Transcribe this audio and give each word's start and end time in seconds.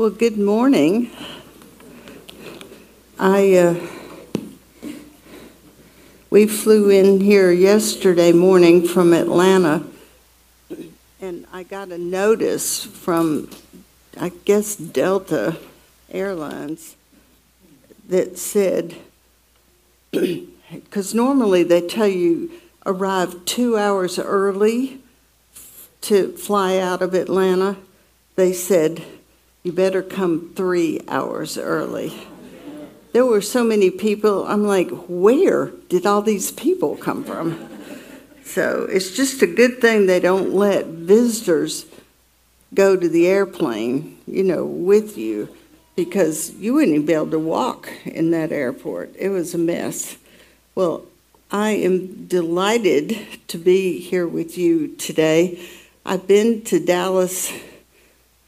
Well, 0.00 0.08
good 0.08 0.38
morning. 0.38 1.10
I 3.18 3.52
uh, 3.54 3.86
we 6.30 6.46
flew 6.46 6.88
in 6.88 7.20
here 7.20 7.52
yesterday 7.52 8.32
morning 8.32 8.88
from 8.88 9.12
Atlanta, 9.12 9.84
and 11.20 11.46
I 11.52 11.64
got 11.64 11.90
a 11.90 11.98
notice 11.98 12.82
from, 12.82 13.50
I 14.18 14.30
guess 14.46 14.74
Delta 14.74 15.58
Airlines, 16.10 16.96
that 18.08 18.38
said, 18.38 18.96
because 20.12 21.14
normally 21.14 21.62
they 21.62 21.86
tell 21.86 22.08
you 22.08 22.50
arrive 22.86 23.44
two 23.44 23.76
hours 23.76 24.18
early 24.18 25.02
to 26.00 26.32
fly 26.38 26.78
out 26.78 27.02
of 27.02 27.12
Atlanta. 27.12 27.76
They 28.36 28.54
said 28.54 29.04
you 29.62 29.72
better 29.72 30.02
come 30.02 30.52
three 30.54 31.00
hours 31.08 31.58
early. 31.58 32.26
There 33.12 33.26
were 33.26 33.42
so 33.42 33.64
many 33.64 33.90
people. 33.90 34.46
I'm 34.46 34.64
like, 34.64 34.88
where 35.08 35.66
did 35.88 36.06
all 36.06 36.22
these 36.22 36.50
people 36.50 36.96
come 36.96 37.24
from? 37.24 37.68
So 38.44 38.86
it's 38.90 39.14
just 39.14 39.42
a 39.42 39.46
good 39.46 39.80
thing 39.80 40.06
they 40.06 40.20
don't 40.20 40.52
let 40.52 40.86
visitors 40.86 41.86
go 42.72 42.96
to 42.96 43.08
the 43.08 43.26
airplane, 43.26 44.18
you 44.26 44.44
know, 44.44 44.64
with 44.64 45.18
you, 45.18 45.54
because 45.96 46.54
you 46.54 46.74
wouldn't 46.74 46.94
even 46.94 47.06
be 47.06 47.12
able 47.12 47.30
to 47.30 47.38
walk 47.38 47.92
in 48.04 48.30
that 48.30 48.52
airport. 48.52 49.14
It 49.18 49.28
was 49.28 49.54
a 49.54 49.58
mess. 49.58 50.16
Well, 50.74 51.04
I 51.50 51.70
am 51.70 52.26
delighted 52.26 53.26
to 53.48 53.58
be 53.58 53.98
here 53.98 54.26
with 54.26 54.56
you 54.56 54.94
today. 54.96 55.60
I've 56.06 56.26
been 56.26 56.62
to 56.62 56.84
Dallas 56.84 57.52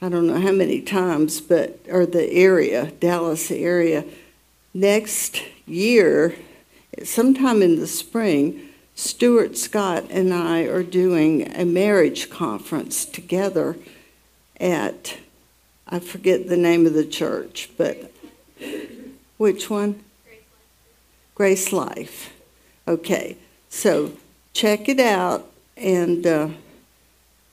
I 0.03 0.09
don't 0.09 0.27
know 0.27 0.41
how 0.41 0.51
many 0.51 0.81
times, 0.81 1.41
but, 1.41 1.79
or 1.89 2.07
the 2.07 2.29
area, 2.29 2.91
Dallas 2.99 3.53
area. 3.53 4.05
Next 4.75 5.45
year, 5.65 6.35
sometime 7.05 7.63
in 7.63 7.79
the 7.79 7.87
spring, 7.87 8.69
Stuart 8.97 9.57
Scott 9.57 10.07
and 10.11 10.35
I 10.35 10.63
are 10.63 10.83
doing 10.83 11.49
a 11.55 11.65
marriage 11.65 12.31
conference 12.31 13.05
together 13.05 13.77
at, 14.59 15.19
I 15.87 16.01
forget 16.01 16.49
the 16.49 16.57
name 16.57 16.85
of 16.85 16.95
the 16.95 17.07
church, 17.07 17.71
but 17.79 18.13
which 19.37 19.71
one? 19.71 20.03
Grace 21.37 21.73
Life. 21.73 22.33
Okay, 22.89 23.37
so 23.69 24.15
check 24.53 24.89
it 24.89 24.99
out 24.99 25.49
and. 25.77 26.27
Uh, 26.27 26.49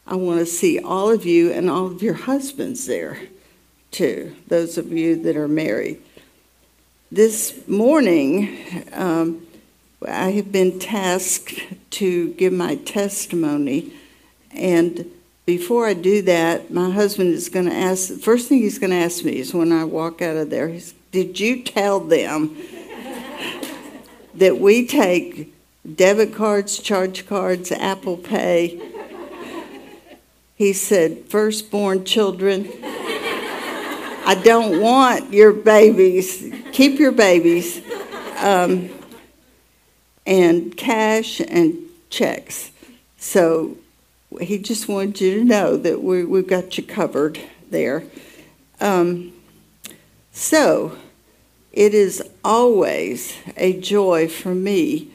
I 0.10 0.16
want 0.16 0.40
to 0.40 0.46
see 0.48 0.80
all 0.80 1.12
of 1.12 1.24
you 1.24 1.52
and 1.52 1.70
all 1.70 1.86
of 1.86 2.02
your 2.02 2.16
husbands 2.16 2.88
there, 2.88 3.20
too, 3.92 4.36
those 4.48 4.76
of 4.80 4.92
you 4.92 5.22
that 5.22 5.38
are 5.38 5.48
married. 5.48 6.02
This 7.12 7.68
morning, 7.68 8.58
um, 8.92 9.46
I 10.08 10.32
have 10.32 10.52
been 10.52 10.80
tasked 10.80 11.62
to 11.92 12.34
give 12.34 12.52
my 12.52 12.78
testimony, 12.78 13.94
and 14.52 15.06
before 15.46 15.86
I 15.86 15.94
do 15.94 16.24
that, 16.24 16.72
my 16.72 16.90
husband 16.90 17.36
is 17.36 17.48
going 17.48 17.68
to 17.68 17.76
ask. 17.76 18.08
The 18.08 18.16
first 18.18 18.50
thing 18.50 18.62
he's 18.62 18.80
going 18.80 18.90
to 18.90 18.96
ask 18.96 19.24
me 19.24 19.38
is 19.38 19.54
when 19.54 19.72
I 19.72 19.84
walk 19.84 20.24
out 20.24 20.38
of 20.38 20.50
there, 20.50 20.70
he's, 20.70 20.96
"Did 21.12 21.40
you 21.40 21.62
tell 21.62 22.00
them 22.00 22.58
that 24.34 24.60
we 24.60 24.88
take 24.88 25.54
debit 25.96 26.34
cards, 26.34 26.80
charge 26.80 27.28
cards, 27.28 27.72
Apple 27.72 28.18
Pay?" 28.18 28.90
He 30.60 30.74
said, 30.74 31.24
Firstborn 31.30 32.04
children, 32.04 32.70
I 32.84 34.40
don't 34.44 34.82
want 34.82 35.32
your 35.32 35.54
babies. 35.54 36.54
Keep 36.74 37.00
your 37.00 37.14
babies. 37.14 37.82
Um, 38.40 38.90
and 40.26 40.76
cash 40.76 41.40
and 41.40 41.78
checks. 42.10 42.72
So 43.16 43.78
he 44.42 44.58
just 44.58 44.90
wanted 44.90 45.22
you 45.22 45.40
to 45.40 45.46
know 45.46 45.78
that 45.78 46.04
we, 46.04 46.26
we've 46.26 46.46
got 46.46 46.78
you 46.78 46.84
covered 46.84 47.40
there. 47.72 48.04
Um, 48.82 49.32
so 50.34 50.98
it 51.72 51.94
is 51.94 52.22
always 52.44 53.34
a 53.56 53.80
joy 53.80 54.28
for 54.28 54.54
me 54.54 55.10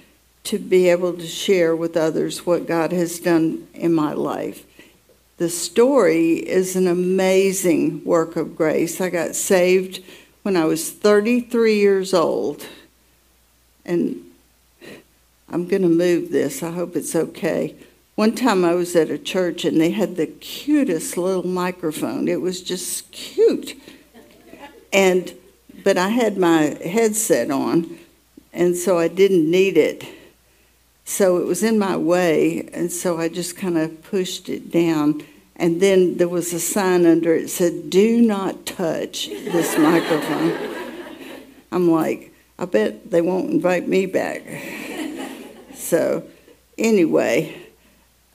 to 0.45 0.59
be 0.59 0.89
able 0.89 1.13
to 1.13 1.27
share 1.27 1.77
with 1.77 1.99
others 1.99 2.47
what 2.47 2.67
God 2.67 2.93
has 2.93 3.19
done 3.19 3.69
in 3.75 3.93
my 3.93 4.15
life. 4.15 4.65
The 5.45 5.51
story 5.51 6.37
is 6.37 6.75
an 6.75 6.87
amazing 6.87 8.03
work 8.03 8.37
of 8.37 8.57
grace. 8.57 8.99
I 8.99 9.11
got 9.11 9.35
saved 9.35 10.03
when 10.41 10.57
I 10.57 10.65
was 10.65 10.91
33 10.91 11.77
years 11.79 12.15
old. 12.15 12.67
And 13.85 14.25
I'm 15.51 15.69
going 15.69 15.83
to 15.83 15.89
move 15.89 16.31
this. 16.31 16.63
I 16.63 16.71
hope 16.71 16.97
it's 16.97 17.15
okay. 17.15 17.75
One 18.15 18.35
time 18.35 18.65
I 18.65 18.73
was 18.73 18.97
at 18.97 19.11
a 19.11 19.19
church 19.19 19.67
and 19.67 19.79
they 19.79 19.91
had 19.91 20.17
the 20.17 20.29
cutest 20.29 21.19
little 21.19 21.47
microphone. 21.47 22.27
It 22.27 22.41
was 22.41 22.63
just 22.63 23.13
cute. 23.13 23.79
And 24.95 25.35
but 25.85 25.99
I 25.99 26.09
had 26.09 26.39
my 26.39 26.75
headset 26.83 27.51
on 27.51 27.99
and 28.55 28.79
so 28.79 28.99
I 28.99 29.09
didn't 29.09 29.51
need 29.51 29.77
it. 29.77 30.07
So 31.05 31.37
it 31.37 31.45
was 31.45 31.63
in 31.63 31.79
my 31.79 31.99
way, 31.99 32.67
and 32.73 32.91
so 32.91 33.19
I 33.19 33.29
just 33.29 33.59
kind 33.59 33.77
of 33.77 34.03
pushed 34.05 34.49
it 34.49 34.71
down. 34.71 35.23
And 35.57 35.81
then 35.81 36.17
there 36.17 36.29
was 36.29 36.53
a 36.53 36.61
sign 36.61 37.07
under 37.07 37.35
it 37.35 37.49
said, 37.49 37.91
Do 37.91 38.21
not 38.21 38.67
touch 38.67 39.29
this 39.29 39.79
microphone. 39.79 40.75
I'm 41.71 41.91
like, 41.91 42.33
I 42.59 42.65
bet 42.67 43.11
they 43.11 43.21
won't 43.21 43.51
invite 43.51 43.89
me 43.89 44.07
back. 44.07 44.43
so, 45.75 46.25
anyway, 46.79 47.57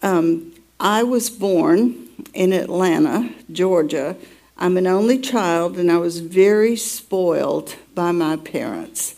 um, 0.02 0.54
I 0.80 1.04
was 1.04 1.30
born 1.30 2.08
in 2.34 2.54
Atlanta, 2.54 3.34
Georgia. 3.52 4.16
I'm 4.58 4.78
an 4.78 4.88
only 4.88 5.20
child, 5.20 5.78
and 5.78 5.92
I 5.92 5.98
was 5.98 6.20
very 6.20 6.76
spoiled 6.76 7.76
by 7.96 8.12
my 8.12 8.36
parents. 8.36 9.16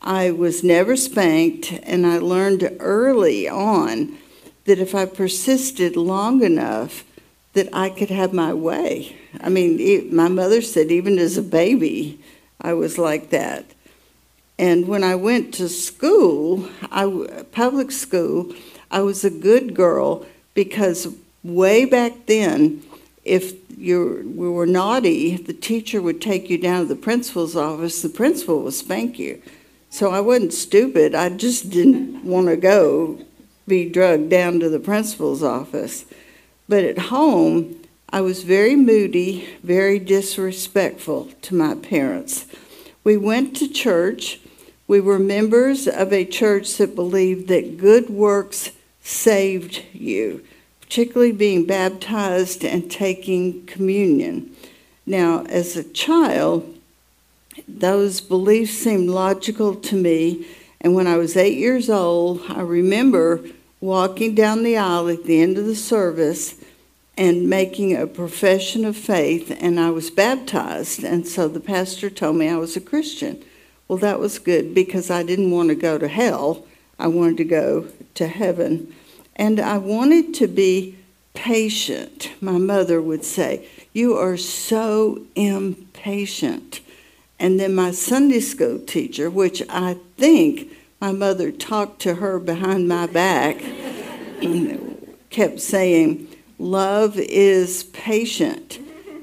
I 0.00 0.32
was 0.32 0.64
never 0.64 0.96
spanked, 0.96 1.72
and 1.84 2.04
I 2.04 2.18
learned 2.18 2.76
early 2.80 3.48
on 3.48 4.18
that 4.64 4.80
if 4.80 4.94
I 4.94 5.06
persisted 5.06 5.96
long 5.96 6.42
enough, 6.42 7.04
that 7.52 7.68
I 7.72 7.90
could 7.90 8.10
have 8.10 8.32
my 8.32 8.54
way. 8.54 9.16
I 9.40 9.48
mean, 9.48 9.78
it, 9.78 10.12
my 10.12 10.28
mother 10.28 10.62
said 10.62 10.90
even 10.90 11.18
as 11.18 11.36
a 11.36 11.42
baby, 11.42 12.20
I 12.60 12.72
was 12.72 12.98
like 12.98 13.30
that. 13.30 13.66
And 14.58 14.86
when 14.86 15.02
I 15.02 15.14
went 15.14 15.52
to 15.54 15.68
school, 15.68 16.68
I, 16.90 17.44
public 17.52 17.90
school, 17.90 18.54
I 18.90 19.00
was 19.00 19.24
a 19.24 19.30
good 19.30 19.74
girl 19.74 20.26
because 20.54 21.08
way 21.42 21.84
back 21.84 22.26
then, 22.26 22.82
if 23.24 23.54
you 23.76 24.32
were 24.36 24.66
naughty, 24.66 25.36
the 25.36 25.52
teacher 25.52 26.00
would 26.00 26.20
take 26.20 26.48
you 26.48 26.58
down 26.58 26.82
to 26.82 26.86
the 26.86 27.00
principal's 27.00 27.56
office. 27.56 28.02
The 28.02 28.08
principal 28.08 28.62
would 28.62 28.74
spank 28.74 29.18
you. 29.18 29.42
So 29.90 30.10
I 30.10 30.20
wasn't 30.20 30.52
stupid. 30.52 31.14
I 31.14 31.28
just 31.28 31.70
didn't 31.70 32.24
want 32.24 32.46
to 32.48 32.56
go 32.56 33.18
be 33.66 33.88
drugged 33.88 34.30
down 34.30 34.60
to 34.60 34.68
the 34.68 34.80
principal's 34.80 35.42
office. 35.42 36.04
But 36.72 36.84
at 36.84 36.98
home, 36.98 37.82
I 38.08 38.22
was 38.22 38.44
very 38.44 38.76
moody, 38.76 39.46
very 39.62 39.98
disrespectful 39.98 41.28
to 41.42 41.54
my 41.54 41.74
parents. 41.74 42.46
We 43.04 43.18
went 43.18 43.54
to 43.56 43.68
church. 43.68 44.40
We 44.88 44.98
were 44.98 45.18
members 45.18 45.86
of 45.86 46.14
a 46.14 46.24
church 46.24 46.78
that 46.78 46.94
believed 46.94 47.48
that 47.48 47.76
good 47.76 48.08
works 48.08 48.70
saved 49.02 49.84
you, 49.92 50.46
particularly 50.80 51.32
being 51.32 51.66
baptized 51.66 52.64
and 52.64 52.90
taking 52.90 53.66
communion. 53.66 54.56
Now, 55.04 55.44
as 55.50 55.76
a 55.76 55.84
child, 55.84 56.74
those 57.68 58.22
beliefs 58.22 58.72
seemed 58.72 59.10
logical 59.10 59.74
to 59.74 59.94
me. 59.94 60.46
And 60.80 60.94
when 60.94 61.06
I 61.06 61.18
was 61.18 61.36
eight 61.36 61.58
years 61.58 61.90
old, 61.90 62.40
I 62.48 62.62
remember 62.62 63.44
walking 63.82 64.34
down 64.34 64.62
the 64.62 64.78
aisle 64.78 65.10
at 65.10 65.24
the 65.24 65.42
end 65.42 65.58
of 65.58 65.66
the 65.66 65.76
service 65.76 66.54
and 67.22 67.48
making 67.48 67.96
a 67.96 68.04
profession 68.04 68.84
of 68.84 68.96
faith, 68.96 69.56
and 69.60 69.78
I 69.78 69.90
was 69.90 70.10
baptized. 70.10 71.04
And 71.04 71.24
so 71.24 71.46
the 71.46 71.60
pastor 71.60 72.10
told 72.10 72.34
me 72.34 72.48
I 72.48 72.56
was 72.56 72.76
a 72.76 72.80
Christian. 72.80 73.40
Well, 73.86 73.98
that 73.98 74.18
was 74.18 74.40
good 74.40 74.74
because 74.74 75.08
I 75.08 75.22
didn't 75.22 75.52
want 75.52 75.68
to 75.68 75.76
go 75.76 75.98
to 75.98 76.08
hell, 76.08 76.66
I 76.98 77.06
wanted 77.06 77.36
to 77.36 77.44
go 77.44 77.86
to 78.14 78.26
heaven. 78.26 78.92
And 79.36 79.60
I 79.60 79.78
wanted 79.78 80.34
to 80.34 80.48
be 80.48 80.98
patient. 81.32 82.32
My 82.40 82.58
mother 82.58 83.00
would 83.00 83.24
say, 83.24 83.68
You 83.92 84.14
are 84.14 84.36
so 84.36 85.22
impatient. 85.36 86.80
And 87.38 87.60
then 87.60 87.76
my 87.76 87.92
Sunday 87.92 88.40
school 88.40 88.80
teacher, 88.80 89.30
which 89.30 89.62
I 89.68 89.96
think 90.16 90.72
my 91.00 91.12
mother 91.12 91.52
talked 91.52 92.02
to 92.02 92.16
her 92.16 92.40
behind 92.40 92.88
my 92.88 93.06
back, 93.06 93.62
kept 95.30 95.60
saying, 95.60 96.26
Love 96.62 97.18
is 97.18 97.82
patient. 97.92 98.78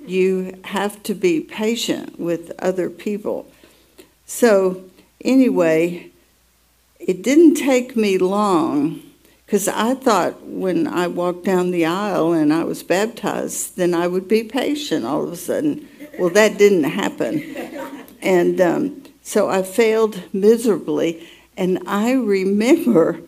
you 0.05 0.59
have 0.65 1.01
to 1.03 1.15
be 1.15 1.39
patient 1.39 2.19
with 2.19 2.51
other 2.59 2.89
people. 2.89 3.49
So, 4.25 4.83
anyway, 5.23 6.11
it 6.99 7.23
didn't 7.23 7.55
take 7.55 7.95
me 7.95 8.17
long 8.17 9.01
because 9.45 9.69
I 9.69 9.95
thought 9.95 10.41
when 10.43 10.85
I 10.85 11.07
walked 11.07 11.45
down 11.45 11.71
the 11.71 11.85
aisle 11.85 12.33
and 12.33 12.51
I 12.51 12.65
was 12.65 12.83
baptized, 12.83 13.77
then 13.77 13.93
I 13.93 14.05
would 14.05 14.27
be 14.27 14.43
patient 14.43 15.05
all 15.05 15.23
of 15.23 15.31
a 15.31 15.37
sudden. 15.37 15.87
Well, 16.19 16.31
that 16.31 16.57
didn't 16.57 16.83
happen. 16.83 17.55
And 18.21 18.59
um, 18.59 19.03
so 19.21 19.49
I 19.49 19.63
failed 19.63 20.21
miserably. 20.33 21.25
And 21.55 21.79
I 21.87 22.11
remember 22.11 23.21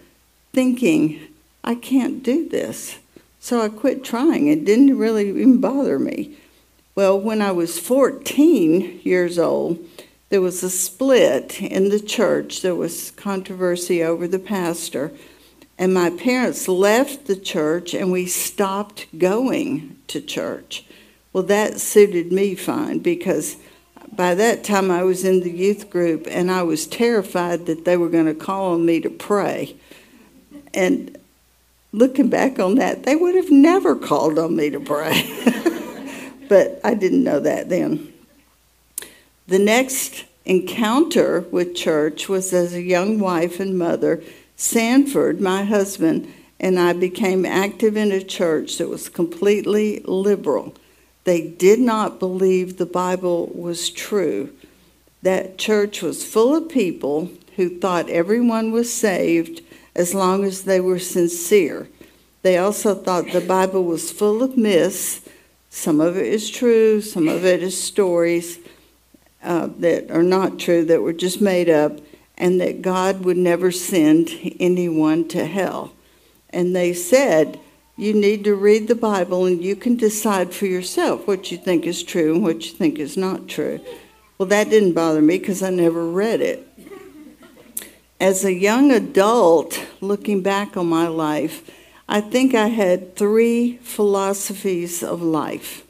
thinking, 0.52 1.22
I 1.64 1.76
can't 1.76 2.22
do 2.22 2.50
this. 2.50 2.98
So 3.44 3.60
I 3.60 3.70
quit 3.70 4.04
trying. 4.04 4.48
It 4.48 4.64
didn't 4.64 5.00
really 5.00 5.28
even 5.30 5.60
bother 5.60 5.98
me. 5.98 6.38
Well, 6.94 7.20
when 7.20 7.42
I 7.42 7.52
was 7.52 7.80
14 7.80 9.02
years 9.04 9.40
old, 9.40 9.84
there 10.30 10.42
was 10.42 10.62
a 10.62 10.70
split 10.70 11.60
in 11.60 11.90
the 11.90 12.00
church. 12.00 12.62
There 12.62 12.76
was 12.76 13.10
controversy 13.12 14.04
over 14.04 14.28
the 14.28 14.40
pastor. 14.40 15.12
And 15.80 15.92
my 15.92 16.12
parents 16.12 16.68
left 16.68 17.26
the 17.26 17.36
church 17.36 17.96
and 17.96 18.12
we 18.12 18.28
stopped 18.28 19.08
going 19.18 19.98
to 20.08 20.22
church. 20.22 20.86
Well, 21.34 21.44
that 21.44 21.80
suited 21.80 22.32
me 22.32 22.54
fine 22.54 23.00
because 23.00 23.58
by 24.16 24.36
that 24.36 24.64
time 24.64 24.92
I 24.92 25.02
was 25.02 25.26
in 25.26 25.40
the 25.40 25.52
youth 25.52 25.90
group 25.90 26.28
and 26.30 26.52
I 26.52 26.62
was 26.62 26.86
terrified 26.86 27.66
that 27.66 27.86
they 27.86 27.98
were 27.98 28.10
going 28.10 28.28
to 28.28 28.36
call 28.36 28.74
on 28.74 28.86
me 28.86 29.00
to 29.02 29.10
pray. 29.10 29.76
And 30.76 31.18
looking 31.92 32.30
back 32.30 32.60
on 32.60 32.76
that, 32.76 33.04
they 33.04 33.16
would 33.16 33.36
have 33.36 33.52
never 33.52 33.96
called 33.96 34.40
on 34.40 34.56
me 34.56 34.70
to 34.70 34.80
pray. 34.80 35.24
but 36.50 36.80
I 36.84 36.94
didn't 36.94 37.24
know 37.24 37.40
that 37.40 37.70
then. 37.70 38.14
The 39.48 39.60
next 39.60 40.26
encounter 40.46 41.42
with 41.52 41.76
church 41.76 42.30
was 42.30 42.54
as 42.54 42.74
a 42.74 42.82
young 42.82 43.20
wife 43.20 43.60
and 43.60 43.78
mother. 43.78 44.24
Sanford, 44.56 45.42
my 45.42 45.64
husband, 45.64 46.32
and 46.60 46.80
I 46.80 46.94
became 46.94 47.46
active 47.46 47.98
in 47.98 48.12
a 48.12 48.24
church 48.24 48.78
that 48.78 48.88
was 48.88 49.10
completely 49.10 50.00
liberal. 50.06 50.76
They 51.24 51.48
did 51.48 51.80
not 51.80 52.20
believe 52.20 52.78
the 52.78 52.86
Bible 52.86 53.48
was 53.48 53.90
true. 53.90 54.54
That 55.22 55.58
church 55.58 56.02
was 56.02 56.26
full 56.26 56.56
of 56.56 56.70
people 56.70 57.32
who 57.56 57.80
thought 57.80 58.10
everyone 58.10 58.72
was 58.72 58.94
saved 58.94 59.62
as 59.96 60.14
long 60.14 60.44
as 60.44 60.64
they 60.64 60.80
were 60.80 61.00
sincere. 61.00 61.88
They 62.42 62.58
also 62.58 62.96
thought 62.96 63.32
the 63.32 63.42
Bible 63.42 63.84
was 63.84 64.12
full 64.12 64.42
of 64.42 64.58
myths. 64.58 65.22
Some 65.70 66.02
of 66.02 66.18
it 66.18 66.26
is 66.26 66.50
true, 66.50 67.02
some 67.02 67.28
of 67.28 67.46
it 67.46 67.62
is 67.62 67.82
stories 67.82 68.60
uh, 69.44 69.70
that 69.80 70.12
are 70.12 70.24
not 70.24 70.60
true, 70.60 70.86
that 70.86 71.02
were 71.02 71.14
just 71.14 71.42
made 71.42 71.70
up, 71.70 72.00
and 72.38 72.60
that 72.60 72.82
God 72.82 73.24
would 73.24 73.38
never 73.38 73.72
send 73.72 74.30
anyone 74.60 75.28
to 75.30 75.46
hell. 75.46 75.94
And 76.50 76.76
they 76.76 76.94
said, 76.94 77.60
you 77.98 78.14
need 78.14 78.44
to 78.46 78.56
read 78.56 78.88
the 78.88 78.96
Bible 78.96 79.46
and 79.46 79.64
you 79.64 79.76
can 79.76 79.96
decide 79.96 80.54
for 80.54 80.66
yourself 80.66 81.28
what 81.28 81.52
you 81.52 81.58
think 81.58 81.86
is 81.86 82.02
true 82.02 82.34
and 82.34 82.44
what 82.44 82.66
you 82.66 82.72
think 82.72 82.98
is 82.98 83.16
not 83.16 83.48
true. 83.48 83.80
Well, 84.38 84.48
that 84.50 84.72
didn't 84.72 84.94
bother 84.94 85.22
me 85.22 85.38
because 85.38 85.62
I 85.62 85.70
never 85.70 86.04
read 86.04 86.42
it. 86.42 86.68
As 88.22 88.46
a 88.46 88.54
young 88.54 88.92
adult, 88.92 89.84
looking 90.00 90.44
back 90.44 90.78
on 90.78 90.86
my 90.86 91.08
life, 91.08 91.68
I 92.08 92.22
think 92.22 92.54
I 92.54 92.68
had 92.68 93.16
three 93.16 93.78
philosophies 93.78 95.02
of 95.02 95.24
life. 95.24 95.84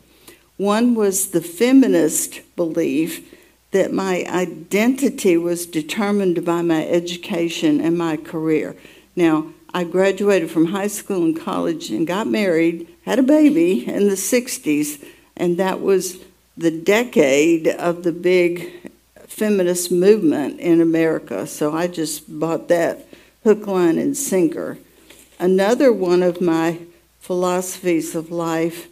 One 0.55 0.95
was 0.95 1.31
the 1.31 1.41
feminist 1.41 2.39
belief 2.55 3.35
that 3.71 3.91
my 3.91 4.23
identity 4.29 5.35
was 5.35 5.65
determined 5.65 6.45
by 6.45 6.61
my 6.61 6.87
education 6.87 7.81
and 7.81 7.97
my 7.97 8.15
career. 8.15 8.77
Now, 9.13 9.47
I 9.73 9.83
graduated 9.83 10.49
from 10.49 10.67
high 10.67 10.87
school 10.87 11.25
and 11.25 11.37
college 11.37 11.89
and 11.89 12.07
got 12.07 12.27
married, 12.27 12.87
had 13.03 13.19
a 13.19 13.23
baby 13.23 13.85
in 13.85 14.07
the 14.07 14.15
60s, 14.15 15.03
and 15.35 15.57
that 15.57 15.81
was 15.81 16.19
the 16.55 16.71
decade 16.71 17.67
of 17.67 18.03
the 18.03 18.13
big 18.13 18.80
feminist 19.31 19.91
movement 19.91 20.59
in 20.59 20.81
America. 20.81 21.47
So 21.47 21.73
I 21.73 21.87
just 21.87 22.39
bought 22.39 22.67
that 22.67 23.07
hook, 23.43 23.65
line, 23.65 23.97
and 23.97 24.15
sinker. 24.15 24.77
Another 25.39 25.91
one 25.91 26.21
of 26.21 26.41
my 26.41 26.79
philosophies 27.19 28.13
of 28.13 28.29
life 28.29 28.89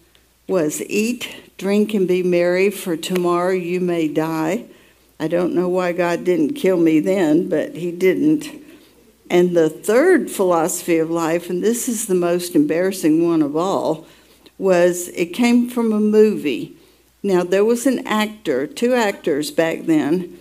was 0.48 0.82
eat, 0.84 1.54
drink, 1.58 1.94
and 1.94 2.08
be 2.08 2.24
merry, 2.24 2.72
for 2.72 2.96
tomorrow 2.96 3.52
you 3.52 3.82
may 3.82 4.08
die. 4.08 4.66
I 5.20 5.28
don't 5.28 5.54
know 5.54 5.68
why 5.68 5.92
God 5.92 6.24
didn't 6.24 6.54
kill 6.54 6.78
me 6.78 7.02
then, 7.02 7.50
but 7.50 7.76
He 7.76 7.92
didn't. 7.92 8.48
And 9.30 9.56
the 9.56 9.70
third 9.70 10.32
philosophy 10.32 10.98
of 10.98 11.12
life, 11.12 11.50
and 11.50 11.62
this 11.62 11.90
is 11.90 12.08
the 12.08 12.16
most 12.16 12.56
embarrassing 12.56 13.28
one 13.28 13.42
of 13.42 13.56
all, 13.56 14.08
was 14.58 15.10
it 15.10 15.28
came 15.28 15.70
from 15.70 15.92
a 15.92 16.00
movie. 16.00 16.78
Now, 17.22 17.44
there 17.44 17.66
was 17.66 17.86
an 17.86 18.06
actor, 18.08 18.66
two 18.66 18.94
actors 18.94 19.52
back 19.52 19.82
then. 19.84 20.38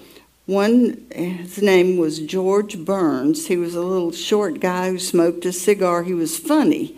One, 0.46 1.06
his 1.14 1.60
name 1.60 1.98
was 1.98 2.20
George 2.20 2.78
Burns. 2.78 3.48
He 3.48 3.56
was 3.56 3.74
a 3.74 3.82
little 3.82 4.12
short 4.12 4.60
guy 4.60 4.90
who 4.90 4.98
smoked 4.98 5.44
a 5.44 5.52
cigar. 5.52 6.04
He 6.04 6.14
was 6.14 6.38
funny. 6.38 6.96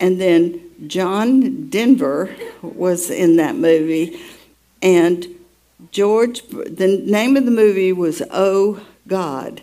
And 0.00 0.20
then 0.20 0.60
John 0.86 1.68
Denver 1.68 2.34
was 2.60 3.10
in 3.10 3.36
that 3.36 3.54
movie. 3.54 4.20
And 4.82 5.26
George, 5.92 6.42
the 6.48 7.02
name 7.06 7.36
of 7.36 7.44
the 7.44 7.50
movie 7.50 7.92
was 7.92 8.20
Oh 8.30 8.84
God. 9.06 9.62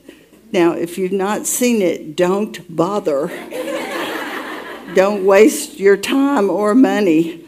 Now, 0.52 0.72
if 0.74 0.98
you've 0.98 1.12
not 1.12 1.46
seen 1.46 1.82
it, 1.82 2.16
don't 2.16 2.76
bother. 2.76 3.28
don't 4.96 5.26
waste 5.26 5.80
your 5.80 5.96
time 5.96 6.50
or 6.50 6.74
money. 6.74 7.41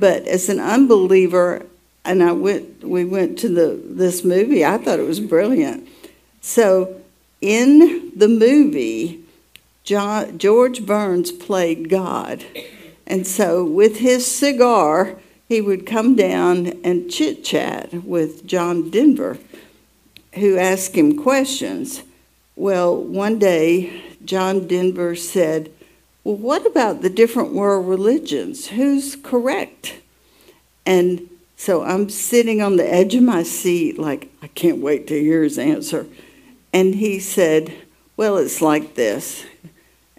But 0.00 0.26
as 0.26 0.48
an 0.48 0.58
unbeliever, 0.58 1.66
and 2.06 2.22
I 2.22 2.32
went, 2.32 2.82
we 2.82 3.04
went 3.04 3.38
to 3.40 3.48
the 3.48 3.78
this 3.84 4.24
movie. 4.24 4.64
I 4.64 4.78
thought 4.78 4.98
it 4.98 5.06
was 5.06 5.20
brilliant. 5.20 5.86
So, 6.40 7.02
in 7.42 8.10
the 8.16 8.28
movie, 8.28 9.20
John, 9.84 10.38
George 10.38 10.86
Burns 10.86 11.30
played 11.30 11.90
God, 11.90 12.44
and 13.06 13.26
so 13.26 13.62
with 13.62 13.98
his 13.98 14.26
cigar, 14.26 15.18
he 15.46 15.60
would 15.60 15.84
come 15.84 16.16
down 16.16 16.68
and 16.82 17.10
chit 17.10 17.44
chat 17.44 17.92
with 17.92 18.46
John 18.46 18.88
Denver, 18.88 19.36
who 20.34 20.56
asked 20.56 20.94
him 20.94 21.18
questions. 21.18 22.02
Well, 22.56 22.96
one 22.96 23.38
day, 23.38 24.02
John 24.24 24.66
Denver 24.66 25.14
said, 25.14 25.70
Well, 26.30 26.38
what 26.38 26.64
about 26.64 27.02
the 27.02 27.10
different 27.10 27.54
world 27.54 27.88
religions? 27.88 28.68
Who's 28.68 29.16
correct? 29.16 29.96
And 30.86 31.28
so 31.56 31.82
I'm 31.82 32.08
sitting 32.08 32.62
on 32.62 32.76
the 32.76 32.88
edge 32.88 33.16
of 33.16 33.24
my 33.24 33.42
seat, 33.42 33.98
like, 33.98 34.30
I 34.40 34.46
can't 34.46 34.78
wait 34.78 35.08
to 35.08 35.20
hear 35.20 35.42
his 35.42 35.58
answer. 35.58 36.06
And 36.72 36.94
he 36.94 37.18
said, 37.18 37.74
Well, 38.16 38.36
it's 38.36 38.62
like 38.62 38.94
this. 38.94 39.44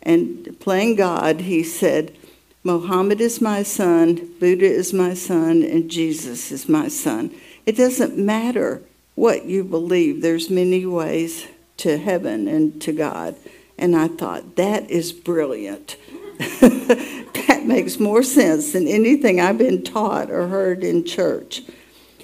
And 0.04 0.60
playing 0.60 0.98
God, 0.98 1.40
he 1.40 1.64
said, 1.64 2.14
Mohammed 2.62 3.22
is 3.22 3.40
my 3.40 3.64
son, 3.64 4.34
Buddha 4.38 4.66
is 4.66 4.92
my 4.92 5.14
son, 5.14 5.64
and 5.64 5.90
Jesus 5.90 6.52
is 6.52 6.68
my 6.68 6.90
son. 6.90 7.34
It 7.66 7.78
doesn't 7.78 8.18
matter 8.18 8.82
what 9.16 9.46
you 9.46 9.64
believe, 9.64 10.22
there's 10.22 10.50
many 10.50 10.86
ways 10.86 11.48
to 11.78 11.98
heaven 11.98 12.50
and 12.50 12.82
to 12.82 12.92
God. 12.92 13.38
And 13.82 13.96
I 13.96 14.10
thought, 14.10 14.58
that 14.58 14.90
is 14.92 15.12
brilliant. 15.12 15.98
that 16.38 17.64
makes 17.66 18.00
more 18.00 18.22
sense 18.22 18.74
than 18.74 18.88
anything 18.88 19.42
I've 19.42 19.58
been 19.58 19.84
taught 19.84 20.30
or 20.30 20.48
heard 20.50 20.84
in 20.84 21.04
church. 21.04 21.64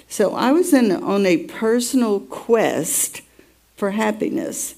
So 0.08 0.36
I 0.36 0.52
was 0.52 0.72
in, 0.72 0.92
on 0.92 1.26
a 1.26 1.38
personal 1.46 2.20
quest 2.20 3.22
for 3.74 3.90
happiness. 3.90 4.76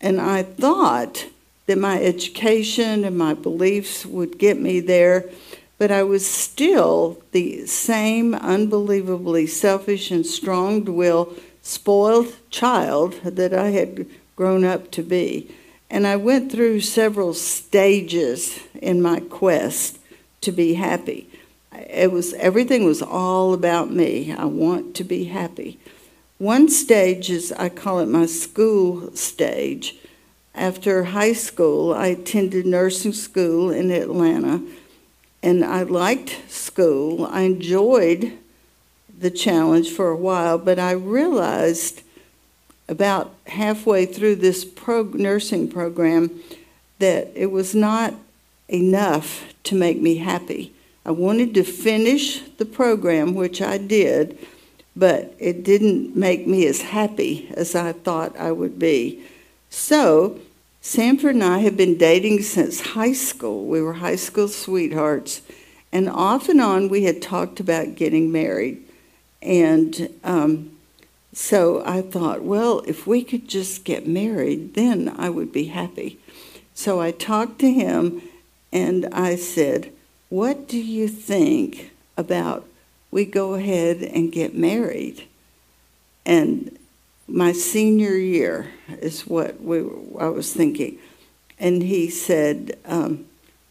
And 0.00 0.18
I 0.18 0.42
thought 0.42 1.26
that 1.66 1.76
my 1.76 2.02
education 2.02 3.04
and 3.04 3.16
my 3.16 3.34
beliefs 3.34 4.06
would 4.06 4.38
get 4.38 4.58
me 4.58 4.80
there, 4.80 5.28
but 5.76 5.90
I 5.90 6.02
was 6.02 6.26
still 6.26 7.22
the 7.32 7.66
same 7.66 8.34
unbelievably 8.34 9.48
selfish 9.48 10.10
and 10.10 10.24
strong 10.24 10.82
willed, 10.86 11.38
spoiled 11.60 12.34
child 12.48 13.20
that 13.22 13.52
I 13.52 13.68
had 13.68 14.06
grown 14.34 14.64
up 14.64 14.90
to 14.92 15.02
be. 15.02 15.54
And 15.92 16.06
I 16.06 16.16
went 16.16 16.50
through 16.50 16.80
several 16.80 17.34
stages 17.34 18.58
in 18.80 19.02
my 19.02 19.20
quest 19.20 19.98
to 20.40 20.50
be 20.50 20.72
happy. 20.72 21.28
It 21.70 22.10
was 22.10 22.32
everything 22.32 22.86
was 22.86 23.02
all 23.02 23.52
about 23.52 23.90
me. 23.90 24.32
I 24.32 24.46
want 24.46 24.96
to 24.96 25.04
be 25.04 25.24
happy. 25.24 25.78
One 26.38 26.70
stage 26.70 27.28
is 27.28 27.52
I 27.52 27.68
call 27.68 28.00
it 28.00 28.06
my 28.06 28.24
school 28.24 29.14
stage. 29.14 29.96
After 30.54 31.04
high 31.04 31.34
school, 31.34 31.92
I 31.92 32.06
attended 32.06 32.64
nursing 32.64 33.12
school 33.12 33.70
in 33.70 33.90
Atlanta, 33.90 34.62
and 35.42 35.62
I 35.62 35.82
liked 35.82 36.40
school. 36.48 37.26
I 37.26 37.42
enjoyed 37.42 38.38
the 39.16 39.30
challenge 39.30 39.90
for 39.90 40.08
a 40.08 40.16
while, 40.16 40.56
but 40.56 40.78
I 40.78 40.92
realized 40.92 42.02
about 42.88 43.34
halfway 43.46 44.06
through 44.06 44.36
this 44.36 44.64
pro- 44.64 45.02
nursing 45.02 45.68
program 45.68 46.30
that 46.98 47.30
it 47.34 47.50
was 47.50 47.74
not 47.74 48.14
enough 48.68 49.52
to 49.64 49.74
make 49.74 50.00
me 50.00 50.16
happy. 50.16 50.72
I 51.04 51.10
wanted 51.10 51.54
to 51.54 51.64
finish 51.64 52.40
the 52.58 52.64
program, 52.64 53.34
which 53.34 53.60
I 53.60 53.78
did, 53.78 54.38
but 54.94 55.34
it 55.38 55.64
didn't 55.64 56.16
make 56.16 56.46
me 56.46 56.66
as 56.66 56.82
happy 56.82 57.50
as 57.54 57.74
I 57.74 57.92
thought 57.92 58.36
I 58.38 58.52
would 58.52 58.78
be. 58.78 59.22
So, 59.70 60.38
Sanford 60.80 61.34
and 61.34 61.44
I 61.44 61.58
have 61.60 61.76
been 61.76 61.96
dating 61.96 62.42
since 62.42 62.80
high 62.80 63.12
school. 63.12 63.66
We 63.66 63.80
were 63.80 63.94
high 63.94 64.16
school 64.16 64.48
sweethearts, 64.48 65.42
and 65.92 66.08
off 66.08 66.48
and 66.48 66.60
on 66.60 66.88
we 66.88 67.04
had 67.04 67.22
talked 67.22 67.58
about 67.58 67.94
getting 67.94 68.30
married. 68.30 68.82
And 69.40 70.08
um, 70.22 70.71
so 71.32 71.82
I 71.86 72.02
thought, 72.02 72.42
well, 72.42 72.80
if 72.86 73.06
we 73.06 73.24
could 73.24 73.48
just 73.48 73.84
get 73.84 74.06
married, 74.06 74.74
then 74.74 75.14
I 75.16 75.30
would 75.30 75.52
be 75.52 75.64
happy. 75.64 76.18
So 76.74 77.00
I 77.00 77.10
talked 77.10 77.58
to 77.60 77.72
him 77.72 78.22
and 78.72 79.06
I 79.12 79.36
said, 79.36 79.92
What 80.28 80.68
do 80.68 80.78
you 80.78 81.08
think 81.08 81.92
about 82.16 82.66
we 83.10 83.24
go 83.24 83.54
ahead 83.54 84.02
and 84.02 84.32
get 84.32 84.54
married? 84.54 85.26
And 86.24 86.78
my 87.26 87.52
senior 87.52 88.14
year 88.14 88.70
is 89.00 89.26
what 89.26 89.60
we, 89.60 89.78
I 90.18 90.28
was 90.28 90.52
thinking. 90.52 90.98
And 91.58 91.82
he 91.82 92.10
said, 92.10 92.78
um, 92.84 93.26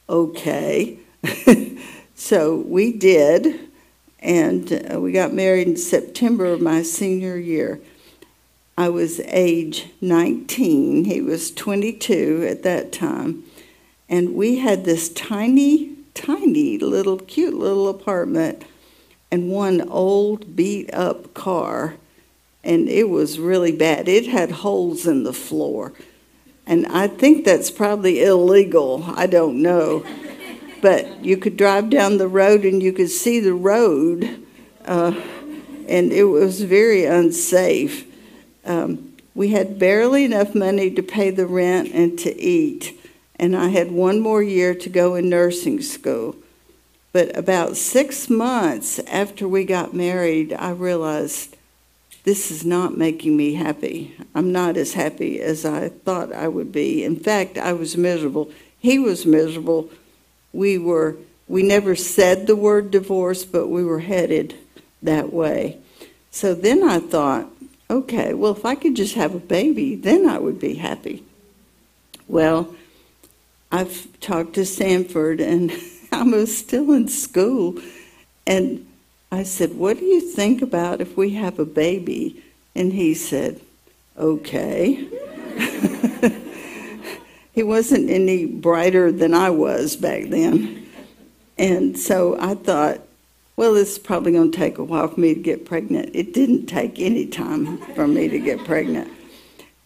Okay. 0.10 0.98
so 2.16 2.56
we 2.56 2.92
did, 2.92 3.71
and 4.22 4.92
uh, 4.94 5.00
we 5.00 5.12
got 5.12 5.34
married 5.34 5.68
in 5.68 5.78
September 5.78 6.46
of 6.46 6.62
my 6.62 6.84
senior 6.84 7.38
year. 7.38 7.80
I 8.78 8.90
was 8.90 9.20
age 9.22 9.88
19, 10.02 11.06
he 11.06 11.22
was 11.22 11.52
22 11.52 12.48
at 12.50 12.64
that 12.64 12.92
time. 12.92 13.44
And 14.08 14.36
we 14.36 14.60
had 14.60 14.84
this 14.84 15.10
tiny, 15.10 15.96
tiny 16.14 16.78
little, 16.78 17.18
cute 17.18 17.54
little 17.54 17.88
apartment 17.88 18.64
and 19.32 19.50
one 19.50 19.88
old, 19.90 20.56
beat 20.56 20.94
up 20.94 21.34
car. 21.34 21.96
And 22.64 22.90
it 22.90 23.10
was 23.10 23.40
really 23.40 23.72
bad. 23.72 24.08
It 24.08 24.28
had 24.28 24.52
holes 24.52 25.08
in 25.08 25.24
the 25.24 25.34
floor. 25.34 25.94
And 26.68 26.86
I 26.88 27.08
think 27.08 27.46
that's 27.46 27.72
probably 27.72 28.24
illegal. 28.24 29.06
I 29.08 29.26
don't 29.28 29.62
know. 29.62 30.06
But 30.82 31.24
you 31.24 31.38
could 31.38 31.58
drive 31.58 31.90
down 31.90 32.18
the 32.18 32.28
road 32.28 32.66
and 32.66 32.82
you 32.82 32.94
could 32.94 33.10
see 33.10 33.40
the 33.40 33.54
road. 33.54 34.46
Uh, 34.86 35.14
and 35.88 36.12
it 36.12 36.26
was 36.26 36.62
very 36.62 37.06
unsafe. 37.06 38.08
Um, 38.66 39.14
we 39.34 39.50
had 39.50 39.80
barely 39.80 40.26
enough 40.26 40.56
money 40.56 40.92
to 40.92 41.04
pay 41.04 41.30
the 41.30 41.46
rent 41.46 41.92
and 41.94 42.18
to 42.20 42.40
eat 42.42 42.98
and 43.42 43.56
I 43.56 43.70
had 43.70 43.92
one 43.92 44.20
more 44.20 44.44
year 44.44 44.76
to 44.76 44.88
go 44.88 45.16
in 45.16 45.28
nursing 45.28 45.82
school. 45.82 46.36
But 47.12 47.36
about 47.36 47.76
six 47.76 48.30
months 48.30 49.00
after 49.00 49.48
we 49.48 49.66
got 49.66 49.96
married, 49.96 50.54
I 50.54 50.70
realized 50.70 51.58
this 52.24 52.52
is 52.52 52.64
not 52.64 53.00
making 53.00 53.36
me 53.36 53.56
happy. 53.56 54.16
I'm 54.36 54.52
not 54.52 54.78
as 54.78 54.94
happy 54.94 55.42
as 55.42 55.66
I 55.66 55.90
thought 55.90 56.32
I 56.32 56.48
would 56.48 56.72
be. 56.72 57.04
In 57.04 57.16
fact, 57.16 57.58
I 57.58 57.74
was 57.74 57.98
miserable. 57.98 58.52
He 58.78 59.00
was 59.00 59.26
miserable. 59.26 59.90
We 60.54 60.78
were 60.78 61.18
we 61.48 61.64
never 61.64 61.96
said 61.96 62.48
the 62.48 62.56
word 62.56 62.92
divorce, 62.92 63.44
but 63.44 63.68
we 63.68 63.84
were 63.84 64.00
headed 64.00 64.56
that 65.02 65.34
way. 65.34 65.80
So 66.30 66.54
then 66.54 66.88
I 66.88 67.00
thought, 67.00 67.48
okay, 67.90 68.34
well 68.34 68.54
if 68.54 68.66
I 68.66 68.76
could 68.76 68.96
just 68.96 69.16
have 69.16 69.36
a 69.36 69.40
baby, 69.40 69.96
then 69.96 70.28
I 70.28 70.40
would 70.40 70.60
be 70.60 70.76
happy. 70.76 71.24
Well, 72.28 72.74
I've 73.72 74.08
talked 74.20 74.54
to 74.56 74.66
Sanford, 74.66 75.40
and 75.40 75.72
I 76.12 76.24
was 76.24 76.58
still 76.58 76.92
in 76.92 77.08
school, 77.08 77.76
and 78.46 78.86
I 79.32 79.44
said, 79.44 79.76
What 79.76 79.98
do 79.98 80.06
you 80.06 80.20
think 80.20 80.62
about 80.62 81.00
if 81.00 81.16
we 81.16 81.32
have 81.32 81.58
a 81.58 81.66
baby? 81.66 82.44
And 82.76 82.92
he 82.92 83.14
said, 83.14 83.62
Okay. 84.18 85.08
he 87.54 87.64
wasn't 87.64 88.10
any 88.10 88.46
brighter 88.46 89.12
than 89.12 89.34
I 89.34 89.50
was 89.50 89.96
back 89.96 90.30
then. 90.30 90.88
And 91.58 91.98
so 91.98 92.40
I 92.40 92.56
thought, 92.56 93.02
well, 93.56 93.74
this 93.74 93.94
is 93.94 94.00
probably 94.00 94.32
going 94.32 94.52
to 94.52 94.58
take 94.58 94.78
a 94.78 94.84
while 94.84 95.08
for 95.08 95.20
me 95.20 95.34
to 95.34 95.40
get 95.40 95.66
pregnant. 95.66 96.12
It 96.14 96.34
didn't 96.34 96.66
take 96.66 97.00
any 97.00 97.28
time 97.28 97.78
for 97.94 98.08
me 98.08 98.28
to 98.30 98.40
get 98.40 98.64
pregnant. 98.66 99.12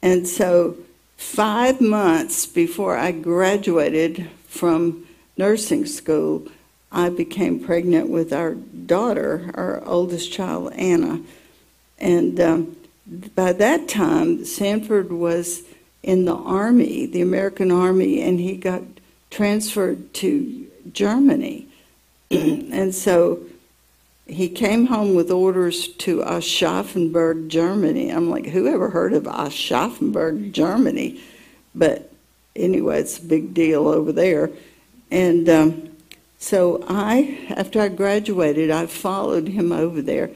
And 0.01 0.27
so 0.27 0.77
five 1.17 1.81
months 1.81 2.45
before 2.45 2.97
I 2.97 3.11
graduated 3.11 4.29
from 4.47 5.07
nursing 5.37 5.85
school, 5.85 6.47
I 6.91 7.09
became 7.09 7.59
pregnant 7.59 8.09
with 8.09 8.31
our 8.31 8.53
daughter, 8.53 9.51
our 9.55 9.83
oldest 9.85 10.31
child, 10.31 10.71
Anna. 10.73 11.21
And 11.97 12.39
um, 12.39 12.77
by 13.35 13.51
that 13.53 13.89
time, 13.89 14.45
Sanford 14.45 15.11
was 15.11 15.63
in 16.05 16.25
the 16.25 16.35
Army, 16.35 17.07
the 17.07 17.21
American 17.21 17.71
Army, 17.71 18.21
and 18.21 18.39
he 18.39 18.55
got 18.55 18.83
transferred 19.31 20.13
to 20.13 20.67
Germany. 20.93 21.67
and 22.29 22.93
so 22.93 23.39
he 24.27 24.47
came 24.47 24.85
home 24.85 25.15
with 25.15 25.31
orders 25.31 25.87
to 25.87 26.19
Aschaffenburg, 26.19 27.47
Germany. 27.47 28.11
I'm 28.11 28.29
like, 28.29 28.45
who 28.45 28.67
ever 28.67 28.91
heard 28.91 29.13
of 29.13 29.23
Aschaffenburg, 29.23 30.51
Germany? 30.51 31.19
But 31.73 32.13
anyway, 32.55 32.99
it's 32.99 33.17
a 33.17 33.23
big 33.23 33.55
deal 33.55 33.87
over 33.87 34.11
there. 34.11 34.51
And 35.09 35.49
um, 35.49 35.89
so 36.37 36.85
I, 36.87 37.47
after 37.49 37.81
I 37.81 37.87
graduated, 37.87 38.69
I 38.69 38.85
followed 38.85 39.47
him 39.47 39.71
over 39.71 40.03
there. 40.03 40.29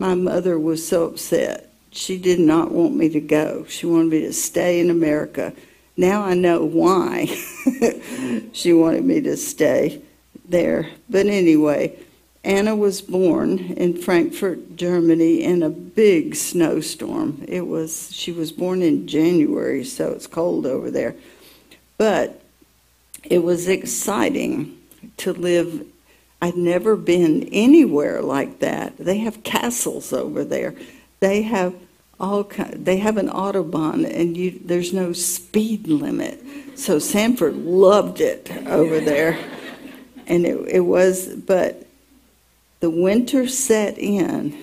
My 0.00 0.16
mother 0.16 0.58
was 0.58 0.84
so 0.84 1.04
upset. 1.04 1.71
She 1.92 2.18
did 2.18 2.40
not 2.40 2.72
want 2.72 2.96
me 2.96 3.10
to 3.10 3.20
go. 3.20 3.66
She 3.68 3.86
wanted 3.86 4.10
me 4.10 4.20
to 4.22 4.32
stay 4.32 4.80
in 4.80 4.90
America. 4.90 5.52
Now 5.96 6.24
I 6.24 6.34
know 6.34 6.64
why 6.64 7.26
she 8.52 8.72
wanted 8.72 9.04
me 9.04 9.20
to 9.20 9.36
stay 9.36 10.00
there. 10.48 10.88
But 11.10 11.26
anyway, 11.26 11.98
Anna 12.44 12.74
was 12.74 13.02
born 13.02 13.58
in 13.58 13.96
Frankfurt, 13.96 14.76
Germany, 14.76 15.42
in 15.42 15.62
a 15.62 15.68
big 15.68 16.34
snowstorm. 16.34 17.44
It 17.46 17.66
was 17.66 18.10
she 18.12 18.32
was 18.32 18.50
born 18.52 18.82
in 18.82 19.06
January, 19.06 19.84
so 19.84 20.12
it's 20.12 20.26
cold 20.26 20.66
over 20.66 20.90
there. 20.90 21.14
But 21.98 22.42
it 23.22 23.44
was 23.44 23.68
exciting 23.68 24.78
to 25.18 25.32
live. 25.32 25.86
I'd 26.40 26.56
never 26.56 26.96
been 26.96 27.48
anywhere 27.52 28.20
like 28.22 28.58
that. 28.58 28.96
They 28.96 29.18
have 29.18 29.44
castles 29.44 30.12
over 30.12 30.42
there. 30.42 30.74
They 31.22 31.42
have 31.42 31.72
all 32.18 32.42
they 32.74 32.96
have 32.96 33.16
an 33.16 33.28
autobahn, 33.28 34.04
and 34.12 34.36
you, 34.36 34.60
there's 34.64 34.92
no 34.92 35.12
speed 35.12 35.86
limit. 35.86 36.42
So 36.74 36.98
Sanford 36.98 37.54
loved 37.54 38.20
it 38.20 38.50
over 38.66 38.98
there, 38.98 39.38
and 40.26 40.44
it, 40.44 40.56
it 40.68 40.80
was, 40.80 41.28
but 41.28 41.86
the 42.80 42.90
winter 42.90 43.46
set 43.46 43.96
in 43.98 44.60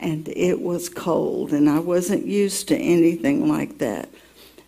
and 0.00 0.26
it 0.30 0.60
was 0.60 0.88
cold, 0.88 1.52
and 1.52 1.70
I 1.70 1.78
wasn't 1.78 2.26
used 2.26 2.66
to 2.68 2.76
anything 2.76 3.48
like 3.48 3.78
that. 3.78 4.08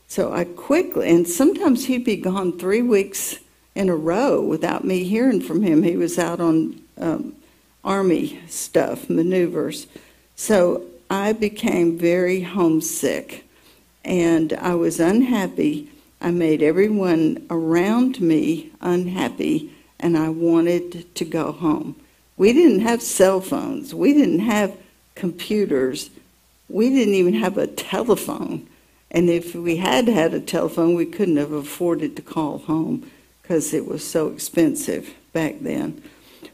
So 0.06 0.32
I 0.32 0.44
quickly, 0.44 1.10
and 1.10 1.26
sometimes 1.26 1.86
he'd 1.86 2.04
be 2.04 2.16
gone 2.16 2.56
three 2.56 2.82
weeks 2.82 3.40
in 3.74 3.88
a 3.88 3.96
row 3.96 4.40
without 4.40 4.84
me 4.84 5.02
hearing 5.02 5.40
from 5.40 5.62
him. 5.62 5.82
He 5.82 5.96
was 5.96 6.20
out 6.20 6.38
on 6.38 6.80
um, 6.98 7.34
army 7.82 8.40
stuff, 8.46 9.10
maneuvers. 9.10 9.88
So 10.36 10.86
I 11.10 11.32
became 11.32 11.98
very 11.98 12.42
homesick 12.42 13.46
and 14.06 14.52
I 14.54 14.74
was 14.74 15.00
unhappy. 15.00 15.88
I 16.20 16.30
made 16.30 16.62
everyone 16.62 17.44
around 17.50 18.20
me 18.20 18.70
unhappy, 18.80 19.72
and 19.98 20.16
I 20.16 20.28
wanted 20.28 21.14
to 21.14 21.24
go 21.24 21.52
home. 21.52 21.96
We 22.36 22.52
didn't 22.52 22.80
have 22.80 23.02
cell 23.02 23.40
phones. 23.40 23.94
We 23.94 24.14
didn't 24.14 24.40
have 24.40 24.76
computers. 25.14 26.10
We 26.68 26.90
didn't 26.90 27.14
even 27.14 27.34
have 27.34 27.58
a 27.58 27.66
telephone. 27.66 28.66
And 29.10 29.28
if 29.28 29.54
we 29.54 29.76
had 29.76 30.08
had 30.08 30.34
a 30.34 30.40
telephone, 30.40 30.94
we 30.94 31.06
couldn't 31.06 31.36
have 31.36 31.52
afforded 31.52 32.16
to 32.16 32.22
call 32.22 32.58
home 32.58 33.10
because 33.42 33.74
it 33.74 33.86
was 33.86 34.06
so 34.06 34.28
expensive 34.28 35.14
back 35.32 35.56
then. 35.60 36.02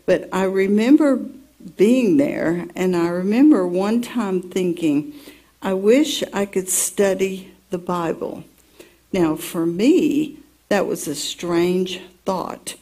But 0.07 0.29
I 0.33 0.45
remember 0.45 1.25
being 1.77 2.17
there, 2.17 2.67
and 2.75 2.97
I 2.97 3.09
remember 3.09 3.67
one 3.67 4.03
time 4.03 4.43
thinking, 4.43 5.13
I 5.63 5.75
wish 5.75 6.23
I 6.33 6.47
could 6.47 6.69
study 6.69 7.53
the 7.71 7.79
Bible. 7.79 8.45
Now, 9.13 9.37
for 9.37 9.67
me, 9.67 10.39
that 10.69 10.87
was 10.87 11.07
a 11.07 11.15
strange 11.15 12.01
thought 12.25 12.77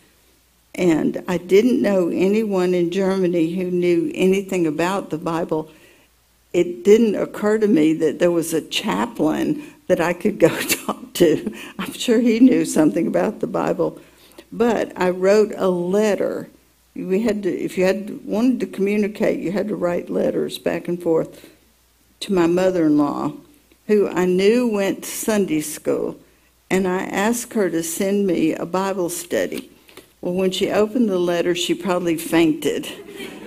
And 0.75 1.25
I 1.27 1.37
didn't 1.37 1.83
know 1.83 2.09
anyone 2.09 2.75
in 2.75 2.91
Germany 2.93 3.55
who 3.55 3.71
knew 3.71 4.11
anything 4.15 4.67
about 4.67 5.11
the 5.11 5.19
Bible. 5.19 5.71
It 6.53 6.85
didn't 6.85 7.17
occur 7.17 7.59
to 7.59 7.67
me 7.67 7.93
that 7.95 8.21
there 8.21 8.31
was 8.31 8.55
a 8.55 8.61
chaplain 8.61 9.65
that 9.89 10.01
I 10.01 10.13
could 10.13 10.39
go 10.47 10.49
talk 10.61 11.13
to. 11.15 11.53
I'm 11.79 11.93
sure 11.93 12.21
he 12.21 12.39
knew 12.39 12.65
something 12.65 13.07
about 13.09 13.41
the 13.41 13.49
Bible. 13.49 13.99
But 14.53 14.93
I 14.97 15.11
wrote 15.11 15.53
a 15.57 15.69
letter. 15.69 16.49
We 16.95 17.23
had 17.23 17.43
to, 17.45 17.51
if 17.51 17.79
you 17.79 17.85
had 17.85 18.25
wanted 18.25 18.61
to 18.61 18.67
communicate, 18.67 19.41
you 19.41 19.53
had 19.53 19.69
to 19.69 19.77
write 19.77 20.11
letters 20.11 20.59
back 20.59 20.89
and 20.89 21.01
forth 21.03 21.51
to 22.21 22.33
my 22.33 22.47
mother-in-law, 22.47 23.33
who 23.87 24.09
I 24.09 24.27
knew 24.27 24.69
went 24.69 25.05
to 25.05 25.11
Sunday 25.11 25.61
school, 25.61 26.19
and 26.69 26.87
I 26.87 27.05
asked 27.05 27.55
her 27.55 27.71
to 27.71 27.83
send 27.83 28.27
me 28.27 28.53
a 28.53 28.67
Bible 28.67 29.09
study. 29.09 29.71
Well, 30.21 30.35
when 30.35 30.51
she 30.51 30.71
opened 30.71 31.09
the 31.09 31.19
letter, 31.19 31.55
she 31.55 31.75
probably 31.75 32.17
fainted. 32.17 32.89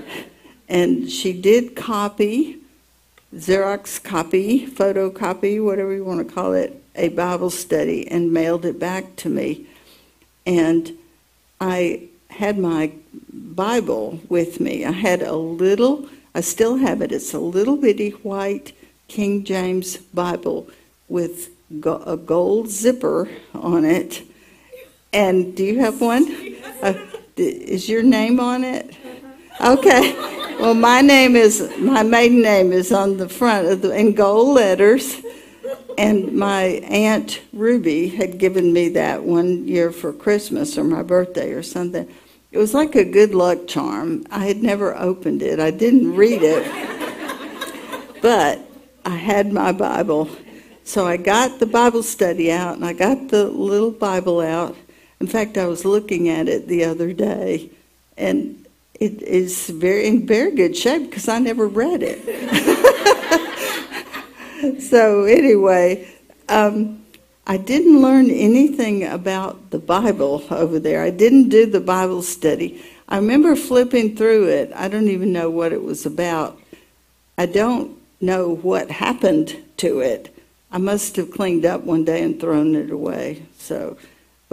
and 0.69 1.09
she 1.09 1.33
did 1.33 1.75
copy 1.75 2.63
Xerox 3.35 4.03
copy, 4.03 4.67
photocopy, 4.67 5.63
whatever 5.63 5.93
you 5.93 6.03
want 6.03 6.27
to 6.27 6.33
call 6.33 6.53
it, 6.53 6.81
a 6.95 7.09
Bible 7.09 7.49
study 7.49 8.07
and 8.07 8.31
mailed 8.31 8.63
it 8.63 8.79
back 8.79 9.15
to 9.17 9.29
me. 9.29 9.65
And 10.45 10.91
I 11.59 12.09
had 12.29 12.59
my 12.59 12.91
Bible 13.31 14.19
with 14.29 14.59
me. 14.59 14.85
I 14.85 14.91
had 14.91 15.21
a 15.21 15.35
little, 15.35 16.07
I 16.33 16.41
still 16.41 16.77
have 16.77 17.01
it, 17.01 17.11
it's 17.11 17.33
a 17.33 17.39
little 17.39 17.77
bitty 17.77 18.11
white 18.11 18.73
King 19.07 19.43
James 19.43 19.97
Bible 19.97 20.67
with 21.07 21.49
go- 21.79 22.03
a 22.05 22.17
gold 22.17 22.69
zipper 22.69 23.29
on 23.53 23.85
it. 23.85 24.23
And 25.11 25.55
do 25.55 25.63
you 25.63 25.79
have 25.79 26.01
one? 26.01 26.55
Uh, 26.81 26.93
is 27.35 27.87
your 27.87 28.03
name 28.03 28.39
on 28.39 28.63
it? 28.63 28.95
Okay. 29.61 30.13
Well, 30.59 30.73
my 30.73 31.01
name 31.01 31.35
is, 31.35 31.71
my 31.77 32.03
maiden 32.03 32.41
name 32.41 32.71
is 32.71 32.91
on 32.91 33.17
the 33.17 33.29
front 33.29 33.67
of 33.67 33.81
the, 33.81 33.91
in 33.91 34.13
gold 34.13 34.55
letters. 34.55 35.21
And 35.97 36.33
my 36.33 36.63
Aunt 36.63 37.41
Ruby 37.53 38.09
had 38.09 38.39
given 38.39 38.73
me 38.73 38.89
that 38.89 39.23
one 39.23 39.67
year 39.67 39.91
for 39.91 40.11
Christmas 40.11 40.77
or 40.77 40.83
my 40.83 41.03
birthday 41.03 41.51
or 41.51 41.61
something. 41.61 42.07
It 42.53 42.59
was 42.59 42.75
like 42.75 42.95
a 42.95 43.03
good 43.03 43.33
luck 43.33 43.67
charm. 43.67 44.27
I 44.29 44.45
had 44.45 44.61
never 44.61 44.95
opened 44.95 45.41
it, 45.41 45.59
I 45.59 45.71
didn't 45.71 46.15
read 46.15 46.41
it. 46.43 46.63
but 48.21 48.59
I 49.03 49.15
had 49.15 49.51
my 49.51 49.71
Bible. 49.71 50.29
So 50.83 51.07
I 51.07 51.17
got 51.17 51.59
the 51.59 51.65
Bible 51.65 52.03
study 52.03 52.51
out 52.51 52.75
and 52.75 52.85
I 52.85 52.93
got 52.93 53.29
the 53.29 53.45
little 53.45 53.89
Bible 53.89 54.39
out. 54.39 54.77
In 55.19 55.25
fact, 55.25 55.57
I 55.57 55.65
was 55.65 55.83
looking 55.83 56.29
at 56.29 56.47
it 56.47 56.67
the 56.67 56.83
other 56.83 57.11
day 57.11 57.71
and 58.17 58.63
it 58.99 59.23
is 59.23 59.69
very 59.71 60.05
in 60.05 60.27
very 60.27 60.51
good 60.51 60.77
shape 60.77 61.09
because 61.09 61.27
I 61.27 61.39
never 61.39 61.67
read 61.67 62.03
it. 62.03 62.21
so 64.83 65.23
anyway, 65.23 66.07
um, 66.49 67.02
I 67.45 67.57
didn't 67.57 68.01
learn 68.01 68.29
anything 68.29 69.03
about 69.03 69.71
the 69.71 69.79
Bible 69.79 70.43
over 70.49 70.79
there. 70.79 71.03
I 71.03 71.09
didn't 71.09 71.49
do 71.49 71.65
the 71.65 71.81
Bible 71.81 72.21
study. 72.21 72.83
I 73.09 73.17
remember 73.17 73.55
flipping 73.55 74.15
through 74.15 74.47
it. 74.47 74.71
I 74.73 74.87
don't 74.87 75.09
even 75.09 75.33
know 75.33 75.49
what 75.49 75.73
it 75.73 75.83
was 75.83 76.05
about. 76.05 76.59
I 77.37 77.45
don't 77.45 77.97
know 78.21 78.55
what 78.55 78.89
happened 78.89 79.57
to 79.77 79.99
it. 79.99 80.33
I 80.71 80.77
must 80.77 81.17
have 81.17 81.31
cleaned 81.31 81.65
up 81.65 81.83
one 81.83 82.05
day 82.05 82.23
and 82.23 82.39
thrown 82.39 82.75
it 82.75 82.89
away. 82.89 83.45
So 83.57 83.97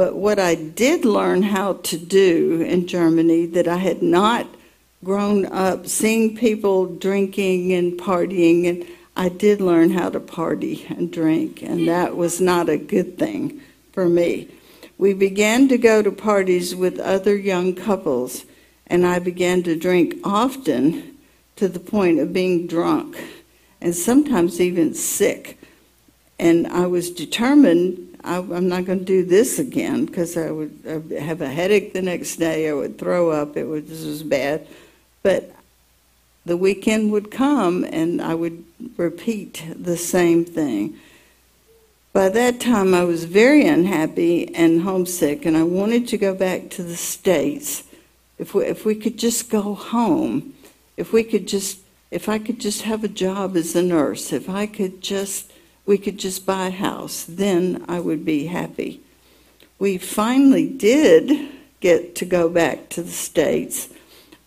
but 0.00 0.16
what 0.16 0.38
I 0.38 0.54
did 0.54 1.04
learn 1.04 1.42
how 1.42 1.74
to 1.74 1.98
do 1.98 2.62
in 2.62 2.86
Germany 2.86 3.44
that 3.44 3.68
I 3.68 3.76
had 3.76 4.00
not 4.00 4.46
grown 5.04 5.44
up 5.44 5.86
seeing 5.86 6.34
people 6.38 6.86
drinking 6.86 7.74
and 7.74 7.98
partying, 8.00 8.66
and 8.66 8.86
I 9.20 9.28
did 9.28 9.60
learn 9.60 9.90
how 9.90 10.08
to 10.08 10.18
party 10.18 10.86
and 10.88 11.12
drink, 11.12 11.60
and 11.60 11.86
that 11.86 12.16
was 12.16 12.40
not 12.40 12.70
a 12.70 12.78
good 12.78 13.18
thing 13.18 13.60
for 13.92 14.08
me. 14.08 14.48
We 14.96 15.12
began 15.12 15.68
to 15.68 15.76
go 15.76 16.00
to 16.00 16.10
parties 16.10 16.74
with 16.74 16.98
other 16.98 17.36
young 17.36 17.74
couples, 17.74 18.46
and 18.86 19.06
I 19.06 19.18
began 19.18 19.62
to 19.64 19.76
drink 19.76 20.14
often 20.24 21.18
to 21.56 21.68
the 21.68 21.78
point 21.78 22.18
of 22.18 22.32
being 22.32 22.66
drunk 22.66 23.22
and 23.78 23.94
sometimes 23.94 24.58
even 24.58 24.94
sick. 24.94 25.58
And 26.38 26.66
I 26.68 26.86
was 26.86 27.10
determined 27.10 28.16
I, 28.24 28.38
am 28.38 28.70
not 28.70 28.86
going 28.86 29.00
to 29.00 29.04
do 29.04 29.22
this 29.22 29.58
again 29.58 30.06
because 30.06 30.34
I 30.38 30.50
would 30.50 30.78
I'd 30.88 31.20
have 31.20 31.42
a 31.42 31.48
headache 31.48 31.92
the 31.92 32.00
next 32.00 32.36
day. 32.36 32.70
I 32.70 32.72
would 32.72 32.98
throw 32.98 33.28
up. 33.28 33.58
It 33.58 33.64
was 33.64 33.84
this 33.84 34.02
was 34.02 34.22
bad, 34.22 34.66
but 35.22 35.54
the 36.50 36.56
weekend 36.56 37.12
would 37.12 37.30
come 37.30 37.84
and 37.84 38.20
I 38.20 38.34
would 38.34 38.64
repeat 38.96 39.64
the 39.72 39.96
same 39.96 40.44
thing. 40.44 40.98
By 42.12 42.28
that 42.28 42.58
time, 42.58 42.92
I 42.92 43.04
was 43.04 43.22
very 43.22 43.68
unhappy 43.68 44.52
and 44.52 44.82
homesick, 44.82 45.46
and 45.46 45.56
I 45.56 45.62
wanted 45.62 46.08
to 46.08 46.18
go 46.18 46.34
back 46.34 46.68
to 46.70 46.82
the 46.82 46.96
states. 46.96 47.84
If 48.36 48.52
we, 48.52 48.64
if 48.64 48.84
we 48.84 48.96
could 48.96 49.16
just 49.16 49.48
go 49.48 49.74
home, 49.74 50.54
if 50.96 51.12
we 51.12 51.22
could 51.22 51.46
just, 51.46 51.78
if 52.10 52.28
I 52.28 52.40
could 52.40 52.58
just 52.58 52.82
have 52.82 53.04
a 53.04 53.08
job 53.08 53.56
as 53.56 53.76
a 53.76 53.82
nurse, 53.82 54.32
if 54.32 54.48
I 54.48 54.66
could 54.66 55.00
just 55.00 55.52
we 55.86 55.98
could 55.98 56.18
just 56.18 56.44
buy 56.44 56.66
a 56.66 56.70
house, 56.72 57.24
then 57.28 57.84
I 57.86 58.00
would 58.00 58.24
be 58.24 58.46
happy. 58.46 59.02
We 59.78 59.98
finally 59.98 60.68
did 60.68 61.48
get 61.78 62.16
to 62.16 62.24
go 62.24 62.48
back 62.48 62.88
to 62.88 63.04
the 63.04 63.12
States. 63.12 63.88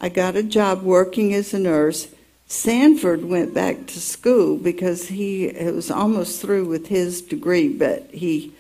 I 0.04 0.10
got 0.10 0.36
a 0.36 0.44
job 0.44 0.84
working 0.84 1.34
as 1.34 1.54
a 1.54 1.60
nurse. 1.60 2.10
Sanford 2.46 3.24
went 3.24 3.54
back 3.54 3.88
to 3.88 4.02
school 4.02 4.58
because 4.58 5.08
he 5.08 5.48
was 5.48 5.90
almost 5.90 6.42
through 6.42 6.66
with 6.66 6.88
his 6.88 7.22
degree, 7.22 7.70
but 7.70 8.10
he 8.12 8.52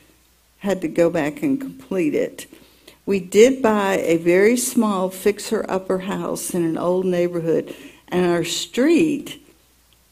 had 0.60 0.79
to 0.79 0.88
go 0.88 1.10
back 1.10 1.43
and 1.43 1.60
complete 1.60 2.15
it. 2.15 2.47
We 3.06 3.19
did 3.19 3.62
buy 3.62 3.95
a 3.97 4.15
very 4.15 4.56
small 4.56 5.10
fixer 5.10 5.65
upper 5.67 5.99
house 5.99 6.53
in 6.53 6.63
an 6.63 6.77
old 6.77 7.06
neighborhood, 7.06 7.75
and 8.08 8.25
our 8.25 8.45
street 8.45 9.45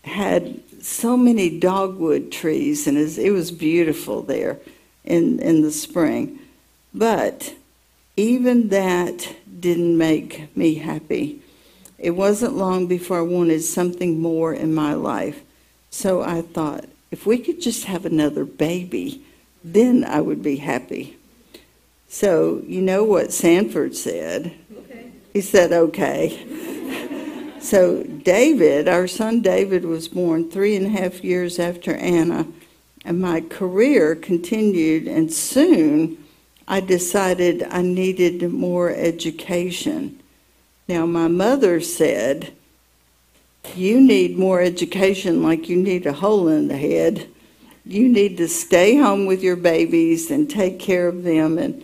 had 0.04 0.60
so 0.82 1.15
many 1.15 1.58
dogwood 1.60 2.34
trees, 2.34 2.88
and 2.88 2.98
it 2.98 3.32
was 3.32 3.52
beautiful 3.52 4.22
there 4.22 4.60
in, 5.06 5.39
in 5.39 5.62
the 5.62 5.72
spring. 5.72 6.39
But 6.94 7.56
even 8.17 8.67
that 8.67 9.34
didn't 9.62 9.97
make 9.97 10.56
me 10.58 10.76
happy. 10.76 11.41
It 11.97 12.12
wasn't 12.12 12.56
long 12.56 12.88
before 12.88 13.19
I 13.19 13.21
wanted 13.21 13.62
something 13.62 14.19
more 14.19 14.54
in 14.54 14.74
my 14.74 14.93
life. 14.93 15.43
So 15.91 16.21
I 16.21 16.41
thought, 16.41 16.86
if 17.12 17.26
we 17.26 17.38
could 17.38 17.62
just 17.62 17.86
have 17.86 18.06
another 18.06 18.43
baby, 18.43 19.24
then 19.63 20.04
I 20.04 20.21
would 20.21 20.41
be 20.41 20.58
happy. 20.58 21.17
So, 22.08 22.63
you 22.65 22.82
know 22.82 23.04
what 23.04 23.32
Sanford 23.32 23.95
said? 23.95 24.54
Okay. 24.76 25.12
He 25.32 25.41
said, 25.41 25.71
okay. 25.71 26.47
So, 27.62 28.02
David, 28.02 28.88
our 28.88 29.08
son 29.08 29.41
David, 29.41 29.86
was 29.86 30.08
born 30.08 30.50
three 30.50 30.76
and 30.76 30.88
a 30.88 30.89
half 30.89 31.24
years 31.24 31.60
after 31.60 31.93
Anna, 31.93 32.47
and 33.06 33.21
my 33.21 33.41
career 33.41 34.15
continued, 34.15 35.08
and 35.08 35.32
soon 35.32 36.17
I 36.72 36.80
decided 36.80 37.64
I 37.70 37.82
needed 37.82 38.50
more 38.50 38.92
education. 38.92 40.22
Now, 40.88 41.06
my 41.06 41.28
mother 41.28 41.82
said, 41.82 42.54
You 43.76 44.00
need 44.00 44.38
more 44.38 44.62
education 44.62 45.44
like 45.44 45.68
you 45.68 45.76
need 45.76 46.06
a 46.06 46.14
hole 46.14 46.48
in 46.48 46.70
the 46.70 46.78
head. 46.78 47.28
You 47.86 48.08
need 48.08 48.38
to 48.38 48.48
stay 48.48 48.96
home 48.96 49.26
with 49.26 49.44
your 49.44 49.58
babies 49.58 50.32
and 50.32 50.50
take 50.50 50.80
care 50.80 51.10
of 51.10 51.24
them. 51.24 51.58
And, 51.58 51.84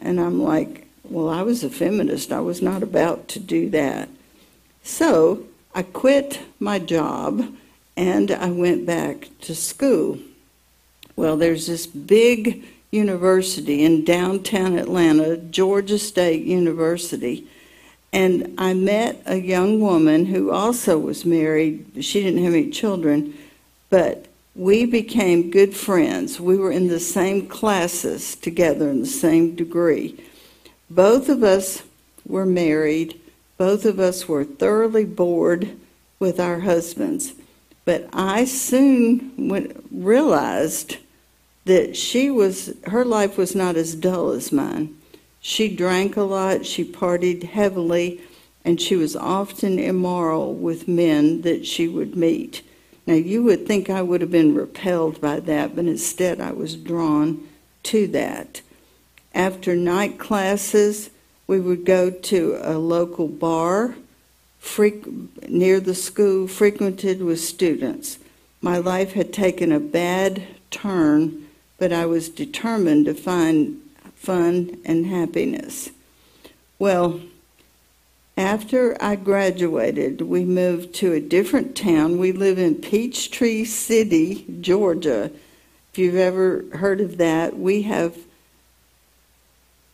and 0.00 0.20
I'm 0.20 0.42
like, 0.42 0.88
Well, 1.04 1.28
I 1.28 1.42
was 1.42 1.62
a 1.62 1.70
feminist. 1.70 2.32
I 2.32 2.40
was 2.40 2.60
not 2.60 2.82
about 2.82 3.28
to 3.28 3.38
do 3.38 3.70
that. 3.70 4.08
So 4.82 5.44
I 5.76 5.82
quit 5.82 6.40
my 6.58 6.80
job 6.80 7.54
and 7.96 8.32
I 8.32 8.50
went 8.50 8.84
back 8.84 9.28
to 9.42 9.54
school. 9.54 10.18
Well, 11.14 11.36
there's 11.36 11.68
this 11.68 11.86
big 11.86 12.64
university 12.94 13.84
in 13.84 14.04
downtown 14.04 14.78
Atlanta, 14.78 15.36
Georgia 15.36 15.98
State 15.98 16.44
University. 16.44 17.46
And 18.12 18.54
I 18.56 18.72
met 18.72 19.20
a 19.26 19.36
young 19.36 19.80
woman 19.80 20.26
who 20.26 20.50
also 20.50 20.98
was 20.98 21.24
married. 21.24 22.04
She 22.04 22.22
didn't 22.22 22.44
have 22.44 22.54
any 22.54 22.70
children, 22.70 23.34
but 23.90 24.26
we 24.54 24.86
became 24.86 25.50
good 25.50 25.74
friends. 25.76 26.40
We 26.40 26.56
were 26.56 26.70
in 26.70 26.86
the 26.86 27.00
same 27.00 27.48
classes 27.48 28.36
together 28.36 28.88
in 28.88 29.00
the 29.00 29.06
same 29.06 29.56
degree. 29.56 30.24
Both 30.88 31.28
of 31.28 31.42
us 31.42 31.82
were 32.24 32.46
married 32.46 33.20
both 33.56 33.84
of 33.84 34.00
us 34.00 34.28
were 34.28 34.44
thoroughly 34.44 35.04
bored 35.04 35.76
with 36.18 36.40
our 36.40 36.60
husbands. 36.60 37.34
But 37.84 38.08
I 38.12 38.44
soon 38.46 39.48
went, 39.48 39.84
realized 39.90 40.96
that 41.64 41.96
she 41.96 42.30
was, 42.30 42.74
her 42.88 43.04
life 43.04 43.38
was 43.38 43.54
not 43.54 43.76
as 43.76 43.94
dull 43.94 44.30
as 44.30 44.52
mine. 44.52 44.96
She 45.40 45.74
drank 45.74 46.16
a 46.16 46.22
lot, 46.22 46.66
she 46.66 46.84
partied 46.84 47.44
heavily, 47.44 48.20
and 48.64 48.80
she 48.80 48.96
was 48.96 49.14
often 49.14 49.78
immoral 49.78 50.54
with 50.54 50.88
men 50.88 51.42
that 51.42 51.66
she 51.66 51.86
would 51.86 52.16
meet. 52.16 52.62
Now, 53.06 53.14
you 53.14 53.42
would 53.42 53.66
think 53.66 53.90
I 53.90 54.00
would 54.00 54.22
have 54.22 54.30
been 54.30 54.54
repelled 54.54 55.20
by 55.20 55.40
that, 55.40 55.76
but 55.76 55.84
instead 55.84 56.40
I 56.40 56.52
was 56.52 56.74
drawn 56.74 57.46
to 57.84 58.06
that. 58.08 58.62
After 59.34 59.76
night 59.76 60.18
classes, 60.18 61.10
we 61.46 61.60
would 61.60 61.84
go 61.84 62.10
to 62.10 62.58
a 62.62 62.78
local 62.78 63.28
bar 63.28 63.96
near 65.46 65.80
the 65.80 65.94
school, 65.94 66.48
frequented 66.48 67.22
with 67.22 67.40
students. 67.40 68.18
My 68.62 68.78
life 68.78 69.12
had 69.12 69.32
taken 69.32 69.70
a 69.70 69.80
bad 69.80 70.42
turn, 70.70 71.43
but 71.84 71.92
I 71.92 72.06
was 72.06 72.30
determined 72.30 73.04
to 73.04 73.12
find 73.12 73.78
fun 74.14 74.80
and 74.86 75.04
happiness. 75.04 75.90
Well, 76.78 77.20
after 78.38 78.96
I 79.02 79.16
graduated, 79.16 80.22
we 80.22 80.46
moved 80.46 80.94
to 80.94 81.12
a 81.12 81.20
different 81.20 81.76
town. 81.76 82.16
We 82.16 82.32
live 82.32 82.58
in 82.58 82.76
Peachtree 82.76 83.66
City, 83.66 84.46
Georgia. 84.62 85.30
If 85.92 85.98
you've 85.98 86.14
ever 86.14 86.64
heard 86.72 87.02
of 87.02 87.18
that, 87.18 87.58
we 87.58 87.82
have, 87.82 88.16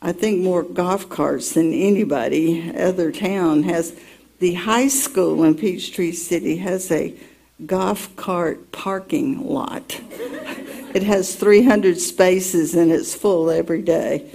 I 0.01 0.13
think, 0.13 0.43
more 0.43 0.63
golf 0.63 1.09
carts 1.09 1.55
than 1.55 1.73
anybody 1.73 2.73
other 2.73 3.11
town 3.11 3.65
has. 3.65 3.99
The 4.39 4.55
high 4.55 4.87
school 4.87 5.43
in 5.43 5.57
Peachtree 5.57 6.13
City 6.13 6.59
has 6.59 6.89
a 6.93 7.17
golf 7.67 8.15
cart 8.15 8.71
parking 8.71 9.45
lot. 9.45 10.01
it 10.95 11.03
has 11.05 11.35
300 11.37 11.99
spaces 11.99 12.75
and 12.75 12.91
it's 12.91 13.15
full 13.15 13.51
every 13.51 13.83
day. 13.83 14.31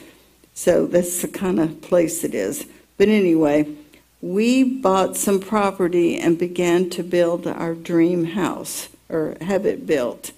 So 0.53 0.85
that's 0.87 1.21
the 1.21 1.27
kind 1.27 1.59
of 1.59 1.81
place 1.81 2.23
it 2.23 2.33
is. 2.33 2.65
But 2.97 3.09
anyway, 3.09 3.75
we 4.21 4.63
bought 4.63 5.17
some 5.17 5.39
property 5.39 6.17
and 6.17 6.37
began 6.37 6.89
to 6.91 7.03
build 7.03 7.45
our 7.45 7.75
dream 7.75 8.25
house 8.25 8.89
or 9.09 9.35
have 9.41 9.65
it 9.65 9.85
built. 9.85 10.31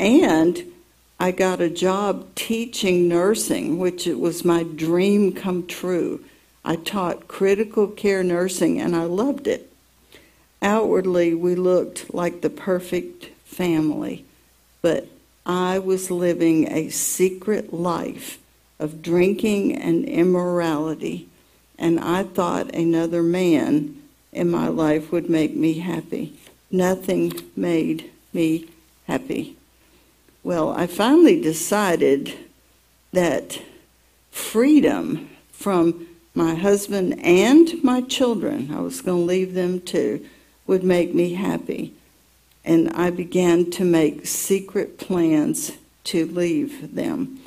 And 0.00 0.72
I 1.20 1.30
got 1.30 1.60
a 1.60 1.70
job 1.70 2.34
teaching 2.34 3.08
nursing, 3.08 3.78
which 3.78 4.06
it 4.06 4.18
was 4.18 4.44
my 4.44 4.64
dream 4.64 5.32
come 5.32 5.66
true. 5.66 6.24
I 6.64 6.76
taught 6.76 7.28
critical 7.28 7.86
care 7.86 8.24
nursing 8.24 8.80
and 8.80 8.96
I 8.96 9.04
loved 9.04 9.46
it. 9.46 9.72
Outwardly, 10.60 11.34
we 11.34 11.54
looked 11.54 12.12
like 12.12 12.40
the 12.40 12.50
perfect 12.50 13.26
family, 13.44 14.24
but 14.82 15.06
I 15.46 15.78
was 15.78 16.10
living 16.10 16.70
a 16.70 16.88
secret 16.88 17.72
life 17.72 18.38
of 18.78 19.02
drinking 19.02 19.76
and 19.76 20.04
immorality, 20.04 21.28
and 21.78 22.00
I 22.00 22.22
thought 22.22 22.74
another 22.74 23.22
man 23.22 24.02
in 24.32 24.50
my 24.50 24.68
life 24.68 25.12
would 25.12 25.28
make 25.28 25.54
me 25.54 25.74
happy. 25.78 26.34
Nothing 26.70 27.32
made 27.56 28.10
me 28.32 28.68
happy. 29.06 29.56
Well, 30.42 30.70
I 30.70 30.86
finally 30.86 31.40
decided 31.40 32.34
that 33.12 33.60
freedom 34.30 35.30
from 35.52 36.06
my 36.34 36.54
husband 36.54 37.18
and 37.20 37.82
my 37.84 38.00
children, 38.00 38.70
I 38.74 38.80
was 38.80 39.00
going 39.00 39.22
to 39.22 39.26
leave 39.26 39.54
them 39.54 39.80
too, 39.80 40.26
would 40.66 40.82
make 40.82 41.14
me 41.14 41.34
happy. 41.34 41.94
And 42.64 42.90
I 42.90 43.10
began 43.10 43.70
to 43.72 43.84
make 43.84 44.26
secret 44.26 44.98
plans 44.98 45.72
to 46.04 46.26
leave 46.26 46.94
them. 46.94 47.40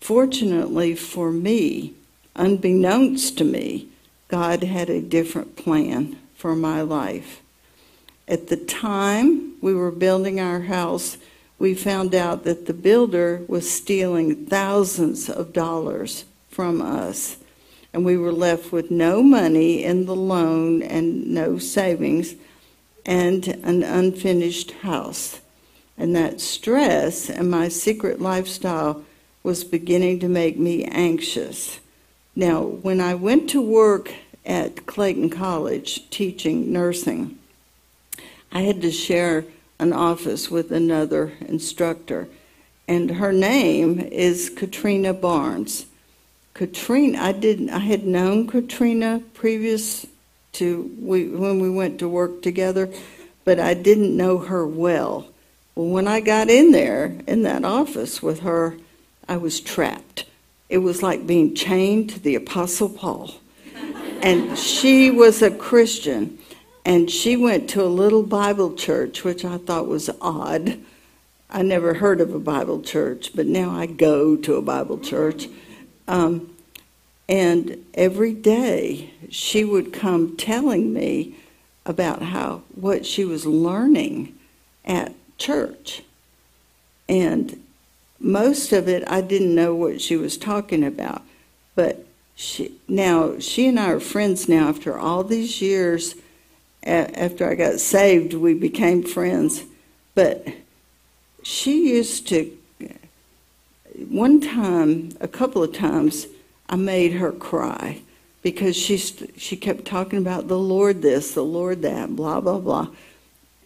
Fortunately 0.00 0.94
for 0.94 1.30
me, 1.30 1.94
unbeknownst 2.36 3.38
to 3.38 3.44
me, 3.44 3.88
God 4.28 4.62
had 4.62 4.88
a 4.88 5.00
different 5.00 5.56
plan 5.56 6.16
for 6.34 6.54
my 6.54 6.80
life. 6.82 7.42
At 8.28 8.46
the 8.46 8.56
time 8.56 9.54
we 9.60 9.74
were 9.74 9.90
building 9.90 10.38
our 10.38 10.60
house, 10.60 11.18
we 11.58 11.74
found 11.74 12.14
out 12.14 12.44
that 12.44 12.66
the 12.66 12.72
builder 12.72 13.42
was 13.46 13.70
stealing 13.70 14.46
thousands 14.46 15.28
of 15.28 15.52
dollars 15.52 16.24
from 16.48 16.80
us. 16.80 17.36
And 17.92 18.04
we 18.04 18.16
were 18.16 18.32
left 18.32 18.72
with 18.72 18.90
no 18.90 19.22
money 19.22 19.84
in 19.84 20.06
the 20.06 20.14
loan 20.14 20.80
and 20.80 21.26
no 21.26 21.58
savings 21.58 22.34
and 23.10 23.48
an 23.64 23.82
unfinished 23.82 24.70
house. 24.70 25.40
And 25.98 26.14
that 26.14 26.40
stress 26.40 27.28
and 27.28 27.50
my 27.50 27.66
secret 27.66 28.20
lifestyle 28.20 29.02
was 29.42 29.64
beginning 29.64 30.20
to 30.20 30.28
make 30.28 30.56
me 30.56 30.84
anxious. 30.84 31.80
Now, 32.36 32.62
when 32.62 33.00
I 33.00 33.14
went 33.16 33.50
to 33.50 33.60
work 33.60 34.12
at 34.46 34.86
Clayton 34.86 35.30
College 35.30 36.08
teaching 36.10 36.72
nursing, 36.72 37.36
I 38.52 38.60
had 38.60 38.80
to 38.82 38.92
share 38.92 39.44
an 39.80 39.92
office 39.92 40.48
with 40.48 40.70
another 40.70 41.32
instructor, 41.40 42.28
and 42.86 43.10
her 43.12 43.32
name 43.32 43.98
is 43.98 44.50
Katrina 44.50 45.12
Barnes. 45.12 45.86
Katrina, 46.54 47.20
I 47.20 47.32
didn't, 47.32 47.70
I 47.70 47.78
had 47.78 48.06
known 48.06 48.46
Katrina 48.46 49.20
previous 49.34 50.06
to 50.52 50.94
we, 50.98 51.28
when 51.28 51.60
we 51.60 51.70
went 51.70 51.98
to 52.00 52.08
work 52.08 52.42
together, 52.42 52.88
but 53.44 53.58
I 53.58 53.74
didn't 53.74 54.16
know 54.16 54.38
her 54.38 54.66
well. 54.66 55.28
Well, 55.74 55.88
when 55.88 56.08
I 56.08 56.20
got 56.20 56.50
in 56.50 56.72
there 56.72 57.16
in 57.26 57.42
that 57.42 57.64
office 57.64 58.22
with 58.22 58.40
her, 58.40 58.76
I 59.28 59.36
was 59.36 59.60
trapped. 59.60 60.26
It 60.68 60.78
was 60.78 61.02
like 61.02 61.26
being 61.26 61.54
chained 61.54 62.10
to 62.10 62.20
the 62.20 62.34
Apostle 62.34 62.88
Paul. 62.88 63.34
And 64.22 64.58
she 64.58 65.10
was 65.10 65.40
a 65.40 65.50
Christian, 65.50 66.38
and 66.84 67.10
she 67.10 67.36
went 67.36 67.70
to 67.70 67.82
a 67.82 67.86
little 67.86 68.22
Bible 68.22 68.74
church, 68.74 69.24
which 69.24 69.44
I 69.44 69.56
thought 69.56 69.86
was 69.88 70.10
odd. 70.20 70.78
I 71.48 71.62
never 71.62 71.94
heard 71.94 72.20
of 72.20 72.34
a 72.34 72.38
Bible 72.38 72.82
church, 72.82 73.30
but 73.34 73.46
now 73.46 73.70
I 73.70 73.86
go 73.86 74.36
to 74.36 74.54
a 74.56 74.62
Bible 74.62 74.98
church. 74.98 75.48
Um, 76.06 76.49
and 77.30 77.86
every 77.94 78.34
day 78.34 79.12
she 79.30 79.64
would 79.64 79.92
come 79.92 80.36
telling 80.36 80.92
me 80.92 81.36
about 81.86 82.22
how 82.22 82.62
what 82.74 83.06
she 83.06 83.24
was 83.24 83.46
learning 83.46 84.36
at 84.84 85.14
church. 85.38 86.02
And 87.08 87.62
most 88.18 88.72
of 88.72 88.88
it 88.88 89.08
I 89.08 89.20
didn't 89.20 89.54
know 89.54 89.74
what 89.74 90.00
she 90.00 90.16
was 90.16 90.36
talking 90.36 90.82
about. 90.82 91.22
But 91.76 92.04
she 92.34 92.72
now 92.88 93.38
she 93.38 93.68
and 93.68 93.78
I 93.78 93.92
are 93.92 94.00
friends 94.00 94.48
now 94.48 94.68
after 94.68 94.98
all 94.98 95.22
these 95.22 95.62
years 95.62 96.16
after 96.82 97.48
I 97.48 97.54
got 97.54 97.78
saved 97.78 98.34
we 98.34 98.54
became 98.54 99.04
friends. 99.04 99.62
But 100.16 100.48
she 101.44 101.92
used 101.92 102.26
to 102.28 102.56
one 104.08 104.40
time, 104.40 105.12
a 105.20 105.28
couple 105.28 105.62
of 105.62 105.72
times 105.72 106.26
I 106.70 106.76
made 106.76 107.14
her 107.14 107.32
cry 107.32 108.00
because 108.42 108.76
she 108.76 108.96
she 108.96 109.56
kept 109.56 109.84
talking 109.84 110.20
about 110.20 110.46
the 110.46 110.58
Lord 110.58 111.02
this, 111.02 111.34
the 111.34 111.44
Lord 111.44 111.82
that, 111.82 112.14
blah 112.14 112.40
blah 112.40 112.60
blah, 112.60 112.88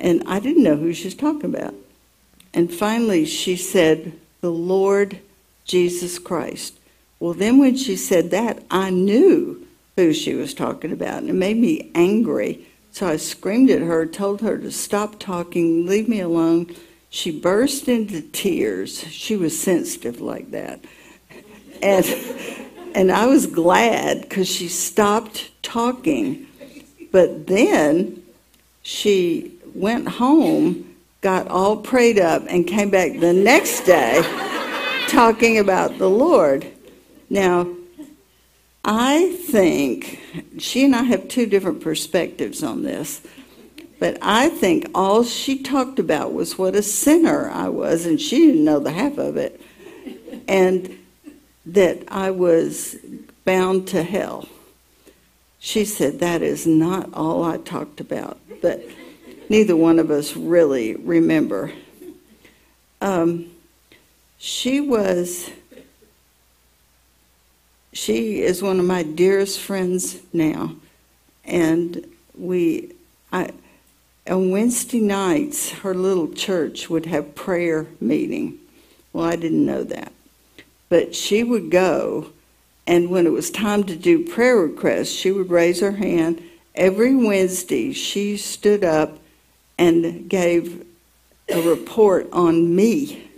and 0.01 0.23
I 0.27 0.41
didn't 0.41 0.63
know 0.65 0.77
who 0.77 0.95
she 0.95 1.05
was 1.05 1.15
talking 1.15 1.55
about. 1.55 1.75
And 2.55 2.73
finally, 2.73 3.27
she 3.27 3.57
said, 3.57 4.15
"The 4.41 4.51
Lord 4.51 5.19
Jesus 5.67 6.19
Christ." 6.19 6.79
Well, 7.21 7.35
then 7.35 7.59
when 7.59 7.77
she 7.77 7.95
said 7.95 8.31
that, 8.31 8.63
I 8.71 8.89
knew 8.89 9.67
who 9.97 10.13
she 10.15 10.35
was 10.35 10.55
talking 10.55 10.91
about, 10.91 11.19
and 11.19 11.31
it 11.31 11.35
made 11.35 11.59
me 11.59 11.91
angry. 11.95 12.67
So 12.91 13.09
I 13.09 13.17
screamed 13.17 13.71
at 13.71 13.83
her, 13.83 14.07
told 14.07 14.41
her 14.41 14.57
to 14.57 14.71
stop 14.71 15.19
talking, 15.19 15.85
leave 15.87 16.09
me 16.09 16.21
alone. 16.21 16.75
She 17.11 17.31
burst 17.31 17.89
into 17.89 18.21
tears. 18.21 19.05
She 19.09 19.37
was 19.37 19.59
sensitive 19.59 20.21
like 20.21 20.51
that. 20.53 20.81
And 21.83 22.07
and 22.95 23.11
I 23.11 23.27
was 23.27 23.47
glad 23.47 24.23
because 24.23 24.49
she 24.49 24.69
stopped 24.69 25.51
talking. 25.63 26.47
But 27.13 27.47
then 27.47 28.23
she 28.83 29.53
went 29.75 30.09
home, 30.09 30.97
got 31.21 31.49
all 31.49 31.77
prayed 31.77 32.19
up, 32.19 32.45
and 32.49 32.67
came 32.67 32.91
back 32.91 33.19
the 33.19 33.33
next 33.33 33.83
day 33.83 34.23
talking 35.09 35.59
about 35.59 35.99
the 35.99 36.09
Lord. 36.09 36.67
Now, 37.31 37.69
I 38.85 39.33
think 39.49 40.21
she 40.59 40.85
and 40.85 40.95
I 40.95 41.05
have 41.05 41.29
two 41.29 41.47
different 41.47 41.81
perspectives 41.81 42.63
on 42.63 42.83
this. 42.83 43.23
But 43.99 44.19
I 44.21 44.49
think 44.51 44.91
all 44.95 45.25
she 45.25 45.63
talked 45.63 45.99
about 45.99 46.35
was 46.35 46.59
what 46.59 46.75
a 46.75 46.83
sinner 46.83 47.49
I 47.49 47.69
was, 47.69 48.07
and 48.07 48.21
she 48.21 48.39
didn't 48.39 48.65
know 48.65 48.79
the 48.79 48.91
half 48.91 49.19
of 49.19 49.37
it. 49.37 49.61
And 50.47 50.99
that 51.67 52.05
I 52.09 52.31
was 52.31 52.97
bound 53.45 53.89
to 53.89 54.03
hell. 54.03 54.49
She 55.59 55.85
said, 55.85 56.21
That 56.21 56.43
is 56.43 56.67
not 56.67 57.13
all 57.15 57.43
I 57.43 57.57
talked 57.59 58.01
about, 58.01 58.39
but 58.61 58.85
neither 59.49 59.77
one 59.77 59.99
of 59.99 60.11
us 60.11 60.37
really 60.37 60.95
remember. 60.97 61.73
Um, 63.01 63.51
she 64.39 64.81
was 64.81 65.51
she 67.95 68.43
is 68.43 68.61
one 68.61 68.81
of 68.81 68.85
my 68.85 69.05
dearest 69.05 69.61
friends 69.61 70.21
now, 70.33 70.75
and 71.45 72.05
we, 72.37 72.93
I, 73.33 73.53
on 74.29 74.51
Wednesday 74.51 75.01
nights, 75.01 75.71
her 75.71 75.95
little 75.95 76.33
church 76.33 76.91
would 76.91 77.07
have 77.07 77.37
prayer 77.37 77.87
meeting. 78.01 78.59
Well, 79.13 79.25
I 79.25 79.37
didn't 79.37 79.65
know 79.65 79.85
that, 79.85 80.13
but 80.89 81.15
she 81.15 81.43
would 81.43 81.71
go, 81.71 82.31
and 82.87 83.11
when 83.11 83.27
it 83.27 83.33
was 83.33 83.51
time 83.51 83.85
to 83.85 83.97
do 83.97 84.27
prayer 84.27 84.57
requests, 84.57 85.13
she 85.13 85.31
would 85.31 85.51
raise 85.51 85.81
her 85.81 85.93
hand. 85.93 86.43
Every 86.75 87.15
Wednesday, 87.15 87.93
she 87.93 88.37
stood 88.37 88.85
up 88.85 89.19
and 89.79 90.29
gave 90.29 90.85
a 91.49 91.61
report 91.63 92.29
on 92.33 92.75
me. 92.75 93.31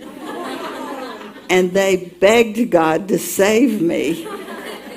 and 1.49 1.73
they 1.73 2.13
begged 2.21 2.71
God 2.71 3.09
to 3.09 3.19
save 3.19 3.81
me 3.81 4.27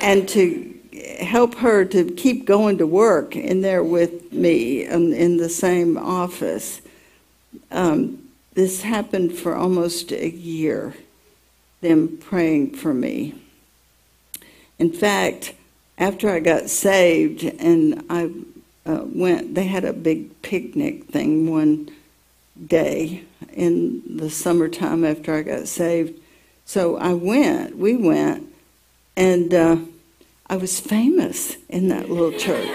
and 0.00 0.28
to 0.30 0.70
help 1.20 1.54
her 1.56 1.84
to 1.84 2.04
keep 2.12 2.46
going 2.46 2.78
to 2.78 2.86
work 2.86 3.36
in 3.36 3.60
there 3.60 3.84
with 3.84 4.32
me 4.32 4.84
in, 4.84 5.12
in 5.12 5.36
the 5.36 5.48
same 5.48 5.96
office. 5.96 6.80
Um, 7.70 8.28
this 8.54 8.82
happened 8.82 9.34
for 9.34 9.54
almost 9.54 10.12
a 10.12 10.30
year, 10.30 10.94
them 11.80 12.18
praying 12.18 12.74
for 12.74 12.92
me. 12.92 13.34
In 14.78 14.92
fact, 14.92 15.54
after 15.98 16.30
I 16.30 16.40
got 16.40 16.70
saved 16.70 17.44
and 17.44 18.04
I 18.08 18.30
uh, 18.86 19.04
went, 19.04 19.54
they 19.54 19.66
had 19.66 19.84
a 19.84 19.92
big 19.92 20.40
picnic 20.42 21.04
thing 21.06 21.50
one 21.50 21.90
day 22.66 23.24
in 23.52 24.02
the 24.16 24.30
summertime 24.30 25.04
after 25.04 25.34
I 25.34 25.42
got 25.42 25.68
saved. 25.68 26.18
So 26.64 26.96
I 26.96 27.12
went, 27.12 27.76
we 27.76 27.96
went, 27.96 28.52
and 29.16 29.52
uh, 29.52 29.76
I 30.48 30.56
was 30.56 30.80
famous 30.80 31.56
in 31.68 31.88
that 31.88 32.10
little 32.10 32.32
church. 32.38 32.68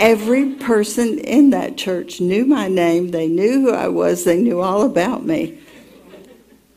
Every 0.00 0.50
person 0.54 1.18
in 1.18 1.50
that 1.50 1.76
church 1.76 2.20
knew 2.20 2.44
my 2.44 2.68
name, 2.68 3.10
they 3.10 3.28
knew 3.28 3.62
who 3.62 3.72
I 3.72 3.88
was, 3.88 4.24
they 4.24 4.40
knew 4.40 4.60
all 4.60 4.82
about 4.82 5.24
me. 5.24 5.58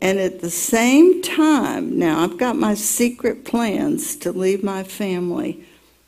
And 0.00 0.18
at 0.18 0.40
the 0.40 0.50
same 0.50 1.22
time, 1.22 1.98
now 1.98 2.20
I've 2.20 2.38
got 2.38 2.56
my 2.56 2.74
secret 2.74 3.44
plans 3.44 4.14
to 4.16 4.30
leave 4.30 4.62
my 4.62 4.84
family, 4.84 5.64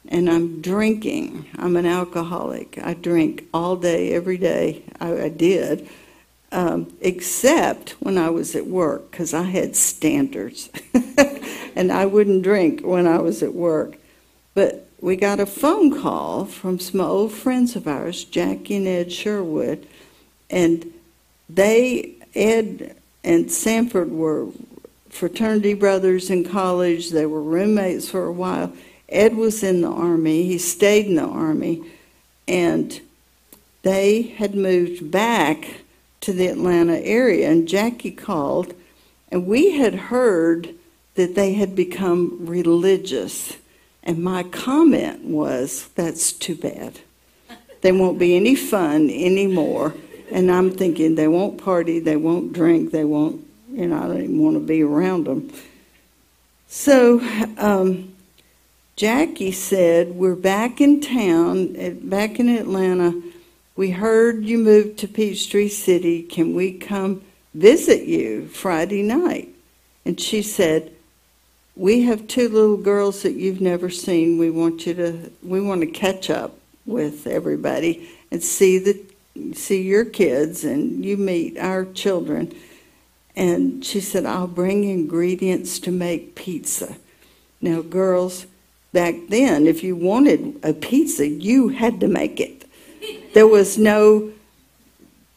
and 0.08 0.30
I'm 0.30 0.60
drinking. 0.60 1.46
I'm 1.58 1.76
an 1.76 1.86
alcoholic. 1.86 2.78
I 2.82 2.94
drink 2.94 3.46
all 3.52 3.76
day, 3.76 4.12
every 4.12 4.38
day. 4.38 4.84
I, 5.00 5.24
I 5.24 5.28
did 5.28 5.88
um, 6.52 6.92
except 7.00 7.90
when 8.00 8.18
I 8.18 8.30
was 8.30 8.56
at 8.56 8.66
work, 8.66 9.10
because 9.10 9.32
I 9.34 9.42
had 9.42 9.76
standards. 9.76 10.70
and 11.76 11.92
I 11.92 12.06
wouldn't 12.06 12.42
drink 12.42 12.82
when 12.82 13.06
I 13.06 13.18
was 13.18 13.42
at 13.42 13.54
work. 13.54 13.96
But 14.54 14.88
we 15.00 15.16
got 15.16 15.40
a 15.40 15.46
phone 15.46 16.00
call 16.00 16.44
from 16.44 16.78
some 16.78 17.00
old 17.00 17.32
friends 17.32 17.76
of 17.76 17.86
ours, 17.86 18.24
Jackie 18.24 18.76
and 18.76 18.88
Ed 18.88 19.12
Sherwood, 19.12 19.86
and 20.50 20.92
they, 21.48 22.14
Ed 22.34 22.96
and 23.22 23.50
Sanford 23.50 24.10
were 24.10 24.48
fraternity 25.08 25.74
brothers 25.74 26.30
in 26.30 26.44
college. 26.44 27.10
They 27.10 27.26
were 27.26 27.42
roommates 27.42 28.08
for 28.08 28.24
a 28.24 28.32
while. 28.32 28.72
Ed 29.08 29.36
was 29.36 29.62
in 29.62 29.80
the 29.82 29.88
Army, 29.88 30.44
he 30.44 30.58
stayed 30.58 31.06
in 31.06 31.16
the 31.16 31.22
Army, 31.22 31.82
and 32.46 33.00
they 33.82 34.22
had 34.22 34.54
moved 34.54 35.10
back 35.10 35.82
to 36.20 36.32
the 36.32 36.46
Atlanta 36.46 36.98
area. 36.98 37.50
And 37.50 37.66
Jackie 37.66 38.12
called, 38.12 38.74
and 39.30 39.46
we 39.46 39.78
had 39.78 39.94
heard 39.94 40.74
that 41.14 41.34
they 41.34 41.54
had 41.54 41.74
become 41.74 42.46
religious. 42.46 43.56
And 44.02 44.22
my 44.22 44.44
comment 44.44 45.24
was, 45.24 45.88
that's 45.94 46.32
too 46.32 46.54
bad. 46.54 47.00
There 47.82 47.94
won't 47.94 48.18
be 48.18 48.36
any 48.36 48.54
fun 48.54 49.10
anymore. 49.10 49.94
And 50.30 50.50
I'm 50.50 50.70
thinking 50.70 51.14
they 51.14 51.28
won't 51.28 51.62
party, 51.62 51.98
they 51.98 52.16
won't 52.16 52.52
drink, 52.52 52.92
they 52.92 53.04
won't, 53.04 53.44
you 53.70 53.86
know, 53.86 53.96
I 53.96 54.06
don't 54.06 54.22
even 54.22 54.38
want 54.38 54.56
to 54.56 54.60
be 54.60 54.82
around 54.82 55.24
them. 55.24 55.52
So 56.68 57.20
um, 57.58 58.14
Jackie 58.96 59.52
said, 59.52 60.10
We're 60.14 60.36
back 60.36 60.80
in 60.80 61.00
town, 61.00 62.08
back 62.08 62.38
in 62.38 62.48
Atlanta 62.48 63.14
we 63.80 63.92
heard 63.92 64.44
you 64.44 64.58
moved 64.58 64.98
to 64.98 65.08
Peachtree 65.08 65.70
City. 65.70 66.22
Can 66.22 66.54
we 66.54 66.74
come 66.74 67.22
visit 67.54 68.06
you 68.06 68.46
Friday 68.48 69.02
night? 69.02 69.48
And 70.04 70.20
she 70.20 70.42
said, 70.42 70.92
We 71.74 72.02
have 72.02 72.28
two 72.28 72.50
little 72.50 72.76
girls 72.76 73.22
that 73.22 73.36
you've 73.36 73.62
never 73.62 73.88
seen. 73.88 74.36
We 74.36 74.50
want 74.50 74.86
you 74.86 74.92
to 74.92 75.32
we 75.42 75.62
want 75.62 75.80
to 75.80 75.86
catch 75.86 76.28
up 76.28 76.58
with 76.84 77.26
everybody 77.26 78.10
and 78.30 78.42
see 78.42 78.78
the 78.78 79.02
see 79.54 79.82
your 79.82 80.04
kids 80.04 80.64
and 80.64 81.04
you 81.04 81.16
meet 81.16 81.58
our 81.58 81.84
children. 81.84 82.54
And 83.36 83.84
she 83.84 84.00
said, 84.00 84.26
I'll 84.26 84.46
bring 84.46 84.84
ingredients 84.84 85.78
to 85.80 85.90
make 85.90 86.34
pizza. 86.34 86.96
Now, 87.60 87.82
girls, 87.82 88.46
back 88.92 89.14
then, 89.28 89.66
if 89.66 89.82
you 89.82 89.96
wanted 89.96 90.58
a 90.62 90.72
pizza, 90.72 91.26
you 91.26 91.68
had 91.68 92.00
to 92.00 92.08
make 92.08 92.40
it. 92.40 92.64
There 93.34 93.46
was 93.46 93.78
no 93.78 94.32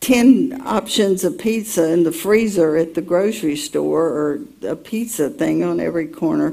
10 0.02 0.62
options 0.66 1.24
of 1.24 1.38
pizza 1.38 1.92
in 1.92 2.04
the 2.04 2.12
freezer 2.12 2.76
at 2.76 2.94
the 2.94 3.02
grocery 3.02 3.56
store 3.56 4.08
or 4.08 4.40
a 4.68 4.76
pizza 4.76 5.30
thing 5.30 5.64
on 5.64 5.80
every 5.80 6.08
corner. 6.08 6.52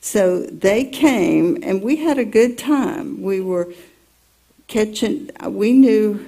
So 0.00 0.42
they 0.46 0.84
came 0.84 1.58
and 1.62 1.82
we 1.82 1.96
had 1.96 2.18
a 2.18 2.24
good 2.24 2.58
time. 2.58 3.22
We 3.22 3.40
were 3.40 3.72
catching, 4.66 5.30
we 5.48 5.72
knew 5.72 6.26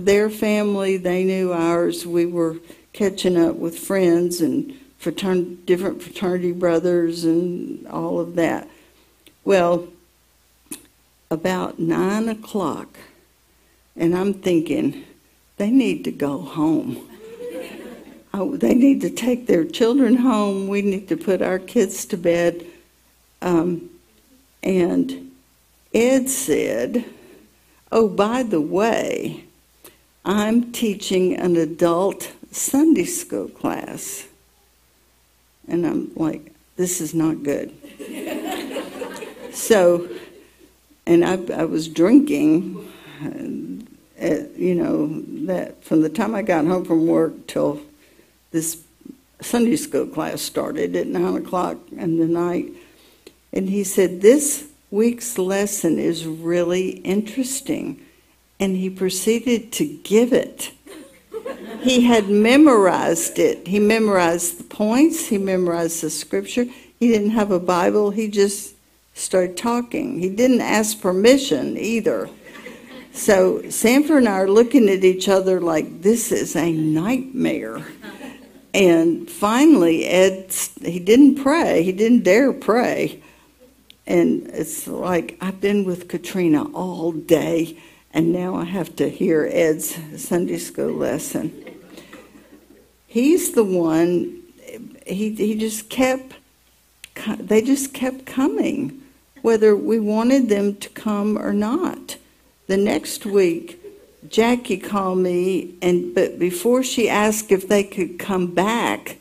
their 0.00 0.28
family, 0.30 0.96
they 0.96 1.24
knew 1.24 1.52
ours. 1.52 2.06
We 2.06 2.26
were 2.26 2.56
catching 2.92 3.36
up 3.36 3.56
with 3.56 3.78
friends 3.78 4.40
and 4.40 4.74
fratern- 5.00 5.64
different 5.66 6.02
fraternity 6.02 6.52
brothers 6.52 7.24
and 7.24 7.86
all 7.88 8.18
of 8.18 8.34
that. 8.36 8.68
Well, 9.44 9.88
about 11.30 11.78
nine 11.78 12.28
o'clock, 12.28 12.96
and 13.96 14.16
I'm 14.16 14.34
thinking, 14.34 15.04
they 15.56 15.70
need 15.70 16.04
to 16.04 16.12
go 16.12 16.40
home. 16.40 17.08
oh, 18.34 18.56
they 18.56 18.74
need 18.74 19.00
to 19.02 19.10
take 19.10 19.46
their 19.46 19.64
children 19.64 20.16
home. 20.16 20.68
We 20.68 20.82
need 20.82 21.08
to 21.08 21.16
put 21.16 21.42
our 21.42 21.58
kids 21.58 22.04
to 22.06 22.16
bed. 22.16 22.64
Um, 23.42 23.90
and 24.62 25.32
Ed 25.92 26.28
said, 26.28 27.04
Oh, 27.92 28.08
by 28.08 28.42
the 28.42 28.60
way, 28.60 29.43
I'm 30.24 30.72
teaching 30.72 31.36
an 31.36 31.56
adult 31.56 32.32
Sunday 32.50 33.04
school 33.04 33.48
class. 33.48 34.26
And 35.68 35.86
I'm 35.86 36.10
like, 36.14 36.52
this 36.76 37.00
is 37.00 37.14
not 37.14 37.42
good. 37.42 37.74
so, 39.52 40.08
and 41.06 41.24
I, 41.24 41.38
I 41.52 41.64
was 41.64 41.88
drinking 41.88 42.90
uh, 44.24 44.44
you 44.56 44.74
know, 44.74 45.22
that 45.46 45.82
from 45.84 46.02
the 46.02 46.08
time 46.08 46.34
I 46.34 46.42
got 46.42 46.64
home 46.64 46.84
from 46.84 47.06
work 47.06 47.46
till 47.46 47.80
this 48.52 48.82
Sunday 49.40 49.76
school 49.76 50.06
class 50.06 50.40
started 50.40 50.94
at 50.96 51.06
nine 51.06 51.36
o'clock 51.36 51.78
in 51.92 52.18
the 52.18 52.26
night. 52.26 52.72
And 53.52 53.68
he 53.68 53.84
said, 53.84 54.20
This 54.20 54.68
week's 54.90 55.36
lesson 55.36 55.98
is 55.98 56.26
really 56.26 56.90
interesting. 56.98 58.00
And 58.60 58.76
he 58.76 58.90
proceeded 58.90 59.72
to 59.72 59.84
give 59.84 60.32
it. 60.32 60.72
he 61.80 62.02
had 62.02 62.28
memorized 62.28 63.38
it. 63.38 63.66
He 63.66 63.78
memorized 63.78 64.58
the 64.58 64.64
points, 64.64 65.26
he 65.26 65.38
memorized 65.38 66.02
the 66.02 66.10
scripture. 66.10 66.66
He 66.98 67.08
didn't 67.08 67.30
have 67.30 67.50
a 67.50 67.60
Bible, 67.60 68.10
he 68.10 68.28
just 68.28 68.74
started 69.14 69.56
talking. 69.56 70.18
He 70.20 70.28
didn't 70.28 70.60
ask 70.60 71.00
permission 71.00 71.76
either. 71.76 72.28
So 73.12 73.68
Sanford 73.70 74.18
and 74.18 74.28
I 74.28 74.40
are 74.40 74.50
looking 74.50 74.88
at 74.88 75.04
each 75.04 75.28
other 75.28 75.60
like 75.60 76.02
this 76.02 76.32
is 76.32 76.56
a 76.56 76.72
nightmare. 76.72 77.84
And 78.74 79.30
finally, 79.30 80.04
Ed, 80.04 80.52
he 80.82 80.98
didn't 80.98 81.36
pray. 81.36 81.84
He 81.84 81.92
didn't 81.92 82.24
dare 82.24 82.52
pray. 82.52 83.22
And 84.04 84.48
it's 84.48 84.88
like 84.88 85.38
I've 85.40 85.60
been 85.60 85.84
with 85.84 86.08
Katrina 86.08 86.64
all 86.72 87.12
day, 87.12 87.78
and 88.14 88.32
now 88.32 88.54
I 88.54 88.64
have 88.64 88.94
to 88.96 89.10
hear 89.10 89.48
Ed's 89.50 89.98
Sunday 90.16 90.58
school 90.58 90.92
lesson. 90.92 91.64
He's 93.08 93.52
the 93.52 93.64
one. 93.64 94.40
He 95.04 95.34
he 95.34 95.56
just 95.56 95.90
kept. 95.90 96.36
They 97.38 97.60
just 97.60 97.92
kept 97.92 98.24
coming, 98.24 99.02
whether 99.42 99.76
we 99.76 99.98
wanted 99.98 100.48
them 100.48 100.76
to 100.76 100.88
come 100.90 101.36
or 101.36 101.52
not. 101.52 102.16
The 102.66 102.76
next 102.76 103.26
week, 103.26 103.80
Jackie 104.28 104.78
called 104.78 105.18
me, 105.18 105.74
and 105.82 106.14
but 106.14 106.38
before 106.38 106.84
she 106.84 107.08
asked 107.08 107.50
if 107.50 107.68
they 107.68 107.82
could 107.82 108.18
come 108.18 108.46
back, 108.54 109.18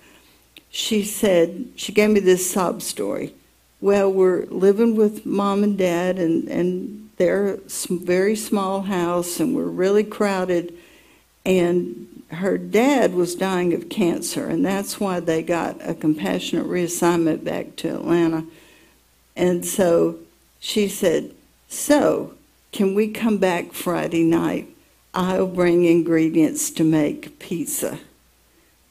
she 0.70 1.04
said 1.04 1.70
she 1.76 1.92
gave 1.92 2.12
me 2.12 2.20
this 2.20 2.50
sob 2.50 2.84
story. 2.84 3.34
Well, 3.82 4.12
we're 4.12 4.46
living 4.46 4.96
with 4.96 5.26
mom 5.26 5.64
and 5.64 5.78
dad, 5.78 6.18
and, 6.20 6.48
and 6.48 7.03
they're 7.18 7.60
very 7.90 8.36
small 8.36 8.82
house, 8.84 9.40
and 9.40 9.56
we're 9.56 9.66
really 9.66 10.04
crowded. 10.04 10.74
And 11.46 12.24
her 12.32 12.58
dad 12.58 13.14
was 13.14 13.36
dying 13.36 13.74
of 13.74 13.90
cancer, 13.90 14.48
and 14.48 14.66
that's 14.66 15.00
why 15.00 15.20
they 15.20 15.44
got 15.44 15.78
a 15.88 15.94
compassionate 15.94 16.66
reassignment 16.66 17.44
back 17.44 17.76
to 17.78 17.96
Atlanta. 17.96 18.46
And 19.36 19.66
so 19.66 20.20
she 20.60 20.88
said, 20.88 21.32
So, 21.68 22.34
can 22.72 22.96
we 22.96 23.10
come 23.10 23.38
back 23.38 23.74
Friday 23.74 24.24
night? 24.24 24.68
I'll 25.14 25.48
bring 25.48 25.86
ingredients 25.86 26.72
to 26.72 26.84
make 26.84 27.38
pizza. 27.38 28.00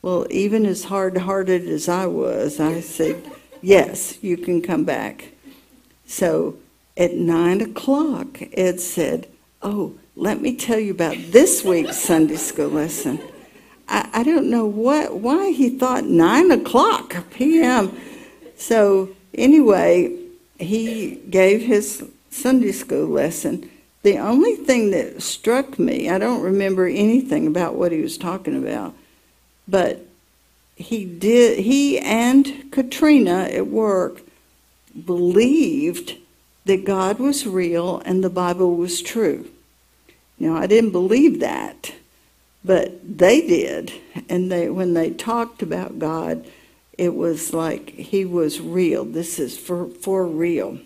Well, 0.02 0.26
even 0.30 0.66
as 0.66 0.84
hard 0.84 1.16
hearted 1.16 1.66
as 1.68 1.88
I 1.88 2.06
was, 2.06 2.60
I 2.60 2.80
said, 2.80 3.24
Yes, 3.60 4.22
you 4.22 4.36
can 4.36 4.62
come 4.62 4.84
back. 4.84 5.28
So 6.06 6.56
at 6.96 7.14
nine 7.14 7.60
o'clock, 7.60 8.40
Ed 8.52 8.80
said, 8.80 9.28
Oh, 9.62 9.94
let 10.16 10.40
me 10.40 10.56
tell 10.56 10.78
you 10.78 10.90
about 10.90 11.16
this 11.28 11.64
week's 11.64 11.98
Sunday 11.98 12.36
school 12.36 12.68
lesson. 12.68 13.20
I, 13.88 14.08
I 14.12 14.22
don't 14.22 14.50
know 14.50 14.66
what 14.66 15.14
why 15.14 15.52
he 15.52 15.70
thought 15.70 16.04
nine 16.04 16.50
o'clock 16.50 17.14
p.m. 17.30 17.96
So 18.56 19.10
anyway, 19.34 20.18
he 20.58 21.16
gave 21.30 21.62
his 21.62 22.04
Sunday 22.30 22.72
school 22.72 23.06
lesson. 23.06 23.70
The 24.02 24.18
only 24.18 24.56
thing 24.56 24.90
that 24.90 25.22
struck 25.22 25.78
me, 25.78 26.10
I 26.10 26.18
don't 26.18 26.42
remember 26.42 26.86
anything 26.86 27.46
about 27.46 27.76
what 27.76 27.92
he 27.92 28.00
was 28.00 28.18
talking 28.18 28.56
about, 28.56 28.94
but 29.68 30.06
he 30.74 31.04
did 31.04 31.60
he 31.60 31.98
and 31.98 32.70
Katrina 32.72 33.44
at 33.44 33.66
work 33.68 34.22
believed 35.06 36.16
that 36.64 36.84
God 36.84 37.18
was 37.18 37.46
real 37.46 38.00
and 38.04 38.22
the 38.22 38.30
Bible 38.30 38.76
was 38.76 39.02
true. 39.02 39.48
Now 40.38 40.56
I 40.56 40.66
didn't 40.66 40.90
believe 40.90 41.40
that, 41.40 41.92
but 42.64 43.18
they 43.18 43.46
did, 43.46 43.92
and 44.28 44.50
they 44.50 44.68
when 44.70 44.94
they 44.94 45.10
talked 45.10 45.62
about 45.62 45.98
God, 45.98 46.46
it 46.96 47.14
was 47.14 47.52
like 47.52 47.90
he 47.90 48.24
was 48.24 48.60
real. 48.60 49.04
This 49.04 49.38
is 49.38 49.56
for 49.58 49.88
for 49.88 50.26
real. 50.26 50.78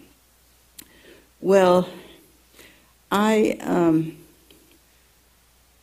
Well, 1.40 1.88
I 3.10 3.58
um, 3.60 4.16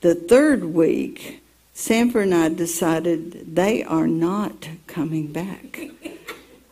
the 0.02 0.16
third 0.16 0.66
week 0.66 1.44
Sanford 1.74 2.26
and 2.26 2.36
I 2.36 2.50
decided 2.50 3.56
they 3.56 3.84
are 3.84 4.08
not 4.08 4.70
coming 4.88 5.28
back. 5.28 5.80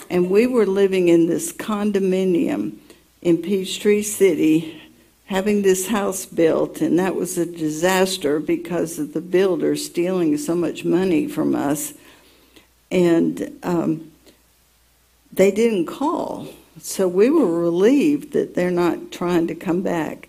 And 0.10 0.30
we 0.30 0.46
were 0.46 0.66
living 0.66 1.08
in 1.08 1.28
this 1.28 1.52
condominium 1.52 2.78
in 3.22 3.38
Peachtree 3.38 4.02
City, 4.02 4.82
having 5.26 5.62
this 5.62 5.88
house 5.88 6.26
built, 6.26 6.82
and 6.82 6.98
that 7.00 7.16
was 7.16 7.38
a 7.38 7.46
disaster 7.46 8.40
because 8.40 9.00
of 9.00 9.14
the 9.14 9.22
builder 9.22 9.76
stealing 9.76 10.38
so 10.38 10.56
much 10.56 10.84
money 10.84 11.28
from 11.28 11.56
us. 11.56 11.94
And 12.90 13.58
um, 13.64 14.12
they 15.32 15.52
didn't 15.52 15.86
call. 15.86 16.48
So 16.80 17.08
we 17.08 17.30
were 17.30 17.60
relieved 17.60 18.34
that 18.34 18.56
they're 18.56 18.72
not 18.72 19.12
trying 19.12 19.48
to 19.48 19.56
come 19.56 19.82
back. 19.82 20.28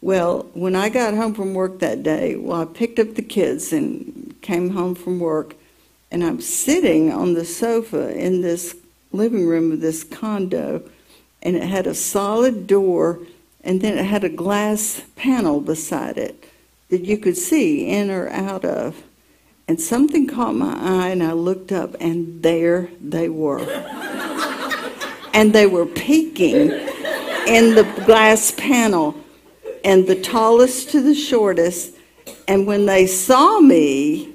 Well, 0.00 0.46
when 0.52 0.76
I 0.76 0.90
got 0.90 1.14
home 1.14 1.34
from 1.34 1.54
work 1.54 1.78
that 1.78 2.02
day, 2.02 2.36
well, 2.36 2.62
I 2.62 2.66
picked 2.66 2.98
up 2.98 3.14
the 3.14 3.22
kids 3.22 3.72
and 3.72 4.34
came 4.42 4.70
home 4.70 4.94
from 4.94 5.18
work, 5.18 5.54
and 6.10 6.22
I'm 6.22 6.42
sitting 6.42 7.10
on 7.10 7.32
the 7.32 7.44
sofa 7.44 8.14
in 8.14 8.42
this 8.42 8.76
living 9.12 9.46
room 9.46 9.72
of 9.72 9.80
this 9.80 10.04
condo, 10.04 10.82
and 11.44 11.56
it 11.56 11.64
had 11.64 11.86
a 11.86 11.94
solid 11.94 12.66
door, 12.66 13.20
and 13.62 13.80
then 13.80 13.98
it 13.98 14.06
had 14.06 14.24
a 14.24 14.28
glass 14.28 15.02
panel 15.14 15.60
beside 15.60 16.16
it 16.16 16.44
that 16.88 17.02
you 17.04 17.18
could 17.18 17.36
see 17.36 17.86
in 17.88 18.10
or 18.10 18.28
out 18.30 18.64
of. 18.64 19.02
And 19.68 19.80
something 19.80 20.26
caught 20.26 20.54
my 20.54 20.74
eye, 20.74 21.08
and 21.08 21.22
I 21.22 21.32
looked 21.32 21.72
up, 21.72 21.96
and 22.00 22.42
there 22.42 22.88
they 23.00 23.28
were. 23.28 23.60
and 25.34 25.52
they 25.52 25.66
were 25.66 25.86
peeking 25.86 26.70
in 27.46 27.74
the 27.74 28.02
glass 28.06 28.50
panel 28.52 29.14
and 29.84 30.06
the 30.06 30.20
tallest 30.20 30.90
to 30.90 31.02
the 31.02 31.14
shortest. 31.14 31.94
And 32.48 32.66
when 32.66 32.86
they 32.86 33.06
saw 33.06 33.60
me, 33.60 34.34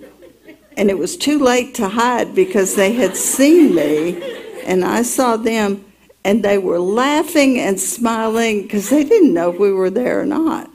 and 0.77 0.89
it 0.89 0.97
was 0.97 1.17
too 1.17 1.39
late 1.39 1.75
to 1.75 1.89
hide 1.89 2.33
because 2.35 2.75
they 2.75 2.93
had 2.93 3.15
seen 3.15 3.75
me, 3.75 4.21
and 4.65 4.85
I 4.85 5.01
saw 5.01 5.37
them, 5.37 5.85
and 6.23 6.43
they 6.43 6.57
were 6.57 6.79
laughing 6.79 7.59
and 7.59 7.79
smiling 7.79 8.63
because 8.63 8.89
they 8.89 9.03
didn't 9.03 9.33
know 9.33 9.51
if 9.51 9.59
we 9.59 9.71
were 9.71 9.89
there 9.89 10.19
or 10.19 10.25
not, 10.25 10.69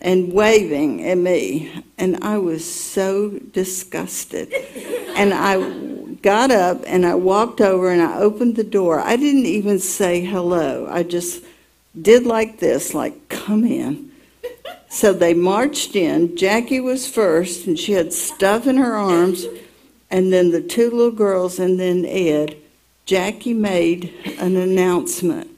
and 0.00 0.32
waving 0.32 1.04
at 1.04 1.18
me. 1.18 1.84
And 1.98 2.22
I 2.22 2.38
was 2.38 2.64
so 2.64 3.30
disgusted. 3.30 4.52
And 5.16 5.32
I 5.32 6.16
got 6.22 6.50
up 6.50 6.82
and 6.86 7.06
I 7.06 7.14
walked 7.14 7.60
over 7.60 7.90
and 7.90 8.02
I 8.02 8.18
opened 8.18 8.56
the 8.56 8.64
door. 8.64 9.00
I 9.00 9.16
didn't 9.16 9.46
even 9.46 9.78
say 9.78 10.24
hello. 10.24 10.86
I 10.90 11.02
just 11.02 11.42
did 12.00 12.26
like 12.26 12.58
this, 12.58 12.94
like, 12.94 13.28
come 13.28 13.64
in. 13.64 14.10
So 14.88 15.12
they 15.12 15.34
marched 15.34 15.96
in. 15.96 16.36
Jackie 16.36 16.80
was 16.80 17.08
first, 17.08 17.66
and 17.66 17.78
she 17.78 17.92
had 17.92 18.12
stuff 18.12 18.66
in 18.66 18.76
her 18.76 18.94
arms, 18.94 19.46
and 20.10 20.32
then 20.32 20.52
the 20.52 20.62
two 20.62 20.90
little 20.90 21.10
girls, 21.10 21.58
and 21.58 21.78
then 21.78 22.04
Ed. 22.04 22.56
Jackie 23.06 23.54
made 23.54 24.12
an 24.40 24.56
announcement. 24.56 25.48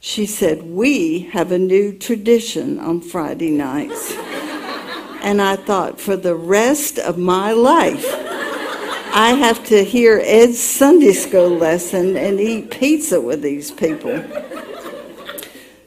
She 0.00 0.26
said, 0.26 0.62
We 0.62 1.20
have 1.32 1.50
a 1.50 1.58
new 1.58 1.96
tradition 1.96 2.78
on 2.78 3.00
Friday 3.00 3.50
nights. 3.50 4.12
and 5.22 5.40
I 5.40 5.56
thought, 5.56 5.98
for 5.98 6.14
the 6.14 6.34
rest 6.34 6.98
of 6.98 7.16
my 7.16 7.52
life, 7.52 8.04
I 8.04 9.34
have 9.38 9.64
to 9.68 9.82
hear 9.82 10.20
Ed's 10.22 10.60
Sunday 10.60 11.14
school 11.14 11.48
lesson 11.48 12.18
and 12.18 12.38
eat 12.38 12.70
pizza 12.70 13.18
with 13.18 13.40
these 13.40 13.70
people. 13.70 14.22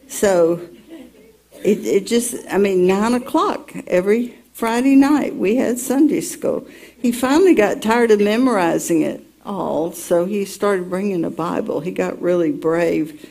So 0.07 0.67
it, 1.63 1.85
it 1.85 2.07
just, 2.07 2.33
I 2.49 2.57
mean, 2.57 2.87
nine 2.87 3.13
o'clock 3.13 3.71
every 3.85 4.35
Friday 4.53 4.95
night 4.95 5.35
we 5.35 5.57
had 5.57 5.77
Sunday 5.77 6.21
school. 6.21 6.67
He 6.99 7.11
finally 7.11 7.53
got 7.53 7.83
tired 7.83 8.09
of 8.09 8.19
memorizing 8.19 9.03
it 9.03 9.23
all, 9.45 9.91
so 9.91 10.25
he 10.25 10.45
started 10.45 10.89
bringing 10.89 11.23
a 11.25 11.29
Bible. 11.29 11.79
He 11.79 11.91
got 11.91 12.21
really 12.21 12.51
brave. 12.51 13.29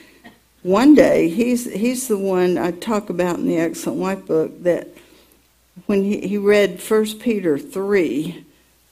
One 0.63 0.95
day, 0.95 1.29
he's 1.29 1.73
he's 1.73 2.09
the 2.09 2.19
one 2.19 2.57
I 2.57 2.71
talk 2.71 3.11
about 3.11 3.39
in 3.39 3.47
the 3.47 3.59
Excellent 3.59 3.99
Wife 3.99 4.27
book 4.27 4.63
that 4.63 4.89
when 5.87 6.05
he, 6.05 6.21
he 6.27 6.39
read 6.39 6.81
First 6.81 7.19
Peter 7.19 7.59
three, 7.59 8.45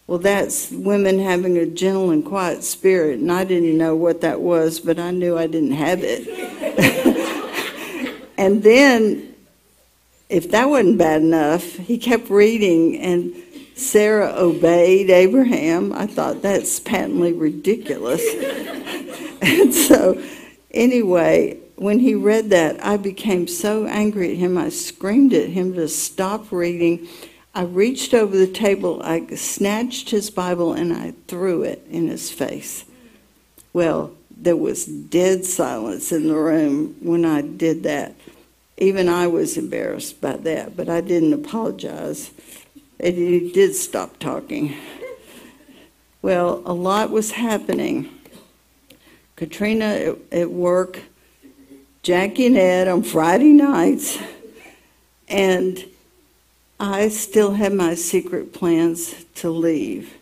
well, 0.07 0.19
that's 0.19 0.71
women 0.73 1.21
having 1.21 1.57
a 1.57 1.67
gentle 1.67 2.11
and 2.11 2.25
quiet 2.25 2.65
spirit, 2.65 3.21
and 3.21 3.31
I 3.31 3.45
didn't 3.45 3.79
know 3.79 3.95
what 3.95 4.23
that 4.23 4.41
was, 4.41 4.81
but 4.81 4.99
I 4.99 5.13
knew 5.13 5.39
I 5.39 5.47
didn't 5.47 5.73
have 5.73 6.01
it. 6.03 6.27
and 8.39 8.63
then 8.63 9.31
if 10.29 10.51
that 10.53 10.69
wasn't 10.69 10.99
bad 10.99 11.23
enough, 11.23 11.77
he 11.77 11.99
kept 11.99 12.31
reading, 12.31 12.97
and 12.99 13.35
Sarah 13.81 14.35
obeyed 14.37 15.09
Abraham. 15.09 15.93
I 15.93 16.07
thought 16.07 16.43
that's 16.43 16.79
patently 16.79 17.33
ridiculous. 17.33 18.23
and 19.43 19.73
so, 19.73 20.23
anyway, 20.71 21.59
when 21.77 21.99
he 21.99 22.15
read 22.15 22.51
that, 22.51 22.85
I 22.85 22.99
became 22.99 23.49
so 23.49 23.87
angry 23.87 24.33
at 24.33 24.37
him. 24.37 24.59
I 24.59 24.69
screamed 24.69 25.33
at 25.33 25.49
him 25.49 25.73
to 25.75 25.89
stop 25.89 26.53
reading. 26.53 27.09
I 27.55 27.63
reached 27.63 28.13
over 28.13 28.37
the 28.37 28.47
table, 28.47 29.03
I 29.03 29.27
snatched 29.35 30.11
his 30.11 30.31
Bible, 30.31 30.73
and 30.73 30.93
I 30.93 31.15
threw 31.27 31.63
it 31.63 31.85
in 31.91 32.07
his 32.07 32.31
face. 32.31 32.85
Well, 33.73 34.13
there 34.31 34.57
was 34.57 34.85
dead 34.85 35.45
silence 35.45 36.13
in 36.13 36.29
the 36.29 36.37
room 36.37 36.97
when 37.01 37.25
I 37.25 37.41
did 37.41 37.83
that 37.85 38.15
even 38.81 39.11
I 39.11 39.27
was 39.27 39.59
embarrassed 39.59 40.21
by 40.23 40.37
that, 40.39 40.75
but 40.75 40.89
I 40.89 41.03
didn't 41.03 41.35
apologize. 41.35 42.31
And 43.03 43.17
he 43.17 43.51
did 43.51 43.75
stop 43.75 44.19
talking. 44.19 44.77
Well, 46.23 46.63
a 46.67 46.75
lot 46.75 47.11
was 47.11 47.33
happening. 47.33 48.11
Katrina 49.37 49.85
at, 49.85 50.17
at 50.31 50.51
work, 50.51 51.01
Jackie 52.03 52.47
and 52.47 52.59
Ed 52.59 52.89
on 52.89 53.03
Friday 53.03 53.53
nights, 53.53 54.19
and 55.29 55.83
I 56.79 57.09
still 57.09 57.53
had 57.53 57.73
my 57.73 57.95
secret 57.95 58.53
plans 58.53 59.25
to 59.37 59.51
leave. 59.51 60.15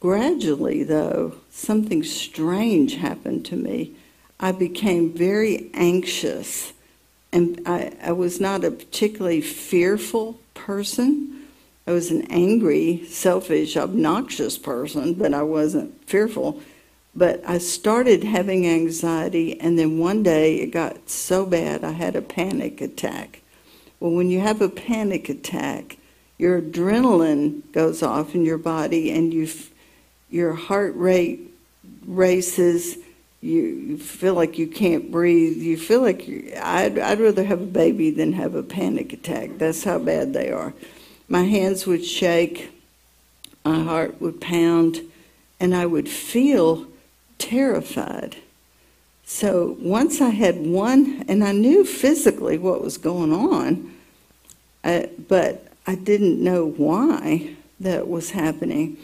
Gradually, 0.00 0.82
though, 0.82 1.34
something 1.50 2.02
strange 2.02 2.94
happened 2.94 3.44
to 3.46 3.56
me. 3.56 3.92
I 4.40 4.52
became 4.52 5.12
very 5.12 5.70
anxious 5.74 6.72
and 7.32 7.60
I, 7.66 7.92
I 8.02 8.12
was 8.12 8.40
not 8.40 8.64
a 8.64 8.70
particularly 8.70 9.42
fearful 9.42 10.40
person. 10.54 11.35
I 11.86 11.92
was 11.92 12.10
an 12.10 12.22
angry, 12.30 13.04
selfish, 13.06 13.76
obnoxious 13.76 14.58
person, 14.58 15.14
but 15.14 15.32
I 15.32 15.42
wasn't 15.42 16.04
fearful. 16.08 16.60
But 17.14 17.42
I 17.46 17.58
started 17.58 18.24
having 18.24 18.66
anxiety, 18.66 19.58
and 19.60 19.78
then 19.78 19.98
one 19.98 20.22
day 20.22 20.56
it 20.56 20.66
got 20.66 21.08
so 21.08 21.46
bad 21.46 21.84
I 21.84 21.92
had 21.92 22.16
a 22.16 22.22
panic 22.22 22.80
attack. 22.80 23.40
Well, 24.00 24.10
when 24.10 24.28
you 24.28 24.40
have 24.40 24.60
a 24.60 24.68
panic 24.68 25.28
attack, 25.28 25.96
your 26.38 26.60
adrenaline 26.60 27.62
goes 27.72 28.02
off 28.02 28.34
in 28.34 28.44
your 28.44 28.58
body, 28.58 29.12
and 29.12 29.32
you, 29.32 29.48
your 30.28 30.54
heart 30.54 30.94
rate 30.96 31.40
races. 32.04 32.98
You, 33.40 33.96
feel 33.98 34.34
like 34.34 34.58
you 34.58 34.66
can't 34.66 35.12
breathe. 35.12 35.56
You 35.56 35.78
feel 35.78 36.00
like 36.00 36.28
I'd, 36.60 36.98
I'd 36.98 37.20
rather 37.20 37.44
have 37.44 37.62
a 37.62 37.66
baby 37.66 38.10
than 38.10 38.32
have 38.32 38.56
a 38.56 38.62
panic 38.62 39.12
attack. 39.12 39.50
That's 39.58 39.84
how 39.84 40.00
bad 40.00 40.32
they 40.32 40.50
are. 40.50 40.74
My 41.28 41.44
hands 41.44 41.86
would 41.86 42.04
shake, 42.04 42.70
my 43.64 43.82
heart 43.82 44.20
would 44.20 44.40
pound, 44.40 45.00
and 45.58 45.74
I 45.74 45.86
would 45.86 46.08
feel 46.08 46.86
terrified. 47.38 48.36
So 49.24 49.76
once 49.80 50.20
I 50.20 50.30
had 50.30 50.58
one, 50.58 51.24
and 51.26 51.42
I 51.42 51.52
knew 51.52 51.84
physically 51.84 52.58
what 52.58 52.82
was 52.82 52.96
going 52.96 53.32
on, 53.32 53.92
uh, 54.84 55.06
but 55.28 55.66
I 55.86 55.96
didn't 55.96 56.42
know 56.42 56.64
why 56.64 57.56
that 57.80 58.06
was 58.06 58.30
happening. 58.30 58.96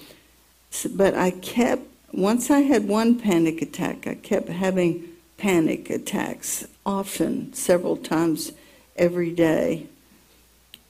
So, 0.71 0.91
but 0.95 1.15
I 1.15 1.33
kept, 1.33 1.83
once 2.13 2.51
I 2.51 2.61
had 2.61 2.87
one 2.87 3.19
panic 3.19 3.61
attack, 3.63 4.07
I 4.07 4.15
kept 4.15 4.49
having 4.49 5.09
panic 5.39 5.91
attacks 5.91 6.67
often, 6.87 7.53
several 7.53 7.97
times 7.97 8.53
every 8.97 9.33
day. 9.33 9.87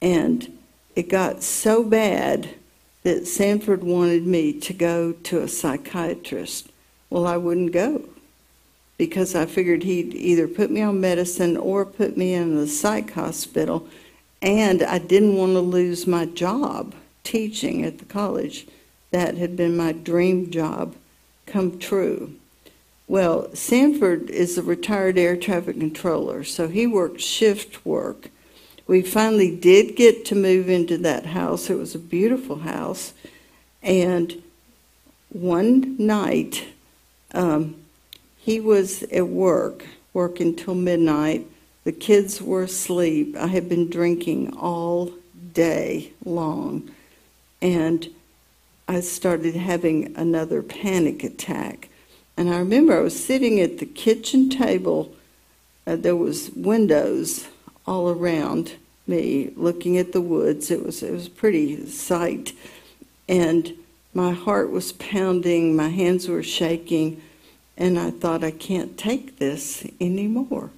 And 0.02 0.58
it 0.94 1.08
got 1.08 1.42
so 1.42 1.82
bad 1.82 2.50
that 3.02 3.26
Sanford 3.26 3.82
wanted 3.82 4.26
me 4.26 4.52
to 4.60 4.72
go 4.72 5.12
to 5.12 5.40
a 5.40 5.48
psychiatrist. 5.48 6.70
Well, 7.10 7.26
I 7.26 7.36
wouldn't 7.36 7.72
go 7.72 8.08
because 8.98 9.34
I 9.34 9.46
figured 9.46 9.82
he'd 9.82 10.14
either 10.14 10.46
put 10.46 10.70
me 10.70 10.80
on 10.80 11.00
medicine 11.00 11.56
or 11.56 11.84
put 11.84 12.16
me 12.16 12.34
in 12.34 12.56
the 12.56 12.68
psych 12.68 13.12
hospital, 13.12 13.88
and 14.40 14.82
I 14.82 14.98
didn't 14.98 15.36
want 15.36 15.54
to 15.54 15.60
lose 15.60 16.06
my 16.06 16.26
job 16.26 16.94
teaching 17.24 17.84
at 17.84 17.98
the 17.98 18.04
college. 18.04 18.66
That 19.10 19.36
had 19.36 19.56
been 19.56 19.76
my 19.76 19.92
dream 19.92 20.50
job 20.50 20.94
come 21.46 21.78
true. 21.78 22.34
Well, 23.08 23.54
Sanford 23.54 24.30
is 24.30 24.56
a 24.56 24.62
retired 24.62 25.18
air 25.18 25.36
traffic 25.36 25.78
controller, 25.78 26.44
so 26.44 26.68
he 26.68 26.86
worked 26.86 27.20
shift 27.20 27.84
work. 27.84 28.30
We 28.92 29.00
finally 29.00 29.56
did 29.56 29.96
get 29.96 30.26
to 30.26 30.34
move 30.34 30.68
into 30.68 30.98
that 30.98 31.24
house. 31.24 31.70
It 31.70 31.78
was 31.78 31.94
a 31.94 31.98
beautiful 31.98 32.58
house. 32.58 33.14
And 33.82 34.42
one 35.30 35.96
night, 35.96 36.66
um, 37.32 37.76
he 38.36 38.60
was 38.60 39.02
at 39.04 39.28
work, 39.28 39.86
working 40.12 40.54
till 40.54 40.74
midnight. 40.74 41.46
The 41.84 41.92
kids 41.92 42.42
were 42.42 42.64
asleep. 42.64 43.34
I 43.34 43.46
had 43.46 43.66
been 43.66 43.88
drinking 43.88 44.54
all 44.58 45.10
day 45.54 46.12
long. 46.22 46.90
And 47.62 48.10
I 48.86 49.00
started 49.00 49.54
having 49.54 50.14
another 50.16 50.60
panic 50.60 51.24
attack. 51.24 51.88
And 52.36 52.50
I 52.50 52.58
remember 52.58 52.98
I 52.98 53.02
was 53.02 53.24
sitting 53.24 53.58
at 53.58 53.78
the 53.78 53.86
kitchen 53.86 54.50
table. 54.50 55.14
Uh, 55.86 55.96
there 55.96 56.14
was 56.14 56.50
windows 56.50 57.48
all 57.86 58.10
around 58.10 58.74
me, 59.06 59.52
looking 59.56 59.98
at 59.98 60.12
the 60.12 60.20
woods. 60.20 60.70
It 60.70 60.84
was 60.84 61.02
it 61.02 61.12
was 61.12 61.26
a 61.26 61.30
pretty 61.30 61.86
sight, 61.86 62.52
and 63.28 63.74
my 64.14 64.32
heart 64.32 64.70
was 64.70 64.92
pounding, 64.92 65.74
my 65.74 65.88
hands 65.88 66.28
were 66.28 66.42
shaking, 66.42 67.22
and 67.76 67.98
I 67.98 68.10
thought 68.10 68.44
I 68.44 68.50
can't 68.50 68.98
take 68.98 69.38
this 69.38 69.86
anymore. 70.00 70.70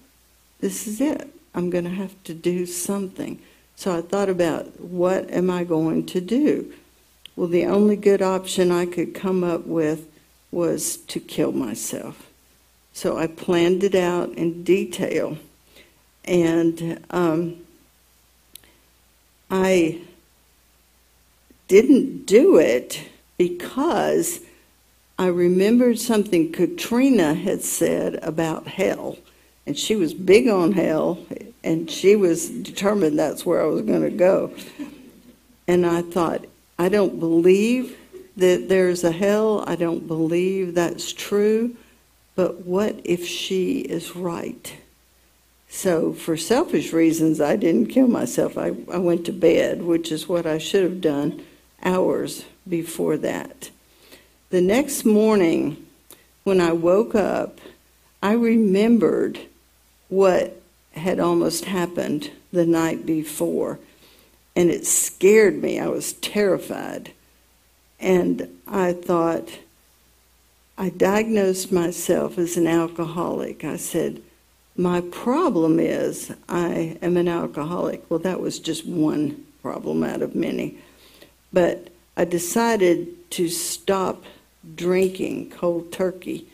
This 0.60 0.86
is 0.86 1.00
it. 1.00 1.30
I'm 1.54 1.70
going 1.70 1.84
to 1.84 1.90
have 1.90 2.14
to 2.24 2.34
do 2.34 2.66
something. 2.66 3.40
So 3.76 3.96
I 3.96 4.02
thought 4.02 4.28
about 4.28 4.80
what 4.80 5.30
am 5.30 5.50
I 5.50 5.64
going 5.64 6.06
to 6.06 6.20
do? 6.20 6.72
Well, 7.36 7.48
the 7.48 7.66
only 7.66 7.96
good 7.96 8.22
option 8.22 8.70
I 8.70 8.86
could 8.86 9.14
come 9.14 9.42
up 9.42 9.66
with 9.66 10.06
was 10.52 10.96
to 10.96 11.18
kill 11.18 11.52
myself. 11.52 12.30
So 12.92 13.18
I 13.18 13.26
planned 13.26 13.82
it 13.82 13.96
out 13.96 14.30
in 14.30 14.62
detail. 14.62 15.36
And 16.24 17.04
um, 17.10 17.63
I 19.50 20.00
didn't 21.68 22.26
do 22.26 22.56
it 22.56 23.02
because 23.38 24.40
I 25.18 25.26
remembered 25.26 25.98
something 25.98 26.52
Katrina 26.52 27.34
had 27.34 27.62
said 27.62 28.16
about 28.22 28.66
hell. 28.66 29.18
And 29.66 29.78
she 29.78 29.96
was 29.96 30.12
big 30.12 30.46
on 30.46 30.72
hell, 30.72 31.24
and 31.62 31.90
she 31.90 32.16
was 32.16 32.50
determined 32.50 33.18
that's 33.18 33.46
where 33.46 33.62
I 33.62 33.66
was 33.66 33.80
going 33.82 34.02
to 34.02 34.10
go. 34.10 34.52
And 35.66 35.86
I 35.86 36.02
thought, 36.02 36.44
I 36.78 36.90
don't 36.90 37.18
believe 37.18 37.96
that 38.36 38.68
there's 38.68 39.04
a 39.04 39.12
hell. 39.12 39.64
I 39.66 39.76
don't 39.76 40.06
believe 40.06 40.74
that's 40.74 41.12
true. 41.12 41.76
But 42.34 42.66
what 42.66 43.00
if 43.04 43.26
she 43.26 43.78
is 43.78 44.14
right? 44.14 44.76
So, 45.76 46.12
for 46.12 46.36
selfish 46.36 46.92
reasons, 46.92 47.40
I 47.40 47.56
didn't 47.56 47.88
kill 47.88 48.06
myself. 48.06 48.56
I, 48.56 48.68
I 48.92 48.98
went 48.98 49.26
to 49.26 49.32
bed, 49.32 49.82
which 49.82 50.12
is 50.12 50.28
what 50.28 50.46
I 50.46 50.56
should 50.56 50.84
have 50.84 51.00
done 51.00 51.44
hours 51.82 52.44
before 52.66 53.16
that. 53.18 53.70
The 54.50 54.60
next 54.60 55.04
morning, 55.04 55.84
when 56.44 56.60
I 56.60 56.70
woke 56.70 57.16
up, 57.16 57.58
I 58.22 58.34
remembered 58.34 59.40
what 60.08 60.62
had 60.92 61.18
almost 61.18 61.64
happened 61.64 62.30
the 62.52 62.64
night 62.64 63.04
before, 63.04 63.80
and 64.54 64.70
it 64.70 64.86
scared 64.86 65.60
me. 65.60 65.80
I 65.80 65.88
was 65.88 66.12
terrified. 66.12 67.10
And 67.98 68.60
I 68.68 68.92
thought, 68.92 69.58
I 70.78 70.90
diagnosed 70.90 71.72
myself 71.72 72.38
as 72.38 72.56
an 72.56 72.68
alcoholic. 72.68 73.64
I 73.64 73.76
said, 73.76 74.22
my 74.76 75.00
problem 75.00 75.78
is 75.78 76.32
I 76.48 76.98
am 77.00 77.16
an 77.16 77.28
alcoholic. 77.28 78.08
Well, 78.10 78.20
that 78.20 78.40
was 78.40 78.58
just 78.58 78.86
one 78.86 79.44
problem 79.62 80.02
out 80.02 80.22
of 80.22 80.34
many. 80.34 80.78
But 81.52 81.88
I 82.16 82.24
decided 82.24 83.30
to 83.32 83.48
stop 83.48 84.24
drinking 84.74 85.50
cold 85.50 85.92
turkey. 85.92 86.46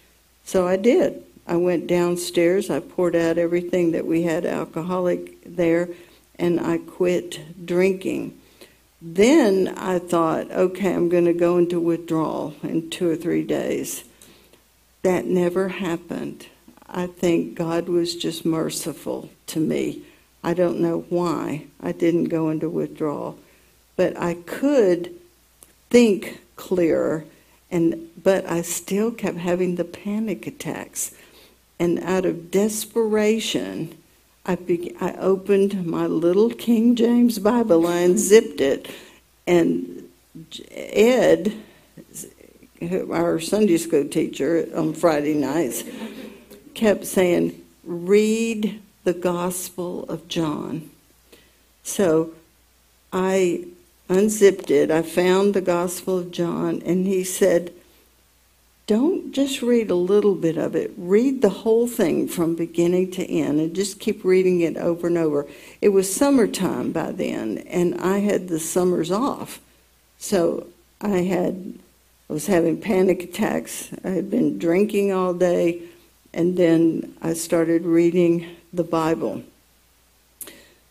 So 0.45 0.67
I 0.67 0.77
did. 0.77 1.23
I 1.47 1.57
went 1.57 1.87
downstairs, 1.87 2.71
I 2.71 2.79
poured 2.81 3.17
out 3.17 3.39
everything 3.39 3.93
that 3.93 4.07
we 4.07 4.23
had 4.23 4.47
alcoholic 4.47 5.43
there, 5.45 5.89
and 6.39 6.61
I 6.61 6.79
quit 6.79 7.67
drinking. 7.67 8.39
Then 9.03 9.75
I 9.77 9.99
thought, 9.99 10.51
okay, 10.53 10.95
I'm 10.95 11.09
going 11.09 11.25
to 11.25 11.33
go 11.33 11.59
into 11.59 11.81
withdrawal 11.81 12.55
in 12.63 12.91
two 12.91 13.11
or 13.11 13.17
three 13.17 13.43
days. 13.43 14.05
That 15.03 15.25
never 15.25 15.69
happened. 15.69 16.47
I 16.91 17.07
think 17.07 17.55
God 17.55 17.89
was 17.89 18.17
just 18.17 18.45
merciful 18.45 19.31
to 19.49 19.61
me. 19.61 20.03
I 20.43 20.55
don't 20.55 20.81
know 20.81 21.05
why 21.09 21.67
I 21.83 21.93
didn't 21.93 22.25
go 22.25 22.51
into 22.51 22.69
withdrawal, 22.69 23.39
but 23.97 24.17
I 24.17 24.35
could 24.35 25.15
think 25.91 26.41
clearer 26.57 27.25
and 27.71 28.09
but 28.23 28.45
I 28.47 28.63
still 28.63 29.11
kept 29.11 29.39
having 29.39 29.77
the 29.77 29.85
panic 29.85 30.47
attacks. 30.47 31.15
And 31.79 32.01
out 32.01 32.27
of 32.27 32.51
desperation, 32.51 33.97
I, 34.45 34.57
be, 34.57 34.95
I 35.01 35.13
opened 35.15 35.87
my 35.87 36.07
little 36.07 36.51
King 36.51 36.95
James 36.95 37.39
Bible 37.39 37.89
and 37.89 38.19
zipped 38.19 38.61
it, 38.61 38.91
and 39.47 40.09
Ed, 40.71 41.55
our 43.11 43.41
Sunday 43.41 43.79
school 43.79 44.09
teacher 44.09 44.69
on 44.75 44.93
Friday 44.93 45.35
nights, 45.35 45.85
kept 46.81 47.05
saying, 47.05 47.63
read 47.85 48.81
the 49.05 49.13
Gospel 49.13 50.05
of 50.05 50.27
John. 50.29 50.89
So 51.83 52.33
I 53.13 53.67
unzipped 54.09 54.71
it. 54.71 54.91
I 54.91 55.03
found 55.03 55.53
the 55.53 55.61
Gospel 55.61 56.19
of 56.19 56.31
John, 56.31 56.81
and 56.87 57.07
he 57.07 57.23
said, 57.23 57.75
Don't 58.87 59.31
just 59.33 59.61
read 59.61 59.91
a 59.91 59.95
little 59.95 60.35
bit 60.35 60.57
of 60.57 60.75
it, 60.75 60.91
read 60.97 61.43
the 61.43 61.51
whole 61.51 61.87
thing 61.87 62.27
from 62.27 62.57
beginning 62.57 63.11
to 63.11 63.31
end, 63.31 63.61
and 63.61 63.77
just 63.77 64.01
keep 64.01 64.25
reading 64.25 64.63
it 64.63 64.79
over 64.79 65.07
and 65.07 65.19
over. 65.19 65.47
It 65.83 65.91
was 65.91 66.11
summertime 66.11 66.93
by 66.93 67.13
then, 67.13 67.59
and 67.69 67.95
I 68.01 68.21
had 68.21 68.49
the 68.49 68.59
summers 68.59 69.11
off. 69.11 69.61
So 70.17 70.67
I 71.03 71.19
had 71.25 71.75
I 72.31 72.33
was 72.33 72.47
having 72.47 72.81
panic 72.81 73.23
attacks. 73.23 73.91
I 74.03 74.11
had 74.11 74.31
been 74.31 74.59
drinking 74.59 75.13
all 75.13 75.35
day 75.35 75.83
and 76.33 76.57
then 76.57 77.15
I 77.21 77.35
started 77.35 77.85
reading 77.85 78.57
the 78.73 78.85
Bible. 78.85 79.43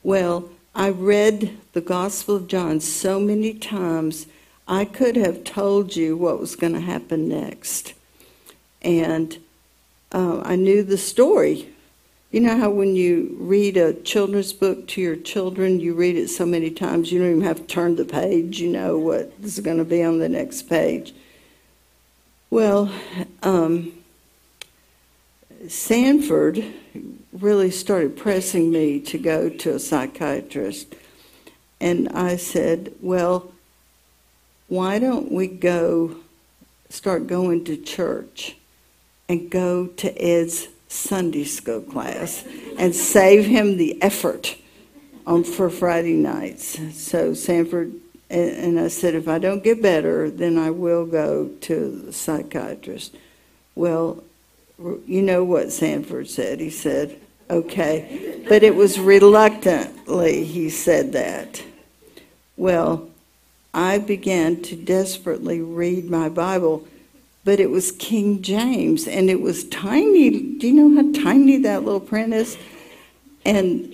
Well, 0.03 0.49
I 0.75 0.89
read 0.89 1.57
the 1.73 1.81
Gospel 1.81 2.35
of 2.35 2.47
John 2.47 2.79
so 2.79 3.19
many 3.19 3.53
times, 3.53 4.27
I 4.67 4.85
could 4.85 5.15
have 5.15 5.43
told 5.43 5.95
you 5.95 6.15
what 6.15 6.39
was 6.39 6.55
going 6.55 6.73
to 6.73 6.79
happen 6.79 7.27
next. 7.27 7.93
And 8.81 9.37
uh, 10.11 10.41
I 10.41 10.55
knew 10.55 10.83
the 10.83 10.97
story. 10.97 11.69
You 12.31 12.41
know 12.41 12.57
how 12.57 12.69
when 12.69 12.95
you 12.95 13.35
read 13.39 13.75
a 13.77 13.93
children's 13.93 14.53
book 14.53 14.87
to 14.89 15.01
your 15.01 15.15
children, 15.15 15.79
you 15.79 15.95
read 15.95 16.15
it 16.15 16.27
so 16.27 16.45
many 16.45 16.69
times 16.69 17.11
you 17.11 17.19
don't 17.19 17.31
even 17.31 17.41
have 17.41 17.57
to 17.57 17.63
turn 17.63 17.95
the 17.95 18.05
page, 18.05 18.59
you 18.59 18.69
know 18.69 18.99
what 18.99 19.33
is 19.41 19.59
going 19.59 19.79
to 19.79 19.85
be 19.85 20.03
on 20.03 20.19
the 20.19 20.29
next 20.29 20.69
page. 20.69 21.13
Well, 22.51 22.91
um, 23.41 23.93
Sanford 25.67 26.63
really 27.33 27.71
started 27.71 28.17
pressing 28.17 28.71
me 28.71 28.99
to 29.01 29.17
go 29.17 29.49
to 29.49 29.75
a 29.75 29.79
psychiatrist. 29.79 30.95
And 31.81 32.09
I 32.09 32.37
said, 32.37 32.93
Well, 33.01 33.51
why 34.67 34.99
don't 34.99 35.31
we 35.31 35.47
go 35.47 36.15
start 36.89 37.27
going 37.27 37.65
to 37.65 37.77
church 37.77 38.55
and 39.27 39.49
go 39.49 39.87
to 39.87 40.21
Ed's 40.21 40.67
Sunday 40.87 41.43
school 41.43 41.81
class 41.81 42.43
and 42.77 42.95
save 42.95 43.45
him 43.45 43.77
the 43.77 44.01
effort 44.01 44.57
on 45.25 45.43
for 45.43 45.69
Friday 45.69 46.13
nights? 46.13 46.79
So 46.95 47.33
Sanford 47.33 47.93
and 48.29 48.79
I 48.79 48.89
said, 48.89 49.15
if 49.15 49.27
I 49.27 49.39
don't 49.39 49.63
get 49.63 49.81
better, 49.81 50.29
then 50.29 50.57
I 50.57 50.69
will 50.69 51.05
go 51.05 51.49
to 51.61 51.89
the 52.05 52.13
psychiatrist. 52.13 53.15
Well, 53.73 54.23
you 55.05 55.21
know 55.21 55.43
what 55.43 55.71
Sanford 55.71 56.29
said. 56.29 56.59
He 56.59 56.69
said, 56.69 57.19
okay. 57.49 58.43
But 58.47 58.63
it 58.63 58.75
was 58.75 58.99
reluctantly 58.99 60.43
he 60.43 60.69
said 60.69 61.11
that. 61.13 61.63
Well, 62.57 63.09
I 63.73 63.97
began 63.99 64.61
to 64.63 64.75
desperately 64.75 65.61
read 65.61 66.09
my 66.09 66.29
Bible, 66.29 66.87
but 67.45 67.59
it 67.59 67.69
was 67.69 67.91
King 67.91 68.41
James 68.41 69.07
and 69.07 69.29
it 69.29 69.41
was 69.41 69.63
tiny. 69.65 70.29
Do 70.57 70.67
you 70.67 70.73
know 70.73 71.01
how 71.01 71.23
tiny 71.23 71.57
that 71.57 71.83
little 71.83 71.99
print 71.99 72.33
is? 72.33 72.57
And 73.45 73.93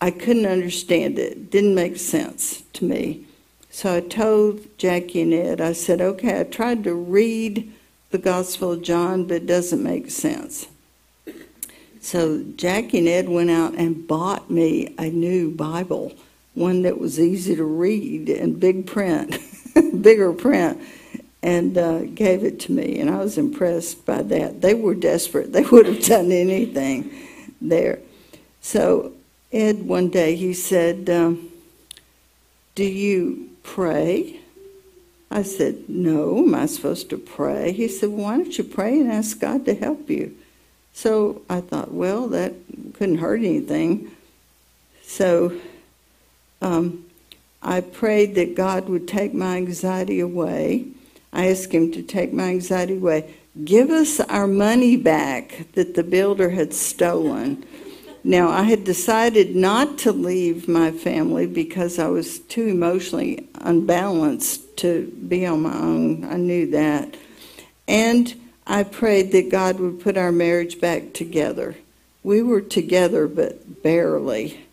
I 0.00 0.10
couldn't 0.10 0.46
understand 0.46 1.18
it. 1.18 1.32
it 1.32 1.50
didn't 1.50 1.74
make 1.74 1.96
sense 1.96 2.62
to 2.74 2.84
me. 2.84 3.26
So 3.70 3.96
I 3.96 4.00
told 4.00 4.78
Jackie 4.78 5.22
and 5.22 5.34
Ed, 5.34 5.60
I 5.60 5.72
said, 5.72 6.00
okay, 6.00 6.40
I 6.40 6.44
tried 6.44 6.84
to 6.84 6.94
read 6.94 7.72
the 8.14 8.18
Gospel 8.18 8.70
of 8.70 8.82
John, 8.82 9.24
but 9.24 9.38
it 9.38 9.46
doesn't 9.46 9.82
make 9.82 10.08
sense. 10.08 10.68
So 12.00 12.44
Jackie 12.54 12.98
and 12.98 13.08
Ed 13.08 13.28
went 13.28 13.50
out 13.50 13.74
and 13.74 14.06
bought 14.06 14.48
me 14.48 14.94
a 14.96 15.08
new 15.10 15.50
Bible, 15.50 16.12
one 16.54 16.82
that 16.82 17.00
was 17.00 17.18
easy 17.18 17.56
to 17.56 17.64
read 17.64 18.28
and 18.28 18.60
big 18.60 18.86
print, 18.86 19.36
bigger 20.00 20.32
print, 20.32 20.80
and 21.42 21.76
uh, 21.76 22.02
gave 22.02 22.44
it 22.44 22.60
to 22.60 22.72
me. 22.72 23.00
And 23.00 23.10
I 23.10 23.18
was 23.18 23.36
impressed 23.36 24.06
by 24.06 24.22
that. 24.22 24.60
They 24.60 24.74
were 24.74 24.94
desperate, 24.94 25.52
they 25.52 25.62
would 25.72 25.86
have 25.86 26.04
done 26.04 26.30
anything 26.30 27.10
there. 27.60 27.98
So 28.60 29.10
Ed, 29.52 29.88
one 29.88 30.08
day, 30.08 30.36
he 30.36 30.54
said, 30.54 31.10
um, 31.10 31.50
Do 32.76 32.84
you 32.84 33.50
pray? 33.64 34.38
I 35.34 35.42
said, 35.42 35.88
No, 35.88 36.38
am 36.38 36.54
I 36.54 36.66
supposed 36.66 37.10
to 37.10 37.18
pray? 37.18 37.72
He 37.72 37.88
said, 37.88 38.10
Why 38.10 38.36
don't 38.36 38.56
you 38.56 38.62
pray 38.62 39.00
and 39.00 39.10
ask 39.10 39.40
God 39.40 39.66
to 39.66 39.74
help 39.74 40.08
you? 40.08 40.34
So 40.92 41.42
I 41.50 41.60
thought, 41.60 41.92
well, 41.92 42.28
that 42.28 42.54
couldn't 42.94 43.18
hurt 43.18 43.40
anything. 43.40 44.12
So 45.02 45.60
um, 46.62 47.04
I 47.60 47.80
prayed 47.80 48.36
that 48.36 48.54
God 48.54 48.88
would 48.88 49.08
take 49.08 49.34
my 49.34 49.56
anxiety 49.56 50.20
away. 50.20 50.86
I 51.32 51.48
asked 51.48 51.72
Him 51.72 51.90
to 51.92 52.02
take 52.02 52.32
my 52.32 52.44
anxiety 52.50 52.96
away. 52.96 53.34
Give 53.64 53.90
us 53.90 54.20
our 54.20 54.46
money 54.46 54.96
back 54.96 55.66
that 55.72 55.96
the 55.96 56.04
builder 56.04 56.50
had 56.50 56.72
stolen. 56.72 57.64
Now, 58.26 58.48
I 58.48 58.62
had 58.62 58.84
decided 58.84 59.54
not 59.54 59.98
to 59.98 60.12
leave 60.12 60.66
my 60.66 60.90
family 60.90 61.46
because 61.46 61.98
I 61.98 62.08
was 62.08 62.38
too 62.38 62.66
emotionally 62.66 63.46
unbalanced 63.56 64.78
to 64.78 65.12
be 65.28 65.44
on 65.44 65.62
my 65.62 65.78
own. 65.78 66.24
I 66.24 66.38
knew 66.38 66.70
that. 66.70 67.18
And 67.86 68.34
I 68.66 68.84
prayed 68.84 69.32
that 69.32 69.50
God 69.50 69.78
would 69.78 70.00
put 70.00 70.16
our 70.16 70.32
marriage 70.32 70.80
back 70.80 71.12
together. 71.12 71.76
We 72.22 72.42
were 72.42 72.62
together, 72.62 73.28
but 73.28 73.82
barely. 73.82 74.66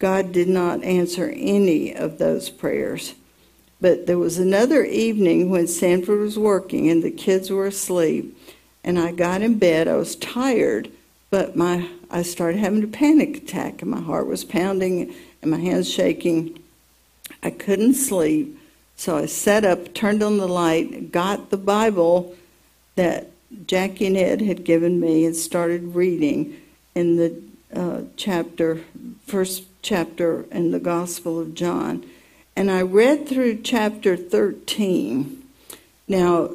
God 0.00 0.32
did 0.32 0.48
not 0.48 0.82
answer 0.82 1.32
any 1.36 1.94
of 1.94 2.18
those 2.18 2.50
prayers. 2.50 3.14
But 3.80 4.06
there 4.06 4.18
was 4.18 4.38
another 4.38 4.84
evening 4.84 5.50
when 5.50 5.68
Sanford 5.68 6.18
was 6.18 6.36
working 6.36 6.90
and 6.90 7.02
the 7.02 7.12
kids 7.12 7.48
were 7.48 7.66
asleep, 7.66 8.36
and 8.82 8.98
I 8.98 9.12
got 9.12 9.42
in 9.42 9.58
bed. 9.58 9.86
I 9.86 9.94
was 9.94 10.16
tired, 10.16 10.90
but 11.30 11.54
my 11.54 11.88
I 12.10 12.22
started 12.22 12.58
having 12.58 12.84
a 12.84 12.88
panic 12.88 13.36
attack, 13.36 13.82
and 13.82 13.90
my 13.90 14.00
heart 14.00 14.26
was 14.26 14.44
pounding 14.44 15.14
and 15.42 15.50
my 15.50 15.58
hands 15.58 15.90
shaking. 15.90 16.58
I 17.42 17.50
couldn't 17.50 17.94
sleep, 17.94 18.58
so 18.96 19.16
I 19.16 19.26
sat 19.26 19.64
up, 19.64 19.94
turned 19.94 20.22
on 20.22 20.38
the 20.38 20.48
light, 20.48 21.12
got 21.12 21.50
the 21.50 21.56
Bible 21.56 22.34
that 22.94 23.30
Jackie 23.66 24.06
and 24.06 24.16
Ed 24.16 24.40
had 24.40 24.64
given 24.64 25.00
me, 25.00 25.24
and 25.24 25.36
started 25.36 25.94
reading 25.94 26.56
in 26.94 27.16
the 27.16 27.42
uh, 27.74 28.02
chapter, 28.16 28.80
first 29.26 29.64
chapter 29.82 30.46
in 30.50 30.70
the 30.70 30.80
Gospel 30.80 31.38
of 31.40 31.54
John. 31.54 32.04
And 32.54 32.70
I 32.70 32.82
read 32.82 33.28
through 33.28 33.62
chapter 33.62 34.16
13. 34.16 35.42
Now, 36.08 36.50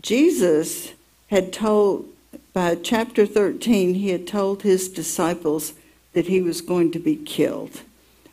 Jesus 0.00 0.92
had 1.28 1.52
told 1.52 2.11
by 2.52 2.74
chapter 2.74 3.26
13, 3.26 3.94
he 3.94 4.10
had 4.10 4.26
told 4.26 4.62
his 4.62 4.88
disciples 4.88 5.72
that 6.12 6.26
he 6.26 6.42
was 6.42 6.60
going 6.60 6.92
to 6.92 6.98
be 6.98 7.16
killed. 7.16 7.80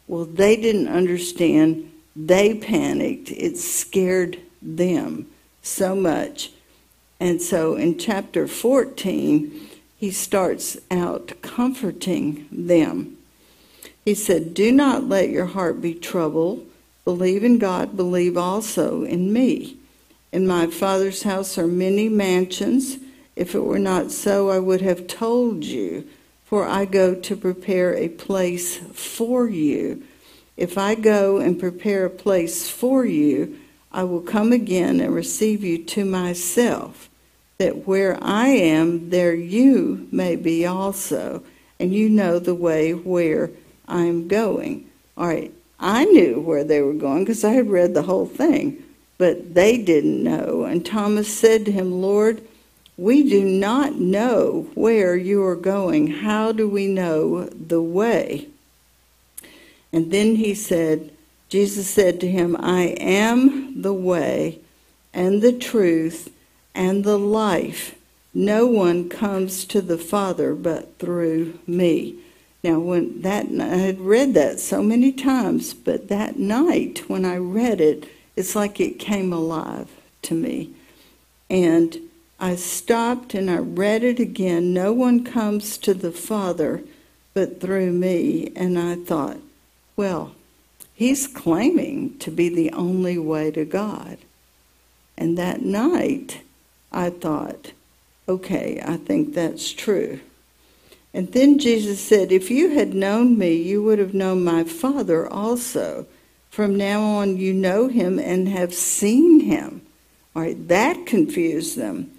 Well, 0.07 0.25
they 0.25 0.55
didn't 0.55 0.89
understand. 0.89 1.91
They 2.15 2.55
panicked. 2.55 3.31
It 3.31 3.57
scared 3.57 4.39
them 4.61 5.27
so 5.61 5.95
much. 5.95 6.51
And 7.19 7.41
so 7.41 7.75
in 7.75 7.97
chapter 7.97 8.47
14, 8.47 9.69
he 9.97 10.11
starts 10.11 10.77
out 10.89 11.41
comforting 11.41 12.47
them. 12.51 13.17
He 14.03 14.15
said, 14.15 14.53
Do 14.53 14.71
not 14.71 15.03
let 15.07 15.29
your 15.29 15.47
heart 15.47 15.81
be 15.81 15.93
troubled. 15.93 16.65
Believe 17.05 17.43
in 17.43 17.57
God, 17.57 17.95
believe 17.95 18.37
also 18.37 19.03
in 19.03 19.31
me. 19.31 19.77
In 20.31 20.47
my 20.47 20.67
Father's 20.67 21.23
house 21.23 21.57
are 21.57 21.67
many 21.67 22.07
mansions. 22.07 22.97
If 23.39 23.55
it 23.55 23.63
were 23.63 23.79
not 23.79 24.11
so, 24.11 24.49
I 24.49 24.59
would 24.59 24.81
have 24.81 25.07
told 25.07 25.63
you, 25.63 26.05
for 26.43 26.67
I 26.67 26.83
go 26.83 27.15
to 27.15 27.37
prepare 27.37 27.95
a 27.95 28.09
place 28.09 28.79
for 28.91 29.47
you. 29.47 30.03
If 30.57 30.77
I 30.77 30.93
go 30.95 31.37
and 31.37 31.57
prepare 31.57 32.05
a 32.05 32.09
place 32.09 32.69
for 32.69 33.05
you, 33.05 33.57
I 33.93 34.03
will 34.03 34.19
come 34.19 34.51
again 34.51 34.99
and 34.99 35.15
receive 35.15 35.63
you 35.63 35.77
to 35.85 36.03
myself, 36.03 37.09
that 37.59 37.87
where 37.87 38.21
I 38.21 38.49
am, 38.49 39.09
there 39.09 39.33
you 39.33 40.09
may 40.11 40.35
be 40.35 40.65
also, 40.65 41.41
and 41.79 41.93
you 41.93 42.09
know 42.09 42.39
the 42.39 42.53
way 42.53 42.91
where 42.91 43.51
I 43.87 44.01
am 44.01 44.27
going. 44.27 44.89
All 45.15 45.27
right, 45.27 45.53
I 45.79 46.03
knew 46.03 46.41
where 46.41 46.65
they 46.65 46.81
were 46.81 46.91
going 46.91 47.23
because 47.23 47.45
I 47.45 47.51
had 47.51 47.69
read 47.69 47.93
the 47.93 48.03
whole 48.03 48.27
thing, 48.27 48.83
but 49.17 49.53
they 49.53 49.77
didn't 49.77 50.21
know. 50.21 50.65
And 50.65 50.85
Thomas 50.85 51.33
said 51.33 51.63
to 51.63 51.71
him, 51.71 52.01
Lord, 52.01 52.41
we 52.99 53.23
do 53.23 53.45
not 53.45 53.95
know 53.95 54.67
where 54.75 55.15
you 55.15 55.41
are 55.45 55.55
going. 55.55 56.07
How 56.07 56.51
do 56.51 56.67
we 56.67 56.87
know 56.87 57.45
the 57.45 57.81
way? 57.81 58.49
And 59.93 60.11
then 60.11 60.35
he 60.35 60.53
said, 60.53 61.11
Jesus 61.47 61.89
said 61.89 62.19
to 62.19 62.29
him, 62.29 62.57
I 62.59 62.95
am 62.99 63.81
the 63.81 63.93
way 63.93 64.59
and 65.13 65.41
the 65.41 65.53
truth 65.53 66.29
and 66.75 67.05
the 67.05 67.17
life. 67.17 67.95
No 68.33 68.67
one 68.67 69.07
comes 69.07 69.63
to 69.65 69.81
the 69.81 69.97
Father 69.97 70.53
but 70.53 70.99
through 70.99 71.57
me. 71.65 72.17
Now, 72.63 72.79
when 72.79 73.21
that 73.21 73.47
I 73.47 73.77
had 73.77 74.01
read 74.01 74.33
that 74.33 74.59
so 74.59 74.83
many 74.83 75.13
times, 75.13 75.73
but 75.73 76.09
that 76.09 76.37
night 76.37 77.09
when 77.09 77.23
I 77.23 77.37
read 77.37 77.79
it, 77.79 78.09
it's 78.35 78.55
like 78.55 78.81
it 78.81 78.99
came 78.99 79.31
alive 79.31 79.89
to 80.23 80.33
me. 80.35 80.71
And 81.49 82.08
I 82.39 82.55
stopped 82.55 83.33
and 83.33 83.51
I 83.51 83.57
read 83.57 84.03
it 84.03 84.19
again. 84.19 84.73
No 84.73 84.93
one 84.93 85.23
comes 85.23 85.77
to 85.79 85.93
the 85.93 86.11
Father 86.11 86.83
but 87.33 87.61
through 87.61 87.91
me. 87.91 88.51
And 88.55 88.77
I 88.77 88.95
thought, 88.95 89.37
well, 89.95 90.35
he's 90.93 91.27
claiming 91.27 92.17
to 92.19 92.31
be 92.31 92.49
the 92.49 92.71
only 92.71 93.17
way 93.17 93.51
to 93.51 93.65
God. 93.65 94.17
And 95.17 95.37
that 95.37 95.61
night, 95.63 96.41
I 96.91 97.09
thought, 97.09 97.73
okay, 98.27 98.81
I 98.85 98.97
think 98.97 99.33
that's 99.33 99.71
true. 99.71 100.21
And 101.13 101.31
then 101.33 101.59
Jesus 101.59 101.99
said, 101.99 102.31
If 102.31 102.51
you 102.51 102.69
had 102.69 102.93
known 102.93 103.37
me, 103.37 103.53
you 103.55 103.83
would 103.83 103.99
have 103.99 104.13
known 104.13 104.43
my 104.43 104.63
Father 104.63 105.27
also. 105.27 106.05
From 106.49 106.77
now 106.77 107.01
on, 107.01 107.37
you 107.37 107.53
know 107.53 107.87
him 107.87 108.19
and 108.19 108.47
have 108.47 108.73
seen 108.73 109.41
him. 109.41 109.81
All 110.35 110.43
right, 110.43 110.67
that 110.67 111.05
confused 111.05 111.77
them. 111.77 112.11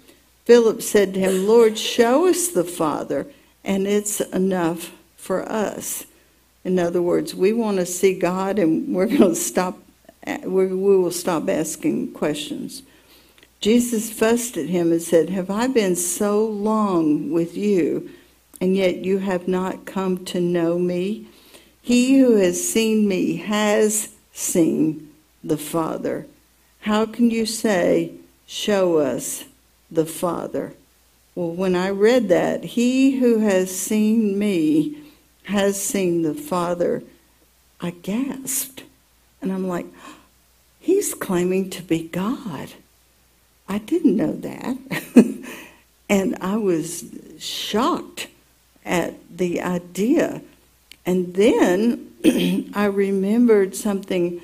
Philip 0.45 0.81
said 0.81 1.13
to 1.13 1.19
him, 1.19 1.47
Lord, 1.47 1.77
show 1.77 2.27
us 2.27 2.47
the 2.47 2.63
Father, 2.63 3.27
and 3.63 3.87
it's 3.87 4.21
enough 4.21 4.91
for 5.15 5.47
us. 5.49 6.05
In 6.63 6.79
other 6.79 7.01
words, 7.01 7.33
we 7.33 7.53
want 7.53 7.77
to 7.77 7.85
see 7.85 8.17
God, 8.17 8.59
and 8.59 8.93
we're 8.93 9.05
going 9.07 9.19
to 9.19 9.35
stop. 9.35 9.77
We 10.43 10.67
will 10.67 11.11
stop 11.11 11.49
asking 11.49 12.13
questions. 12.13 12.83
Jesus 13.59 14.11
fussed 14.11 14.57
at 14.57 14.69
him 14.69 14.91
and 14.91 15.01
said, 15.01 15.29
Have 15.29 15.49
I 15.49 15.67
been 15.67 15.95
so 15.95 16.45
long 16.45 17.31
with 17.31 17.55
you, 17.55 18.09
and 18.59 18.75
yet 18.75 18.97
you 18.97 19.19
have 19.19 19.47
not 19.47 19.85
come 19.85 20.25
to 20.25 20.39
know 20.39 20.79
me? 20.79 21.27
He 21.81 22.19
who 22.19 22.35
has 22.37 22.67
seen 22.67 23.07
me 23.07 23.37
has 23.37 24.09
seen 24.33 25.11
the 25.43 25.57
Father. 25.57 26.27
How 26.81 27.05
can 27.05 27.29
you 27.29 27.45
say, 27.45 28.13
Show 28.47 28.97
us 28.97 29.45
the 29.91 30.05
Father? 30.05 30.73
Well, 31.35 31.51
when 31.51 31.75
I 31.75 31.89
read 31.89 32.29
that, 32.29 32.63
he 32.63 33.19
who 33.19 33.39
has 33.39 33.75
seen 33.75 34.39
me 34.39 34.97
has 35.43 35.81
seen 35.81 36.21
the 36.21 36.33
Father, 36.33 37.03
I 37.79 37.91
gasped. 37.91 38.83
And 39.41 39.51
I'm 39.51 39.67
like, 39.67 39.87
he's 40.79 41.13
claiming 41.13 41.69
to 41.71 41.81
be 41.81 42.07
God. 42.07 42.73
I 43.67 43.79
didn't 43.79 44.17
know 44.17 44.33
that. 44.33 44.77
and 46.09 46.37
I 46.41 46.57
was 46.57 47.05
shocked 47.39 48.27
at 48.85 49.15
the 49.35 49.61
idea. 49.61 50.41
And 51.05 51.33
then 51.33 52.11
I 52.75 52.85
remembered 52.85 53.75
something 53.75 54.41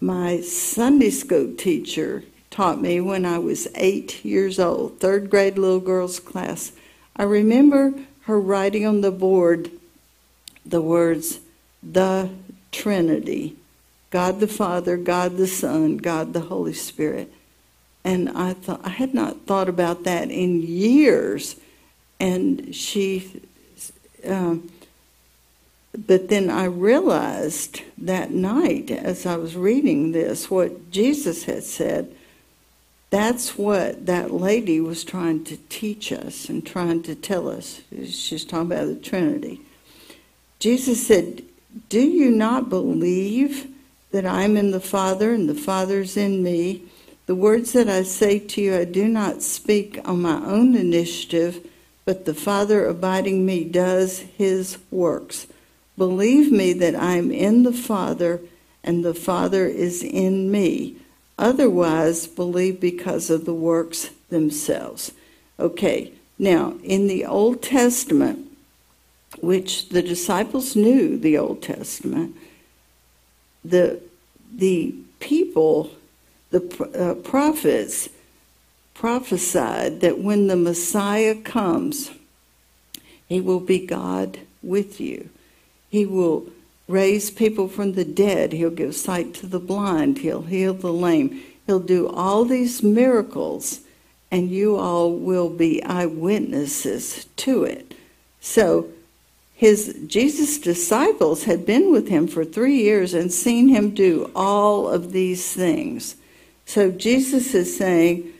my 0.00 0.40
Sunday 0.40 1.10
school 1.10 1.54
teacher 1.56 2.24
taught 2.60 2.82
me 2.82 3.00
when 3.00 3.24
I 3.24 3.38
was 3.38 3.68
eight 3.74 4.22
years 4.22 4.58
old, 4.58 5.00
third 5.00 5.30
grade 5.30 5.56
little 5.56 5.80
girls 5.80 6.20
class. 6.20 6.72
I 7.16 7.22
remember 7.22 7.94
her 8.24 8.38
writing 8.38 8.84
on 8.84 9.00
the 9.00 9.10
board 9.10 9.70
the 10.66 10.82
words, 10.82 11.40
the 11.82 12.28
Trinity 12.70 13.56
God 14.10 14.40
the 14.40 14.46
Father, 14.46 14.98
God 14.98 15.38
the 15.38 15.46
Son, 15.46 15.96
God 15.96 16.34
the 16.34 16.40
Holy 16.40 16.74
Spirit. 16.74 17.32
And 18.04 18.28
I 18.28 18.52
thought 18.52 18.82
I 18.84 18.90
had 18.90 19.14
not 19.14 19.46
thought 19.46 19.70
about 19.70 20.04
that 20.04 20.30
in 20.30 20.60
years. 20.60 21.56
And 22.18 22.74
she, 22.74 23.40
um, 24.26 24.70
but 25.96 26.28
then 26.28 26.50
I 26.50 26.64
realized 26.64 27.80
that 27.96 28.32
night 28.32 28.90
as 28.90 29.24
I 29.24 29.36
was 29.36 29.56
reading 29.56 30.12
this 30.12 30.50
what 30.50 30.90
Jesus 30.90 31.44
had 31.44 31.64
said. 31.64 32.14
That's 33.10 33.58
what 33.58 34.06
that 34.06 34.32
lady 34.32 34.80
was 34.80 35.02
trying 35.02 35.44
to 35.44 35.56
teach 35.68 36.12
us 36.12 36.48
and 36.48 36.64
trying 36.64 37.02
to 37.02 37.16
tell 37.16 37.48
us. 37.48 37.82
She's 37.90 38.44
talking 38.44 38.72
about 38.72 38.86
the 38.86 38.94
Trinity. 38.94 39.60
Jesus 40.60 41.06
said, 41.06 41.42
Do 41.88 42.00
you 42.00 42.30
not 42.30 42.68
believe 42.68 43.68
that 44.12 44.24
I'm 44.24 44.56
in 44.56 44.70
the 44.70 44.80
Father 44.80 45.32
and 45.32 45.48
the 45.48 45.54
Father's 45.54 46.16
in 46.16 46.42
me? 46.42 46.82
The 47.26 47.34
words 47.34 47.72
that 47.72 47.88
I 47.88 48.02
say 48.02 48.38
to 48.38 48.60
you, 48.60 48.76
I 48.76 48.84
do 48.84 49.08
not 49.08 49.42
speak 49.42 50.00
on 50.04 50.22
my 50.22 50.44
own 50.44 50.76
initiative, 50.76 51.66
but 52.04 52.24
the 52.24 52.34
Father 52.34 52.86
abiding 52.86 53.44
me 53.44 53.64
does 53.64 54.20
his 54.20 54.78
works. 54.90 55.48
Believe 55.96 56.52
me 56.52 56.72
that 56.74 56.94
I 56.94 57.16
am 57.16 57.30
in 57.30 57.64
the 57.64 57.72
Father 57.72 58.40
and 58.84 59.04
the 59.04 59.14
Father 59.14 59.66
is 59.66 60.02
in 60.02 60.50
me. 60.50 60.96
Otherwise, 61.40 62.26
believe 62.26 62.78
because 62.78 63.30
of 63.30 63.46
the 63.46 63.54
works 63.54 64.10
themselves. 64.28 65.12
Okay, 65.58 66.12
now 66.38 66.74
in 66.84 67.06
the 67.06 67.24
Old 67.24 67.62
Testament, 67.62 68.46
which 69.40 69.88
the 69.88 70.02
disciples 70.02 70.76
knew 70.76 71.16
the 71.16 71.38
Old 71.38 71.62
Testament, 71.62 72.36
the, 73.64 74.02
the 74.54 74.94
people, 75.18 75.92
the 76.50 76.60
uh, 76.94 77.14
prophets, 77.26 78.10
prophesied 78.92 80.02
that 80.02 80.18
when 80.18 80.46
the 80.46 80.56
Messiah 80.56 81.34
comes, 81.34 82.10
he 83.26 83.40
will 83.40 83.60
be 83.60 83.86
God 83.86 84.40
with 84.62 85.00
you. 85.00 85.30
He 85.88 86.04
will 86.04 86.50
raise 86.90 87.30
people 87.30 87.68
from 87.68 87.92
the 87.92 88.04
dead. 88.04 88.52
He'll 88.52 88.70
give 88.70 88.96
sight 88.96 89.34
to 89.34 89.46
the 89.46 89.60
blind. 89.60 90.18
He'll 90.18 90.42
heal 90.42 90.74
the 90.74 90.92
lame. 90.92 91.42
He'll 91.66 91.80
do 91.80 92.08
all 92.08 92.44
these 92.44 92.82
miracles, 92.82 93.80
and 94.30 94.50
you 94.50 94.76
all 94.76 95.12
will 95.12 95.48
be 95.48 95.82
eyewitnesses 95.84 97.26
to 97.36 97.64
it. 97.64 97.94
So 98.40 98.88
his 99.54 99.94
Jesus 100.06 100.58
disciples 100.58 101.44
had 101.44 101.66
been 101.66 101.92
with 101.92 102.08
him 102.08 102.26
for 102.26 102.44
3 102.44 102.74
years 102.74 103.12
and 103.12 103.30
seen 103.30 103.68
him 103.68 103.90
do 103.90 104.30
all 104.34 104.88
of 104.88 105.12
these 105.12 105.52
things. 105.52 106.16
So 106.64 106.90
Jesus 106.90 107.54
is 107.54 107.76
saying, 107.76 108.32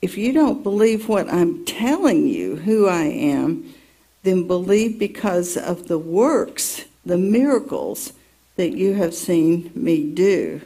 if 0.00 0.16
you 0.16 0.32
don't 0.32 0.62
believe 0.62 1.08
what 1.08 1.28
I'm 1.28 1.64
telling 1.64 2.26
you, 2.26 2.56
who 2.56 2.86
I 2.86 3.04
am, 3.04 3.74
then 4.22 4.46
believe 4.46 4.98
because 4.98 5.56
of 5.56 5.88
the 5.88 5.98
works, 5.98 6.84
the 7.04 7.18
miracles 7.18 8.12
that 8.56 8.72
you 8.72 8.94
have 8.94 9.14
seen 9.14 9.70
me 9.74 10.04
do. 10.04 10.60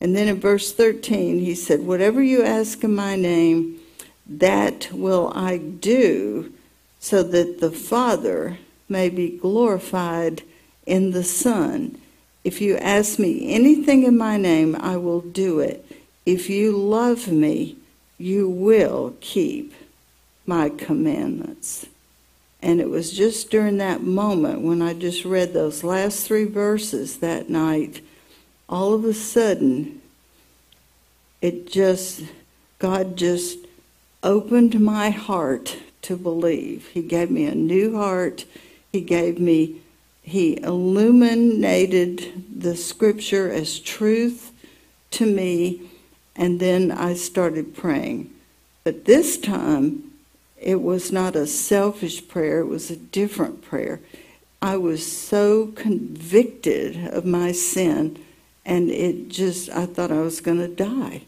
And 0.00 0.14
then 0.14 0.28
in 0.28 0.40
verse 0.40 0.72
13, 0.72 1.38
he 1.38 1.54
said, 1.54 1.80
Whatever 1.80 2.22
you 2.22 2.42
ask 2.42 2.82
in 2.84 2.94
my 2.94 3.16
name, 3.16 3.80
that 4.26 4.88
will 4.92 5.32
I 5.34 5.58
do, 5.58 6.52
so 6.98 7.22
that 7.22 7.60
the 7.60 7.70
Father 7.70 8.58
may 8.88 9.08
be 9.08 9.38
glorified 9.38 10.42
in 10.86 11.12
the 11.12 11.24
Son. 11.24 11.98
If 12.42 12.60
you 12.60 12.76
ask 12.76 13.18
me 13.18 13.54
anything 13.54 14.04
in 14.04 14.18
my 14.18 14.36
name, 14.36 14.76
I 14.76 14.96
will 14.96 15.20
do 15.20 15.60
it. 15.60 15.86
If 16.26 16.50
you 16.50 16.76
love 16.76 17.28
me, 17.28 17.76
you 18.18 18.48
will 18.48 19.14
keep 19.20 19.74
my 20.46 20.68
commandments. 20.68 21.86
And 22.64 22.80
it 22.80 22.88
was 22.88 23.12
just 23.12 23.50
during 23.50 23.76
that 23.76 24.02
moment 24.02 24.62
when 24.62 24.80
I 24.80 24.94
just 24.94 25.26
read 25.26 25.52
those 25.52 25.84
last 25.84 26.26
three 26.26 26.46
verses 26.46 27.18
that 27.18 27.50
night, 27.50 28.00
all 28.70 28.94
of 28.94 29.04
a 29.04 29.12
sudden, 29.12 30.00
it 31.42 31.70
just, 31.70 32.22
God 32.78 33.18
just 33.18 33.58
opened 34.22 34.80
my 34.80 35.10
heart 35.10 35.76
to 36.00 36.16
believe. 36.16 36.88
He 36.88 37.02
gave 37.02 37.30
me 37.30 37.44
a 37.44 37.54
new 37.54 37.98
heart. 37.98 38.46
He 38.90 39.02
gave 39.02 39.38
me, 39.38 39.82
He 40.22 40.56
illuminated 40.62 42.44
the 42.58 42.78
scripture 42.78 43.52
as 43.52 43.78
truth 43.78 44.52
to 45.10 45.26
me, 45.26 45.82
and 46.34 46.60
then 46.60 46.90
I 46.90 47.12
started 47.12 47.76
praying. 47.76 48.30
But 48.84 49.04
this 49.04 49.36
time, 49.36 50.13
it 50.64 50.80
was 50.80 51.12
not 51.12 51.36
a 51.36 51.46
selfish 51.46 52.26
prayer, 52.26 52.60
it 52.60 52.68
was 52.68 52.90
a 52.90 52.96
different 52.96 53.60
prayer. 53.60 54.00
I 54.62 54.78
was 54.78 55.06
so 55.06 55.66
convicted 55.76 57.08
of 57.08 57.26
my 57.26 57.52
sin, 57.52 58.18
and 58.64 58.88
it 58.88 59.28
just, 59.28 59.68
I 59.68 59.84
thought 59.84 60.10
I 60.10 60.22
was 60.22 60.40
going 60.40 60.56
to 60.56 60.68
die. 60.68 61.24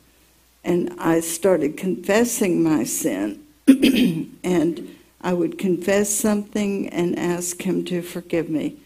And 0.65 0.95
I 0.99 1.21
started 1.21 1.77
confessing 1.77 2.63
my 2.63 2.85
sin. 2.85 3.45
and 3.69 4.97
I 5.21 5.35
would 5.35 5.59
confess 5.59 6.09
something 6.09 6.89
and 6.89 7.19
ask 7.19 7.61
him 7.61 7.85
to 7.85 8.01
forgive 8.01 8.49
me. 8.49 8.79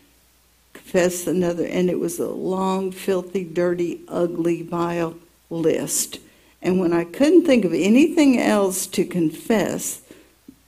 Confess 0.73 1.29
another, 1.29 1.65
and 1.65 1.89
it 1.89 2.01
was 2.01 2.19
a 2.19 2.29
long, 2.29 2.91
filthy, 2.91 3.45
dirty, 3.45 4.01
ugly, 4.09 4.63
vile 4.63 5.15
list. 5.49 6.19
And 6.61 6.81
when 6.81 6.93
I 6.93 7.05
couldn't 7.05 7.47
think 7.47 7.65
of 7.65 7.73
anything 7.73 8.41
else 8.41 8.89
to 8.89 9.05
confess, 9.05 10.03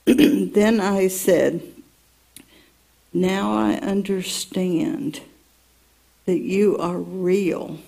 then 0.04 0.80
I 0.80 1.08
said, 1.08 1.62
Now 3.12 3.52
I 3.52 3.74
understand 3.74 5.20
that 6.26 6.40
you 6.40 6.76
are 6.78 6.98
real 6.98 7.78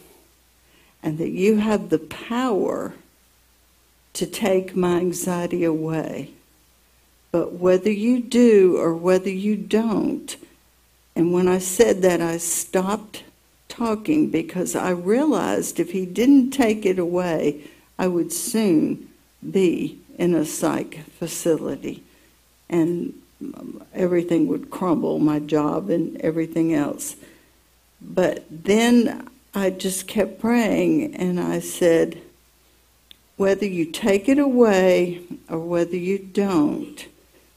and 1.03 1.19
that 1.19 1.31
you 1.31 1.57
have 1.57 1.91
the 1.91 1.99
power 1.99 2.95
to 4.15 4.27
take 4.27 4.77
my 4.77 4.99
anxiety 4.99 5.65
away. 5.65 6.31
But 7.33 7.55
whether 7.55 7.91
you 7.91 8.21
do 8.21 8.77
or 8.77 8.95
whether 8.95 9.31
you 9.31 9.57
don't, 9.57 10.37
and 11.17 11.33
when 11.33 11.49
I 11.49 11.59
said 11.59 12.03
that, 12.03 12.21
I 12.21 12.39
stopped 12.39 13.25
talking 13.69 14.31
because 14.31 14.77
I 14.77 14.91
realized 14.91 15.81
if 15.81 15.91
he 15.91 16.07
didn't 16.07 16.51
take 16.51 16.87
it 16.87 16.99
away, 16.99 17.65
I 17.99 18.07
would 18.07 18.33
soon 18.33 19.09
be 19.49 19.99
in 20.19 20.35
a 20.35 20.45
psych 20.45 21.05
facility 21.19 22.03
and 22.69 23.15
everything 23.93 24.47
would 24.47 24.71
crumble, 24.71 25.19
my 25.19 25.39
job 25.39 25.91
and 25.91 26.21
everything 26.21 26.73
else. 26.75 27.17
But 28.01 28.45
then 28.51 29.29
I 29.55 29.71
just 29.71 30.07
kept 30.07 30.41
praying 30.41 31.15
and 31.15 31.41
I 31.41 31.61
said, 31.61 32.21
whether 33.37 33.67
you 33.67 33.87
take 33.87 34.29
it 34.29 34.39
away 34.39 35.21
or 35.49 35.59
whether 35.59 35.97
you 35.97 36.19
don't, 36.19 37.07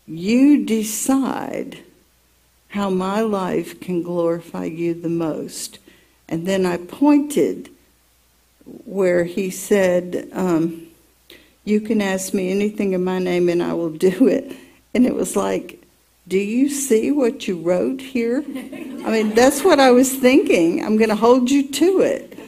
you 0.07 0.65
decide 0.65 1.79
how 2.69 2.89
my 2.89 3.21
life 3.21 3.79
can 3.79 4.01
glorify 4.01 4.65
you 4.65 4.93
the 4.93 5.09
most. 5.09 5.79
And 6.27 6.47
then 6.47 6.65
I 6.65 6.77
pointed 6.77 7.69
where 8.85 9.23
he 9.23 9.49
said, 9.49 10.29
um, 10.33 10.86
You 11.67 11.81
can 11.81 12.01
ask 12.01 12.33
me 12.33 12.49
anything 12.49 12.93
in 12.93 13.03
my 13.03 13.19
name 13.19 13.49
and 13.49 13.61
I 13.61 13.73
will 13.73 13.89
do 13.89 14.29
it. 14.29 14.55
And 14.93 15.05
it 15.05 15.13
was 15.13 15.35
like, 15.35 15.83
Do 16.25 16.37
you 16.37 16.69
see 16.69 17.11
what 17.11 17.45
you 17.45 17.59
wrote 17.59 17.99
here? 17.99 18.37
I 18.47 19.11
mean, 19.11 19.35
that's 19.35 19.65
what 19.65 19.77
I 19.77 19.91
was 19.91 20.13
thinking. 20.13 20.81
I'm 20.81 20.95
going 20.95 21.09
to 21.09 21.15
hold 21.17 21.51
you 21.51 21.67
to 21.69 21.99
it. 21.99 22.39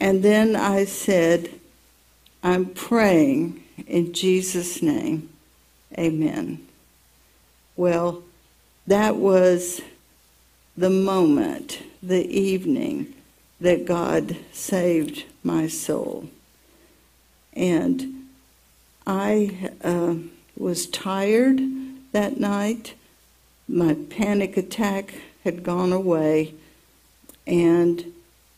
And 0.00 0.24
then 0.24 0.56
I 0.56 0.86
said, 0.86 1.50
I'm 2.42 2.66
praying 2.66 3.62
in 3.86 4.12
Jesus' 4.12 4.82
name. 4.82 5.30
Amen. 5.96 6.66
Well, 7.76 8.24
that 8.88 9.14
was 9.14 9.82
the 10.76 10.90
moment, 10.90 11.80
the 12.02 12.26
evening 12.28 13.14
that 13.60 13.84
God 13.84 14.36
saved 14.50 15.26
my 15.44 15.68
soul. 15.68 16.28
And 17.52 18.21
I 19.06 19.70
uh, 19.82 20.14
was 20.56 20.86
tired 20.86 21.60
that 22.12 22.38
night. 22.38 22.94
My 23.68 23.94
panic 24.10 24.56
attack 24.56 25.14
had 25.44 25.62
gone 25.62 25.92
away. 25.92 26.54
And 27.46 28.12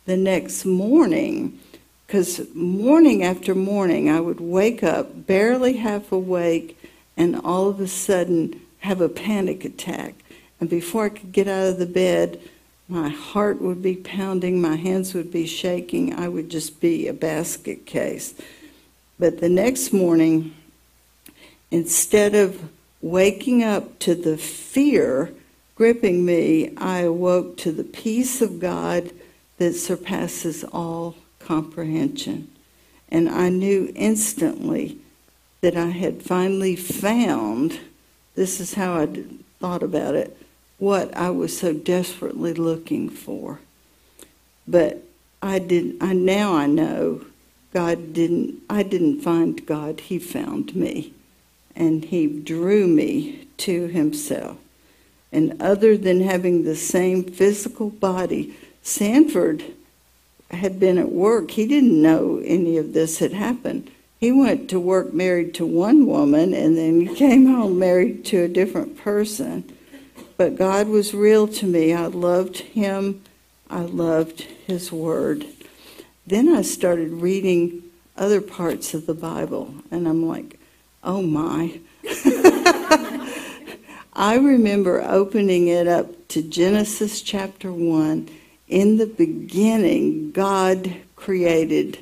the 0.05 0.17
next 0.17 0.65
morning, 0.65 1.59
because 2.07 2.55
morning 2.55 3.23
after 3.23 3.55
morning, 3.55 4.11
I 4.11 4.21
would 4.21 4.41
wake 4.41 4.83
up 4.83 5.27
barely 5.27 5.79
half 5.79 6.13
awake 6.13 6.79
and 7.17 7.41
all 7.43 7.69
of 7.69 7.81
a 7.81 7.89
sudden 7.89 8.61
have 8.81 9.01
a 9.01 9.09
panic 9.09 9.65
attack. 9.65 10.15
And 10.61 10.69
before 10.69 11.07
I 11.07 11.09
could 11.11 11.33
get 11.33 11.49
out 11.49 11.69
of 11.69 11.79
the 11.79 11.87
bed, 11.87 12.41
my 12.89 13.09
heart 13.09 13.63
would 13.63 13.83
be 13.83 13.97
pounding, 13.97 14.61
my 14.61 14.77
hands 14.77 15.15
would 15.15 15.33
be 15.33 15.47
shaking, 15.47 16.15
I 16.15 16.29
would 16.29 16.51
just 16.51 16.81
be 16.81 17.09
a 17.09 17.15
basket 17.15 17.87
case. 17.87 18.35
But 19.19 19.41
the 19.41 19.49
next 19.49 19.93
morning, 19.93 20.55
instead 21.71 22.35
of 22.35 22.61
waking 23.01 23.63
up 23.63 23.99
to 24.01 24.15
the 24.15 24.37
fear 24.37 25.33
gripping 25.75 26.25
me, 26.25 26.75
I 26.77 27.01
awoke 27.01 27.57
to 27.59 27.73
the 27.73 27.85
peace 27.85 28.41
of 28.41 28.61
God 28.61 29.13
that 29.59 29.75
surpasses 29.75 30.65
all 30.65 31.17
comprehension. 31.39 32.49
And 33.09 33.29
I 33.29 33.49
knew 33.49 33.93
instantly 33.95 34.99
that 35.61 35.77
I 35.77 35.91
had 35.91 36.23
finally 36.23 36.77
found 36.77 37.81
this 38.35 38.61
is 38.61 38.75
how 38.75 39.01
I 39.01 39.07
thought 39.61 39.83
about 39.83 40.15
it 40.15 40.37
what 40.79 41.17
I 41.17 41.31
was 41.31 41.57
so 41.57 41.73
desperately 41.73 42.53
looking 42.53 43.09
for. 43.09 43.61
But 44.67 45.05
I 45.41 45.59
did 45.59 45.97
I 46.01 46.13
now 46.13 46.55
I 46.55 46.67
know 46.67 47.25
God 47.75 48.13
didn't 48.13 48.63
I 48.71 48.85
didn't 48.85 49.21
find 49.21 49.67
God, 49.67 50.01
he 50.01 50.19
found 50.19 50.75
me. 50.75 51.13
And 51.77 52.05
he 52.05 52.27
drew 52.29 52.87
me 52.87 53.49
to 53.59 53.89
himself. 53.89 54.57
And 55.33 55.61
other 55.61 55.97
than 55.97 56.21
having 56.21 56.63
the 56.63 56.77
same 56.77 57.25
physical 57.25 57.91
body, 57.91 58.55
Sanford 58.83 59.65
had 60.51 60.79
been 60.79 60.99
at 60.99 61.11
work. 61.11 61.51
He 61.51 61.67
didn't 61.67 62.01
know 62.01 62.41
any 62.45 62.77
of 62.77 62.93
this 62.93 63.19
had 63.19 63.33
happened. 63.33 63.91
He 64.21 64.31
went 64.31 64.71
to 64.71 64.79
work 64.79 65.13
married 65.13 65.53
to 65.55 65.67
one 65.67 66.07
woman 66.07 66.55
and 66.55 66.79
then 66.79 67.01
he 67.01 67.15
came 67.15 67.47
home 67.47 67.79
married 67.79 68.25
to 68.27 68.45
a 68.45 68.49
different 68.49 68.97
person. 68.97 69.65
But 70.37 70.57
God 70.57 70.87
was 70.87 71.13
real 71.13 71.49
to 71.49 71.67
me. 71.67 71.93
I 71.93 72.07
loved 72.07 72.59
him. 72.59 73.23
I 73.69 73.81
loved 73.81 74.43
his 74.67 74.93
word. 74.93 75.45
Then 76.27 76.49
I 76.49 76.63
started 76.63 77.13
reading 77.13 77.83
other 78.17 78.41
parts 78.41 78.95
of 78.95 79.07
the 79.07 79.15
Bible 79.15 79.75
and 79.91 80.09
I'm 80.09 80.27
like, 80.27 80.59
oh 81.03 81.23
my. 81.23 81.81
I 84.17 84.37
remember 84.37 85.03
opening 85.03 85.69
it 85.69 85.89
up 85.89 86.29
to 86.29 86.43
Genesis 86.43 87.21
chapter 87.21 87.73
1. 87.73 88.29
In 88.69 88.97
the 88.97 89.07
beginning, 89.07 90.31
God 90.31 90.97
created 91.17 91.99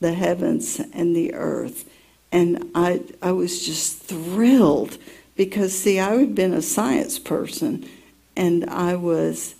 the 0.00 0.12
heavens 0.12 0.80
and 0.92 1.14
the 1.14 1.32
earth. 1.34 1.88
And 2.30 2.70
I, 2.74 3.02
I 3.22 3.32
was 3.32 3.64
just 3.64 4.02
thrilled 4.02 4.98
because, 5.36 5.78
see, 5.78 6.00
I 6.00 6.14
had 6.14 6.34
been 6.34 6.52
a 6.52 6.62
science 6.62 7.18
person 7.18 7.88
and 8.36 8.68
I 8.68 8.96
was, 8.96 9.54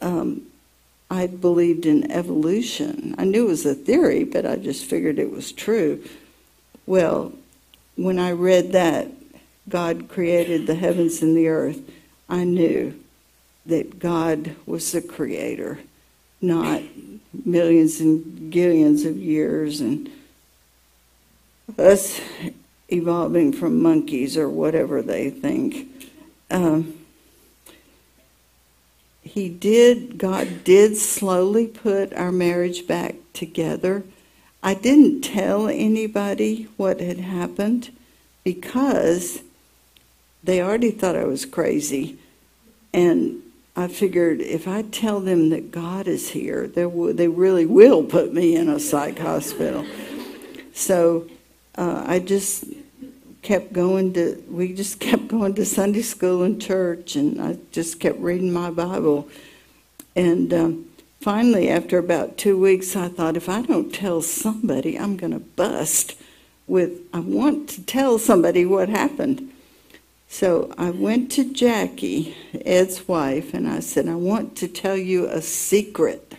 um, 0.00 0.42
I 1.12 1.26
believed 1.26 1.84
in 1.84 2.10
evolution. 2.10 3.14
I 3.18 3.24
knew 3.24 3.44
it 3.44 3.48
was 3.48 3.66
a 3.66 3.74
theory, 3.74 4.24
but 4.24 4.46
I 4.46 4.56
just 4.56 4.86
figured 4.86 5.18
it 5.18 5.30
was 5.30 5.52
true. 5.52 6.02
Well, 6.86 7.34
when 7.96 8.18
I 8.18 8.32
read 8.32 8.72
that, 8.72 9.08
God 9.68 10.08
created 10.08 10.66
the 10.66 10.74
heavens 10.74 11.20
and 11.20 11.36
the 11.36 11.48
earth, 11.48 11.80
I 12.30 12.44
knew 12.44 12.98
that 13.66 13.98
God 13.98 14.56
was 14.64 14.90
the 14.92 15.02
creator, 15.02 15.80
not 16.40 16.80
millions 17.44 18.00
and 18.00 18.50
gillions 18.50 19.04
of 19.04 19.18
years 19.18 19.82
and 19.82 20.10
us 21.76 22.22
evolving 22.88 23.52
from 23.52 23.82
monkeys 23.82 24.38
or 24.38 24.48
whatever 24.48 25.02
they 25.02 25.28
think. 25.28 25.88
Um, 26.50 27.01
he 29.32 29.48
did, 29.48 30.18
God 30.18 30.62
did 30.62 30.94
slowly 30.98 31.66
put 31.66 32.12
our 32.12 32.30
marriage 32.30 32.86
back 32.86 33.14
together. 33.32 34.04
I 34.62 34.74
didn't 34.74 35.22
tell 35.22 35.68
anybody 35.68 36.68
what 36.76 37.00
had 37.00 37.16
happened 37.16 37.96
because 38.44 39.40
they 40.44 40.60
already 40.60 40.90
thought 40.90 41.16
I 41.16 41.24
was 41.24 41.46
crazy. 41.46 42.18
And 42.92 43.40
I 43.74 43.88
figured 43.88 44.42
if 44.42 44.68
I 44.68 44.82
tell 44.82 45.18
them 45.20 45.48
that 45.48 45.70
God 45.70 46.06
is 46.06 46.28
here, 46.28 46.66
they, 46.66 46.82
w- 46.82 47.14
they 47.14 47.28
really 47.28 47.64
will 47.64 48.04
put 48.04 48.34
me 48.34 48.54
in 48.54 48.68
a 48.68 48.78
psych 48.78 49.18
hospital. 49.18 49.86
So 50.74 51.26
uh, 51.78 52.04
I 52.06 52.18
just 52.18 52.66
kept 53.42 53.72
going 53.72 54.12
to, 54.14 54.42
we 54.48 54.72
just 54.72 55.00
kept 55.00 55.28
going 55.28 55.54
to 55.54 55.64
Sunday 55.64 56.02
school 56.02 56.42
and 56.42 56.62
church, 56.62 57.16
and 57.16 57.40
I 57.40 57.58
just 57.72 58.00
kept 58.00 58.18
reading 58.18 58.52
my 58.52 58.70
Bible. 58.70 59.28
And 60.14 60.52
um, 60.54 60.86
finally, 61.20 61.68
after 61.68 61.98
about 61.98 62.38
two 62.38 62.58
weeks, 62.58 62.96
I 62.96 63.08
thought 63.08 63.36
if 63.36 63.48
I 63.48 63.62
don't 63.62 63.92
tell 63.92 64.22
somebody, 64.22 64.98
I'm 64.98 65.16
going 65.16 65.32
to 65.32 65.40
bust 65.40 66.16
with, 66.66 67.00
I 67.12 67.20
want 67.20 67.68
to 67.70 67.82
tell 67.82 68.18
somebody 68.18 68.64
what 68.64 68.88
happened. 68.88 69.50
So 70.28 70.72
I 70.78 70.90
went 70.90 71.30
to 71.32 71.52
Jackie, 71.52 72.34
Ed's 72.64 73.06
wife, 73.06 73.52
and 73.52 73.68
I 73.68 73.80
said, 73.80 74.08
I 74.08 74.14
want 74.14 74.56
to 74.56 74.68
tell 74.68 74.96
you 74.96 75.26
a 75.28 75.42
secret, 75.42 76.34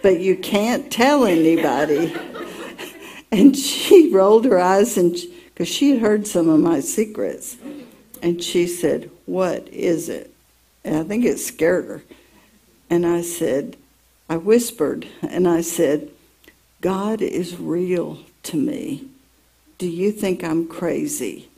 but 0.00 0.20
you 0.20 0.36
can't 0.36 0.90
tell 0.90 1.26
anybody. 1.26 2.16
and 3.32 3.54
she 3.54 4.10
rolled 4.10 4.46
her 4.46 4.58
eyes 4.58 4.96
and 4.96 5.14
because 5.56 5.68
she 5.68 5.92
had 5.92 6.00
heard 6.00 6.26
some 6.26 6.50
of 6.50 6.60
my 6.60 6.80
secrets. 6.80 7.56
And 8.20 8.44
she 8.44 8.66
said, 8.66 9.10
What 9.24 9.66
is 9.68 10.10
it? 10.10 10.30
And 10.84 10.96
I 10.96 11.02
think 11.02 11.24
it 11.24 11.38
scared 11.38 11.86
her. 11.86 12.02
And 12.90 13.06
I 13.06 13.22
said, 13.22 13.78
I 14.28 14.36
whispered, 14.36 15.06
and 15.22 15.48
I 15.48 15.62
said, 15.62 16.10
God 16.82 17.22
is 17.22 17.56
real 17.56 18.18
to 18.42 18.58
me. 18.58 19.08
Do 19.78 19.88
you 19.88 20.12
think 20.12 20.44
I'm 20.44 20.68
crazy? 20.68 21.48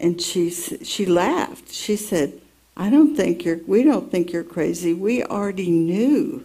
And 0.00 0.20
she 0.20 0.48
she 0.50 1.04
laughed. 1.04 1.70
She 1.72 1.94
said, 1.94 2.40
"I 2.76 2.90
don't 2.90 3.14
think 3.14 3.44
you're. 3.44 3.60
We 3.66 3.84
don't 3.84 4.10
think 4.10 4.32
you're 4.32 4.42
crazy. 4.42 4.92
We 4.92 5.22
already 5.22 5.70
knew 5.70 6.44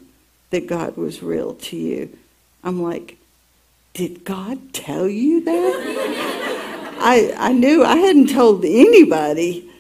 that 0.52 0.68
God 0.68 0.98
was 0.98 1.24
real 1.24 1.54
to 1.54 1.76
you." 1.76 2.16
I'm 2.64 2.82
like, 2.84 3.18
"Did 3.94 4.24
God 4.24 4.74
tell 4.74 5.08
you 5.08 5.44
that?" 5.46 6.44
I 7.08 7.34
I 7.38 7.54
knew 7.54 7.86
I 7.86 7.96
hadn't 7.96 8.32
told 8.32 8.66
anybody, 8.66 9.72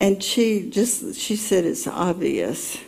and 0.00 0.24
she 0.24 0.70
just 0.70 1.14
she 1.14 1.36
said 1.36 1.66
it's 1.66 1.86
obvious 1.86 2.78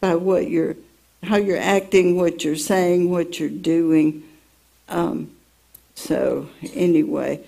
by 0.00 0.14
what 0.14 0.48
you're, 0.48 0.76
how 1.24 1.38
you're 1.38 1.58
acting, 1.58 2.16
what 2.16 2.44
you're 2.44 2.54
saying, 2.54 3.10
what 3.10 3.40
you're 3.40 3.48
doing. 3.48 4.22
Um, 4.88 5.32
so 5.96 6.50
anyway, 6.72 7.44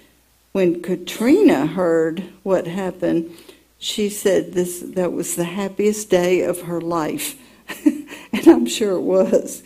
when 0.51 0.83
Katrina 0.83 1.65
heard 1.67 2.25
what 2.43 2.67
happened, 2.67 3.31
she 3.79 4.09
said 4.09 4.53
this 4.53 4.81
that 4.81 5.13
was 5.13 5.37
the 5.37 5.45
happiest 5.45 6.11
day 6.11 6.41
of 6.41 6.63
her 6.63 6.81
life. 6.81 7.37
and 7.85 8.49
I'm 8.49 8.67
sure 8.67 8.97
it 8.97 9.03
was. 9.03 9.63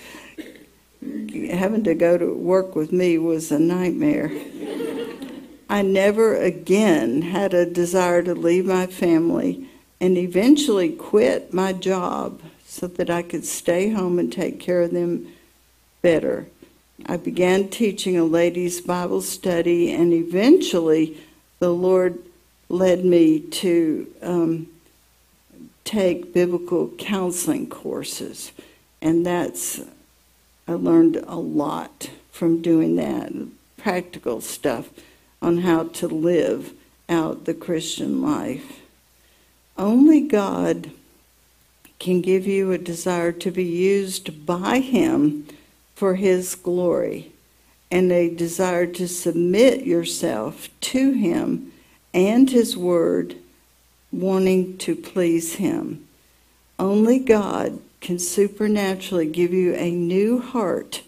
having 1.01 1.85
to 1.85 1.95
go 1.95 2.19
to 2.19 2.35
work 2.35 2.77
with 2.77 2.93
me 2.93 3.17
was 3.17 3.51
a 3.51 3.59
nightmare. 3.59 4.31
I 5.69 5.83
never 5.83 6.35
again 6.35 7.23
had 7.23 7.53
a 7.53 7.67
desire 7.67 8.23
to 8.23 8.35
leave 8.35 8.65
my 8.65 8.87
family 8.87 9.69
and 10.01 10.17
eventually 10.17 10.91
quit 10.91 11.53
my 11.53 11.73
job 11.73 12.41
so 12.65 12.87
that 12.87 13.11
I 13.11 13.23
could 13.23 13.45
stay 13.45 13.91
home 13.91 14.19
and 14.19 14.33
take 14.33 14.61
care 14.61 14.83
of 14.83 14.93
them 14.93 15.29
better. 16.01 16.47
I 17.07 17.17
began 17.17 17.69
teaching 17.69 18.17
a 18.17 18.25
ladies' 18.25 18.81
Bible 18.81 19.21
study, 19.21 19.93
and 19.93 20.13
eventually 20.13 21.19
the 21.59 21.71
Lord 21.71 22.19
led 22.69 23.05
me 23.05 23.41
to 23.41 24.07
um, 24.23 24.69
take 25.85 26.33
biblical 26.33 26.89
counseling 26.99 27.69
courses. 27.69 28.53
And 29.03 29.25
that's, 29.25 29.81
I 30.67 30.73
learned 30.73 31.17
a 31.17 31.37
lot 31.37 32.11
from 32.31 32.63
doing 32.63 32.97
that, 32.97 33.33
practical 33.77 34.41
stuff 34.41 34.91
on 35.41 35.59
how 35.59 35.85
to 35.85 36.09
live 36.09 36.73
out 37.09 37.45
the 37.45 37.55
Christian 37.55 38.21
life. 38.23 38.81
Only 39.77 40.21
God 40.21 40.91
can 41.99 42.21
give 42.21 42.47
you 42.47 42.73
a 42.73 42.79
desire 42.79 43.33
to 43.33 43.51
be 43.51 43.65
used 43.65 44.47
by 44.47 44.81
Him 44.81 45.47
for 45.95 46.17
His 46.17 46.55
glory 46.55 47.33
and 47.91 48.13
a 48.13 48.35
desire 48.35 48.87
to 48.87 49.09
submit 49.09 49.85
yourself 49.85 50.69
to 50.81 51.13
Him 51.13 51.73
and 52.13 52.51
His 52.51 52.77
Word, 52.77 53.37
wanting 54.13 54.79
to 54.79 54.95
please 54.95 55.55
Him. 55.55 56.07
Only 56.79 57.19
God 57.19 57.81
can 58.01 58.19
supernaturally 58.19 59.27
give 59.27 59.53
you 59.53 59.75
a 59.75 59.91
new 59.91 60.41
heart 60.41 61.03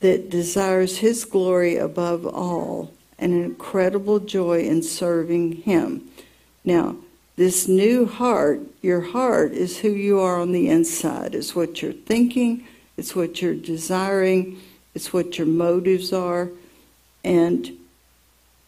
that 0.00 0.30
desires 0.30 0.98
His 0.98 1.24
glory 1.24 1.76
above 1.76 2.26
all 2.26 2.92
an 3.18 3.32
incredible 3.32 4.20
joy 4.20 4.60
in 4.60 4.82
serving 4.82 5.62
Him. 5.62 6.08
Now, 6.64 6.96
this 7.36 7.68
new 7.68 8.06
heart, 8.06 8.60
your 8.82 9.00
heart 9.00 9.52
is 9.52 9.78
who 9.78 9.90
you 9.90 10.18
are 10.20 10.40
on 10.40 10.52
the 10.52 10.68
inside. 10.68 11.34
It's 11.34 11.54
what 11.54 11.80
you're 11.80 11.92
thinking, 11.92 12.66
it's 12.96 13.14
what 13.14 13.40
you're 13.40 13.54
desiring, 13.54 14.60
it's 14.94 15.12
what 15.12 15.38
your 15.38 15.46
motives 15.46 16.12
are. 16.12 16.50
And 17.24 17.72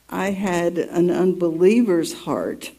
I 0.08 0.30
had 0.30 0.78
an 0.78 1.10
unbeliever's 1.10 2.12
heart 2.12 2.72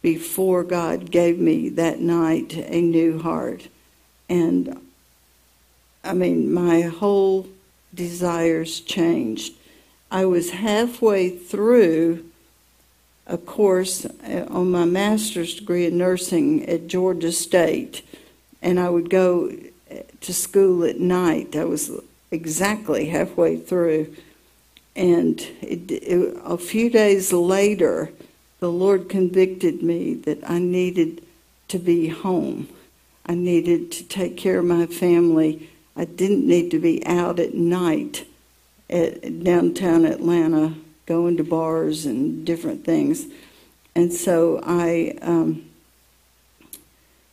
before 0.00 0.64
God 0.64 1.10
gave 1.10 1.38
me 1.38 1.68
that 1.70 2.00
night 2.00 2.54
a 2.54 2.80
new 2.80 3.18
heart. 3.18 3.68
And 4.28 4.80
I 6.04 6.14
mean, 6.14 6.52
my 6.52 6.82
whole 6.82 7.46
desires 7.94 8.80
changed. 8.80 9.54
I 10.10 10.24
was 10.24 10.50
halfway 10.50 11.28
through 11.28 12.24
a 13.26 13.36
course 13.36 14.06
uh, 14.06 14.46
on 14.48 14.70
my 14.70 14.86
master's 14.86 15.54
degree 15.54 15.84
in 15.84 15.98
nursing 15.98 16.66
at 16.66 16.86
Georgia 16.86 17.30
State, 17.30 18.02
and 18.62 18.80
I 18.80 18.88
would 18.88 19.10
go 19.10 19.50
uh, 19.90 19.96
to 20.22 20.32
school 20.32 20.82
at 20.84 20.98
night. 20.98 21.54
I 21.54 21.64
was 21.64 21.90
exactly 22.30 23.06
halfway 23.06 23.58
through, 23.58 24.16
and 24.96 25.40
it, 25.60 25.90
it, 25.90 26.40
a 26.42 26.56
few 26.56 26.88
days 26.88 27.30
later, 27.30 28.10
the 28.60 28.72
Lord 28.72 29.10
convicted 29.10 29.82
me 29.82 30.14
that 30.14 30.38
I 30.48 30.58
needed 30.58 31.22
to 31.68 31.78
be 31.78 32.08
home. 32.08 32.68
I 33.26 33.34
needed 33.34 33.92
to 33.92 34.04
take 34.04 34.38
care 34.38 34.60
of 34.60 34.64
my 34.64 34.86
family. 34.86 35.68
I 35.94 36.06
didn't 36.06 36.46
need 36.46 36.70
to 36.70 36.78
be 36.78 37.04
out 37.04 37.38
at 37.38 37.52
night 37.52 38.24
at 38.90 39.44
downtown 39.44 40.04
Atlanta 40.04 40.74
going 41.06 41.36
to 41.36 41.44
bars 41.44 42.06
and 42.06 42.44
different 42.44 42.84
things. 42.84 43.26
And 43.94 44.12
so 44.12 44.60
I, 44.62 45.16
um, 45.22 45.68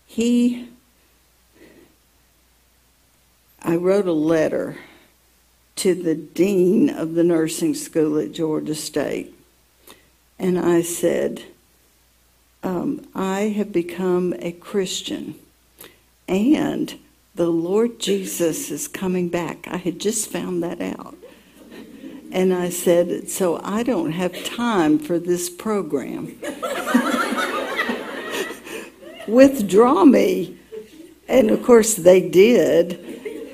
he, 0.06 0.70
I 3.62 3.76
wrote 3.76 4.08
a 4.08 4.14
letter 4.14 4.78
to 5.78 5.94
the 5.94 6.16
dean 6.16 6.90
of 6.90 7.16
the 7.16 7.24
nursing 7.24 7.74
school 7.74 8.18
at 8.18 8.32
Georgia 8.32 8.76
State. 8.76 9.34
And 10.40 10.58
I 10.58 10.82
said, 10.82 11.44
um, 12.64 13.08
I 13.14 13.42
have 13.50 13.72
become 13.72 14.34
a 14.40 14.52
Christian 14.52 15.36
and 16.28 16.98
the 17.36 17.48
Lord 17.48 18.00
Jesus 18.00 18.72
is 18.72 18.88
coming 18.88 19.30
back. 19.30 19.68
I 19.68 19.78
had 19.78 20.00
just 20.00 20.32
found 20.32 20.64
that 20.64 20.82
out. 20.82 21.15
And 22.36 22.54
I 22.54 22.70
said, 22.70 23.30
So 23.30 23.62
I 23.64 23.82
don't 23.84 24.12
have 24.12 24.44
time 24.44 25.00
for 25.00 25.18
this 25.18 25.50
program. 25.50 26.26
Withdraw 29.26 30.04
me. 30.04 30.58
And 31.30 31.50
of 31.50 31.64
course, 31.64 31.96
they 31.96 32.30
did. 32.30 33.00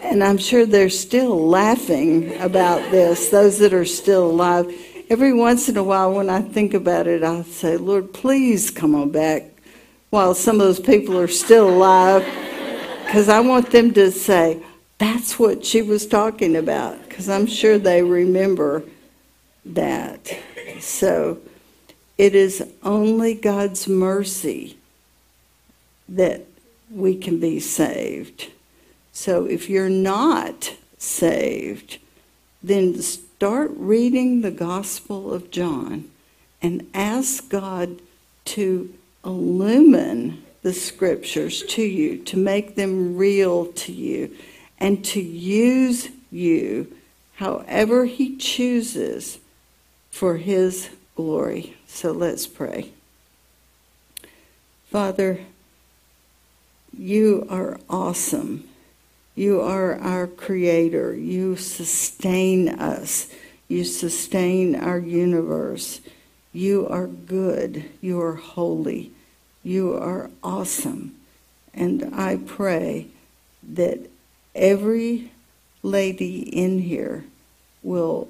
And 0.02 0.24
I'm 0.24 0.40
sure 0.40 0.66
they're 0.66 0.90
still 0.90 1.48
laughing 1.48 2.36
about 2.42 2.90
this, 2.90 3.30
those 3.30 3.60
that 3.60 3.72
are 3.72 3.86
still 3.86 4.32
alive. 4.32 4.74
Every 5.12 5.32
once 5.32 5.70
in 5.70 5.78
a 5.78 5.84
while, 5.84 6.12
when 6.14 6.32
I 6.32 6.42
think 6.42 6.74
about 6.74 7.06
it, 7.06 7.24
I 7.24 7.44
say, 7.44 7.78
Lord, 7.78 8.12
please 8.12 8.72
come 8.72 8.96
on 8.96 9.12
back 9.12 9.44
while 10.10 10.34
some 10.34 10.60
of 10.60 10.66
those 10.66 10.80
people 10.80 11.20
are 11.20 11.28
still 11.28 11.70
alive. 11.70 12.26
Because 13.06 13.30
I 13.30 13.42
want 13.42 13.70
them 13.70 13.94
to 13.94 14.10
say, 14.10 14.64
that's 15.02 15.40
what 15.40 15.66
she 15.66 15.82
was 15.82 16.06
talking 16.06 16.56
about 16.56 17.10
because 17.10 17.28
I'm 17.28 17.48
sure 17.48 17.80
they 17.80 18.04
remember 18.04 18.84
that. 19.66 20.38
So 20.80 21.40
it 22.20 22.36
is 22.36 22.64
only 22.84 23.34
God's 23.34 23.88
mercy 23.88 24.78
that 26.08 26.44
we 26.92 27.16
can 27.16 27.40
be 27.40 27.60
saved. 27.60 28.52
So 29.12 29.46
if 29.46 29.72
you're 29.72 29.90
not 29.90 30.76
saved, 31.00 31.98
then 32.62 33.02
start 33.02 33.72
reading 33.74 34.42
the 34.42 34.52
Gospel 34.52 35.34
of 35.34 35.50
John 35.50 36.12
and 36.62 36.88
ask 36.94 37.50
God 37.50 38.00
to 38.46 38.94
illumine 39.26 40.44
the 40.62 40.74
scriptures 40.74 41.64
to 41.70 41.82
you, 41.82 42.20
to 42.20 42.38
make 42.38 42.76
them 42.76 43.18
real 43.18 43.66
to 43.66 43.92
you 43.92 44.38
and 44.82 45.06
to 45.06 45.22
use 45.22 46.10
you 46.32 46.92
however 47.36 48.06
He 48.06 48.36
chooses 48.36 49.38
for 50.10 50.38
His 50.38 50.90
glory. 51.16 51.78
So 51.86 52.12
let's 52.12 52.48
pray. 52.48 52.92
Father, 54.90 55.40
you 56.98 57.46
are 57.48 57.80
awesome. 57.90 58.68
You 59.36 59.62
are 59.62 59.98
our 60.00 60.26
creator. 60.26 61.16
You 61.16 61.56
sustain 61.56 62.68
us. 62.68 63.32
You 63.68 63.84
sustain 63.84 64.76
our 64.76 65.00
universe. 65.00 66.02
You 66.52 66.88
are 66.88 67.08
good. 67.08 67.86
You 68.02 68.20
are 68.20 68.36
holy. 68.36 69.12
You 69.64 69.94
are 69.94 70.32
awesome. 70.44 71.16
And 71.74 72.14
I 72.16 72.36
pray 72.36 73.08
that 73.64 74.11
every 74.56 75.32
lady 75.84 76.42
in 76.42 76.80
here 76.80 77.26
will 77.82 78.28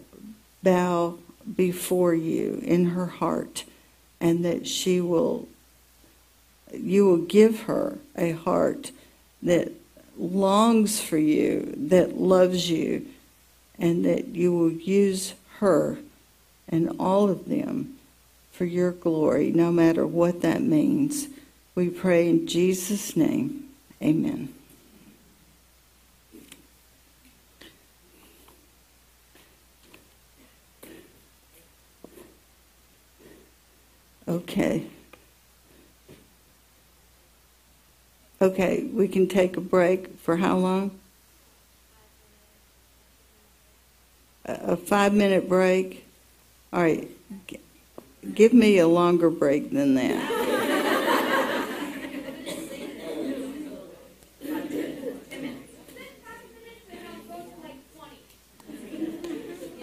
bow 0.64 1.18
before 1.56 2.14
you 2.14 2.62
in 2.64 2.86
her 2.86 3.08
heart 3.08 3.64
and 4.20 4.46
that 4.46 4.68
she 4.68 5.02
will 5.02 5.48
you 6.74 7.06
will 7.06 7.18
give 7.18 7.62
her 7.64 7.98
a 8.16 8.32
heart 8.32 8.92
that 9.42 9.72
longs 10.18 11.02
for 11.02 11.18
you 11.18 11.74
that 11.76 12.18
loves 12.18 12.70
you 12.70 13.06
and 13.78 14.06
that 14.06 14.28
you 14.28 14.54
will 14.54 14.72
use 14.72 15.34
her 15.58 15.98
and 16.70 16.96
all 16.98 17.30
of 17.30 17.50
them 17.50 17.98
for 18.52 18.66
your 18.66 18.92
glory 18.92 19.52
no 19.52 19.72
matter 19.72 20.06
what 20.06 20.42
that 20.42 20.62
means. 20.62 21.28
We 21.76 21.90
pray 21.90 22.30
in 22.30 22.48
Jesus 22.48 23.18
name. 23.18 23.70
Amen 24.02 24.54
Okay. 34.28 34.88
Okay, 38.42 38.90
we 38.92 39.08
can 39.08 39.28
take 39.28 39.56
a 39.56 39.62
break 39.62 40.18
for 40.20 40.38
how 40.38 40.58
long? 40.58 41.00
A 44.46 44.76
five 44.76 45.14
minute 45.14 45.48
break? 45.48 46.06
All 46.74 46.82
right. 46.82 47.08
Give 48.34 48.54
me 48.54 48.80
a 48.80 48.88
longer 48.88 49.30
break 49.30 49.72
than 49.72 49.96
that. 49.96 50.42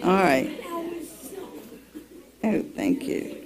All 0.03 0.15
right. 0.15 0.59
Oh, 2.43 2.63
thank 2.75 3.03
you. 3.03 3.38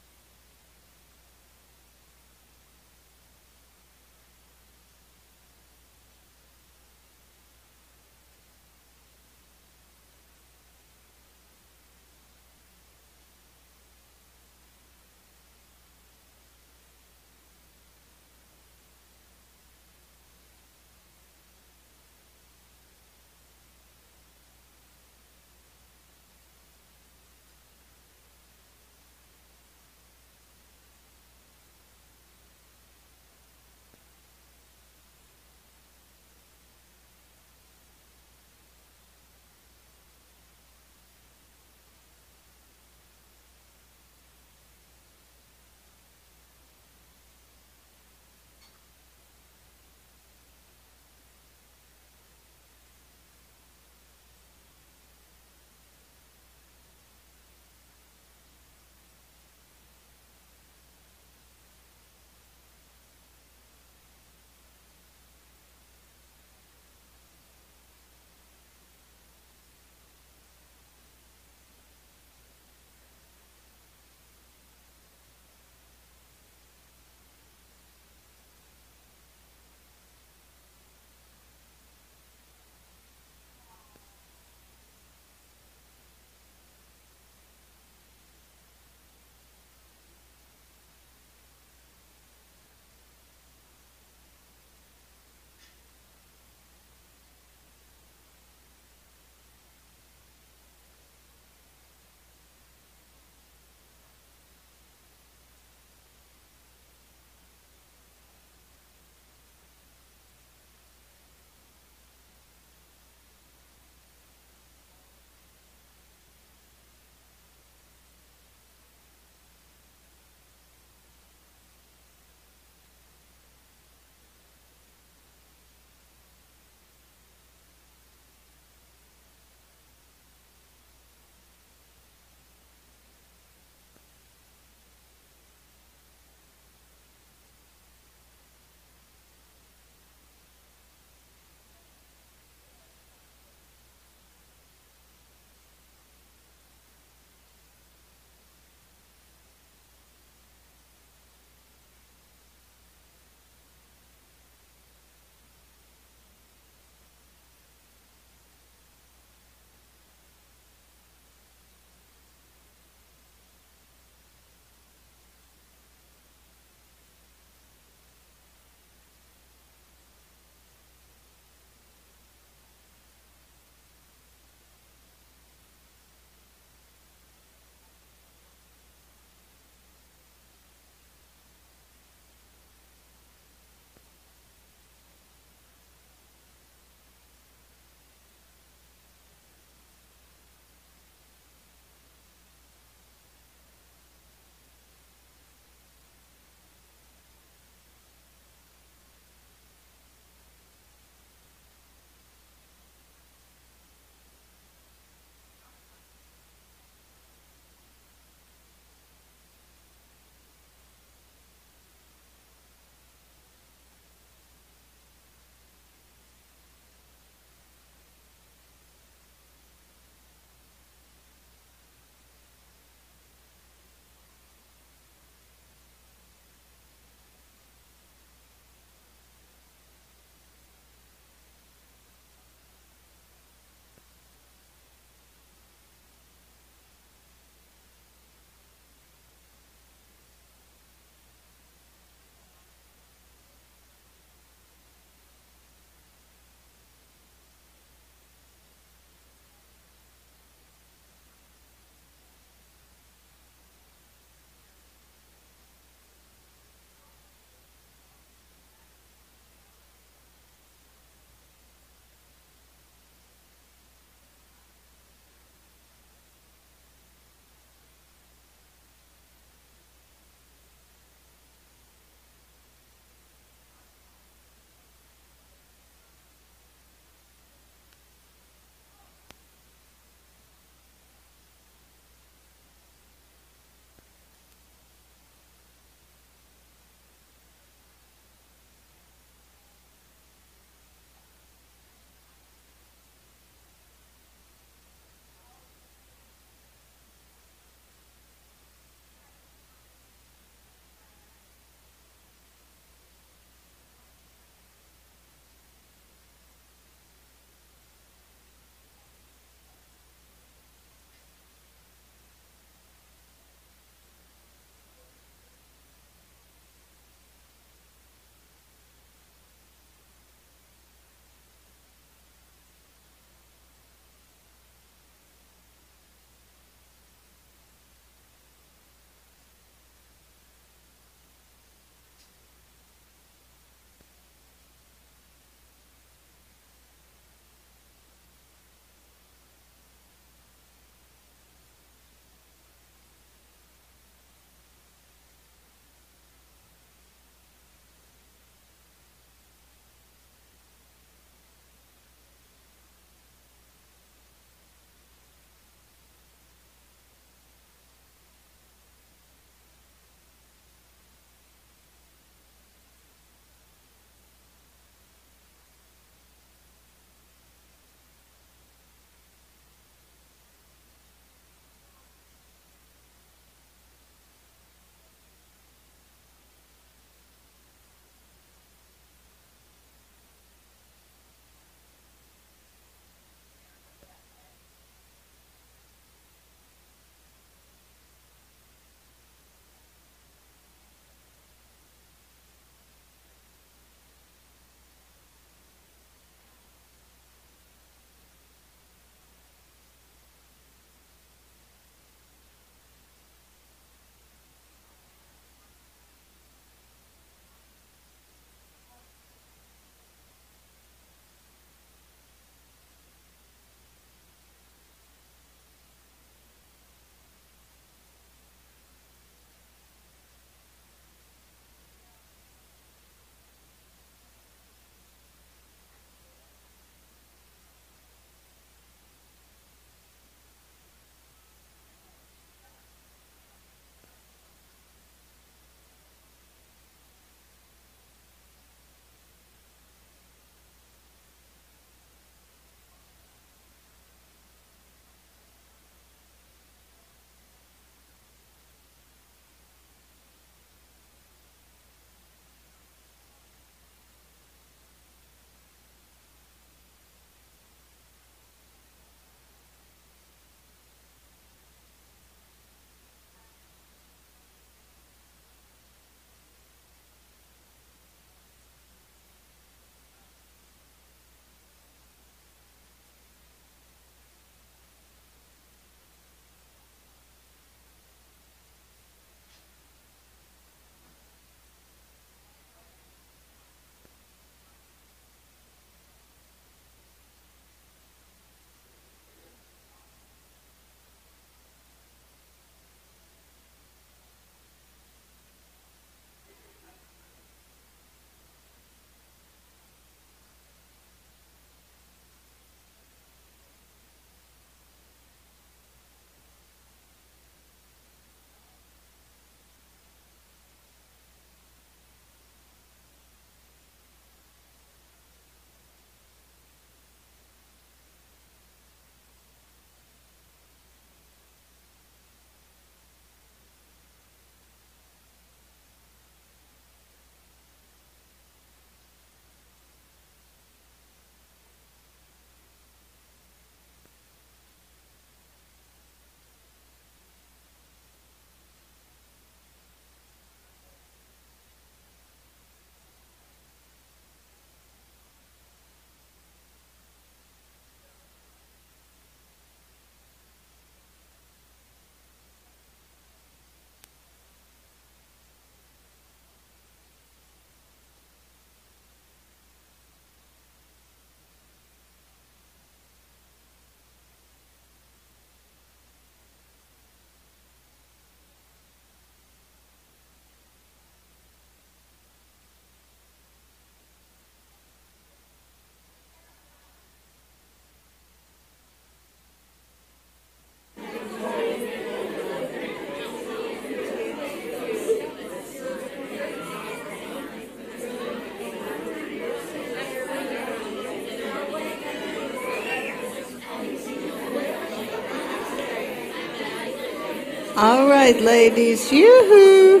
Right, 598.22 598.40
ladies, 598.40 599.10
yoo-hoo. 599.10 600.00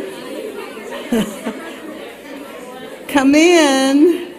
Come 3.08 3.34
in. 3.34 4.32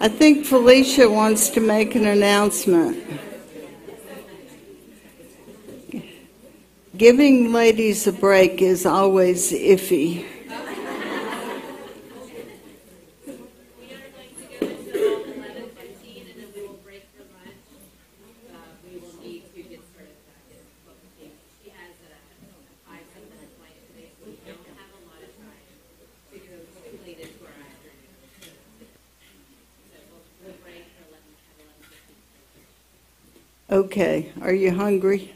I 0.00 0.06
think 0.06 0.46
Felicia 0.46 1.10
wants 1.10 1.48
to 1.50 1.60
make 1.60 1.96
an 1.96 2.06
announcement. 2.06 3.02
Giving 6.96 7.52
ladies 7.52 8.06
a 8.06 8.12
break 8.12 8.62
is 8.62 8.86
always 8.86 9.50
iffy. 9.50 10.24
Okay, 33.90 34.30
are 34.40 34.54
you 34.54 34.70
hungry? 34.70 35.34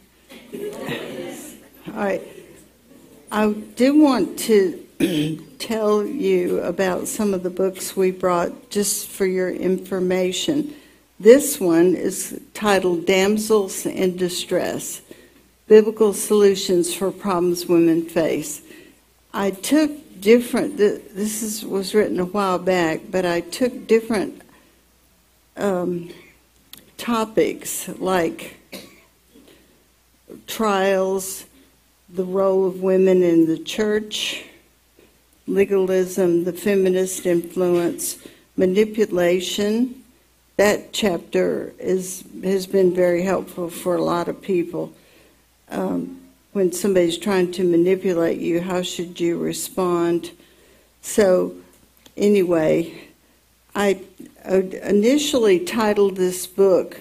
All 1.89 1.93
right. 1.93 2.23
I 3.33 3.51
do 3.51 3.99
want 3.99 4.39
to 4.39 4.79
tell 5.59 6.07
you 6.07 6.61
about 6.61 7.09
some 7.09 7.35
of 7.35 7.43
the 7.43 7.51
books 7.51 7.97
we 7.97 8.13
brought 8.13 8.71
just 8.71 9.09
for 9.09 9.27
your 9.27 9.51
information. 9.51 10.73
This 11.19 11.59
one 11.59 11.97
is 11.97 12.41
titled 12.55 13.07
Damsels 13.07 13.87
in 13.87 14.17
Distress 14.17 15.01
Biblical 15.67 16.13
Solutions 16.13 16.95
for 16.95 17.11
Problems 17.11 17.67
Women 17.67 18.03
Face. 18.03 18.63
I 19.33 19.51
took 19.51 19.91
different, 20.21 20.77
this 20.77 21.43
is, 21.43 21.67
was 21.67 21.93
written 21.93 22.21
a 22.21 22.25
while 22.25 22.61
back, 22.61 23.01
but 23.11 23.27
I 23.27 23.41
took 23.41 23.89
different. 23.89 24.43
Um, 25.57 26.11
topics 27.05 27.87
like 27.99 28.57
trials, 30.47 31.45
the 32.09 32.25
role 32.25 32.67
of 32.67 32.81
women 32.81 33.23
in 33.23 33.47
the 33.47 33.59
church, 33.59 34.43
legalism, 35.47 36.45
the 36.45 36.53
feminist 36.55 37.27
influence, 37.27 38.17
manipulation. 38.57 40.03
That 40.57 40.95
chapter 40.95 41.75
is, 41.79 42.25
has 42.43 42.67
been 42.67 42.95
very 42.95 43.23
helpful 43.23 43.69
for 43.69 43.97
a 43.97 44.03
lot 44.03 44.29
of 44.29 44.41
people. 44.41 44.91
Um, 45.69 46.23
when 46.53 46.73
somebody's 46.73 47.19
trying 47.19 47.53
to 47.53 47.65
manipulate 47.65 48.41
you, 48.41 48.63
how 48.63 48.81
should 48.81 49.21
you 49.21 49.39
respond? 49.39 50.31
So, 51.03 51.55
anyway, 52.17 53.09
I 53.75 54.01
initially 54.45 55.59
titled 55.61 56.17
this 56.17 56.47
book 56.47 57.01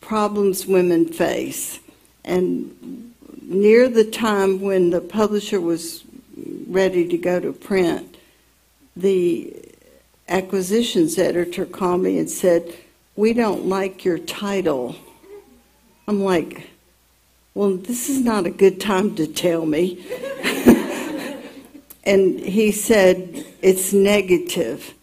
Problems 0.00 0.66
Women 0.66 1.06
Face. 1.06 1.80
And 2.22 3.14
near 3.40 3.88
the 3.88 4.04
time 4.04 4.60
when 4.60 4.90
the 4.90 5.00
publisher 5.00 5.60
was 5.60 6.04
ready 6.66 7.08
to 7.08 7.16
go 7.16 7.40
to 7.40 7.52
print, 7.52 8.16
the 8.94 9.54
acquisitions 10.28 11.18
editor 11.18 11.64
called 11.64 12.02
me 12.02 12.18
and 12.18 12.30
said, 12.30 12.74
We 13.16 13.32
don't 13.32 13.66
like 13.66 14.04
your 14.04 14.18
title. 14.18 14.96
I'm 16.06 16.22
like, 16.22 16.68
Well, 17.54 17.76
this 17.76 18.10
is 18.10 18.20
not 18.20 18.44
a 18.44 18.50
good 18.50 18.80
time 18.80 19.14
to 19.16 19.26
tell 19.26 19.64
me. 19.64 20.04
and 22.04 22.38
he 22.38 22.70
said, 22.70 23.46
It's 23.62 23.94
negative. 23.94 24.94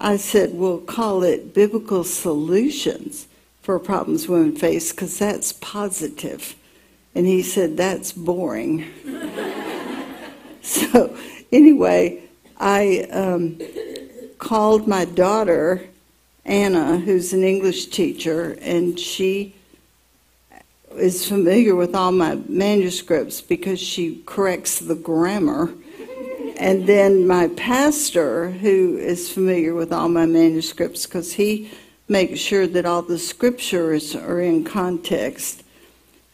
I 0.00 0.16
said, 0.16 0.54
we'll 0.54 0.80
call 0.80 1.22
it 1.22 1.52
biblical 1.52 2.04
solutions 2.04 3.28
for 3.60 3.78
problems 3.78 4.28
women 4.28 4.56
face 4.56 4.92
because 4.92 5.18
that's 5.18 5.52
positive. 5.52 6.56
And 7.14 7.26
he 7.26 7.42
said, 7.42 7.76
that's 7.76 8.12
boring. 8.12 8.86
so, 10.62 11.14
anyway, 11.52 12.22
I 12.58 13.08
um, 13.12 13.58
called 14.38 14.88
my 14.88 15.04
daughter, 15.04 15.86
Anna, 16.46 16.96
who's 16.98 17.34
an 17.34 17.44
English 17.44 17.86
teacher, 17.86 18.56
and 18.62 18.98
she 18.98 19.54
is 20.96 21.28
familiar 21.28 21.74
with 21.74 21.94
all 21.94 22.10
my 22.10 22.36
manuscripts 22.48 23.42
because 23.42 23.78
she 23.78 24.22
corrects 24.24 24.78
the 24.78 24.94
grammar 24.94 25.74
and 26.60 26.86
then 26.86 27.26
my 27.26 27.48
pastor, 27.48 28.50
who 28.50 28.98
is 28.98 29.32
familiar 29.32 29.74
with 29.74 29.94
all 29.94 30.10
my 30.10 30.26
manuscripts, 30.26 31.06
because 31.06 31.32
he 31.32 31.70
makes 32.06 32.38
sure 32.38 32.66
that 32.66 32.84
all 32.84 33.00
the 33.00 33.18
scriptures 33.18 34.14
are 34.14 34.40
in 34.40 34.62
context. 34.62 35.64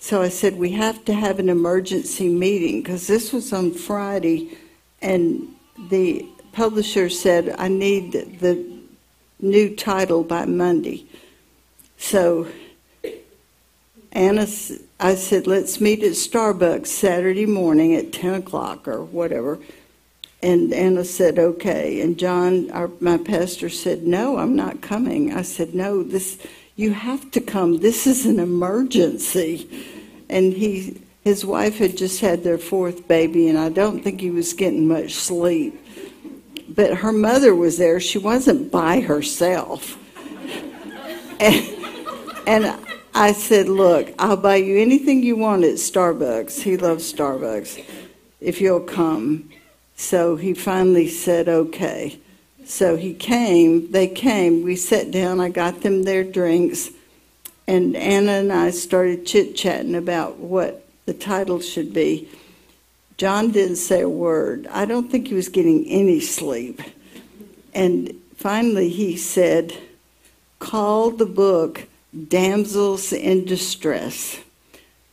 So 0.00 0.22
I 0.22 0.28
said, 0.28 0.56
We 0.56 0.72
have 0.72 1.04
to 1.04 1.14
have 1.14 1.38
an 1.38 1.48
emergency 1.48 2.28
meeting, 2.28 2.82
because 2.82 3.06
this 3.06 3.32
was 3.32 3.52
on 3.52 3.70
Friday, 3.72 4.58
and 5.00 5.54
the 5.90 6.26
publisher 6.50 7.08
said, 7.08 7.54
I 7.56 7.68
need 7.68 8.40
the 8.40 8.80
new 9.38 9.76
title 9.76 10.24
by 10.24 10.44
Monday. 10.44 11.06
So 11.98 12.48
Anna, 14.10 14.48
I 14.98 15.14
said, 15.14 15.46
let's 15.46 15.80
meet 15.80 16.02
at 16.02 16.12
Starbucks 16.12 16.86
Saturday 16.86 17.46
morning 17.46 17.94
at 17.94 18.12
10 18.12 18.34
o'clock 18.34 18.88
or 18.88 19.04
whatever. 19.04 19.60
And 20.46 20.72
Anna 20.72 21.02
said, 21.02 21.40
okay. 21.40 22.00
And 22.00 22.16
John, 22.16 22.70
our, 22.70 22.88
my 23.00 23.18
pastor, 23.18 23.68
said, 23.68 24.04
no, 24.04 24.38
I'm 24.38 24.54
not 24.54 24.80
coming. 24.80 25.34
I 25.34 25.42
said, 25.42 25.74
no, 25.74 26.04
this, 26.04 26.38
you 26.76 26.92
have 26.92 27.32
to 27.32 27.40
come. 27.40 27.78
This 27.78 28.06
is 28.06 28.26
an 28.26 28.38
emergency. 28.38 29.68
And 30.28 30.52
he, 30.52 31.02
his 31.24 31.44
wife 31.44 31.78
had 31.78 31.96
just 31.96 32.20
had 32.20 32.44
their 32.44 32.58
fourth 32.58 33.08
baby, 33.08 33.48
and 33.48 33.58
I 33.58 33.70
don't 33.70 34.04
think 34.04 34.20
he 34.20 34.30
was 34.30 34.52
getting 34.52 34.86
much 34.86 35.14
sleep. 35.14 35.84
But 36.68 36.98
her 36.98 37.12
mother 37.12 37.52
was 37.52 37.76
there. 37.76 37.98
She 37.98 38.18
wasn't 38.18 38.70
by 38.70 39.00
herself. 39.00 39.98
and, 41.40 41.66
and 42.46 42.86
I 43.12 43.32
said, 43.32 43.68
look, 43.68 44.14
I'll 44.16 44.36
buy 44.36 44.56
you 44.56 44.78
anything 44.78 45.24
you 45.24 45.34
want 45.34 45.64
at 45.64 45.74
Starbucks. 45.74 46.62
He 46.62 46.76
loves 46.76 47.12
Starbucks. 47.12 47.84
If 48.38 48.60
you'll 48.60 48.78
come. 48.78 49.50
So 49.96 50.36
he 50.36 50.54
finally 50.54 51.08
said, 51.08 51.48
okay. 51.48 52.18
So 52.64 52.96
he 52.96 53.14
came, 53.14 53.90
they 53.92 54.08
came, 54.08 54.62
we 54.62 54.76
sat 54.76 55.10
down, 55.10 55.40
I 55.40 55.48
got 55.48 55.80
them 55.80 56.02
their 56.02 56.24
drinks, 56.24 56.90
and 57.66 57.96
Anna 57.96 58.32
and 58.32 58.52
I 58.52 58.70
started 58.70 59.26
chit 59.26 59.56
chatting 59.56 59.94
about 59.94 60.38
what 60.38 60.86
the 61.06 61.14
title 61.14 61.60
should 61.60 61.92
be. 61.92 62.28
John 63.16 63.50
didn't 63.50 63.76
say 63.76 64.02
a 64.02 64.08
word. 64.08 64.66
I 64.70 64.84
don't 64.84 65.10
think 65.10 65.28
he 65.28 65.34
was 65.34 65.48
getting 65.48 65.86
any 65.86 66.20
sleep. 66.20 66.82
And 67.72 68.14
finally 68.36 68.88
he 68.88 69.16
said, 69.16 69.72
Call 70.58 71.10
the 71.10 71.26
book 71.26 71.86
Damsels 72.28 73.12
in 73.12 73.44
Distress. 73.44 74.40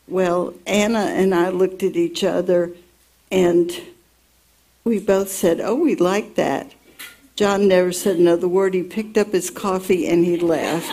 Well, 0.06 0.54
Anna 0.66 1.06
and 1.06 1.34
I 1.34 1.48
looked 1.48 1.82
at 1.82 1.96
each 1.96 2.22
other 2.22 2.72
and 3.30 3.70
we 4.84 4.98
both 4.98 5.30
said, 5.30 5.60
Oh, 5.60 5.74
we 5.74 5.96
like 5.96 6.34
that. 6.34 6.72
John 7.36 7.66
never 7.66 7.90
said 7.90 8.16
another 8.16 8.46
word. 8.46 8.74
He 8.74 8.82
picked 8.82 9.18
up 9.18 9.32
his 9.32 9.50
coffee 9.50 10.06
and 10.06 10.24
he 10.24 10.36
left. 10.36 10.86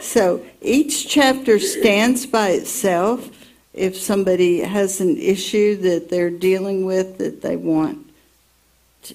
so 0.00 0.44
each 0.60 1.08
chapter 1.08 1.58
stands 1.58 2.26
by 2.26 2.50
itself. 2.50 3.30
If 3.72 3.96
somebody 3.96 4.60
has 4.60 5.00
an 5.00 5.16
issue 5.16 5.76
that 5.78 6.08
they're 6.08 6.30
dealing 6.30 6.84
with 6.84 7.18
that 7.18 7.42
they 7.42 7.56
want. 7.56 7.98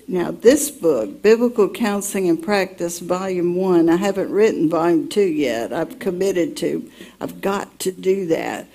Now, 0.08 0.32
this 0.32 0.70
book, 0.70 1.22
Biblical 1.22 1.70
Counseling 1.70 2.30
and 2.30 2.44
Practice, 2.44 3.00
Volume 3.00 3.56
1, 3.56 3.90
I 3.90 3.96
haven't 3.96 4.30
written 4.30 4.70
Volume 4.70 5.10
2 5.10 5.22
yet. 5.22 5.74
I've 5.74 5.98
committed 5.98 6.58
to. 6.58 6.92
I've 7.20 7.42
got 7.42 7.80
to 7.80 7.92
do 7.92 8.28
that. 8.28 8.68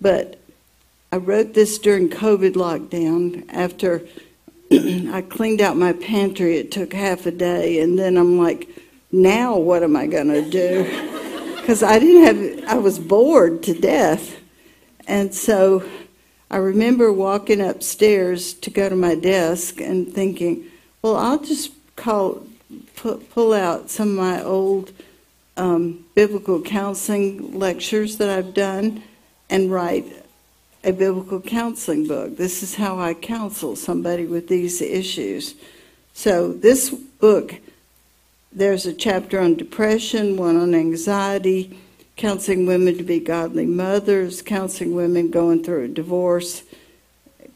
But 0.00 0.38
I 1.16 1.18
wrote 1.18 1.54
this 1.54 1.78
during 1.78 2.10
COVID 2.10 2.56
lockdown 2.56 3.46
after 3.48 4.06
I 4.70 5.22
cleaned 5.22 5.62
out 5.62 5.74
my 5.74 5.94
pantry. 5.94 6.58
It 6.58 6.70
took 6.70 6.92
half 6.92 7.24
a 7.24 7.30
day, 7.30 7.80
and 7.80 7.98
then 7.98 8.18
I'm 8.18 8.36
like, 8.36 8.68
now 9.10 9.56
what 9.56 9.82
am 9.82 9.96
I 9.96 10.08
going 10.08 10.28
to 10.28 10.42
do? 10.42 11.12
Because 11.56 11.82
I 11.82 11.98
didn't 11.98 12.62
have, 12.62 12.68
I 12.68 12.76
was 12.76 12.98
bored 12.98 13.62
to 13.64 13.72
death. 13.72 14.36
And 15.08 15.34
so 15.34 15.84
I 16.50 16.58
remember 16.58 17.12
walking 17.12 17.62
upstairs 17.62 18.52
to 18.54 18.70
go 18.70 18.88
to 18.88 18.94
my 18.94 19.14
desk 19.14 19.80
and 19.80 20.12
thinking, 20.12 20.66
well, 21.02 21.16
I'll 21.16 21.42
just 21.42 21.72
call, 21.96 22.46
pull 22.94 23.52
out 23.52 23.90
some 23.90 24.10
of 24.10 24.16
my 24.16 24.44
old 24.44 24.92
um, 25.56 26.04
biblical 26.14 26.60
counseling 26.62 27.58
lectures 27.58 28.18
that 28.18 28.28
I've 28.28 28.52
done 28.52 29.02
and 29.50 29.72
write 29.72 30.25
a 30.86 30.92
biblical 30.92 31.40
counseling 31.40 32.06
book. 32.06 32.36
This 32.36 32.62
is 32.62 32.76
how 32.76 32.96
I 33.00 33.12
counsel 33.12 33.74
somebody 33.74 34.24
with 34.24 34.46
these 34.46 34.80
issues. 34.80 35.56
So, 36.14 36.52
this 36.52 36.90
book, 36.90 37.56
there's 38.52 38.86
a 38.86 38.94
chapter 38.94 39.40
on 39.40 39.56
depression, 39.56 40.36
one 40.36 40.56
on 40.56 40.76
anxiety, 40.76 41.76
counseling 42.14 42.66
women 42.66 42.96
to 42.98 43.02
be 43.02 43.18
godly 43.18 43.66
mothers, 43.66 44.42
counseling 44.42 44.94
women 44.94 45.28
going 45.32 45.64
through 45.64 45.82
a 45.82 45.88
divorce, 45.88 46.62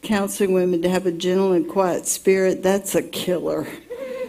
counseling 0.01 0.51
women 0.51 0.81
to 0.81 0.89
have 0.89 1.05
a 1.05 1.11
gentle 1.11 1.53
and 1.53 1.69
quiet 1.69 2.07
spirit. 2.07 2.61
That's 2.61 2.95
a 2.95 3.01
killer. 3.01 3.65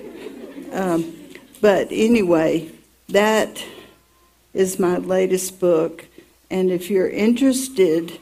um, 0.73 1.13
but 1.61 1.89
anyway, 1.91 2.71
that 3.09 3.65
is 4.55 4.79
my 4.79 4.99
latest 4.99 5.59
book. 5.59 6.07
And 6.53 6.71
if 6.71 6.89
you're 6.89 7.11
interested 7.11 8.21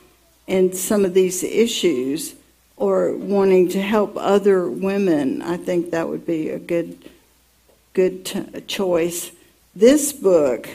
in 0.51 0.73
some 0.73 1.05
of 1.05 1.15
these 1.15 1.45
issues 1.45 2.35
or 2.77 3.17
wanting 3.17 3.69
to 3.69 3.81
help 3.81 4.15
other 4.17 4.69
women, 4.69 5.41
I 5.43 5.57
think 5.57 5.93
that 5.93 6.09
would 6.09 6.27
be 6.27 6.49
a 6.49 6.59
good 6.59 6.99
good 7.93 8.25
t- 8.25 8.61
choice. 8.67 9.31
This 9.77 10.13
book 10.13 10.69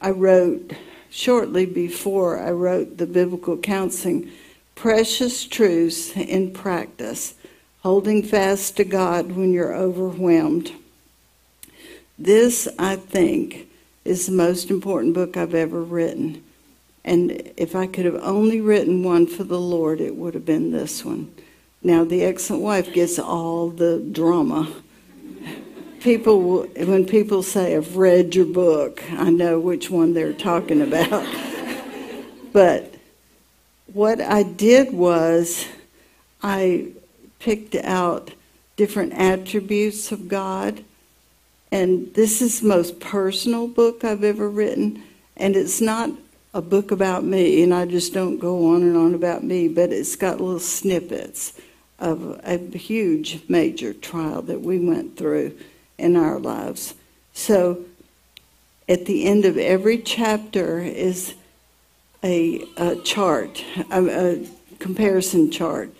I 0.00 0.10
wrote 0.10 0.72
shortly 1.10 1.66
before 1.66 2.38
I 2.38 2.52
wrote 2.52 2.98
the 2.98 3.06
biblical 3.06 3.56
counseling 3.56 4.30
precious 4.76 5.44
truths 5.44 6.16
in 6.16 6.52
practice, 6.52 7.34
holding 7.82 8.22
fast 8.22 8.76
to 8.76 8.84
God 8.84 9.32
when 9.32 9.52
you're 9.52 9.74
overwhelmed. 9.74 10.70
This, 12.16 12.68
I 12.78 12.94
think, 12.94 13.68
is 14.04 14.26
the 14.26 14.32
most 14.32 14.70
important 14.70 15.14
book 15.14 15.36
I've 15.36 15.54
ever 15.54 15.82
written. 15.82 16.44
And 17.08 17.54
if 17.56 17.74
I 17.74 17.86
could 17.86 18.04
have 18.04 18.20
only 18.22 18.60
written 18.60 19.02
one 19.02 19.26
for 19.26 19.42
the 19.42 19.58
Lord, 19.58 19.98
it 19.98 20.14
would 20.14 20.34
have 20.34 20.44
been 20.44 20.72
this 20.72 21.06
one. 21.06 21.32
Now, 21.82 22.04
The 22.04 22.22
Excellent 22.22 22.62
Wife 22.62 22.92
gets 22.92 23.18
all 23.18 23.70
the 23.70 23.98
drama. 24.12 24.70
People, 26.00 26.64
when 26.64 27.06
people 27.06 27.42
say, 27.42 27.74
I've 27.74 27.96
read 27.96 28.34
your 28.34 28.44
book, 28.44 29.02
I 29.12 29.30
know 29.30 29.58
which 29.58 29.88
one 29.88 30.12
they're 30.12 30.34
talking 30.34 30.82
about. 30.82 31.26
but 32.52 32.92
what 33.86 34.20
I 34.20 34.42
did 34.42 34.92
was 34.92 35.66
I 36.42 36.88
picked 37.38 37.74
out 37.74 38.32
different 38.76 39.14
attributes 39.14 40.12
of 40.12 40.28
God. 40.28 40.84
And 41.72 42.12
this 42.12 42.42
is 42.42 42.60
the 42.60 42.68
most 42.68 43.00
personal 43.00 43.66
book 43.66 44.04
I've 44.04 44.24
ever 44.24 44.46
written. 44.46 45.02
And 45.38 45.56
it's 45.56 45.80
not 45.80 46.10
a 46.58 46.60
book 46.60 46.90
about 46.90 47.22
me, 47.22 47.62
and 47.62 47.72
I 47.72 47.86
just 47.86 48.12
don't 48.12 48.38
go 48.38 48.74
on 48.74 48.82
and 48.82 48.96
on 48.96 49.14
about 49.14 49.44
me, 49.44 49.68
but 49.68 49.92
it's 49.92 50.16
got 50.16 50.40
little 50.40 50.58
snippets 50.58 51.52
of 52.00 52.40
a 52.42 52.58
huge 52.76 53.40
major 53.48 53.92
trial 53.94 54.42
that 54.42 54.60
we 54.60 54.80
went 54.80 55.16
through 55.16 55.56
in 55.98 56.16
our 56.16 56.40
lives. 56.40 56.94
So 57.32 57.84
at 58.88 59.06
the 59.06 59.24
end 59.24 59.44
of 59.44 59.56
every 59.56 59.98
chapter 59.98 60.80
is 60.80 61.34
a, 62.24 62.64
a 62.76 62.96
chart, 62.96 63.64
a, 63.92 64.08
a, 64.08 64.48
comparison 64.80 65.52
chart, 65.52 65.92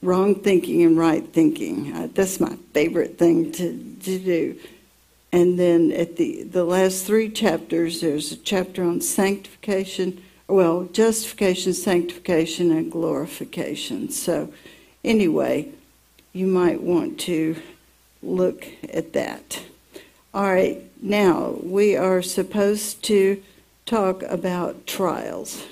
wrong 0.00 0.36
thinking 0.36 0.82
and 0.84 0.96
right 0.96 1.26
thinking. 1.32 1.92
Uh, 1.92 2.08
that's 2.14 2.38
my 2.38 2.56
favorite 2.72 3.18
thing 3.18 3.50
to, 3.52 3.96
to 4.02 4.18
do. 4.20 4.58
And 5.30 5.58
then 5.58 5.92
at 5.92 6.16
the, 6.16 6.42
the 6.42 6.64
last 6.64 7.04
three 7.04 7.28
chapters, 7.28 8.00
there's 8.00 8.32
a 8.32 8.36
chapter 8.36 8.82
on 8.82 9.00
sanctification, 9.00 10.22
well, 10.46 10.84
justification, 10.84 11.74
sanctification, 11.74 12.72
and 12.72 12.90
glorification. 12.90 14.08
So, 14.10 14.52
anyway, 15.04 15.68
you 16.32 16.46
might 16.46 16.80
want 16.80 17.20
to 17.20 17.56
look 18.22 18.66
at 18.92 19.12
that. 19.12 19.62
All 20.32 20.44
right, 20.44 20.82
now 21.02 21.56
we 21.62 21.96
are 21.96 22.22
supposed 22.22 23.02
to 23.04 23.42
talk 23.86 24.22
about 24.22 24.86
trials, 24.86 25.64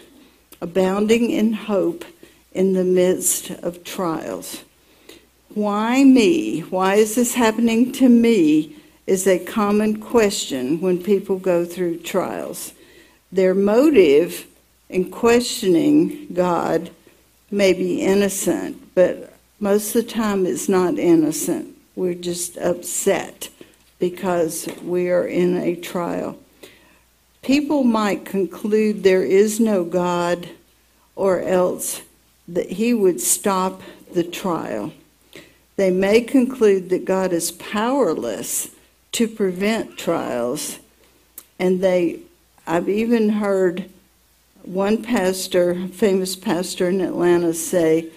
abounding 0.61 1.31
in 1.31 1.53
hope 1.53 2.05
in 2.53 2.73
the 2.73 2.85
midst 2.85 3.51
of 3.51 3.85
trials. 3.85 4.65
Why 5.51 6.05
me? 6.05 6.61
Why 6.61 6.97
is 6.97 7.15
this 7.15 7.35
happening 7.35 7.93
to 7.93 8.09
me? 8.09 8.76
Is 9.07 9.27
a 9.27 9.39
common 9.39 10.01
question 10.01 10.81
when 10.81 11.03
people 11.03 11.39
go 11.39 11.65
through 11.65 11.99
trials. 11.99 12.73
Their 13.31 13.55
motive 13.55 14.47
in 14.89 15.11
questioning 15.11 16.29
God 16.33 16.91
may 17.51 17.73
be 17.73 18.03
innocent, 18.03 18.95
but 18.95 19.33
most 19.61 19.95
of 19.95 20.05
the 20.05 20.11
time 20.11 20.45
it's 20.45 20.69
not 20.69 20.99
innocent. 20.99 21.77
We're 21.95 22.15
just 22.15 22.57
upset 22.57 23.49
because 23.99 24.69
we 24.83 25.09
are 25.11 25.27
in 25.27 25.57
a 25.57 25.77
trial 25.77 26.39
people 27.47 27.85
might 27.85 28.25
conclude 28.25 29.05
there 29.05 29.23
is 29.23 29.61
no 29.61 29.85
God 29.85 30.49
or 31.15 31.41
else 31.41 32.03
that 32.49 32.73
he 32.73 32.93
would 32.93 33.21
stop 33.21 33.83
the 34.13 34.25
trial. 34.25 34.93
They 35.77 35.93
may 35.93 36.23
conclude 36.23 36.91
that 36.91 37.05
God 37.05 37.33
is 37.33 37.53
powerless 37.53 38.71
to 39.17 39.29
prevent 39.29 39.99
trials. 39.99 40.79
And 41.59 41.83
they, 41.83 42.21
I've 42.67 42.89
even 42.89 43.29
heard 43.29 43.91
one 44.63 45.03
pastor, 45.03 45.89
famous 45.89 46.35
pastor 46.37 46.89
in 46.89 47.01
Atlanta, 47.01 47.53
say, 47.55 48.09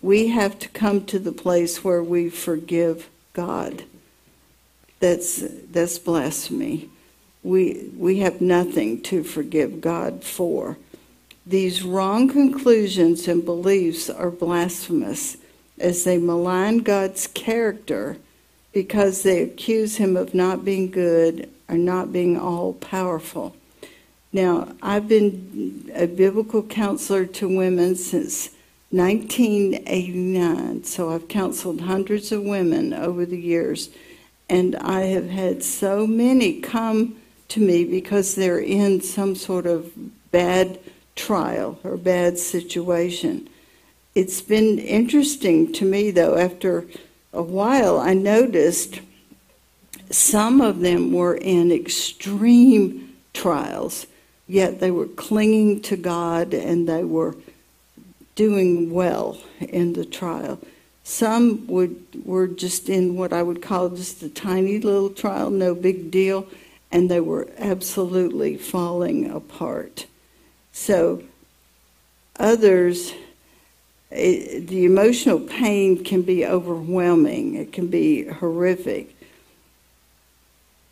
We 0.00 0.28
have 0.28 0.58
to 0.60 0.68
come 0.68 1.04
to 1.06 1.18
the 1.18 1.32
place 1.32 1.82
where 1.82 2.02
we 2.02 2.30
forgive 2.30 3.08
God. 3.32 3.84
That's, 5.00 5.42
that's 5.70 5.98
blasphemy 5.98 6.90
we, 7.42 7.90
we 7.96 8.18
have 8.18 8.40
nothing 8.40 9.02
to 9.02 9.22
forgive 9.22 9.80
God 9.80 10.24
for. 10.24 10.76
These 11.46 11.82
wrong 11.82 12.28
conclusions 12.28 13.26
and 13.26 13.44
beliefs 13.44 14.10
are 14.10 14.30
blasphemous 14.30 15.36
as 15.78 16.04
they 16.04 16.18
malign 16.18 16.78
God's 16.78 17.26
character 17.26 18.18
because 18.72 19.22
they 19.22 19.42
accuse 19.42 19.96
him 19.96 20.16
of 20.16 20.34
not 20.34 20.64
being 20.64 20.90
good 20.90 21.48
or 21.68 21.76
not 21.76 22.12
being 22.12 22.38
all 22.38 22.72
powerful. 22.74 23.56
Now, 24.32 24.68
I've 24.80 25.08
been 25.08 25.90
a 25.94 26.06
biblical 26.06 26.62
counselor 26.62 27.26
to 27.26 27.48
women 27.48 27.96
since 27.96 28.50
1989, 28.90 30.84
so 30.84 31.10
I've 31.10 31.28
counseled 31.28 31.80
hundreds 31.82 32.30
of 32.32 32.42
women 32.42 32.92
over 32.92 33.26
the 33.26 33.40
years, 33.40 33.90
and 34.48 34.76
I 34.76 35.02
have 35.02 35.30
had 35.30 35.64
so 35.64 36.06
many 36.06 36.60
come 36.60 37.16
to 37.48 37.60
me 37.60 37.84
because 37.84 38.34
they're 38.34 38.60
in 38.60 39.00
some 39.00 39.34
sort 39.34 39.66
of 39.66 39.92
bad 40.30 40.78
trial 41.16 41.78
or 41.82 41.96
bad 41.96 42.38
situation. 42.38 43.48
It's 44.14 44.40
been 44.40 44.78
interesting 44.78 45.72
to 45.74 45.84
me, 45.84 46.10
though, 46.10 46.36
after 46.36 46.86
a 47.32 47.42
while, 47.42 47.98
I 47.98 48.14
noticed 48.14 49.00
some 50.10 50.60
of 50.60 50.80
them 50.80 51.12
were 51.12 51.36
in 51.36 51.70
extreme 51.70 53.16
trials, 53.32 54.06
yet 54.48 54.80
they 54.80 54.90
were 54.90 55.06
clinging 55.06 55.80
to 55.82 55.96
God 55.96 56.52
and 56.52 56.88
they 56.88 57.04
were 57.04 57.36
doing 58.34 58.90
well 58.90 59.38
in 59.60 59.92
the 59.92 60.04
trial. 60.04 60.58
Some 61.04 61.66
would, 61.66 62.24
were 62.24 62.46
just 62.46 62.88
in 62.88 63.16
what 63.16 63.32
I 63.32 63.42
would 63.42 63.62
call 63.62 63.90
just 63.90 64.22
a 64.22 64.28
tiny 64.28 64.78
little 64.78 65.10
trial, 65.10 65.50
no 65.50 65.74
big 65.74 66.10
deal 66.10 66.46
and 66.92 67.10
they 67.10 67.20
were 67.20 67.48
absolutely 67.58 68.56
falling 68.56 69.30
apart. 69.30 70.06
So, 70.72 71.22
others, 72.36 73.12
it, 74.10 74.68
the 74.68 74.84
emotional 74.84 75.40
pain 75.40 76.02
can 76.02 76.22
be 76.22 76.44
overwhelming, 76.46 77.54
it 77.54 77.72
can 77.72 77.86
be 77.86 78.24
horrific. 78.24 79.14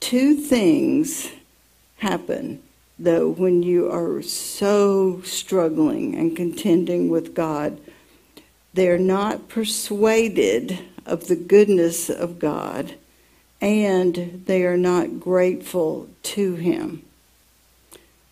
Two 0.00 0.34
things 0.34 1.28
happen, 1.98 2.62
though, 2.98 3.28
when 3.28 3.62
you 3.62 3.90
are 3.90 4.22
so 4.22 5.20
struggling 5.22 6.14
and 6.14 6.36
contending 6.36 7.08
with 7.08 7.34
God. 7.34 7.80
They're 8.74 8.98
not 8.98 9.48
persuaded 9.48 10.78
of 11.04 11.26
the 11.26 11.34
goodness 11.34 12.08
of 12.08 12.38
God 12.38 12.94
and 13.60 14.42
they 14.46 14.64
are 14.64 14.76
not 14.76 15.20
grateful 15.20 16.08
to 16.22 16.54
Him. 16.54 17.02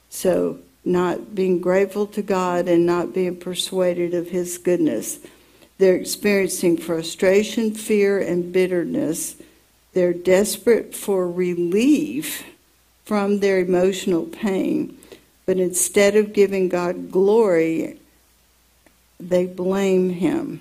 So, 0.09 0.59
not 0.87 1.35
being 1.35 1.61
grateful 1.61 2.07
to 2.07 2.23
God 2.23 2.69
and 2.69 2.87
not 2.87 3.13
being 3.13 3.37
persuaded 3.37 4.15
of 4.15 4.31
His 4.31 4.57
goodness. 4.57 5.19
They're 5.79 5.97
experiencing 5.97 6.79
frustration, 6.79 7.75
fear, 7.75 8.19
and 8.19 8.53
bitterness. 8.53 9.37
They're 9.93 10.15
desperate 10.15 10.95
for 10.95 11.31
relief 11.31 12.45
from 13.05 13.41
their 13.41 13.59
emotional 13.59 14.25
pain. 14.25 14.97
But 15.45 15.59
instead 15.59 16.17
of 16.17 16.33
giving 16.33 16.69
God 16.69 17.11
glory 17.11 17.99
they 19.19 19.47
blame 19.47 20.11
him. 20.11 20.61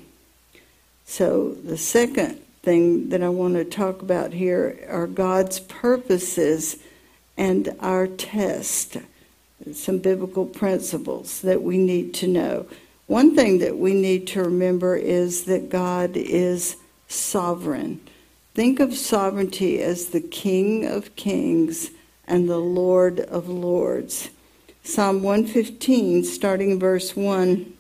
So, 1.06 1.53
the 1.53 1.77
second 1.77 2.39
thing 2.64 3.10
that 3.10 3.22
I 3.22 3.30
want 3.30 3.56
to 3.56 3.65
talk 3.65 4.02
about 4.02 4.34
here 4.34 4.88
are 4.89 5.07
God's 5.07 5.60
purposes 5.60 6.77
and 7.38 7.76
our 7.80 8.07
test. 8.07 8.97
Some 9.73 9.99
biblical 9.99 10.45
principles 10.45 11.41
that 11.41 11.61
we 11.61 11.77
need 11.77 12.14
to 12.15 12.27
know. 12.27 12.68
One 13.07 13.36
thing 13.36 13.60
that 13.60 13.77
we 13.77 13.94
need 13.94 14.27
to 14.27 14.44
remember 14.44 14.95
is 14.95 15.45
that 15.45 15.69
God 15.69 16.18
is 16.18 16.77
sovereign. 17.07 18.02
Think 18.53 18.80
of 18.80 18.95
sovereignty 18.95 19.82
as 19.82 20.07
the 20.07 20.22
King 20.22 20.86
of 20.86 21.15
kings 21.15 21.91
and 22.27 22.49
the 22.49 22.60
Lord 22.60 23.19
of 23.19 23.48
lords. 23.48 24.30
Psalm 24.84 25.23
115, 25.23 26.23
starting 26.23 26.80
verse 26.80 27.15
1, 27.15 27.73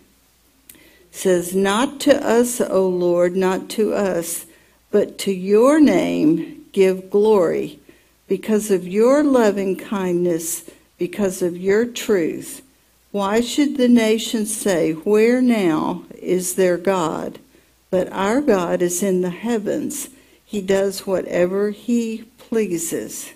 says, 1.11 1.55
Not 1.55 1.99
to 2.01 2.15
us, 2.25 2.59
O 2.59 2.87
Lord, 2.87 3.35
not 3.35 3.69
to 3.69 3.93
us, 3.93 4.45
but 4.91 5.17
to 5.19 5.31
your 5.31 5.79
name 5.79 6.65
give 6.71 7.09
glory, 7.09 7.79
because 8.27 8.71
of 8.71 8.87
your 8.87 9.23
loving 9.23 9.75
kindness, 9.75 10.69
because 10.97 11.41
of 11.41 11.57
your 11.57 11.85
truth. 11.85 12.61
Why 13.11 13.41
should 13.41 13.77
the 13.77 13.87
nations 13.87 14.55
say, 14.55 14.93
Where 14.93 15.41
now 15.41 16.03
is 16.17 16.55
their 16.55 16.77
God? 16.77 17.39
But 17.89 18.11
our 18.11 18.41
God 18.41 18.81
is 18.81 19.01
in 19.01 19.21
the 19.21 19.29
heavens. 19.29 20.09
He 20.43 20.61
does 20.61 21.07
whatever 21.07 21.71
he 21.71 22.25
pleases. 22.37 23.33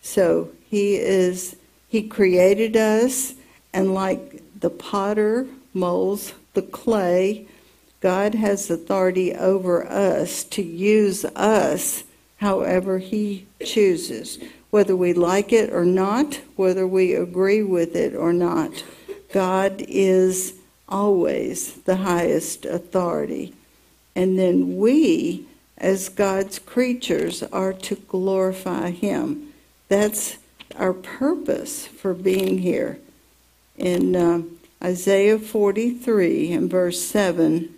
So 0.00 0.50
he 0.68 0.96
is, 0.96 1.56
he 1.88 2.08
created 2.08 2.76
us, 2.76 3.34
and 3.72 3.92
like 3.92 4.42
the 4.58 4.70
potter 4.70 5.46
molds 5.74 6.34
the 6.54 6.62
clay, 6.62 7.46
God 8.00 8.34
has 8.34 8.70
authority 8.70 9.34
over 9.34 9.86
us 9.86 10.44
to 10.44 10.62
use 10.62 11.24
us 11.24 12.04
however 12.38 12.98
he 12.98 13.46
chooses, 13.64 14.38
whether 14.70 14.94
we 14.94 15.12
like 15.12 15.52
it 15.52 15.72
or 15.72 15.84
not, 15.84 16.40
whether 16.56 16.86
we 16.86 17.14
agree 17.14 17.62
with 17.62 17.96
it 17.96 18.14
or 18.14 18.32
not. 18.32 18.84
God 19.32 19.82
is 19.88 20.54
always 20.88 21.74
the 21.82 21.96
highest 21.96 22.64
authority. 22.64 23.54
And 24.14 24.38
then 24.38 24.76
we, 24.76 25.46
as 25.76 26.08
God's 26.08 26.58
creatures, 26.58 27.42
are 27.44 27.72
to 27.72 27.94
glorify 27.94 28.90
him. 28.90 29.52
That's 29.88 30.38
our 30.76 30.92
purpose 30.92 31.86
for 31.86 32.14
being 32.14 32.58
here. 32.58 32.98
In 33.76 34.16
uh, 34.16 34.42
Isaiah 34.82 35.38
43 35.38 36.52
and 36.52 36.70
verse 36.70 37.00
7, 37.00 37.74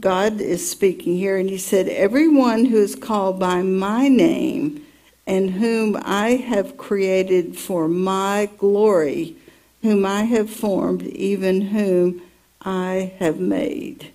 God 0.00 0.40
is 0.40 0.70
speaking 0.70 1.16
here, 1.16 1.36
and 1.36 1.50
He 1.50 1.58
said, 1.58 1.88
Everyone 1.88 2.64
who 2.64 2.78
is 2.78 2.94
called 2.94 3.38
by 3.38 3.62
my 3.62 4.08
name 4.08 4.84
and 5.26 5.50
whom 5.50 5.96
I 6.02 6.30
have 6.30 6.76
created 6.76 7.56
for 7.56 7.86
my 7.86 8.48
glory, 8.58 9.36
whom 9.82 10.04
I 10.06 10.22
have 10.22 10.50
formed, 10.50 11.02
even 11.02 11.60
whom 11.60 12.22
I 12.62 13.12
have 13.18 13.38
made. 13.38 14.12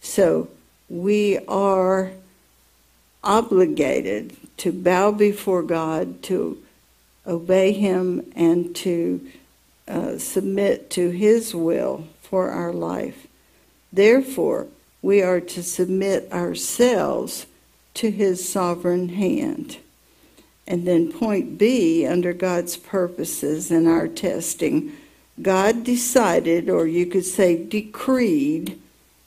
So 0.00 0.48
we 0.88 1.38
are 1.48 2.12
obligated 3.24 4.36
to 4.58 4.72
bow 4.72 5.10
before 5.12 5.62
God, 5.62 6.22
to 6.24 6.62
obey 7.26 7.72
Him, 7.72 8.30
and 8.36 8.76
to 8.76 9.26
uh, 9.88 10.18
submit 10.18 10.90
to 10.90 11.10
His 11.10 11.54
will 11.54 12.06
for 12.20 12.50
our 12.50 12.72
life. 12.72 13.26
Therefore, 13.92 14.68
we 15.02 15.20
are 15.20 15.40
to 15.40 15.62
submit 15.62 16.32
ourselves 16.32 17.46
to 17.94 18.10
His 18.10 18.48
sovereign 18.48 19.10
hand. 19.10 19.76
And 20.66 20.86
then, 20.86 21.12
point 21.12 21.58
B, 21.58 22.06
under 22.06 22.32
God's 22.32 22.76
purposes 22.76 23.70
and 23.70 23.88
our 23.88 24.08
testing, 24.08 24.92
God 25.40 25.84
decided, 25.84 26.70
or 26.70 26.86
you 26.86 27.04
could 27.06 27.24
say 27.24 27.62
decreed, 27.62 28.80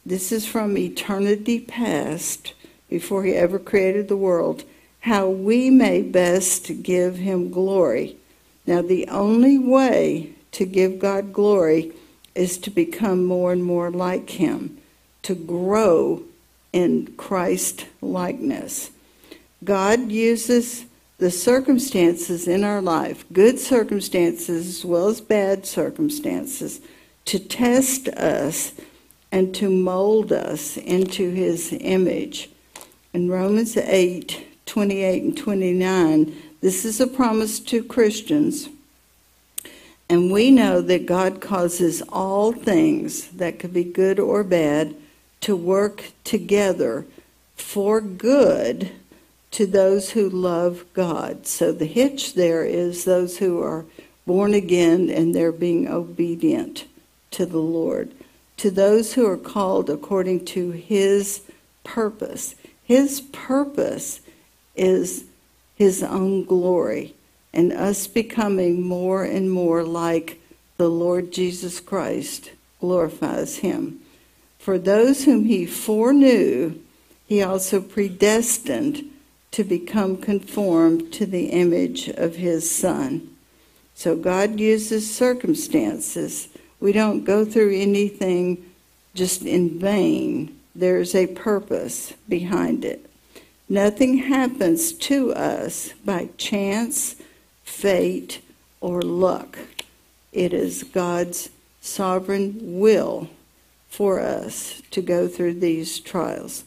this 0.06 0.31
is 0.31 0.45
from 0.45 0.77
eternity 0.77 1.60
past 1.60 2.53
before 2.89 3.23
he 3.23 3.34
ever 3.34 3.57
created 3.57 4.07
the 4.07 4.15
world, 4.15 4.64
how 5.02 5.27
we 5.27 5.69
may 5.69 6.02
best 6.02 6.84
give 6.84 7.18
him 7.18 7.49
glory. 7.49 8.15
Now, 8.68 8.81
the 8.81 9.07
only 9.07 9.57
way 9.57 10.31
to 10.53 10.65
give 10.65 10.99
God 10.99 11.34
glory 11.34 11.91
is 12.34 12.57
to 12.60 12.69
become 12.69 13.26
more 13.26 13.52
and 13.52 13.64
more 13.64 13.91
like 13.91 14.30
him, 14.31 14.77
to 15.26 15.34
grow 15.34 16.22
in 16.72 17.07
Christ 17.18 17.88
likeness. 17.99 18.91
God 19.64 20.11
uses 20.11 20.85
the 21.18 21.31
circumstances 21.31 22.47
in 22.47 22.64
our 22.64 22.80
life, 22.80 23.26
good 23.34 23.57
circumstances 23.57 24.68
as 24.68 24.85
well 24.85 25.07
as 25.07 25.22
bad 25.22 25.65
circumstances, 25.65 26.80
to 27.26 27.39
test 27.39 28.07
us 28.10 28.73
and 29.31 29.56
to 29.56 29.68
mold 29.68 30.31
us 30.31 30.77
into 30.77 31.31
his 31.31 31.76
image. 31.80 32.52
In 33.11 33.30
Romans 33.30 33.76
8 33.76 34.45
28 34.68 35.23
and 35.23 35.38
29, 35.38 36.35
this 36.61 36.85
is 36.85 36.99
a 36.99 37.07
promise 37.07 37.60
to 37.61 37.84
Christians. 37.84 38.69
And 40.07 40.31
we 40.31 40.52
know 40.52 40.81
that 40.81 41.07
God 41.07 41.41
causes 41.41 42.03
all 42.10 42.52
things 42.52 43.27
that 43.30 43.57
could 43.57 43.73
be 43.73 43.84
good 43.84 44.19
or 44.19 44.43
bad 44.43 44.95
to 45.45 45.55
work 45.55 46.11
together 46.23 47.05
for 47.55 48.01
good 48.01 48.91
to 49.51 49.67
those 49.67 50.11
who 50.11 50.27
love 50.27 50.84
God. 50.93 51.45
So 51.45 51.72
the 51.72 51.85
hitch 51.85 52.34
there 52.34 52.65
is 52.65 53.05
those 53.05 53.38
who 53.38 53.61
are 53.61 53.85
born 54.26 54.53
again 54.53 55.09
and 55.09 55.35
they're 55.35 55.51
being 55.51 55.88
obedient 55.88 56.85
to 57.31 57.45
the 57.45 57.59
Lord. 57.59 58.11
To 58.57 58.72
those 58.72 59.13
who 59.13 59.27
are 59.27 59.38
called 59.38 59.89
according 59.89 60.45
to 60.45 60.72
his 60.72 61.43
purpose. 61.84 62.55
His 62.84 63.22
purpose 63.22 64.22
is 64.76 65.26
His 65.76 66.03
own 66.03 66.43
glory 66.43 67.13
and 67.53 67.72
us 67.72 68.07
becoming 68.07 68.81
more 68.81 69.23
and 69.23 69.51
more 69.51 69.84
like 69.84 70.41
the 70.77 70.89
Lord 70.89 71.31
Jesus 71.31 71.80
Christ 71.80 72.51
glorifies 72.81 73.57
Him. 73.57 74.01
For 74.65 74.79
those 74.79 75.25
whom 75.25 75.45
He 75.45 75.67
foreknew, 75.67 76.79
He 77.27 77.43
also 77.43 77.79
predestined 77.79 79.05
to 79.51 79.63
become 79.63 80.17
conformed 80.17 81.13
to 81.13 81.27
the 81.27 81.51
image 81.51 82.07
of 82.07 82.37
His 82.37 82.71
Son. 82.71 83.29
So 83.93 84.15
God 84.15 84.59
uses 84.59 85.15
circumstances. 85.15 86.47
We 86.79 86.93
don't 86.93 87.25
go 87.25 87.45
through 87.45 87.75
anything 87.75 88.65
just 89.13 89.43
in 89.43 89.77
vain 89.77 90.59
there's 90.73 91.13
a 91.13 91.27
purpose 91.27 92.13
behind 92.27 92.83
it. 92.83 93.07
Nothing 93.69 94.17
happens 94.17 94.93
to 94.93 95.31
us 95.35 95.93
by 96.03 96.29
chance, 96.37 97.17
fate, 97.63 98.41
or 98.81 99.03
luck. 99.03 99.59
It 100.33 100.53
is 100.53 100.81
God's 100.81 101.51
sovereign 101.81 102.79
will 102.79 103.29
for 103.95 104.19
us 104.19 104.81
to 104.91 105.01
go 105.01 105.26
through 105.26 105.53
these 105.53 106.01
trials. 106.01 106.65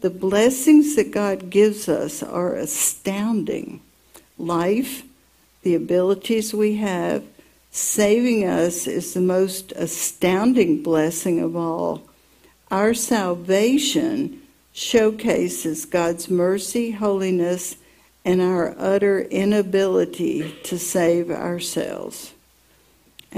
The 0.00 0.10
blessings 0.10 0.94
that 0.94 1.10
God 1.10 1.50
gives 1.50 1.88
us 1.88 2.22
are 2.22 2.54
astounding. 2.54 3.80
Life, 4.38 5.02
the 5.62 5.74
abilities 5.74 6.54
we 6.54 6.76
have, 6.76 7.24
saving 7.72 8.46
us 8.46 8.86
is 8.86 9.12
the 9.12 9.20
most 9.20 9.72
astounding 9.72 10.80
blessing 10.84 11.40
of 11.40 11.56
all. 11.56 12.02
Our 12.70 12.94
salvation 12.94 14.40
showcases 14.72 15.84
God's 15.84 16.30
mercy, 16.30 16.92
holiness, 16.92 17.74
and 18.24 18.40
our 18.40 18.76
utter 18.78 19.22
inability 19.22 20.54
to 20.62 20.78
save 20.78 21.28
ourselves. 21.28 22.34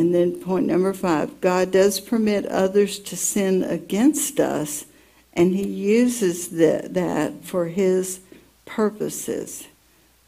And 0.01 0.15
then 0.15 0.41
point 0.41 0.67
number 0.67 0.95
five 0.95 1.43
God 1.43 1.73
does 1.73 2.01
permit 2.01 2.47
others 2.47 2.99
to 3.01 3.19
sin 3.19 3.63
against 3.63 4.41
us, 4.41 4.87
and 5.35 5.55
He 5.55 5.69
uses 5.69 6.49
that, 6.53 6.95
that 6.95 7.45
for 7.45 7.67
His 7.67 8.21
purposes. 8.65 9.69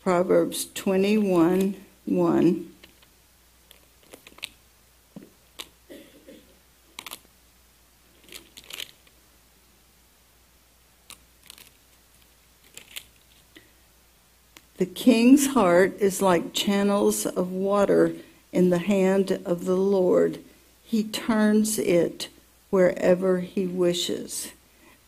Proverbs 0.03 0.67
21 0.75 1.75
1. 2.05 2.75
The 14.77 14.85
king's 14.85 15.47
heart 15.47 15.97
is 15.99 16.21
like 16.21 16.53
channels 16.53 17.25
of 17.25 17.51
water 17.51 18.13
in 18.53 18.71
the 18.71 18.79
hand 18.79 19.41
of 19.45 19.65
the 19.65 19.77
Lord. 19.77 20.39
he 20.85 21.03
turns 21.05 21.79
it 21.79 22.29
wherever 22.69 23.41
he 23.41 23.67
wishes. 23.67 24.53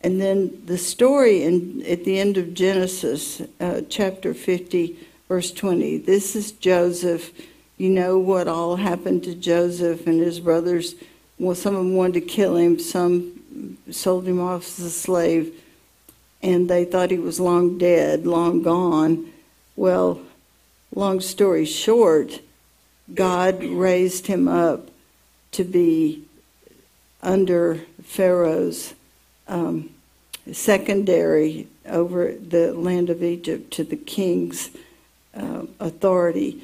And 0.01 0.21
then 0.21 0.63
the 0.67 0.79
story 0.79 1.43
in, 1.43 1.83
at 1.87 2.05
the 2.05 2.19
end 2.19 2.37
of 2.37 2.55
Genesis, 2.55 3.43
uh, 3.61 3.83
chapter 3.89 4.35
50, 4.35 4.97
verse 5.29 5.51
20. 5.51 5.99
This 5.99 6.37
is 6.37 6.53
Joseph. 6.53 7.33
You 7.77 7.91
know 7.91 8.19
what 8.19 8.49
all 8.49 8.77
happened 8.77 9.25
to 9.25 9.35
Joseph 9.35 10.07
and 10.07 10.21
his 10.21 10.41
brothers. 10.41 10.95
Well, 11.39 11.55
some 11.55 11.75
of 11.75 11.85
them 11.85 11.97
wanted 11.97 12.21
to 12.21 12.21
kill 12.21 12.57
him, 12.57 12.79
some 12.79 13.79
sold 13.91 14.27
him 14.27 14.41
off 14.41 14.79
as 14.79 14.81
a 14.81 14.91
slave, 14.91 15.55
and 16.43 16.69
they 16.69 16.85
thought 16.85 17.11
he 17.11 17.19
was 17.19 17.41
long 17.41 17.79
dead, 17.79 18.27
long 18.27 18.63
gone. 18.63 19.33
Well, 19.77 20.21
long 20.95 21.21
story 21.21 21.65
short, 21.65 22.41
God 23.13 23.63
raised 23.63 24.27
him 24.27 24.49
up 24.49 24.91
to 25.53 25.65
be 25.65 26.25
under 27.23 27.81
Pharaoh's 28.03 28.95
um, 29.49 29.91
secondary 30.53 31.69
over 31.87 32.33
the 32.33 32.73
land 32.73 33.11
of 33.11 33.23
Egypt 33.23 33.73
to 33.73 33.85
the 33.85 33.97
king's 33.97 34.71
uh, 35.35 35.65
authority. 35.81 36.63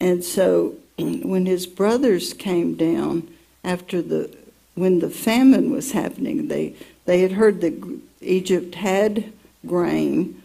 And 0.00 0.24
so 0.24 0.74
when 0.98 1.46
his 1.46 1.66
brothers 1.66 2.32
came 2.32 2.74
down 2.74 3.28
after 3.64 4.00
the 4.02 4.34
when 4.74 4.98
the 4.98 5.10
famine 5.10 5.72
was 5.72 5.92
happening, 5.92 6.48
they 6.48 6.74
they 7.06 7.22
had 7.22 7.32
heard 7.32 7.60
that 7.62 8.00
Egypt 8.20 8.74
had 8.74 9.32
grain, 9.66 10.42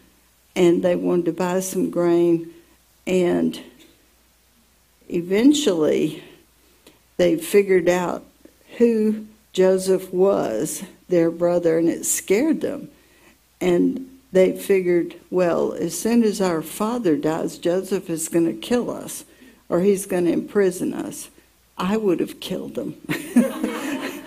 and 0.55 0.83
they 0.83 0.95
wanted 0.95 1.25
to 1.25 1.33
buy 1.33 1.59
some 1.59 1.89
grain, 1.89 2.49
and 3.05 3.59
eventually 5.13 6.23
they 7.17 7.37
figured 7.37 7.89
out 7.89 8.23
who 8.77 9.27
Joseph 9.53 10.13
was, 10.13 10.83
their 11.09 11.29
brother, 11.29 11.77
and 11.77 11.89
it 11.89 12.05
scared 12.05 12.61
them. 12.61 12.89
And 13.59 14.19
they 14.31 14.57
figured, 14.57 15.15
well, 15.29 15.73
as 15.73 15.99
soon 15.99 16.23
as 16.23 16.41
our 16.41 16.61
father 16.61 17.17
dies, 17.17 17.57
Joseph 17.57 18.09
is 18.09 18.29
going 18.29 18.45
to 18.45 18.53
kill 18.53 18.89
us 18.89 19.25
or 19.69 19.81
he's 19.81 20.05
going 20.05 20.25
to 20.25 20.33
imprison 20.33 20.93
us. 20.93 21.29
I 21.77 21.97
would 21.97 22.19
have 22.19 22.39
killed 22.39 22.77
him. 22.77 22.95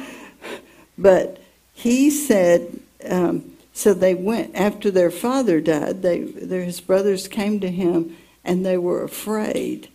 but 0.99 1.43
he 1.73 2.11
said, 2.11 2.81
um, 3.09 3.53
so 3.73 3.93
they 3.93 4.15
went, 4.15 4.55
after 4.55 4.91
their 4.91 5.11
father 5.11 5.61
died, 5.61 6.03
they, 6.03 6.21
their, 6.21 6.65
his 6.65 6.81
brothers 6.81 7.29
came 7.29 7.61
to 7.61 7.71
him 7.71 8.17
and 8.45 8.65
they 8.65 8.79
were 8.79 9.03
afraid. 9.03 9.89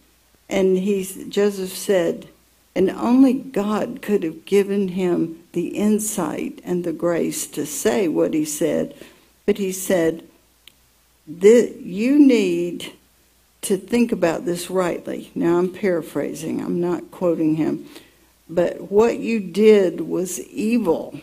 And 0.49 0.77
he, 0.77 1.03
Joseph 1.29 1.75
said, 1.75 2.27
and 2.75 2.89
only 2.89 3.33
God 3.33 4.01
could 4.01 4.23
have 4.23 4.45
given 4.45 4.89
him 4.89 5.43
the 5.53 5.69
insight 5.69 6.61
and 6.63 6.83
the 6.83 6.93
grace 6.93 7.47
to 7.47 7.65
say 7.65 8.07
what 8.07 8.33
he 8.33 8.45
said 8.45 8.95
but 9.49 9.57
he 9.57 9.71
said, 9.71 10.27
You 11.27 12.19
need 12.19 12.93
to 13.61 13.77
think 13.77 14.11
about 14.11 14.45
this 14.45 14.69
rightly. 14.69 15.31
Now, 15.33 15.57
I'm 15.57 15.73
paraphrasing, 15.73 16.61
I'm 16.61 16.79
not 16.79 17.09
quoting 17.09 17.55
him. 17.55 17.87
But 18.47 18.91
what 18.91 19.17
you 19.17 19.39
did 19.39 20.01
was 20.01 20.39
evil, 20.39 21.21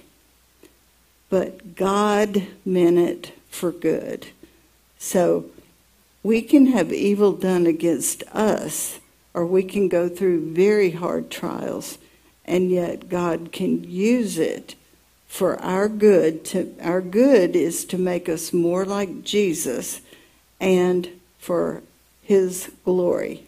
but 1.30 1.76
God 1.76 2.48
meant 2.64 2.98
it 2.98 3.32
for 3.48 3.70
good. 3.70 4.26
So 4.98 5.44
we 6.24 6.42
can 6.42 6.66
have 6.66 6.92
evil 6.92 7.30
done 7.30 7.64
against 7.68 8.24
us, 8.32 8.98
or 9.36 9.44
we 9.44 9.62
can 9.62 9.86
go 9.86 10.08
through 10.08 10.54
very 10.54 10.92
hard 10.92 11.30
trials, 11.30 11.98
and 12.46 12.70
yet 12.70 13.10
God 13.10 13.52
can 13.52 13.84
use 13.84 14.38
it 14.38 14.74
for 15.28 15.60
our 15.60 15.88
good 15.88 16.42
to 16.46 16.74
our 16.80 17.02
good 17.02 17.54
is 17.54 17.84
to 17.84 17.98
make 17.98 18.28
us 18.28 18.54
more 18.54 18.86
like 18.86 19.24
Jesus 19.24 20.00
and 20.58 21.10
for 21.38 21.82
his 22.22 22.72
glory. 22.86 23.44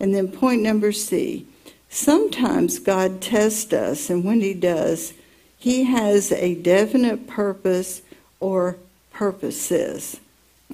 And 0.00 0.12
then 0.12 0.32
point 0.32 0.62
number 0.62 0.90
C, 0.90 1.46
sometimes 1.88 2.80
God 2.80 3.20
tests 3.20 3.72
us 3.72 4.10
and 4.10 4.24
when 4.24 4.40
he 4.40 4.54
does, 4.54 5.12
he 5.56 5.84
has 5.84 6.32
a 6.32 6.56
definite 6.56 7.28
purpose 7.28 8.02
or 8.40 8.78
purposes. 9.12 10.18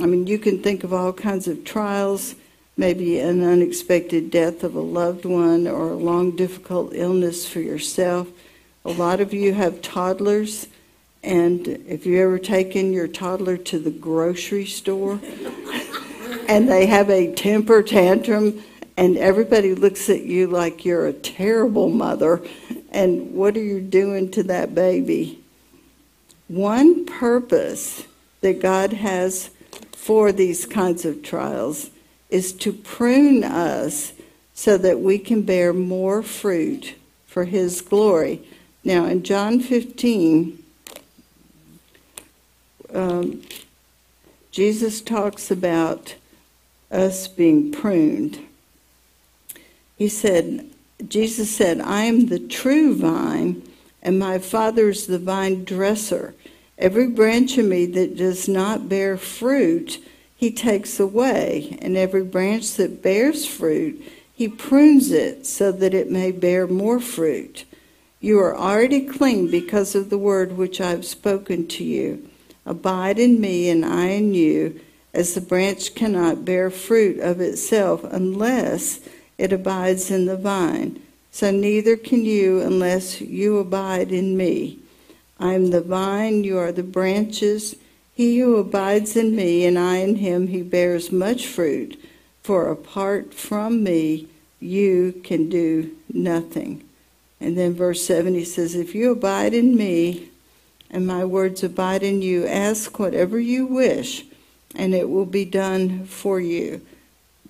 I 0.00 0.06
mean, 0.06 0.26
you 0.26 0.38
can 0.38 0.62
think 0.62 0.84
of 0.84 0.94
all 0.94 1.12
kinds 1.12 1.46
of 1.46 1.64
trials, 1.64 2.34
maybe 2.78 3.18
an 3.18 3.42
unexpected 3.42 4.30
death 4.30 4.64
of 4.64 4.74
a 4.74 4.80
loved 4.80 5.26
one 5.26 5.66
or 5.66 5.90
a 5.90 5.96
long 5.96 6.34
difficult 6.34 6.92
illness 6.94 7.46
for 7.46 7.60
yourself 7.60 8.28
a 8.88 8.92
lot 8.92 9.20
of 9.20 9.34
you 9.34 9.52
have 9.52 9.82
toddlers, 9.82 10.66
and 11.22 11.68
if 11.68 12.06
you 12.06 12.22
ever 12.22 12.38
taken 12.38 12.90
your 12.92 13.06
toddler 13.06 13.59
to 13.59 13.78
the 13.78 13.90
grocery 13.90 14.64
store 14.64 15.20
and 16.48 16.68
they 16.68 16.86
have 16.86 17.10
a 17.10 17.34
temper 17.34 17.82
tantrum, 17.82 18.62
and 18.96 19.18
everybody 19.18 19.74
looks 19.74 20.09
at 20.09 20.22
you 20.22 20.46
like 20.46 20.86
you're 20.86 21.06
a 21.06 21.12
terrible 21.12 21.90
mother, 21.90 22.40
and 22.90 23.34
what 23.34 23.59
are 23.59 23.62
you 23.62 23.80
doing 23.80 24.30
to 24.30 24.42
that 24.44 24.74
baby? 24.74 25.44
One 26.46 27.05
purpose 27.05 28.06
that 28.40 28.62
God 28.62 28.94
has 28.94 29.50
for 29.92 30.32
these 30.32 30.64
kinds 30.64 31.05
of 31.05 31.22
trials 31.22 31.90
is 32.30 32.52
to 32.52 32.72
prune 32.72 33.44
us 33.44 34.12
so 34.55 34.76
that 34.76 35.00
we 35.00 35.18
can 35.18 35.42
bear 35.42 35.72
more 35.72 36.22
fruit 36.22 36.94
for 37.26 37.44
His 37.44 37.80
glory. 37.80 38.42
Now, 38.84 39.06
in 39.06 39.22
John 39.22 39.60
15, 39.60 40.62
um, 42.92 43.42
Jesus 44.50 45.00
talks 45.00 45.50
about 45.50 46.14
us 46.90 47.28
being 47.28 47.70
pruned. 47.70 48.40
He 49.96 50.09
said, 50.09 50.70
Jesus 51.06 51.55
said, 51.55 51.80
I 51.80 52.02
am 52.02 52.26
the 52.26 52.40
true 52.40 52.96
vine, 52.96 53.62
and 54.02 54.18
my 54.18 54.38
Father 54.38 54.88
is 54.88 55.06
the 55.06 55.18
vine 55.18 55.64
dresser. 55.64 56.34
Every 56.76 57.09
branch 57.09 57.59
in 57.59 57.68
me 57.68 57.86
that 57.86 58.16
does 58.16 58.48
not 58.48 58.88
bear 58.88 59.16
fruit, 59.16 60.02
he 60.39 60.52
takes 60.52 61.01
away, 61.01 61.77
and 61.82 61.97
every 61.97 62.23
branch 62.23 62.74
that 62.74 63.02
bears 63.02 63.44
fruit, 63.44 64.01
he 64.32 64.47
prunes 64.47 65.10
it 65.10 65.44
so 65.44 65.73
that 65.73 65.93
it 65.93 66.12
may 66.12 66.31
bear 66.31 66.69
more 66.69 67.01
fruit. 67.01 67.65
You 68.20 68.39
are 68.39 68.56
already 68.56 69.01
clean 69.01 69.51
because 69.51 69.97
of 69.97 70.10
the 70.10 70.16
word 70.16 70.56
which 70.56 70.81
I 70.81 70.90
have 70.90 71.05
spoken 71.05 71.66
to 71.66 71.82
you. 71.82 72.31
Abide 72.65 73.19
in 73.19 73.40
me, 73.40 73.69
and 73.69 73.85
I 73.85 74.10
in 74.10 74.32
you, 74.32 74.81
as 75.12 75.35
the 75.35 75.40
branch 75.40 75.97
cannot 75.97 76.44
bear 76.44 76.70
fruit 76.70 77.19
of 77.19 77.40
itself 77.40 78.05
unless 78.05 79.01
it 79.39 79.52
abides 79.52 80.09
in 80.09 80.27
the 80.27 80.36
vine. 80.36 81.02
So 81.32 81.51
neither 81.51 81.97
can 81.97 82.24
you 82.24 82.60
unless 82.60 83.20
you 83.20 83.59
abide 83.59 84.12
in 84.12 84.36
me. 84.36 84.78
I 85.40 85.55
am 85.55 85.70
the 85.70 85.81
vine, 85.81 86.44
you 86.44 86.59
are 86.59 86.70
the 86.70 86.85
branches. 86.85 87.74
He 88.19 88.40
who 88.40 88.57
abides 88.57 89.15
in 89.15 89.36
me, 89.36 89.65
and 89.65 89.78
I 89.78 89.99
in 89.99 90.16
him, 90.16 90.49
he 90.49 90.61
bears 90.61 91.12
much 91.12 91.47
fruit. 91.47 92.03
For 92.43 92.69
apart 92.69 93.32
from 93.32 93.85
me, 93.85 94.27
you 94.59 95.20
can 95.23 95.49
do 95.49 95.93
nothing. 96.12 96.82
And 97.40 97.57
then 97.57 97.74
verse 97.74 98.05
7, 98.05 98.35
he 98.35 98.45
says, 98.45 98.74
If 98.74 98.93
you 98.93 99.12
abide 99.12 99.55
in 99.55 99.77
me 99.77 100.31
and 100.90 101.07
my 101.07 101.24
words 101.24 101.62
abide 101.62 102.03
in 102.03 102.20
you, 102.20 102.45
ask 102.45 102.99
whatever 102.99 103.39
you 103.39 103.66
wish, 103.66 104.24
and 104.74 104.95
it 104.95 105.09
will 105.09 105.24
be 105.24 105.45
done 105.45 106.05
for 106.05 106.40
you. 106.40 106.85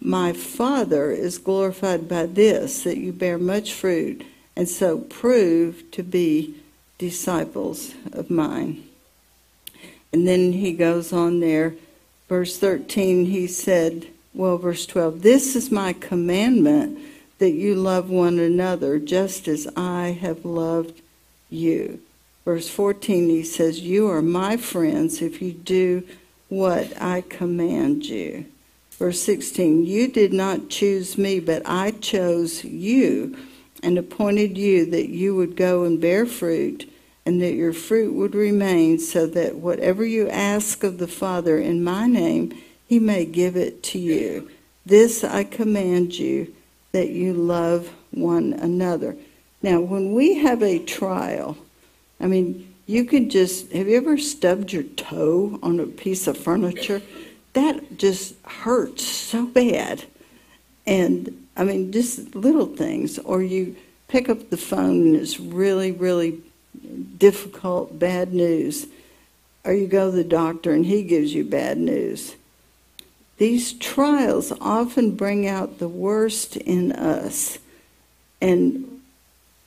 My 0.02 0.34
Father 0.34 1.10
is 1.10 1.38
glorified 1.38 2.10
by 2.10 2.26
this, 2.26 2.82
that 2.82 2.98
you 2.98 3.14
bear 3.14 3.38
much 3.38 3.72
fruit, 3.72 4.22
and 4.54 4.68
so 4.68 4.98
prove 4.98 5.90
to 5.92 6.02
be 6.02 6.56
disciples 6.98 7.94
of 8.12 8.28
mine. 8.28 8.87
And 10.12 10.26
then 10.26 10.52
he 10.52 10.72
goes 10.72 11.12
on 11.12 11.40
there, 11.40 11.74
verse 12.28 12.58
13, 12.58 13.26
he 13.26 13.46
said, 13.46 14.06
well, 14.34 14.56
verse 14.56 14.86
12, 14.86 15.22
this 15.22 15.56
is 15.56 15.70
my 15.70 15.92
commandment 15.92 16.98
that 17.38 17.50
you 17.50 17.74
love 17.74 18.10
one 18.10 18.38
another 18.38 18.98
just 18.98 19.48
as 19.48 19.66
I 19.76 20.18
have 20.20 20.44
loved 20.44 21.00
you. 21.50 22.00
Verse 22.44 22.68
14, 22.68 23.28
he 23.28 23.42
says, 23.42 23.80
You 23.80 24.08
are 24.08 24.22
my 24.22 24.56
friends 24.56 25.20
if 25.20 25.42
you 25.42 25.52
do 25.52 26.02
what 26.48 27.00
I 27.00 27.20
command 27.20 28.06
you. 28.06 28.46
Verse 28.92 29.20
16, 29.20 29.84
You 29.84 30.08
did 30.08 30.32
not 30.32 30.68
choose 30.68 31.18
me, 31.18 31.40
but 31.40 31.62
I 31.66 31.90
chose 31.90 32.64
you 32.64 33.36
and 33.82 33.98
appointed 33.98 34.56
you 34.56 34.86
that 34.90 35.08
you 35.08 35.36
would 35.36 35.56
go 35.56 35.84
and 35.84 36.00
bear 36.00 36.26
fruit, 36.26 36.90
and 37.28 37.42
that 37.42 37.52
your 37.52 37.74
fruit 37.74 38.14
would 38.14 38.34
remain, 38.34 38.98
so 38.98 39.26
that 39.26 39.56
whatever 39.56 40.02
you 40.02 40.30
ask 40.30 40.82
of 40.82 40.96
the 40.96 41.06
Father 41.06 41.58
in 41.58 41.84
my 41.84 42.06
name, 42.06 42.58
he 42.86 42.98
may 42.98 43.26
give 43.26 43.54
it 43.54 43.82
to 43.82 43.98
you. 43.98 44.50
This 44.86 45.22
I 45.22 45.44
command 45.44 46.18
you 46.18 46.54
that 46.92 47.10
you 47.10 47.34
love 47.34 47.92
one 48.12 48.54
another. 48.54 49.14
Now, 49.62 49.78
when 49.78 50.14
we 50.14 50.38
have 50.38 50.62
a 50.62 50.78
trial, 50.78 51.58
I 52.18 52.28
mean, 52.28 52.74
you 52.86 53.04
can 53.04 53.28
just, 53.28 53.72
have 53.72 53.88
you 53.88 53.98
ever 53.98 54.16
stubbed 54.16 54.72
your 54.72 54.84
toe 54.84 55.58
on 55.62 55.80
a 55.80 55.86
piece 55.86 56.26
of 56.26 56.38
furniture? 56.38 57.02
That 57.52 57.98
just 57.98 58.36
hurts 58.46 59.04
so 59.04 59.44
bad. 59.44 60.04
And 60.86 61.46
I 61.58 61.64
mean, 61.64 61.92
just 61.92 62.34
little 62.34 62.74
things. 62.74 63.18
Or 63.18 63.42
you 63.42 63.76
pick 64.08 64.30
up 64.30 64.48
the 64.48 64.56
phone 64.56 65.08
and 65.08 65.16
it's 65.16 65.38
really, 65.38 65.92
really 65.92 66.40
difficult, 67.18 67.98
bad 67.98 68.32
news. 68.32 68.86
Or 69.64 69.72
you 69.72 69.86
go 69.86 70.10
to 70.10 70.16
the 70.16 70.24
doctor 70.24 70.72
and 70.72 70.86
he 70.86 71.02
gives 71.02 71.34
you 71.34 71.44
bad 71.44 71.78
news. 71.78 72.36
These 73.38 73.74
trials 73.74 74.52
often 74.60 75.14
bring 75.14 75.46
out 75.46 75.78
the 75.78 75.88
worst 75.88 76.56
in 76.56 76.92
us. 76.92 77.58
And 78.40 79.00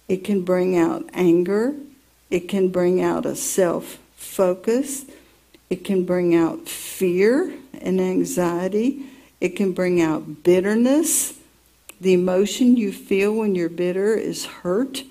it 0.08 0.24
can 0.24 0.44
bring 0.44 0.78
out 0.78 1.10
anger. 1.14 1.74
It 2.30 2.50
can 2.50 2.70
bring 2.70 3.02
out 3.02 3.26
a 3.26 3.36
self 3.36 3.98
focus. 4.16 5.06
It 5.70 5.86
can 5.86 6.06
bring 6.06 6.36
out 6.36 6.68
fear 6.68 7.54
and 7.80 8.02
anxiety. 8.02 9.06
It 9.40 9.56
can 9.56 9.72
bring 9.72 10.02
out 10.02 10.44
bitterness. 10.44 11.40
The 12.02 12.14
emotion 12.14 12.76
you 12.76 12.92
feel 12.92 13.34
when 13.34 13.56
you're 13.56 13.70
bitter 13.70 14.16
is 14.16 14.46
hurt. 14.46 15.04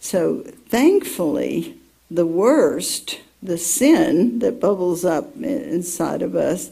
So, 0.00 0.40
thankfully, 0.68 1.78
the 2.10 2.26
worst, 2.26 3.20
the 3.42 3.58
sin 3.58 4.38
that 4.38 4.60
bubbles 4.60 5.04
up 5.04 5.36
inside 5.36 6.22
of 6.22 6.34
us, 6.34 6.70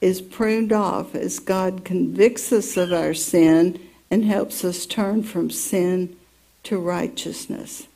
is 0.00 0.20
pruned 0.20 0.72
off 0.72 1.14
as 1.14 1.38
God 1.38 1.84
convicts 1.84 2.52
us 2.52 2.76
of 2.76 2.92
our 2.92 3.14
sin 3.14 3.80
and 4.10 4.24
helps 4.24 4.64
us 4.64 4.86
turn 4.86 5.22
from 5.22 5.50
sin 5.50 6.16
to 6.64 6.78
righteousness. 6.78 7.86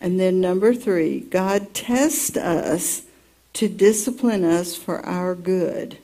And 0.00 0.20
then, 0.20 0.40
number 0.40 0.74
three, 0.74 1.20
God 1.20 1.72
tests 1.72 2.36
us 2.36 3.02
to 3.54 3.68
discipline 3.68 4.44
us 4.44 4.76
for 4.76 5.04
our 5.06 5.34
good. 5.34 5.98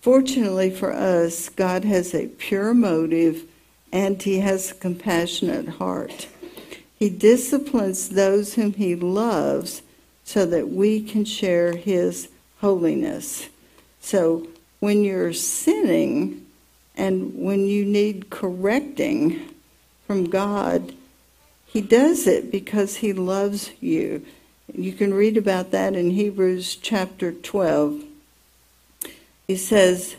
Fortunately 0.00 0.70
for 0.70 0.92
us, 0.92 1.48
God 1.48 1.84
has 1.84 2.12
a 2.12 2.26
pure 2.26 2.74
motive 2.74 3.44
and 3.92 4.20
He 4.20 4.40
has 4.40 4.72
a 4.72 4.74
compassionate 4.74 5.68
heart. 5.68 6.26
He 7.02 7.10
disciplines 7.10 8.10
those 8.10 8.54
whom 8.54 8.74
He 8.74 8.94
loves 8.94 9.82
so 10.22 10.46
that 10.46 10.68
we 10.68 11.02
can 11.02 11.24
share 11.24 11.72
His 11.72 12.28
holiness. 12.60 13.48
So 14.00 14.46
when 14.78 15.02
you're 15.02 15.32
sinning 15.32 16.46
and 16.96 17.34
when 17.34 17.66
you 17.66 17.84
need 17.84 18.30
correcting 18.30 19.48
from 20.06 20.30
God, 20.30 20.94
He 21.66 21.80
does 21.80 22.28
it 22.28 22.52
because 22.52 22.98
He 22.98 23.12
loves 23.12 23.72
you. 23.80 24.24
You 24.72 24.92
can 24.92 25.12
read 25.12 25.36
about 25.36 25.72
that 25.72 25.96
in 25.96 26.12
Hebrews 26.12 26.76
chapter 26.76 27.32
12. 27.32 28.04
He 29.48 29.56
says, 29.56 30.14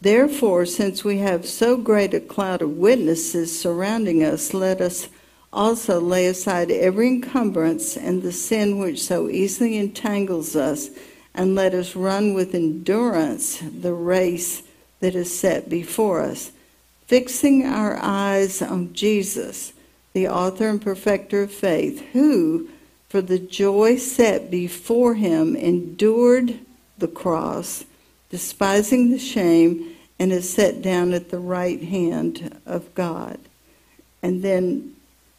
Therefore, 0.00 0.66
since 0.66 1.04
we 1.04 1.18
have 1.18 1.46
so 1.46 1.76
great 1.76 2.14
a 2.14 2.18
cloud 2.18 2.62
of 2.62 2.78
witnesses 2.78 3.56
surrounding 3.56 4.24
us, 4.24 4.52
let 4.52 4.80
us 4.80 5.08
also 5.56 6.00
lay 6.00 6.26
aside 6.26 6.70
every 6.70 7.08
encumbrance 7.08 7.96
and 7.96 8.22
the 8.22 8.32
sin 8.32 8.78
which 8.78 9.02
so 9.02 9.28
easily 9.28 9.76
entangles 9.78 10.54
us, 10.54 10.90
and 11.34 11.54
let 11.54 11.74
us 11.74 11.96
run 11.96 12.34
with 12.34 12.54
endurance 12.54 13.58
the 13.58 13.92
race 13.92 14.62
that 15.00 15.14
is 15.14 15.36
set 15.36 15.68
before 15.68 16.20
us, 16.20 16.52
fixing 17.06 17.64
our 17.64 17.98
eyes 18.00 18.62
on 18.62 18.92
Jesus, 18.92 19.72
the 20.12 20.28
author 20.28 20.68
and 20.68 20.80
perfecter 20.80 21.42
of 21.42 21.52
faith, 21.52 22.00
who, 22.12 22.68
for 23.08 23.20
the 23.20 23.38
joy 23.38 23.96
set 23.96 24.50
before 24.50 25.14
him, 25.14 25.56
endured 25.56 26.58
the 26.98 27.08
cross 27.08 27.84
despising 28.30 29.10
the 29.10 29.18
shame, 29.18 29.94
and 30.18 30.32
is 30.32 30.52
set 30.52 30.82
down 30.82 31.12
at 31.12 31.30
the 31.30 31.38
right 31.38 31.82
hand 31.82 32.58
of 32.64 32.94
God. 32.94 33.38
And 34.22 34.42
then 34.42 34.95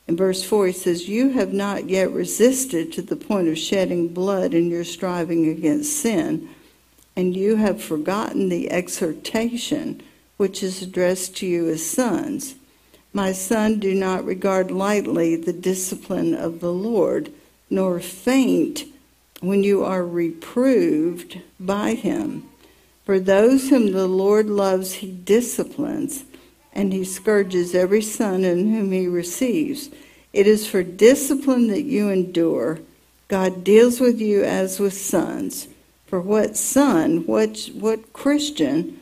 in 0.07 0.15
verse 0.15 0.41
4, 0.43 0.67
he 0.67 0.73
says, 0.73 1.09
You 1.09 1.29
have 1.29 1.51
not 1.51 1.89
yet 1.89 2.11
resisted 2.11 2.93
to 2.93 3.01
the 3.01 3.17
point 3.17 3.49
of 3.49 3.57
shedding 3.57 4.07
blood 4.07 4.53
in 4.53 4.69
your 4.69 4.85
striving 4.85 5.49
against 5.49 5.99
sin, 5.99 6.49
and 7.15 7.35
you 7.35 7.57
have 7.57 7.83
forgotten 7.83 8.47
the 8.47 8.71
exhortation 8.71 10.01
which 10.37 10.63
is 10.63 10.81
addressed 10.81 11.35
to 11.37 11.45
you 11.45 11.67
as 11.67 11.85
sons. 11.85 12.55
My 13.11 13.31
son, 13.33 13.79
do 13.79 13.93
not 13.93 14.23
regard 14.23 14.71
lightly 14.71 15.35
the 15.35 15.53
discipline 15.53 16.33
of 16.33 16.59
the 16.59 16.71
Lord, 16.71 17.31
nor 17.69 17.99
faint 17.99 18.85
when 19.41 19.63
you 19.63 19.83
are 19.83 20.05
reproved 20.05 21.41
by 21.59 21.95
him. 21.95 22.47
For 23.05 23.19
those 23.19 23.69
whom 23.69 23.91
the 23.91 24.07
Lord 24.07 24.47
loves, 24.47 24.95
he 24.95 25.11
disciplines, 25.11 26.23
and 26.77 26.93
he 26.93 27.03
scourges 27.03 27.73
every 27.73 28.03
son 28.03 28.45
in 28.45 28.71
whom 28.71 28.91
he 28.91 29.07
receives. 29.07 29.89
It 30.31 30.45
is 30.45 30.67
for 30.67 30.83
discipline 30.83 31.69
that 31.69 31.81
you 31.81 32.09
endure. 32.09 32.79
God 33.27 33.63
deals 33.63 33.99
with 33.99 34.21
you 34.21 34.43
as 34.43 34.79
with 34.79 34.93
sons. 34.93 35.67
For 36.05 36.21
what 36.21 36.55
son, 36.55 37.25
what, 37.25 37.71
what 37.73 38.13
Christian 38.13 39.01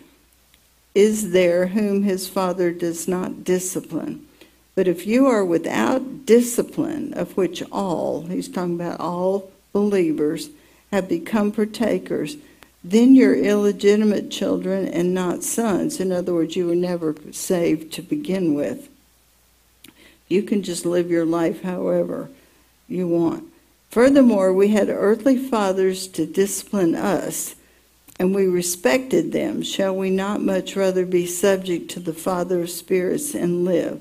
is 0.95 1.31
there 1.31 1.67
whom 1.67 2.03
his 2.03 2.29
father 2.29 2.71
does 2.71 3.09
not 3.09 3.43
discipline? 3.43 4.25
But 4.73 4.87
if 4.87 5.05
you 5.05 5.25
are 5.27 5.43
without 5.43 6.25
discipline, 6.25 7.13
of 7.13 7.35
which 7.35 7.61
all, 7.73 8.21
he's 8.21 8.47
talking 8.47 8.75
about 8.75 9.01
all 9.01 9.51
believers, 9.73 10.49
have 10.91 11.09
become 11.09 11.51
partakers, 11.51 12.37
then 12.91 13.15
you're 13.15 13.35
illegitimate 13.35 14.29
children 14.29 14.87
and 14.87 15.11
not 15.11 15.43
sons. 15.43 15.99
In 15.99 16.11
other 16.11 16.35
words, 16.35 16.55
you 16.55 16.67
were 16.67 16.75
never 16.75 17.15
saved 17.31 17.91
to 17.93 18.03
begin 18.03 18.53
with. 18.53 18.89
You 20.27 20.43
can 20.43 20.61
just 20.61 20.85
live 20.85 21.09
your 21.09 21.25
life 21.25 21.63
however 21.63 22.29
you 22.87 23.07
want. 23.07 23.45
Furthermore, 23.89 24.53
we 24.53 24.67
had 24.67 24.89
earthly 24.89 25.35
fathers 25.35 26.07
to 26.09 26.27
discipline 26.27 26.93
us, 26.93 27.55
and 28.19 28.35
we 28.35 28.45
respected 28.45 29.31
them. 29.31 29.63
Shall 29.63 29.95
we 29.95 30.11
not 30.11 30.41
much 30.41 30.75
rather 30.75 31.07
be 31.07 31.25
subject 31.25 31.89
to 31.91 31.99
the 31.99 32.13
Father 32.13 32.61
of 32.61 32.69
spirits 32.69 33.33
and 33.33 33.65
live? 33.65 33.99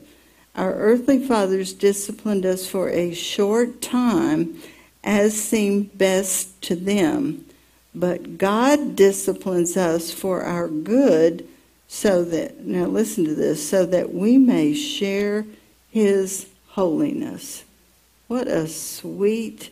Our 0.55 0.75
earthly 0.75 1.27
fathers 1.27 1.73
disciplined 1.73 2.45
us 2.45 2.67
for 2.67 2.91
a 2.91 3.15
short 3.15 3.81
time 3.81 4.61
as 5.03 5.43
seemed 5.43 5.97
best 5.97 6.61
to 6.63 6.77
them 6.77 7.47
but 7.95 8.39
God 8.39 8.97
disciplines 8.97 9.77
us 9.77 10.11
for 10.11 10.43
our 10.43 10.69
good 10.69 11.49
so 11.87 12.25
that, 12.25 12.65
now 12.67 12.87
listen 12.87 13.25
to 13.25 13.35
this, 13.35 13.69
so 13.69 13.87
that 13.87 14.13
we 14.13 14.37
may 14.37 14.75
share 14.75 15.47
his 15.91 16.49
holiness. 16.71 17.65
What 18.27 18.49
a 18.49 18.67
sweet 18.67 19.71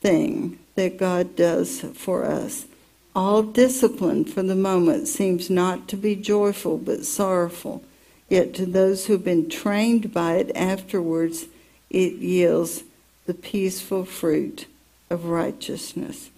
thing 0.00 0.58
that 0.74 0.98
God 0.98 1.36
does 1.36 1.80
for 1.94 2.24
us. 2.24 2.66
All 3.14 3.42
discipline 3.42 4.24
for 4.24 4.42
the 4.42 4.54
moment 4.56 5.06
seems 5.06 5.50
not 5.50 5.86
to 5.88 5.96
be 5.96 6.16
joyful 6.16 6.78
but 6.78 7.04
sorrowful. 7.04 7.84
Yet 8.28 8.54
to 8.54 8.66
those 8.66 9.06
who've 9.06 9.24
been 9.24 9.48
trained 9.48 10.14
by 10.14 10.36
it 10.36 10.52
afterwards, 10.54 11.46
it 11.90 12.14
yields 12.14 12.84
the 13.26 13.34
peaceful 13.34 14.04
fruit 14.04 14.66
of 15.10 15.26
righteousness. 15.26 16.29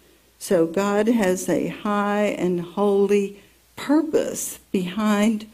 So 0.42 0.66
God 0.66 1.06
has 1.06 1.48
a 1.48 1.68
high 1.68 2.24
and 2.24 2.60
holy 2.60 3.40
purpose 3.76 4.58
behind 4.72 5.48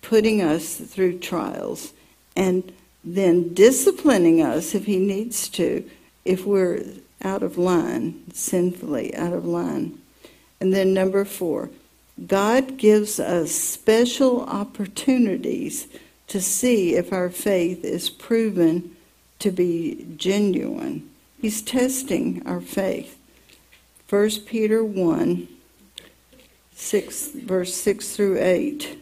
putting 0.00 0.40
us 0.40 0.76
through 0.76 1.18
trials 1.18 1.92
and 2.34 2.72
then 3.04 3.52
disciplining 3.52 4.40
us 4.40 4.74
if 4.74 4.86
he 4.86 4.96
needs 4.96 5.50
to 5.50 5.84
if 6.24 6.46
we're 6.46 6.82
out 7.20 7.42
of 7.42 7.58
line, 7.58 8.22
sinfully 8.32 9.14
out 9.14 9.34
of 9.34 9.44
line. 9.44 9.98
And 10.62 10.72
then 10.72 10.94
number 10.94 11.26
four, 11.26 11.68
God 12.26 12.78
gives 12.78 13.20
us 13.20 13.52
special 13.52 14.40
opportunities 14.44 15.88
to 16.28 16.40
see 16.40 16.94
if 16.94 17.12
our 17.12 17.28
faith 17.28 17.84
is 17.84 18.08
proven 18.08 18.96
to 19.40 19.50
be 19.50 20.06
genuine. 20.16 21.06
He's 21.38 21.60
testing 21.60 22.42
our 22.46 22.62
faith. 22.62 23.15
1 24.08 24.30
Peter 24.46 24.84
1, 24.84 25.48
6, 26.74 27.28
verse 27.32 27.74
6 27.74 28.14
through 28.14 28.38
8. 28.38 28.98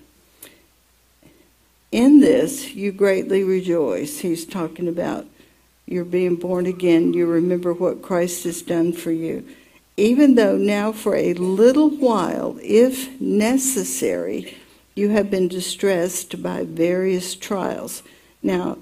In 1.93 2.21
this 2.21 2.75
you 2.75 2.91
greatly 2.91 3.45
rejoice. 3.45 4.21
He's 4.21 4.47
talking 4.47 4.89
about 4.89 5.27
you're 5.87 6.07
being 6.07 6.37
born 6.37 6.65
again. 6.65 7.13
You 7.13 7.27
remember 7.27 7.75
what 7.75 8.01
Christ 8.01 8.45
has 8.45 8.63
done 8.63 8.95
for 8.95 9.13
you. 9.13 9.47
Even 9.99 10.37
though 10.37 10.57
now 10.57 10.91
for 10.91 11.15
a 11.15 11.35
little 11.35 11.91
while, 11.91 12.59
if 12.63 13.21
necessary, 13.21 14.57
you 14.95 15.11
have 15.11 15.31
been 15.31 15.49
distressed 15.49 16.43
by 16.43 16.65
various 16.65 17.35
trials. 17.35 18.03
Now, 18.43 18.79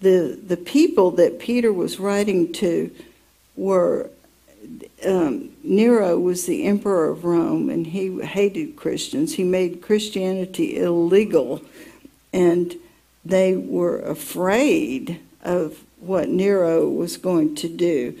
the 0.00 0.40
the 0.42 0.56
people 0.56 1.10
that 1.12 1.38
Peter 1.38 1.72
was 1.72 2.00
writing 2.00 2.52
to 2.54 2.90
were 3.54 4.10
um, 5.06 5.50
Nero 5.68 6.18
was 6.18 6.46
the 6.46 6.64
emperor 6.64 7.10
of 7.10 7.24
Rome, 7.24 7.68
and 7.68 7.88
he 7.88 8.20
hated 8.22 8.76
Christians. 8.76 9.34
He 9.34 9.44
made 9.44 9.82
Christianity 9.82 10.78
illegal, 10.78 11.62
and 12.32 12.74
they 13.24 13.54
were 13.54 13.98
afraid 14.00 15.20
of 15.42 15.84
what 16.00 16.30
Nero 16.30 16.88
was 16.88 17.18
going 17.18 17.54
to 17.56 17.68
do. 17.68 18.18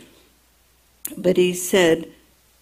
But 1.16 1.38
he 1.38 1.54
said, 1.54 2.10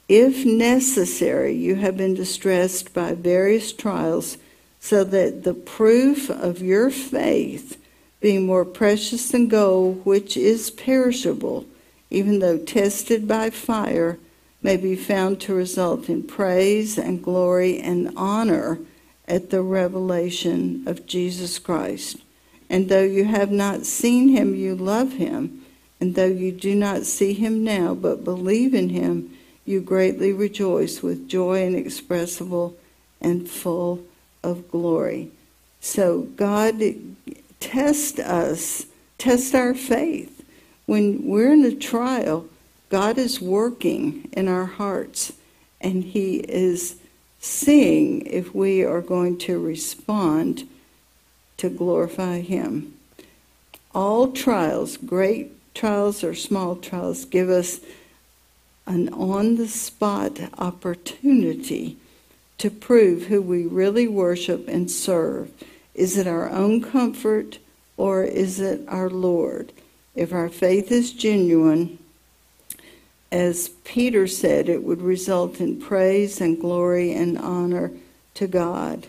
If 0.08 0.44
necessary, 0.44 1.52
you 1.52 1.74
have 1.76 1.96
been 1.96 2.14
distressed 2.14 2.94
by 2.94 3.14
various 3.14 3.72
trials, 3.72 4.38
so 4.78 5.02
that 5.02 5.42
the 5.42 5.54
proof 5.54 6.30
of 6.30 6.62
your 6.62 6.90
faith, 6.90 7.76
being 8.20 8.46
more 8.46 8.64
precious 8.64 9.30
than 9.30 9.48
gold, 9.48 10.06
which 10.06 10.36
is 10.36 10.70
perishable, 10.70 11.66
even 12.08 12.38
though 12.38 12.58
tested 12.58 13.26
by 13.26 13.50
fire, 13.50 14.18
may 14.66 14.76
be 14.76 14.96
found 14.96 15.40
to 15.40 15.54
result 15.54 16.08
in 16.08 16.24
praise 16.24 16.98
and 16.98 17.22
glory 17.22 17.78
and 17.78 18.12
honor 18.16 18.80
at 19.28 19.50
the 19.50 19.62
revelation 19.62 20.82
of 20.88 21.06
Jesus 21.06 21.60
Christ. 21.60 22.16
And 22.68 22.88
though 22.88 23.04
you 23.04 23.26
have 23.26 23.52
not 23.52 23.86
seen 23.86 24.30
him, 24.30 24.56
you 24.56 24.74
love 24.74 25.12
him. 25.12 25.64
And 26.00 26.16
though 26.16 26.26
you 26.26 26.50
do 26.50 26.74
not 26.74 27.04
see 27.04 27.32
him 27.32 27.62
now, 27.62 27.94
but 27.94 28.24
believe 28.24 28.74
in 28.74 28.88
him, 28.88 29.30
you 29.64 29.80
greatly 29.80 30.32
rejoice 30.32 31.00
with 31.00 31.28
joy 31.28 31.64
inexpressible 31.64 32.76
and 33.20 33.48
full 33.48 34.04
of 34.42 34.68
glory. 34.68 35.30
So 35.80 36.22
God 36.22 36.82
test 37.60 38.18
us, 38.18 38.86
test 39.16 39.54
our 39.54 39.74
faith 39.74 40.44
when 40.86 41.24
we're 41.24 41.52
in 41.52 41.64
a 41.64 41.72
trial, 41.72 42.48
God 42.88 43.18
is 43.18 43.40
working 43.40 44.28
in 44.32 44.48
our 44.48 44.66
hearts 44.66 45.32
and 45.80 46.04
He 46.04 46.36
is 46.36 46.96
seeing 47.40 48.26
if 48.26 48.54
we 48.54 48.84
are 48.84 49.00
going 49.00 49.38
to 49.38 49.58
respond 49.58 50.68
to 51.56 51.68
glorify 51.68 52.40
Him. 52.40 52.94
All 53.94 54.32
trials, 54.32 54.96
great 54.96 55.52
trials 55.74 56.22
or 56.22 56.34
small 56.34 56.76
trials, 56.76 57.24
give 57.24 57.48
us 57.48 57.80
an 58.86 59.08
on 59.12 59.56
the 59.56 59.68
spot 59.68 60.38
opportunity 60.58 61.96
to 62.58 62.70
prove 62.70 63.24
who 63.24 63.42
we 63.42 63.66
really 63.66 64.06
worship 64.06 64.68
and 64.68 64.90
serve. 64.90 65.50
Is 65.94 66.16
it 66.16 66.26
our 66.26 66.48
own 66.50 66.82
comfort 66.82 67.58
or 67.96 68.22
is 68.22 68.60
it 68.60 68.82
our 68.88 69.10
Lord? 69.10 69.72
If 70.14 70.32
our 70.32 70.48
faith 70.48 70.90
is 70.92 71.12
genuine, 71.12 71.98
as 73.32 73.70
Peter 73.84 74.26
said, 74.26 74.68
it 74.68 74.82
would 74.82 75.02
result 75.02 75.60
in 75.60 75.80
praise 75.80 76.40
and 76.40 76.60
glory 76.60 77.12
and 77.12 77.38
honor 77.38 77.90
to 78.34 78.46
God. 78.46 79.08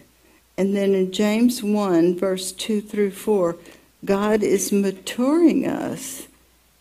And 0.58 0.76
then 0.76 0.96
in 0.96 1.12
James 1.12 1.62
1, 1.62 2.18
verse 2.18 2.52
2 2.52 2.82
through 2.82 3.12
4, 3.12 3.56
God 4.04 4.42
is 4.42 4.72
maturing 4.72 5.68
us 5.68 6.28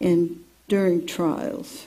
in 0.00 0.44
during 0.68 1.06
trials. 1.06 1.86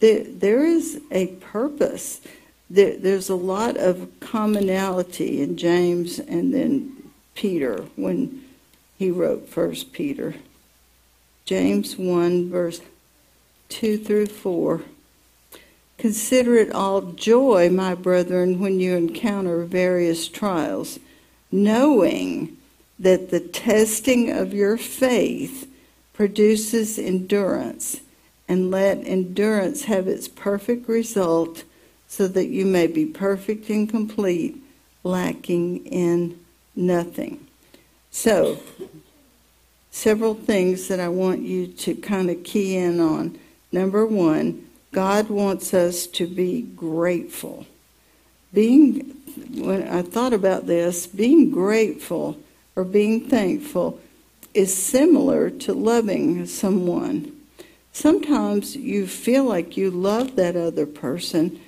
There, 0.00 0.24
there 0.24 0.64
is 0.64 1.00
a 1.10 1.28
purpose. 1.28 2.20
There, 2.68 2.96
there's 2.96 3.28
a 3.28 3.34
lot 3.34 3.76
of 3.76 4.08
commonality 4.20 5.42
in 5.42 5.56
James 5.56 6.18
and 6.18 6.52
then 6.52 7.10
Peter 7.34 7.84
when 7.96 8.44
he 8.98 9.10
wrote 9.10 9.48
First 9.48 9.92
Peter. 9.92 10.34
James 11.44 11.96
1, 11.96 12.50
verse 12.50 12.80
2 13.70 13.98
through 13.98 14.26
4. 14.26 14.82
Consider 15.96 16.56
it 16.56 16.72
all 16.72 17.02
joy, 17.12 17.68
my 17.68 17.94
brethren, 17.94 18.58
when 18.58 18.80
you 18.80 18.96
encounter 18.96 19.64
various 19.64 20.28
trials, 20.28 20.98
knowing 21.52 22.56
that 22.98 23.30
the 23.30 23.40
testing 23.40 24.30
of 24.30 24.52
your 24.52 24.76
faith 24.76 25.70
produces 26.12 26.98
endurance, 26.98 28.00
and 28.48 28.70
let 28.70 28.98
endurance 29.06 29.84
have 29.84 30.06
its 30.08 30.28
perfect 30.28 30.88
result, 30.88 31.64
so 32.08 32.26
that 32.28 32.48
you 32.48 32.66
may 32.66 32.86
be 32.86 33.06
perfect 33.06 33.70
and 33.70 33.88
complete, 33.88 34.56
lacking 35.04 35.86
in 35.86 36.38
nothing. 36.74 37.46
So, 38.10 38.58
several 39.90 40.34
things 40.34 40.88
that 40.88 41.00
I 41.00 41.08
want 41.08 41.42
you 41.42 41.66
to 41.66 41.94
kind 41.94 42.30
of 42.30 42.42
key 42.42 42.76
in 42.76 43.00
on. 43.00 43.38
Number 43.72 44.04
one, 44.04 44.66
God 44.92 45.28
wants 45.28 45.72
us 45.72 46.06
to 46.08 46.26
be 46.26 46.62
grateful. 46.62 47.66
Being, 48.52 49.00
when 49.54 49.86
I 49.86 50.02
thought 50.02 50.32
about 50.32 50.66
this, 50.66 51.06
being 51.06 51.50
grateful 51.50 52.38
or 52.74 52.84
being 52.84 53.28
thankful 53.28 54.00
is 54.54 54.76
similar 54.76 55.50
to 55.50 55.72
loving 55.72 56.46
someone. 56.46 57.36
Sometimes 57.92 58.74
you 58.74 59.06
feel 59.06 59.44
like 59.44 59.76
you 59.76 59.90
love 59.90 60.36
that 60.36 60.56
other 60.56 60.86
person, 60.86 61.60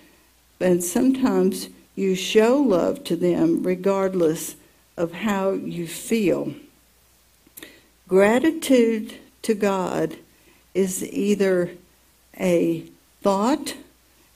and 0.60 0.82
sometimes 0.82 1.68
you 1.94 2.14
show 2.14 2.56
love 2.56 3.04
to 3.04 3.14
them 3.14 3.62
regardless 3.62 4.56
of 4.96 5.12
how 5.12 5.52
you 5.52 5.86
feel. 5.86 6.54
Gratitude 8.08 9.14
to 9.42 9.54
God 9.54 10.16
is 10.74 11.04
either 11.04 11.70
a 12.38 12.84
thought 13.20 13.74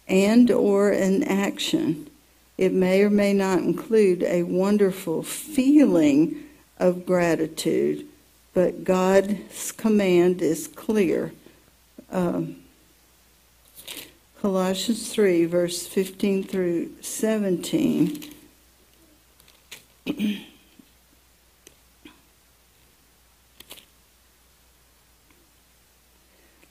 and 0.09 0.51
or 0.51 0.91
an 0.91 1.23
action. 1.25 2.09
It 2.57 2.73
may 2.73 3.03
or 3.03 3.11
may 3.11 3.33
not 3.33 3.59
include 3.59 4.23
a 4.23 4.45
wonderful 4.45 5.23
feeling 5.23 6.45
of 6.79 7.05
gratitude, 7.05 8.07
but 8.55 8.85
God's 8.85 9.73
command 9.73 10.41
is 10.41 10.67
clear. 10.69 11.33
Um, 12.11 12.57
Colossians 14.41 15.13
3, 15.13 15.45
verse 15.47 15.87
15 15.87 16.45
through 16.45 16.91
17. 17.03 18.33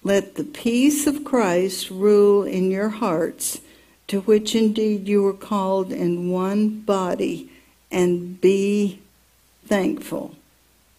Let 0.05 0.35
the 0.35 0.43
peace 0.43 1.07
of 1.07 1.23
Christ 1.23 1.89
rule 1.89 2.43
in 2.43 2.69
your 2.69 2.89
hearts, 2.89 3.59
to 4.05 4.21
which 4.21 4.53
indeed 4.53 5.07
you 5.07 5.23
were 5.23 5.33
called 5.33 5.91
in 5.91 6.29
one 6.29 6.81
body, 6.81 7.49
and 7.89 8.39
be 8.39 8.99
thankful. 9.65 10.35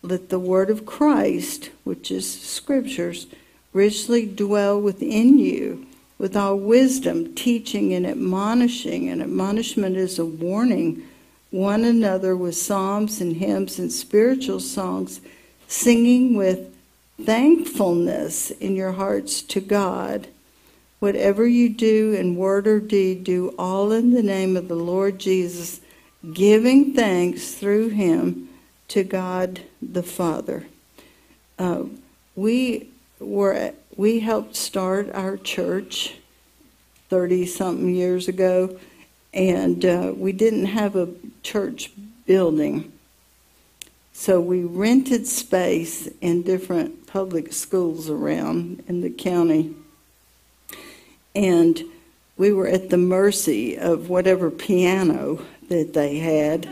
Let 0.03 0.29
the 0.29 0.41
word 0.41 0.71
of 0.71 0.87
Christ, 0.87 1.71
which 1.85 2.11
is 2.11 2.29
scriptures, 2.29 3.29
richly 3.73 4.27
dwell 4.27 4.81
within 4.81 5.39
you 5.39 5.87
with 6.19 6.37
all 6.37 6.57
wisdom, 6.57 7.33
teaching 7.37 7.95
and 7.95 8.05
admonishing. 8.05 9.09
And 9.09 9.23
admonishment 9.23 9.97
is 9.97 10.19
a 10.19 10.27
warning 10.27 11.05
one 11.53 11.85
another 11.85 12.37
with 12.37 12.57
psalms 12.57 13.21
and 13.21 13.37
hymns 13.37 13.79
and 13.79 13.93
spiritual 13.93 14.59
songs, 14.59 15.21
singing 15.69 16.35
with 16.35 16.76
thankfulness 17.21 18.51
in 18.51 18.77
your 18.77 18.93
hearts 18.93 19.43
to 19.43 19.61
God. 19.61 20.29
Whatever 20.99 21.47
you 21.47 21.69
do 21.69 22.13
in 22.13 22.37
word 22.37 22.67
or 22.67 22.81
deed, 22.81 23.25
do 23.25 23.55
all 23.59 23.93
in 23.93 24.13
the 24.13 24.23
name 24.23 24.57
of 24.57 24.69
the 24.69 24.77
Lord 24.77 25.19
Jesus, 25.19 25.81
giving 26.33 26.95
thanks 26.95 27.55
through 27.55 27.91
him 27.91 28.49
to 28.89 29.05
God 29.05 29.61
the 29.83 30.03
Father. 30.03 30.67
Uh, 31.59 31.85
we 32.35 32.91
were 33.19 33.73
we 33.97 34.21
helped 34.21 34.55
start 34.55 35.11
our 35.15 35.37
church 35.39 36.17
30 37.09 37.47
something 37.47 37.95
years 37.95 38.29
ago 38.29 38.79
and 39.33 39.85
uh, 39.85 40.13
we 40.15 40.33
didn't 40.33 40.67
have 40.67 40.97
a 40.97 41.09
church 41.43 41.91
building 42.27 42.93
so 44.19 44.41
we 44.41 44.65
rented 44.65 45.27
space 45.27 46.09
in 46.23 46.41
different 46.41 47.07
public 47.07 47.53
schools 47.53 48.09
around 48.09 48.83
in 48.89 49.03
the 49.03 49.11
county. 49.11 49.75
And 51.35 51.85
we 52.39 52.51
were 52.51 52.67
at 52.67 52.89
the 52.89 52.97
mercy 52.97 53.77
of 53.77 54.09
whatever 54.09 54.51
piano 54.51 55.43
that 55.69 55.93
they 55.93 56.17
had. 56.17 56.67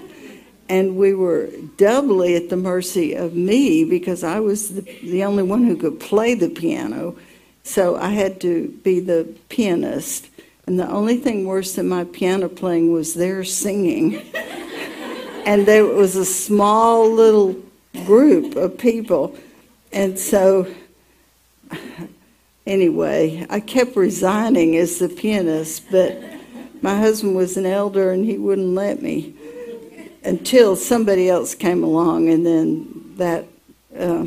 And 0.70 0.96
we 0.96 1.12
were 1.12 1.50
doubly 1.76 2.34
at 2.34 2.48
the 2.48 2.56
mercy 2.56 3.12
of 3.12 3.34
me 3.34 3.84
because 3.84 4.24
I 4.24 4.40
was 4.40 4.76
the, 4.76 4.80
the 5.02 5.22
only 5.24 5.42
one 5.42 5.64
who 5.64 5.76
could 5.76 6.00
play 6.00 6.32
the 6.32 6.48
piano. 6.48 7.14
So 7.62 7.94
I 7.96 8.08
had 8.08 8.40
to 8.40 8.68
be 8.82 9.00
the 9.00 9.28
pianist. 9.50 10.30
And 10.66 10.80
the 10.80 10.88
only 10.88 11.18
thing 11.18 11.44
worse 11.44 11.74
than 11.74 11.90
my 11.90 12.04
piano 12.04 12.48
playing 12.48 12.90
was 12.90 13.12
their 13.12 13.44
singing. 13.44 14.22
and 15.46 15.66
there 15.66 15.84
was 15.84 16.16
a 16.16 16.24
small 16.24 17.10
little 17.10 17.56
group 18.04 18.56
of 18.56 18.78
people. 18.78 19.36
And 19.92 20.18
so, 20.18 20.72
anyway, 22.66 23.46
I 23.50 23.60
kept 23.60 23.96
resigning 23.96 24.76
as 24.76 24.98
the 24.98 25.08
pianist, 25.08 25.90
but 25.90 26.20
my 26.82 26.98
husband 26.98 27.36
was 27.36 27.56
an 27.56 27.66
elder 27.66 28.10
and 28.10 28.24
he 28.24 28.36
wouldn't 28.38 28.74
let 28.74 29.02
me 29.02 29.34
until 30.24 30.74
somebody 30.74 31.28
else 31.28 31.54
came 31.54 31.84
along, 31.84 32.28
and 32.30 32.46
then 32.46 33.14
that. 33.16 33.44
Uh, 33.96 34.26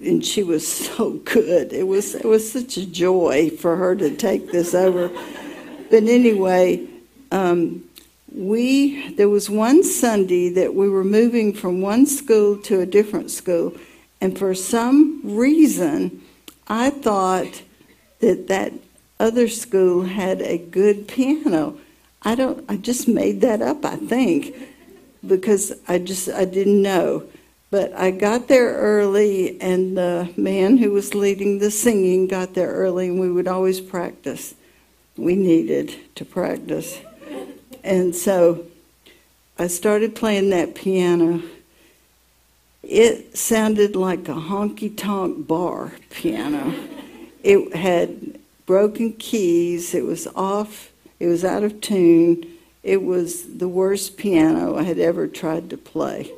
and 0.00 0.24
she 0.24 0.44
was 0.44 0.66
so 0.86 1.10
good. 1.24 1.72
It 1.72 1.86
was 1.86 2.14
it 2.14 2.24
was 2.24 2.50
such 2.50 2.76
a 2.76 2.86
joy 2.86 3.50
for 3.50 3.76
her 3.76 3.94
to 3.96 4.16
take 4.16 4.52
this 4.52 4.74
over. 4.74 5.10
But 5.90 6.04
anyway, 6.04 6.86
um, 7.32 7.87
we 8.32 9.12
there 9.14 9.28
was 9.28 9.48
one 9.48 9.82
Sunday 9.82 10.48
that 10.50 10.74
we 10.74 10.88
were 10.88 11.04
moving 11.04 11.52
from 11.52 11.80
one 11.80 12.06
school 12.06 12.56
to 12.62 12.80
a 12.80 12.86
different 12.86 13.30
school, 13.30 13.74
and 14.20 14.38
for 14.38 14.54
some 14.54 15.20
reason, 15.24 16.22
I 16.66 16.90
thought 16.90 17.62
that 18.20 18.48
that 18.48 18.72
other 19.18 19.48
school 19.48 20.04
had 20.04 20.40
a 20.42 20.58
good 20.58 21.08
piano. 21.08 21.78
I 22.22 22.34
don't. 22.34 22.64
I 22.68 22.76
just 22.76 23.08
made 23.08 23.40
that 23.40 23.62
up. 23.62 23.84
I 23.84 23.96
think 23.96 24.54
because 25.26 25.72
I 25.86 25.98
just 25.98 26.28
I 26.28 26.44
didn't 26.44 26.82
know. 26.82 27.24
But 27.70 27.92
I 27.92 28.12
got 28.12 28.48
there 28.48 28.74
early, 28.74 29.60
and 29.60 29.96
the 29.96 30.32
man 30.36 30.78
who 30.78 30.90
was 30.90 31.14
leading 31.14 31.58
the 31.58 31.70
singing 31.70 32.26
got 32.26 32.54
there 32.54 32.72
early, 32.72 33.08
and 33.08 33.20
we 33.20 33.30
would 33.30 33.48
always 33.48 33.80
practice. 33.80 34.54
We 35.16 35.36
needed 35.36 35.94
to 36.14 36.24
practice. 36.24 36.98
And 37.88 38.14
so 38.14 38.66
I 39.58 39.66
started 39.66 40.14
playing 40.14 40.50
that 40.50 40.74
piano. 40.74 41.42
It 42.82 43.34
sounded 43.34 43.96
like 43.96 44.28
a 44.28 44.34
honky 44.34 44.94
tonk 44.94 45.46
bar 45.46 45.92
piano. 46.10 46.74
It 47.42 47.74
had 47.74 48.38
broken 48.66 49.14
keys, 49.14 49.94
it 49.94 50.04
was 50.04 50.26
off, 50.36 50.90
it 51.18 51.28
was 51.28 51.46
out 51.46 51.62
of 51.62 51.80
tune. 51.80 52.44
It 52.82 53.02
was 53.02 53.56
the 53.56 53.68
worst 53.68 54.18
piano 54.18 54.76
I 54.76 54.82
had 54.82 54.98
ever 54.98 55.26
tried 55.26 55.70
to 55.70 55.78
play. 55.78 56.30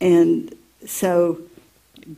And 0.00 0.54
so 0.86 1.42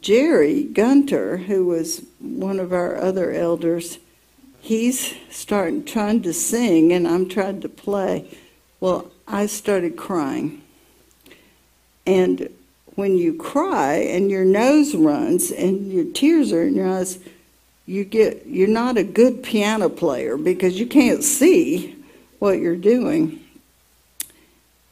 Jerry 0.02 0.62
Gunter, 0.62 1.39
who 1.39 1.66
was 1.66 2.07
one 2.20 2.61
of 2.61 2.73
our 2.73 2.97
other 2.97 3.32
elders, 3.32 3.98
he's 4.61 5.15
starting 5.31 5.85
trying 5.85 6.23
to 6.23 6.32
sing 6.32 6.93
and 6.93 7.07
I'm 7.07 7.28
trying 7.28 7.61
to 7.62 7.69
play. 7.69 8.39
Well, 8.78 9.11
I 9.27 9.47
started 9.47 9.97
crying. 9.97 10.62
And 12.07 12.49
when 12.95 13.16
you 13.16 13.35
cry 13.35 13.95
and 13.95 14.31
your 14.31 14.45
nose 14.45 14.95
runs 14.95 15.51
and 15.51 15.93
your 15.93 16.05
tears 16.05 16.53
are 16.53 16.62
in 16.62 16.74
your 16.74 16.89
eyes, 16.89 17.19
you 17.87 18.05
get 18.05 18.47
you're 18.47 18.69
not 18.69 18.97
a 18.97 19.05
good 19.05 19.43
piano 19.43 19.89
player 19.89 20.37
because 20.37 20.78
you 20.78 20.87
can't 20.87 21.24
see 21.24 21.97
what 22.39 22.59
you're 22.59 22.77
doing. 22.77 23.41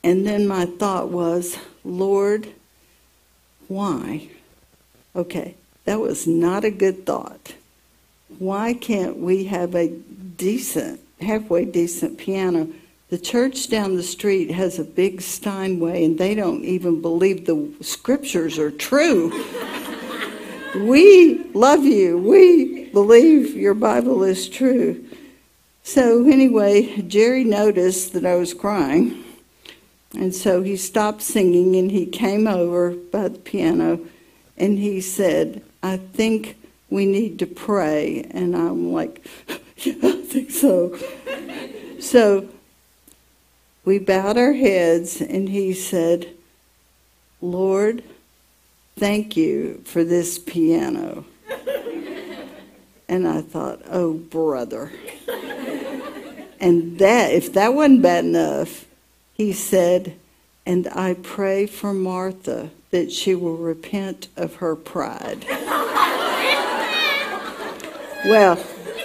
And 0.02 0.26
then 0.26 0.46
my 0.46 0.66
thought 0.66 1.08
was, 1.08 1.58
Lord, 1.84 2.48
why? 3.66 4.28
Okay, 5.14 5.54
that 5.84 6.00
was 6.00 6.26
not 6.26 6.64
a 6.64 6.70
good 6.70 7.04
thought. 7.04 7.54
Why 8.38 8.74
can't 8.74 9.18
we 9.18 9.44
have 9.44 9.74
a 9.74 9.88
decent, 9.88 11.00
halfway 11.20 11.64
decent 11.64 12.18
piano? 12.18 12.68
The 13.10 13.18
church 13.18 13.68
down 13.68 13.96
the 13.96 14.02
street 14.02 14.50
has 14.50 14.78
a 14.78 14.84
big 14.84 15.22
Steinway, 15.22 16.04
and 16.04 16.18
they 16.18 16.34
don't 16.34 16.64
even 16.64 17.00
believe 17.00 17.46
the 17.46 17.72
scriptures 17.80 18.58
are 18.58 18.70
true. 18.70 19.32
we 20.76 21.42
love 21.54 21.84
you. 21.84 22.18
We 22.18 22.90
believe 22.90 23.56
your 23.56 23.74
Bible 23.74 24.22
is 24.22 24.48
true. 24.48 25.04
So, 25.82 26.28
anyway, 26.28 27.00
Jerry 27.02 27.44
noticed 27.44 28.12
that 28.12 28.26
I 28.26 28.34
was 28.34 28.52
crying. 28.52 29.24
And 30.14 30.34
so 30.34 30.62
he 30.62 30.76
stopped 30.76 31.22
singing 31.22 31.76
and 31.76 31.90
he 31.90 32.06
came 32.06 32.46
over 32.46 32.90
by 32.90 33.28
the 33.28 33.38
piano 33.38 34.00
and 34.56 34.78
he 34.78 35.00
said, 35.00 35.62
I 35.82 35.96
think 35.96 36.56
we 36.90 37.06
need 37.06 37.38
to 37.40 37.46
pray. 37.46 38.26
And 38.30 38.56
I'm 38.56 38.92
like, 38.92 39.26
yeah, 39.78 39.94
I 40.02 40.22
think 40.22 40.50
so. 40.50 40.98
so 42.00 42.48
we 43.84 43.98
bowed 43.98 44.36
our 44.36 44.52
heads 44.52 45.20
and 45.20 45.48
he 45.48 45.72
said, 45.72 46.28
Lord, 47.40 48.02
thank 48.96 49.36
you 49.36 49.82
for 49.84 50.04
this 50.04 50.38
piano. 50.38 51.24
and 53.08 53.26
I 53.28 53.42
thought, 53.42 53.80
oh, 53.88 54.14
brother. 54.14 54.92
and 56.60 56.98
that, 56.98 57.32
if 57.32 57.52
that 57.52 57.74
wasn't 57.74 58.02
bad 58.02 58.24
enough, 58.24 58.86
he 59.34 59.52
said, 59.52 60.16
And 60.66 60.88
I 60.88 61.14
pray 61.14 61.66
for 61.66 61.94
Martha 61.94 62.70
that 62.90 63.12
she 63.12 63.34
will 63.34 63.56
repent 63.56 64.28
of 64.36 64.56
her 64.56 64.74
pride. 64.74 65.46
well, 68.26 68.56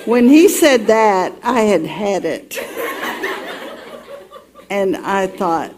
when 0.05 0.27
he 0.27 0.49
said 0.49 0.87
that, 0.87 1.33
I 1.43 1.61
had 1.61 1.85
had 1.85 2.25
it. 2.25 2.57
And 4.69 4.97
I 4.97 5.27
thought, 5.27 5.73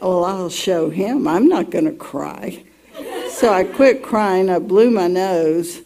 well, 0.00 0.24
I'll 0.24 0.50
show 0.50 0.90
him. 0.90 1.28
I'm 1.28 1.48
not 1.48 1.70
going 1.70 1.84
to 1.84 1.92
cry. 1.92 2.64
So 3.30 3.52
I 3.52 3.64
quit 3.64 4.02
crying. 4.02 4.50
I 4.50 4.58
blew 4.58 4.90
my 4.90 5.06
nose. 5.06 5.82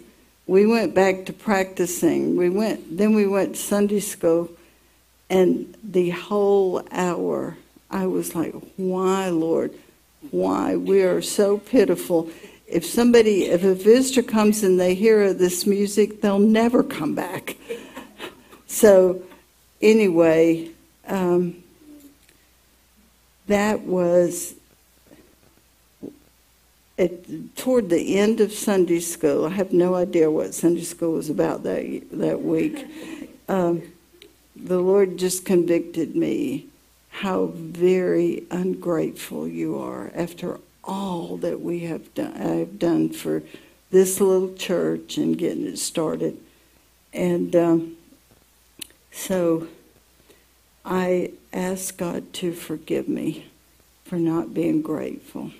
We 0.47 0.65
went 0.65 0.95
back 0.95 1.27
to 1.27 1.33
practicing. 1.33 2.37
We 2.37 2.49
went, 2.51 2.97
then 2.97 3.15
we 3.15 3.27
went 3.27 3.57
to 3.57 3.61
Sunday 3.61 4.01
school, 4.01 4.49
and 5.29 5.77
the 5.83 6.11
whole 6.11 6.87
hour 6.93 7.57
I 7.91 8.07
was 8.07 8.35
like, 8.35 8.55
why, 8.77 9.29
Lord? 9.29 9.75
Why? 10.31 10.77
We 10.77 11.03
are 11.03 11.23
so 11.23 11.59
pitiful. 11.59 12.31
If 12.67 12.85
somebody, 12.85 13.45
if 13.45 13.63
a 13.63 13.75
visitor 13.75 14.23
comes 14.23 14.63
and 14.63 14.79
they 14.79 14.95
hear 14.95 15.33
this 15.33 15.67
music, 15.67 16.21
they'll 16.21 16.39
never 16.39 16.83
come 16.83 17.15
back. 17.15 17.57
So, 18.67 19.23
anyway, 19.81 20.71
um, 21.07 21.63
that 23.47 23.83
was 23.83 24.55
at, 26.99 27.57
toward 27.57 27.91
the 27.91 28.19
end 28.19 28.41
of 28.41 28.53
Sunday 28.53 29.01
school. 29.01 29.45
I 29.45 29.51
have 29.51 29.73
no 29.73 29.95
idea 29.95 30.31
what 30.31 30.55
Sunday 30.55 30.83
school 30.83 31.13
was 31.13 31.31
about 31.31 31.63
that 31.63 32.03
that 32.13 32.43
week. 32.43 32.87
Um, 33.49 33.93
the 34.57 34.81
Lord 34.81 35.19
just 35.19 35.45
convicted 35.45 36.17
me 36.17 36.67
how 37.11 37.47
very 37.55 38.43
ungrateful 38.51 39.47
you 39.47 39.79
are 39.79 40.11
after 40.17 40.59
all 40.87 41.37
that 41.39 41.61
we 41.61 41.81
have 41.81 42.15
done, 42.15 42.35
I've 42.35 42.79
done 42.79 43.11
for 43.11 43.43
this 43.91 44.21
little 44.21 44.55
church 44.55 45.17
and 45.17 45.37
getting 45.37 45.67
it 45.67 45.79
started. 45.79 46.39
And 47.13 47.55
um, 47.57 47.97
so 49.11 49.69
I 50.85 51.33
ask 51.53 51.97
God 51.97 52.33
to 52.35 52.53
forgive 52.53 53.09
me 53.09 53.47
for 54.05 54.17
not 54.17 54.55
being 54.55 54.83
grateful. 54.83 55.51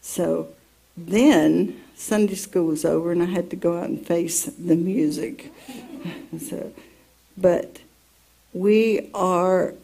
So 0.00 0.48
then 0.96 1.80
Sunday 1.94 2.34
school 2.34 2.66
was 2.66 2.84
over 2.84 3.12
and 3.12 3.22
I 3.22 3.26
had 3.26 3.50
to 3.50 3.56
go 3.56 3.78
out 3.78 3.88
and 3.88 4.04
face 4.04 4.44
the 4.44 4.76
music. 4.76 5.52
so, 6.40 6.72
but 7.36 7.80
we 8.52 9.10
are 9.14 9.74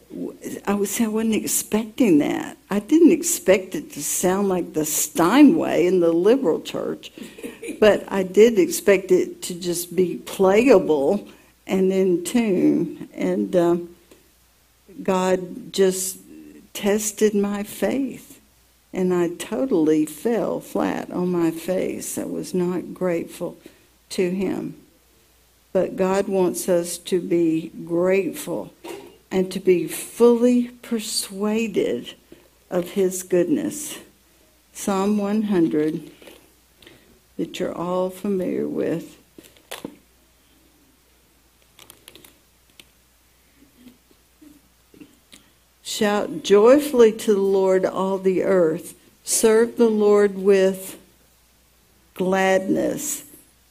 I 0.65 0.73
was 0.73 0.99
I 1.01 1.07
wasn't 1.07 1.35
expecting 1.35 2.19
that. 2.19 2.57
I 2.69 2.79
didn't 2.79 3.11
expect 3.11 3.75
it 3.75 3.91
to 3.93 4.03
sound 4.03 4.49
like 4.49 4.73
the 4.73 4.85
Steinway 4.85 5.85
in 5.85 5.99
the 5.99 6.13
liberal 6.13 6.61
church, 6.61 7.11
but 7.79 8.05
I 8.07 8.23
did 8.23 8.57
expect 8.57 9.11
it 9.11 9.41
to 9.43 9.59
just 9.59 9.95
be 9.95 10.17
playable 10.17 11.27
and 11.67 11.91
in 11.91 12.23
tune. 12.23 13.09
And 13.13 13.55
um, 13.55 13.95
God 15.03 15.73
just 15.73 16.19
tested 16.73 17.35
my 17.35 17.63
faith, 17.63 18.39
and 18.93 19.13
I 19.13 19.29
totally 19.29 20.05
fell 20.05 20.59
flat 20.59 21.11
on 21.11 21.31
my 21.31 21.51
face. 21.51 22.17
I 22.17 22.25
was 22.25 22.53
not 22.53 22.93
grateful 22.93 23.57
to 24.11 24.29
Him. 24.31 24.75
But 25.75 25.97
God 25.97 26.29
wants 26.29 26.69
us 26.69 26.97
to 26.99 27.19
be 27.19 27.69
grateful 27.83 28.73
and 29.29 29.51
to 29.51 29.59
be 29.59 29.89
fully 29.89 30.69
persuaded 30.69 32.13
of 32.69 32.91
His 32.91 33.23
goodness. 33.23 33.99
Psalm 34.71 35.17
100, 35.17 36.09
that 37.35 37.59
you're 37.59 37.75
all 37.75 38.09
familiar 38.09 38.69
with. 38.69 39.17
Shout 45.83 46.41
joyfully 46.41 47.11
to 47.11 47.33
the 47.33 47.41
Lord, 47.41 47.85
all 47.85 48.17
the 48.17 48.43
earth. 48.43 48.93
Serve 49.25 49.75
the 49.75 49.89
Lord 49.89 50.37
with 50.37 50.97
gladness. 52.13 53.24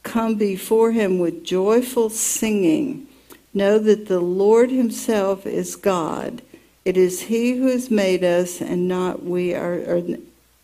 Come 0.05 0.35
before 0.35 0.91
him 0.91 1.17
with 1.17 1.43
joyful 1.43 2.09
singing. 2.11 3.07
Know 3.55 3.79
that 3.79 4.05
the 4.05 4.19
Lord 4.19 4.69
himself 4.69 5.47
is 5.47 5.75
God. 5.75 6.43
It 6.85 6.95
is 6.95 7.23
he 7.23 7.57
who 7.57 7.67
has 7.67 7.89
made 7.89 8.23
us 8.23 8.61
and 8.61 8.87
not 8.87 9.23
we 9.23 9.55
are, 9.55 9.73
or, 9.73 10.03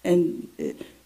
and 0.03 0.47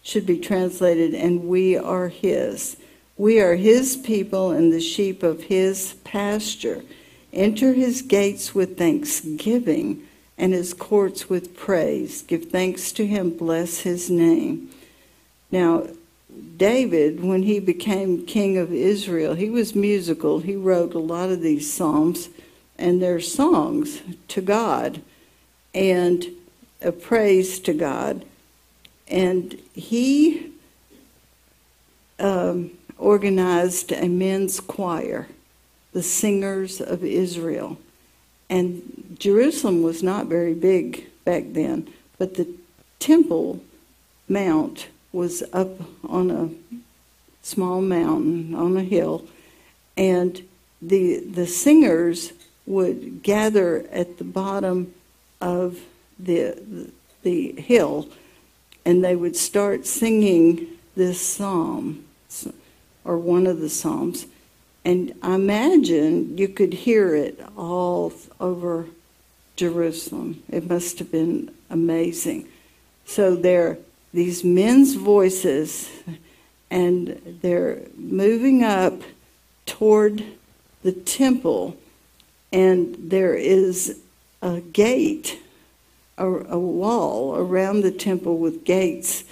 should 0.02 0.26
be 0.26 0.38
translated, 0.38 1.14
and 1.14 1.48
we 1.48 1.78
are 1.78 2.08
his. 2.08 2.76
We 3.16 3.40
are 3.40 3.56
his 3.56 3.96
people 3.96 4.50
and 4.50 4.70
the 4.70 4.80
sheep 4.80 5.22
of 5.22 5.44
his 5.44 5.94
pasture. 6.04 6.84
Enter 7.32 7.72
his 7.72 8.02
gates 8.02 8.54
with 8.54 8.76
thanksgiving 8.76 10.02
and 10.36 10.52
his 10.52 10.74
courts 10.74 11.30
with 11.30 11.56
praise. 11.56 12.20
Give 12.20 12.44
thanks 12.44 12.92
to 12.92 13.06
him, 13.06 13.30
bless 13.30 13.80
his 13.80 14.10
name. 14.10 14.70
Now, 15.50 15.86
David, 16.56 17.22
when 17.22 17.42
he 17.42 17.60
became 17.60 18.26
king 18.26 18.56
of 18.56 18.72
Israel, 18.72 19.34
he 19.34 19.50
was 19.50 19.74
musical. 19.74 20.40
He 20.40 20.56
wrote 20.56 20.94
a 20.94 20.98
lot 20.98 21.30
of 21.30 21.40
these 21.40 21.72
psalms, 21.72 22.28
and 22.78 23.02
they're 23.02 23.20
songs 23.20 24.02
to 24.28 24.40
God 24.40 25.02
and 25.74 26.24
a 26.80 26.92
praise 26.92 27.58
to 27.60 27.74
God. 27.74 28.24
And 29.08 29.58
he 29.74 30.52
um, 32.18 32.70
organized 32.98 33.92
a 33.92 34.08
men's 34.08 34.60
choir, 34.60 35.28
the 35.92 36.02
Singers 36.02 36.80
of 36.80 37.04
Israel. 37.04 37.78
And 38.48 39.16
Jerusalem 39.18 39.82
was 39.82 40.02
not 40.02 40.26
very 40.26 40.54
big 40.54 41.06
back 41.24 41.44
then, 41.48 41.92
but 42.18 42.34
the 42.34 42.48
Temple 42.98 43.60
Mount 44.28 44.88
was 45.12 45.42
up 45.52 45.80
on 46.08 46.30
a 46.30 46.50
small 47.42 47.80
mountain 47.80 48.54
on 48.54 48.76
a 48.76 48.82
hill, 48.82 49.26
and 49.96 50.42
the 50.82 51.18
the 51.20 51.46
singers 51.46 52.32
would 52.66 53.22
gather 53.22 53.86
at 53.92 54.18
the 54.18 54.24
bottom 54.24 54.92
of 55.40 55.80
the 56.18 56.90
the 57.22 57.52
hill, 57.52 58.08
and 58.84 59.04
they 59.04 59.16
would 59.16 59.36
start 59.36 59.86
singing 59.86 60.66
this 60.96 61.20
psalm 61.20 62.04
or 63.04 63.16
one 63.16 63.46
of 63.46 63.60
the 63.60 63.70
psalms, 63.70 64.26
and 64.84 65.12
I 65.22 65.34
imagine 65.34 66.36
you 66.36 66.48
could 66.48 66.72
hear 66.72 67.14
it 67.14 67.40
all 67.56 68.12
over 68.40 68.86
Jerusalem. 69.54 70.42
It 70.50 70.68
must 70.68 70.98
have 70.98 71.10
been 71.10 71.54
amazing. 71.70 72.48
So 73.04 73.36
there 73.36 73.78
these 74.16 74.42
men's 74.42 74.94
voices, 74.94 75.90
and 76.70 77.38
they're 77.42 77.82
moving 77.96 78.64
up 78.64 79.02
toward 79.66 80.24
the 80.82 80.92
temple, 80.92 81.76
and 82.50 82.96
there 82.98 83.34
is 83.34 84.00
a 84.40 84.60
gate, 84.60 85.38
a, 86.16 86.26
a 86.26 86.58
wall 86.58 87.36
around 87.36 87.82
the 87.82 87.90
temple 87.92 88.38
with 88.38 88.64
gates, 88.64 89.24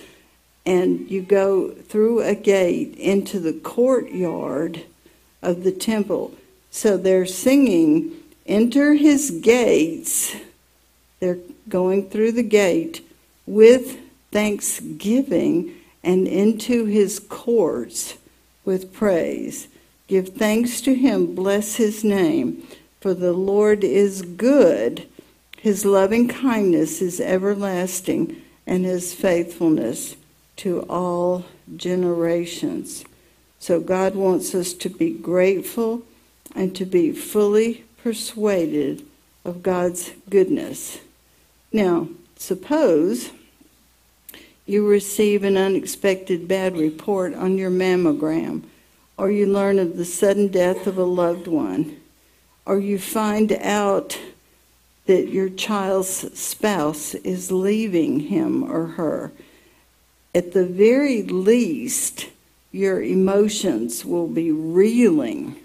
and 0.66 1.10
you 1.10 1.22
go 1.22 1.70
through 1.70 2.20
a 2.20 2.34
gate 2.34 2.94
into 2.96 3.40
the 3.40 3.54
courtyard 3.54 4.84
of 5.40 5.64
the 5.64 5.72
temple. 5.72 6.34
So 6.70 6.98
they're 6.98 7.26
singing, 7.26 8.12
Enter 8.46 8.92
his 8.92 9.30
gates. 9.30 10.36
They're 11.20 11.38
going 11.70 12.10
through 12.10 12.32
the 12.32 12.42
gate 12.42 13.00
with 13.46 14.03
thanksgiving 14.34 15.72
and 16.02 16.26
into 16.26 16.86
his 16.86 17.20
courts 17.20 18.18
with 18.64 18.92
praise. 18.92 19.68
Give 20.08 20.28
thanks 20.28 20.80
to 20.80 20.94
him, 20.96 21.36
bless 21.36 21.76
his 21.76 22.02
name, 22.02 22.66
for 23.00 23.14
the 23.14 23.32
Lord 23.32 23.84
is 23.84 24.22
good. 24.22 25.06
His 25.58 25.84
loving 25.84 26.26
kindness 26.26 27.00
is 27.00 27.20
everlasting, 27.20 28.42
and 28.66 28.84
his 28.84 29.14
faithfulness 29.14 30.16
to 30.56 30.80
all 30.90 31.44
generations. 31.76 33.04
So 33.60 33.78
God 33.78 34.16
wants 34.16 34.52
us 34.52 34.72
to 34.74 34.88
be 34.88 35.10
grateful 35.10 36.02
and 36.56 36.74
to 36.74 36.84
be 36.84 37.12
fully 37.12 37.84
persuaded 38.02 39.06
of 39.44 39.62
God's 39.62 40.10
goodness. 40.28 40.98
Now, 41.72 42.08
suppose 42.36 43.30
you 44.66 44.86
receive 44.86 45.44
an 45.44 45.56
unexpected 45.56 46.48
bad 46.48 46.76
report 46.76 47.34
on 47.34 47.58
your 47.58 47.70
mammogram, 47.70 48.62
or 49.16 49.30
you 49.30 49.46
learn 49.46 49.78
of 49.78 49.96
the 49.96 50.04
sudden 50.04 50.48
death 50.48 50.86
of 50.86 50.96
a 50.96 51.04
loved 51.04 51.46
one, 51.46 52.00
or 52.64 52.78
you 52.78 52.98
find 52.98 53.52
out 53.52 54.18
that 55.06 55.28
your 55.28 55.50
child's 55.50 56.38
spouse 56.38 57.14
is 57.16 57.52
leaving 57.52 58.20
him 58.20 58.62
or 58.62 58.86
her, 58.86 59.30
at 60.34 60.52
the 60.52 60.66
very 60.66 61.22
least, 61.22 62.26
your 62.72 63.02
emotions 63.02 64.04
will 64.04 64.26
be 64.26 64.50
reeling, 64.50 65.56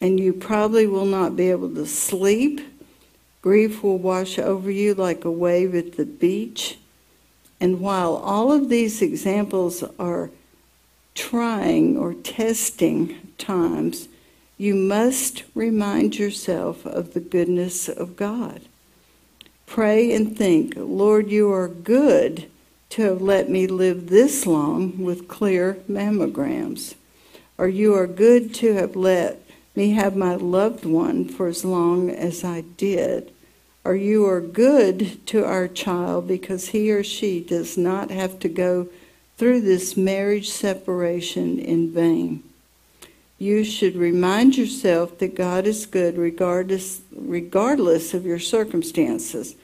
and 0.00 0.18
you 0.18 0.32
probably 0.32 0.86
will 0.86 1.06
not 1.06 1.36
be 1.36 1.50
able 1.50 1.72
to 1.74 1.86
sleep. 1.86 2.60
Grief 3.40 3.82
will 3.82 3.96
wash 3.96 4.38
over 4.38 4.70
you 4.70 4.94
like 4.94 5.24
a 5.24 5.30
wave 5.30 5.74
at 5.74 5.96
the 5.96 6.04
beach 6.04 6.76
and 7.60 7.80
while 7.80 8.16
all 8.16 8.50
of 8.50 8.70
these 8.70 9.02
examples 9.02 9.84
are 9.98 10.30
trying 11.14 11.96
or 11.96 12.14
testing 12.14 13.32
times, 13.36 14.08
you 14.56 14.74
must 14.74 15.44
remind 15.54 16.18
yourself 16.18 16.86
of 16.86 17.12
the 17.12 17.20
goodness 17.20 17.88
of 17.88 18.16
God. 18.16 18.62
Pray 19.66 20.12
and 20.12 20.36
think, 20.36 20.74
Lord, 20.76 21.30
you 21.30 21.52
are 21.52 21.68
good 21.68 22.50
to 22.90 23.02
have 23.02 23.22
let 23.22 23.48
me 23.48 23.66
live 23.66 24.08
this 24.08 24.46
long 24.46 24.98
with 25.04 25.28
clear 25.28 25.78
mammograms. 25.88 26.94
Or 27.56 27.68
you 27.68 27.94
are 27.94 28.06
good 28.06 28.54
to 28.56 28.74
have 28.74 28.96
let 28.96 29.42
me 29.76 29.90
have 29.90 30.16
my 30.16 30.34
loved 30.34 30.84
one 30.84 31.28
for 31.28 31.46
as 31.46 31.64
long 31.64 32.10
as 32.10 32.42
I 32.42 32.62
did 32.76 33.32
or 33.84 33.96
you 33.96 34.26
are 34.26 34.40
good 34.40 35.24
to 35.26 35.44
our 35.44 35.66
child 35.66 36.28
because 36.28 36.68
he 36.68 36.90
or 36.90 37.02
she 37.02 37.40
does 37.40 37.78
not 37.78 38.10
have 38.10 38.38
to 38.40 38.48
go 38.48 38.88
through 39.36 39.60
this 39.62 39.96
marriage 39.96 40.50
separation 40.50 41.58
in 41.58 41.90
vain. 41.90 42.42
You 43.38 43.64
should 43.64 43.96
remind 43.96 44.58
yourself 44.58 45.18
that 45.18 45.34
God 45.34 45.66
is 45.66 45.86
good 45.86 46.18
regardless, 46.18 47.00
regardless 47.10 48.12
of 48.12 48.26
your 48.26 48.38
circumstances. 48.38 49.54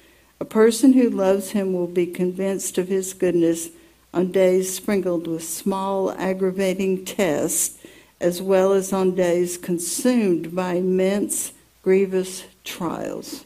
A 0.41 0.47
person 0.47 0.95
who 0.95 1.11
loves 1.11 1.51
him 1.51 1.75
will 1.75 1.87
be 1.87 2.07
convinced 2.07 2.79
of 2.79 2.89
his 2.89 3.13
goodness 3.13 3.69
on 4.15 4.33
days 4.33 4.75
sprinkled 4.75 5.27
with 5.27 5.45
small 5.45 6.11
aggravating 6.13 7.05
tests, 7.05 7.79
as 8.19 8.41
well 8.41 8.73
as 8.73 8.95
on 8.95 9.15
days 9.15 9.59
consumed 9.59 10.55
by 10.55 10.75
immense 10.75 11.53
grievous 11.83 12.45
trials. 12.65 13.45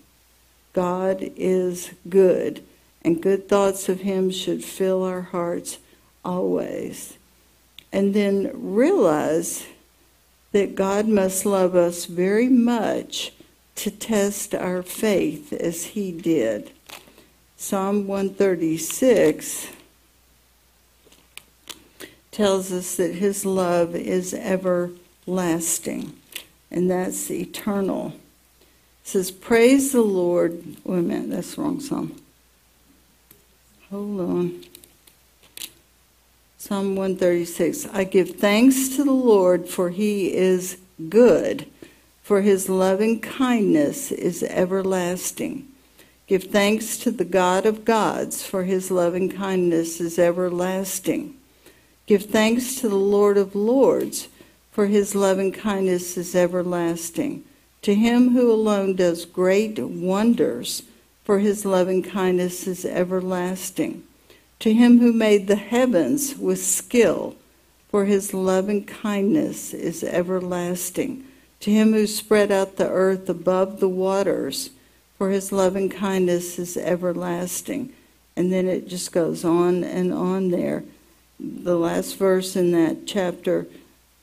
God 0.73 1.33
is 1.37 1.91
good, 2.09 2.63
and 3.03 3.23
good 3.23 3.49
thoughts 3.49 3.89
of 3.89 4.01
Him 4.01 4.31
should 4.31 4.65
fill 4.65 5.03
our 5.03 5.23
hearts 5.23 5.79
always. 6.25 7.17
And 7.93 8.15
then 8.15 8.51
realize 8.55 9.67
that 10.53 10.75
God 10.75 11.09
must 11.09 11.45
love 11.45 11.75
us 11.75 12.05
very 12.07 12.49
much 12.49 13.33
to 13.77 13.91
test 13.91 14.55
our 14.55 14.83
faith 14.83 15.53
as 15.53 15.87
He 15.87 16.13
did. 16.13 16.71
Psalm 17.57 18.07
136 18.07 19.69
tells 22.31 22.73
us 22.73 22.97
that 22.97 23.17
His 23.17 23.45
love 23.45 23.95
is 23.97 24.33
everlasting, 24.35 26.17
and 26.71 26.91
that's 26.91 27.31
eternal 27.31 28.15
says, 29.11 29.31
Praise 29.31 29.93
the 29.93 30.01
Lord. 30.03 30.65
Wait 30.85 30.99
a 30.99 31.03
minute, 31.03 31.31
that's 31.31 31.55
the 31.55 31.63
wrong 31.63 31.81
psalm. 31.81 32.21
Hold 33.91 34.21
on. 34.21 34.65
Psalm 36.59 36.95
136 36.95 37.87
I 37.87 38.05
give 38.05 38.37
thanks 38.37 38.91
to 38.91 39.05
the 39.05 39.13
Lord, 39.13 39.69
for 39.69 39.91
he 39.91 40.33
is 40.33 40.79
good, 41.09 41.67
for 42.23 42.43
his 42.43 42.69
loving 42.69 43.21
kindness 43.21 44.13
is 44.13 44.43
everlasting. 44.45 45.67
Give 46.29 46.45
thanks 46.45 46.97
to 46.99 47.11
the 47.11 47.25
God 47.25 47.67
of 47.67 47.85
gods, 47.85 48.47
for 48.47 48.63
his 48.63 48.93
loving 48.93 49.29
kindness 49.29 50.01
is 50.01 50.17
everlasting. 50.17 51.35
Give 52.07 52.25
thanks 52.25 52.77
to 52.77 52.89
the 52.89 52.95
Lord 52.95 53.37
of 53.37 53.57
lords, 53.57 54.29
for 54.71 54.87
his 54.87 55.17
loving 55.17 55.51
kindness 55.51 56.17
is 56.17 56.37
everlasting. 56.37 57.43
To 57.83 57.95
him 57.95 58.31
who 58.31 58.53
alone 58.53 58.97
does 58.97 59.25
great 59.25 59.79
wonders, 59.79 60.83
for 61.25 61.39
his 61.39 61.65
loving 61.65 62.03
kindness 62.03 62.67
is 62.67 62.85
everlasting. 62.85 64.03
To 64.61 64.75
him 64.75 64.99
who 64.99 65.13
made 65.13 65.47
the 65.49 65.57
heavens 65.57 66.37
with 66.37 66.63
skill, 66.63 67.37
for 67.89 68.05
his 68.05 68.35
loving 68.35 68.85
kindness 68.85 69.73
is 69.73 70.05
everlasting. 70.05 71.25
To 71.61 71.71
him 71.71 71.93
who 71.93 72.07
spread 72.07 72.53
out 72.53 72.77
the 72.77 72.89
earth 72.89 73.29
above 73.29 73.81
the 73.81 73.89
waters, 73.89 74.71
for 75.17 75.31
his 75.31 75.51
loving 75.51 75.89
kindness 75.89 76.59
is 76.59 76.77
everlasting. 76.77 77.93
And 78.37 78.53
then 78.53 78.69
it 78.69 78.89
just 78.89 79.13
goes 79.13 79.45
on 79.45 79.85
and 79.85 80.13
on 80.13 80.51
there. 80.51 80.85
The 81.39 81.77
last 81.77 82.17
verse 82.17 82.57
in 82.57 82.73
that 82.73 83.07
chapter, 83.07 83.67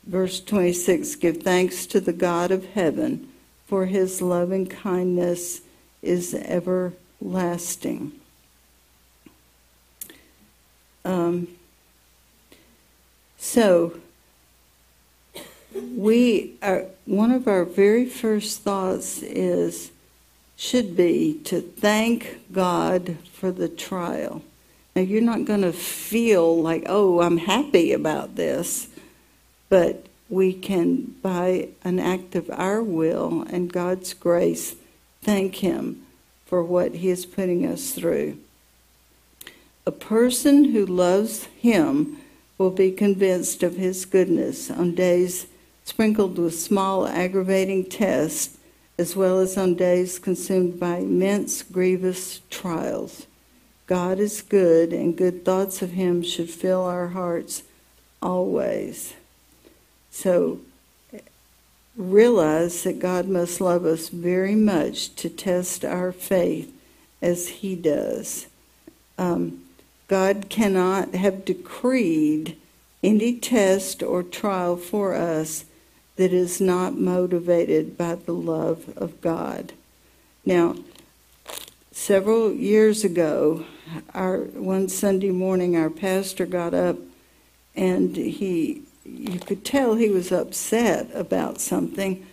verse 0.06 0.40
26 0.40 1.16
Give 1.16 1.38
thanks 1.38 1.86
to 1.88 2.00
the 2.00 2.14
God 2.14 2.52
of 2.52 2.66
heaven, 2.66 3.27
for 3.68 3.86
his 3.86 4.22
loving 4.22 4.66
kindness 4.66 5.62
is 6.02 6.34
everlasting. 6.34 8.14
Um, 11.04 11.50
so, 13.38 14.00
we 15.74 16.56
are 16.62 16.86
one 17.06 17.32
of 17.32 17.48
our 17.48 17.66
very 17.66 18.06
first 18.06 18.62
thoughts 18.62 19.22
is 19.22 19.92
should 20.56 20.98
be 20.98 21.40
to 21.44 21.62
thank 21.62 22.40
God 22.52 23.18
for 23.32 23.52
the 23.52 23.70
trial. 23.70 24.42
Now 24.96 25.04
you're 25.04 25.22
not 25.22 25.46
going 25.46 25.62
to 25.62 25.74
feel 25.74 26.62
like, 26.62 26.84
"Oh, 26.88 27.22
I'm 27.22 27.38
happy 27.38 27.94
about 27.94 28.36
this." 28.36 28.88
But 29.70 30.07
we 30.30 30.54
can 30.54 31.16
by 31.22 31.70
an 31.84 32.00
act 32.00 32.36
of 32.36 32.50
our 32.52 32.84
will 32.84 33.44
and 33.50 33.72
God's 33.72 34.14
grace 34.14 34.76
thank 35.22 35.56
him 35.56 36.04
for 36.46 36.64
what 36.64 36.96
he 36.96 37.10
is 37.10 37.26
putting 37.26 37.66
us 37.66 37.92
through. 37.92 38.38
A 39.86 39.92
person 39.92 40.72
who 40.72 40.86
loves 40.86 41.46
him 41.46 42.18
will 42.58 42.72
be 42.72 42.92
convinced 42.92 43.64
of 43.64 43.78
his 43.78 44.06
goodness 44.06 44.70
on 44.70 44.96
days 44.96 45.48
sprinkled 45.86 46.38
with 46.38 46.60
small 46.60 47.08
aggravating 47.08 47.86
tests, 47.86 48.58
as 48.98 49.16
well 49.16 49.40
as 49.40 49.58
on 49.58 49.76
days 49.76 50.20
consumed 50.20 50.78
by 50.80 50.98
immense 50.98 51.64
grievous 51.64 52.42
trials. 52.50 53.26
God 53.86 54.20
is 54.20 54.42
good, 54.42 54.92
and 54.92 55.16
good 55.16 55.46
thoughts 55.46 55.82
of 55.82 55.92
him 55.92 56.22
should 56.22 56.50
fill 56.50 56.84
our 56.84 57.08
hearts 57.10 57.64
always. 58.22 59.14
So 60.18 60.62
realize 61.96 62.82
that 62.82 62.98
God 62.98 63.28
must 63.28 63.62
love 63.62 63.86
us 63.86 64.10
very 64.10 64.56
much 64.56 65.14
to 65.18 65.30
test 65.30 65.86
our 65.86 66.12
faith 66.12 66.74
as 67.22 67.50
he 67.50 67.76
does. 67.76 68.48
Um, 69.20 69.62
God 70.08 70.48
cannot 70.50 71.14
have 71.14 71.46
decreed 71.46 72.58
any 73.04 73.38
test 73.38 74.02
or 74.02 74.24
trial 74.24 74.76
for 74.76 75.14
us 75.14 75.66
that 76.16 76.34
is 76.34 76.60
not 76.60 76.98
motivated 76.98 77.96
by 77.96 78.16
the 78.16 78.34
love 78.34 78.92
of 78.98 79.22
God. 79.22 79.74
Now, 80.44 80.78
several 81.92 82.52
years 82.52 83.04
ago, 83.04 83.68
our 84.16 84.40
one 84.40 84.90
Sunday 84.90 85.30
morning, 85.30 85.78
our 85.78 85.92
pastor 85.92 86.48
got 86.48 86.74
up 86.74 86.98
and 87.76 88.16
he, 88.16 88.82
you 89.08 89.40
could 89.40 89.64
tell 89.64 89.96
he 89.96 90.10
was 90.10 90.32
upset 90.32 91.10
about 91.14 91.62
something. 91.62 92.26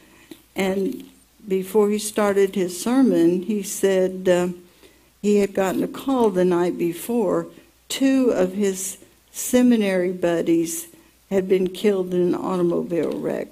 And 0.56 1.04
before 1.46 1.90
he 1.90 1.98
started 1.98 2.54
his 2.54 2.80
sermon, 2.80 3.42
he 3.42 3.62
said 3.62 4.28
uh, 4.28 4.48
he 5.22 5.36
had 5.36 5.54
gotten 5.54 5.82
a 5.82 5.88
call 5.88 6.30
the 6.30 6.44
night 6.44 6.76
before 6.76 7.46
two 7.88 8.30
of 8.30 8.54
his 8.54 8.98
seminary 9.30 10.12
buddies 10.12 10.88
had 11.30 11.48
been 11.48 11.68
killed 11.68 12.14
in 12.14 12.20
an 12.20 12.34
automobile 12.34 13.18
wreck. 13.18 13.48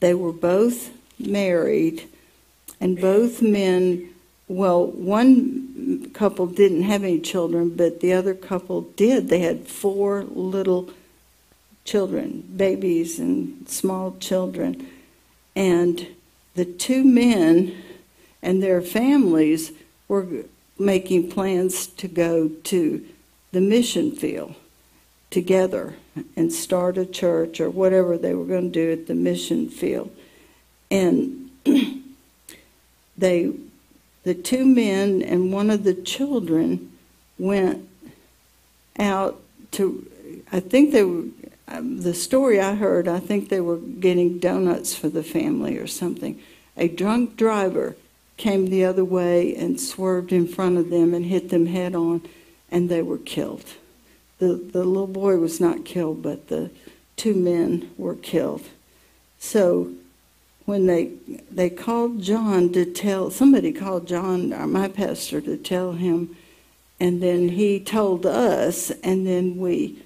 They 0.00 0.14
were 0.14 0.32
both 0.32 0.90
married, 1.18 2.08
and 2.80 3.00
both 3.00 3.40
men, 3.40 4.10
well, 4.48 4.86
one 4.86 6.10
couple 6.12 6.46
didn't 6.46 6.82
have 6.82 7.02
any 7.02 7.20
children, 7.20 7.70
but 7.70 8.00
the 8.00 8.12
other 8.12 8.34
couple 8.34 8.82
did. 8.82 9.28
They 9.28 9.40
had 9.40 9.66
four 9.66 10.24
little 10.24 10.82
children, 10.84 11.05
babies 12.56 13.18
and 13.18 13.68
small 13.68 14.16
children. 14.18 14.88
And 15.54 16.06
the 16.54 16.64
two 16.64 17.04
men 17.04 17.74
and 18.42 18.62
their 18.62 18.82
families 18.82 19.72
were 20.08 20.26
making 20.78 21.30
plans 21.30 21.86
to 21.86 22.08
go 22.08 22.48
to 22.48 23.06
the 23.52 23.60
mission 23.60 24.10
field 24.10 24.54
together 25.30 25.94
and 26.36 26.52
start 26.52 26.98
a 26.98 27.06
church 27.06 27.60
or 27.60 27.70
whatever 27.70 28.16
they 28.16 28.34
were 28.34 28.44
going 28.44 28.70
to 28.72 28.86
do 28.86 28.92
at 28.92 29.06
the 29.06 29.14
mission 29.14 29.68
field. 29.68 30.10
And 30.90 31.50
they, 33.18 33.52
the 34.24 34.34
two 34.34 34.64
men 34.64 35.22
and 35.22 35.52
one 35.52 35.70
of 35.70 35.84
the 35.84 35.94
children 35.94 36.92
went 37.38 37.88
out 38.98 39.40
to, 39.72 40.10
I 40.52 40.60
think 40.60 40.92
they 40.92 41.04
were, 41.04 41.24
Um, 41.68 42.00
the 42.02 42.14
story 42.14 42.60
I 42.60 42.74
heard, 42.74 43.08
I 43.08 43.18
think 43.18 43.48
they 43.48 43.60
were 43.60 43.78
getting 43.78 44.38
donuts 44.38 44.94
for 44.94 45.08
the 45.08 45.22
family 45.22 45.76
or 45.78 45.86
something. 45.86 46.40
A 46.76 46.88
drunk 46.88 47.36
driver 47.36 47.96
came 48.36 48.66
the 48.66 48.84
other 48.84 49.04
way 49.04 49.54
and 49.56 49.80
swerved 49.80 50.32
in 50.32 50.46
front 50.46 50.78
of 50.78 50.90
them 50.90 51.14
and 51.14 51.26
hit 51.26 51.48
them 51.48 51.66
head 51.66 51.94
on, 51.94 52.22
and 52.70 52.88
they 52.88 53.02
were 53.02 53.18
killed. 53.18 53.64
The, 54.38 54.54
the 54.54 54.84
little 54.84 55.06
boy 55.06 55.38
was 55.38 55.60
not 55.60 55.84
killed, 55.84 56.22
but 56.22 56.48
the 56.48 56.70
two 57.16 57.34
men 57.34 57.90
were 57.96 58.14
killed. 58.14 58.62
So 59.38 59.92
when 60.66 60.86
they 60.86 61.12
they 61.50 61.70
called 61.70 62.20
John 62.22 62.72
to 62.72 62.84
tell 62.84 63.30
somebody 63.30 63.72
called 63.72 64.06
John, 64.06 64.52
uh, 64.52 64.66
my 64.66 64.88
pastor, 64.88 65.40
to 65.40 65.56
tell 65.56 65.92
him, 65.92 66.36
and 67.00 67.22
then 67.22 67.50
he 67.50 67.80
told 67.80 68.26
us, 68.26 68.90
and 69.02 69.26
then 69.26 69.56
we 69.56 70.02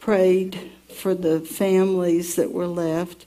prayed 0.00 0.72
for 0.94 1.14
the 1.14 1.40
families 1.40 2.36
that 2.36 2.52
were 2.52 2.66
left, 2.66 3.26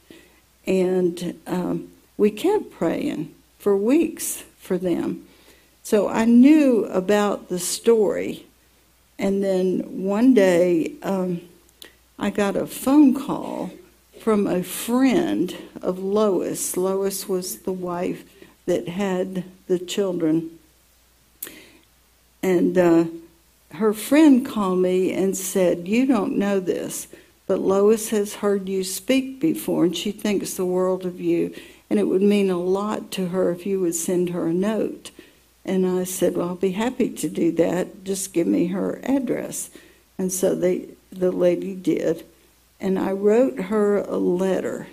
and 0.65 1.39
um, 1.47 1.89
we 2.17 2.31
kept 2.31 2.71
praying 2.71 3.33
for 3.59 3.75
weeks 3.75 4.43
for 4.57 4.77
them. 4.77 5.25
So 5.83 6.09
I 6.09 6.25
knew 6.25 6.85
about 6.85 7.49
the 7.49 7.59
story. 7.59 8.45
And 9.17 9.43
then 9.43 10.03
one 10.03 10.33
day, 10.33 10.93
um, 11.01 11.41
I 12.19 12.29
got 12.29 12.55
a 12.55 12.67
phone 12.67 13.13
call 13.13 13.71
from 14.19 14.47
a 14.47 14.63
friend 14.63 15.55
of 15.81 15.99
Lois. 15.99 16.75
Lois 16.75 17.29
was 17.29 17.59
the 17.59 17.71
wife 17.71 18.25
that 18.65 18.89
had 18.89 19.45
the 19.67 19.79
children. 19.79 20.59
And 22.43 22.77
uh, 22.77 23.05
her 23.71 23.93
friend 23.93 24.45
called 24.45 24.79
me 24.79 25.13
and 25.13 25.37
said, 25.37 25.87
You 25.87 26.05
don't 26.05 26.37
know 26.37 26.59
this, 26.59 27.07
but 27.47 27.59
Lois 27.59 28.09
has 28.09 28.35
heard 28.35 28.69
you 28.69 28.83
speak 28.83 29.39
before, 29.39 29.85
and 29.85 29.95
she 29.95 30.11
thinks 30.11 30.53
the 30.53 30.65
world 30.65 31.05
of 31.05 31.19
you 31.19 31.55
and 31.89 31.99
it 31.99 32.07
would 32.07 32.21
mean 32.21 32.49
a 32.49 32.57
lot 32.57 33.11
to 33.11 33.27
her 33.27 33.51
if 33.51 33.65
you 33.65 33.79
would 33.79 33.95
send 33.95 34.29
her 34.29 34.47
a 34.47 34.53
note. 34.53 35.11
And 35.63 35.85
I 35.85 36.03
said, 36.03 36.35
Well, 36.35 36.49
I'll 36.49 36.55
be 36.55 36.71
happy 36.71 37.09
to 37.09 37.29
do 37.29 37.51
that. 37.53 38.03
Just 38.03 38.33
give 38.33 38.47
me 38.47 38.67
her 38.67 38.99
address. 39.03 39.69
And 40.17 40.31
so 40.31 40.55
they, 40.55 40.89
the 41.11 41.31
lady 41.31 41.75
did. 41.75 42.25
And 42.79 42.99
I 42.99 43.11
wrote 43.11 43.59
her 43.59 43.97
a 43.97 44.17
letter. 44.17 44.87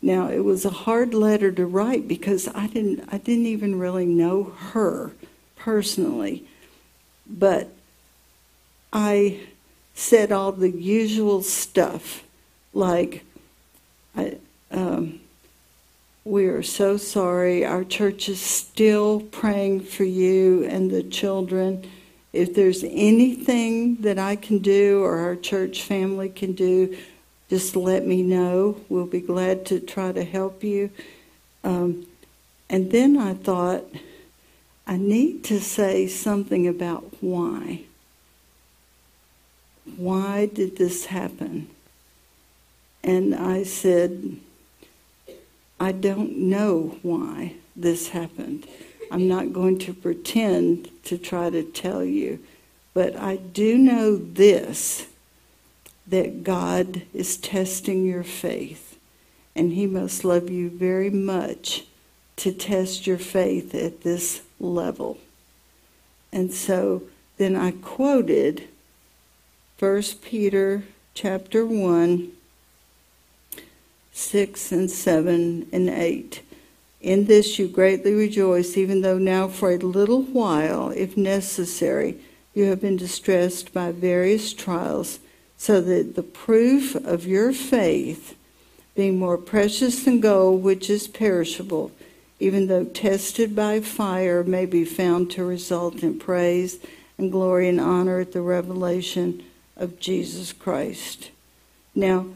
Now 0.00 0.28
it 0.28 0.44
was 0.44 0.64
a 0.64 0.70
hard 0.70 1.14
letter 1.14 1.50
to 1.52 1.66
write 1.66 2.06
because 2.06 2.48
I 2.54 2.68
didn't 2.68 3.08
I 3.12 3.18
didn't 3.18 3.46
even 3.46 3.78
really 3.78 4.06
know 4.06 4.44
her 4.44 5.12
personally. 5.56 6.44
But 7.26 7.72
I 8.92 9.40
said 9.98 10.30
all 10.30 10.52
the 10.52 10.70
usual 10.70 11.42
stuff 11.42 12.22
like 12.72 13.24
I 14.16 14.38
um, 14.70 15.20
we 16.24 16.46
are 16.46 16.62
so 16.62 16.96
sorry. 16.98 17.64
Our 17.64 17.84
church 17.84 18.28
is 18.28 18.40
still 18.40 19.20
praying 19.20 19.80
for 19.80 20.04
you 20.04 20.64
and 20.64 20.90
the 20.90 21.02
children. 21.02 21.90
If 22.32 22.54
there's 22.54 22.84
anything 22.84 23.96
that 24.02 24.18
I 24.18 24.36
can 24.36 24.58
do 24.58 25.02
or 25.02 25.18
our 25.18 25.36
church 25.36 25.82
family 25.82 26.28
can 26.28 26.52
do, 26.52 26.96
just 27.48 27.74
let 27.74 28.06
me 28.06 28.22
know. 28.22 28.78
We'll 28.90 29.06
be 29.06 29.22
glad 29.22 29.64
to 29.66 29.80
try 29.80 30.12
to 30.12 30.22
help 30.22 30.62
you. 30.62 30.90
Um, 31.64 32.06
and 32.68 32.92
then 32.92 33.16
I 33.16 33.32
thought, 33.32 33.84
I 34.86 34.96
need 34.96 35.44
to 35.44 35.58
say 35.60 36.06
something 36.06 36.68
about 36.68 37.22
why. 37.22 37.87
Why 39.96 40.46
did 40.46 40.76
this 40.76 41.06
happen? 41.06 41.68
And 43.02 43.34
I 43.34 43.62
said, 43.62 44.36
I 45.80 45.92
don't 45.92 46.36
know 46.36 46.98
why 47.02 47.54
this 47.76 48.08
happened, 48.08 48.66
I'm 49.10 49.28
not 49.28 49.52
going 49.52 49.78
to 49.80 49.94
pretend 49.94 50.90
to 51.04 51.16
try 51.16 51.50
to 51.50 51.62
tell 51.62 52.04
you. 52.04 52.40
But 52.92 53.16
I 53.16 53.36
do 53.36 53.78
know 53.78 54.16
this 54.16 55.06
that 56.06 56.42
God 56.42 57.02
is 57.12 57.36
testing 57.36 58.04
your 58.04 58.24
faith, 58.24 58.98
and 59.54 59.72
He 59.72 59.86
must 59.86 60.24
love 60.24 60.50
you 60.50 60.70
very 60.70 61.10
much 61.10 61.84
to 62.36 62.52
test 62.52 63.06
your 63.06 63.18
faith 63.18 63.74
at 63.74 64.02
this 64.02 64.42
level. 64.58 65.18
And 66.32 66.52
so 66.52 67.02
then 67.36 67.56
I 67.56 67.72
quoted 67.72 68.68
1 69.78 70.02
Peter 70.22 70.82
chapter 71.14 71.64
1, 71.64 72.32
6 74.10 74.72
and 74.72 74.90
7 74.90 75.68
and 75.72 75.88
8. 75.88 76.42
In 77.00 77.26
this 77.26 77.60
you 77.60 77.68
greatly 77.68 78.12
rejoice, 78.12 78.76
even 78.76 79.02
though 79.02 79.18
now 79.18 79.46
for 79.46 79.70
a 79.70 79.76
little 79.76 80.22
while, 80.22 80.90
if 80.90 81.16
necessary, 81.16 82.18
you 82.54 82.64
have 82.64 82.80
been 82.80 82.96
distressed 82.96 83.72
by 83.72 83.92
various 83.92 84.52
trials, 84.52 85.20
so 85.56 85.80
that 85.80 86.16
the 86.16 86.24
proof 86.24 86.96
of 86.96 87.24
your 87.24 87.52
faith, 87.52 88.34
being 88.96 89.16
more 89.16 89.38
precious 89.38 90.02
than 90.02 90.18
gold, 90.18 90.60
which 90.60 90.90
is 90.90 91.06
perishable, 91.06 91.92
even 92.40 92.66
though 92.66 92.84
tested 92.84 93.54
by 93.54 93.78
fire, 93.78 94.42
may 94.42 94.66
be 94.66 94.84
found 94.84 95.30
to 95.30 95.44
result 95.44 96.02
in 96.02 96.18
praise 96.18 96.80
and 97.16 97.30
glory 97.30 97.68
and 97.68 97.80
honor 97.80 98.18
at 98.18 98.32
the 98.32 98.42
revelation 98.42 99.44
of 99.78 99.98
Jesus 99.98 100.52
Christ. 100.52 101.30
Now, 101.94 102.26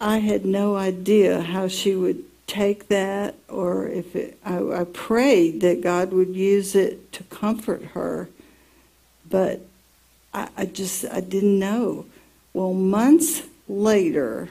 I 0.00 0.18
had 0.18 0.44
no 0.44 0.76
idea 0.76 1.42
how 1.42 1.68
she 1.68 1.94
would 1.94 2.24
take 2.46 2.88
that 2.88 3.34
or 3.48 3.88
if 3.88 4.14
it, 4.14 4.38
I, 4.44 4.58
I 4.58 4.84
prayed 4.84 5.60
that 5.62 5.80
God 5.80 6.12
would 6.12 6.34
use 6.34 6.74
it 6.74 7.12
to 7.12 7.22
comfort 7.24 7.82
her, 7.94 8.28
but 9.28 9.60
I, 10.32 10.48
I 10.56 10.66
just 10.66 11.04
I 11.10 11.20
didn't 11.20 11.58
know. 11.58 12.06
Well, 12.52 12.74
months 12.74 13.42
later, 13.68 14.50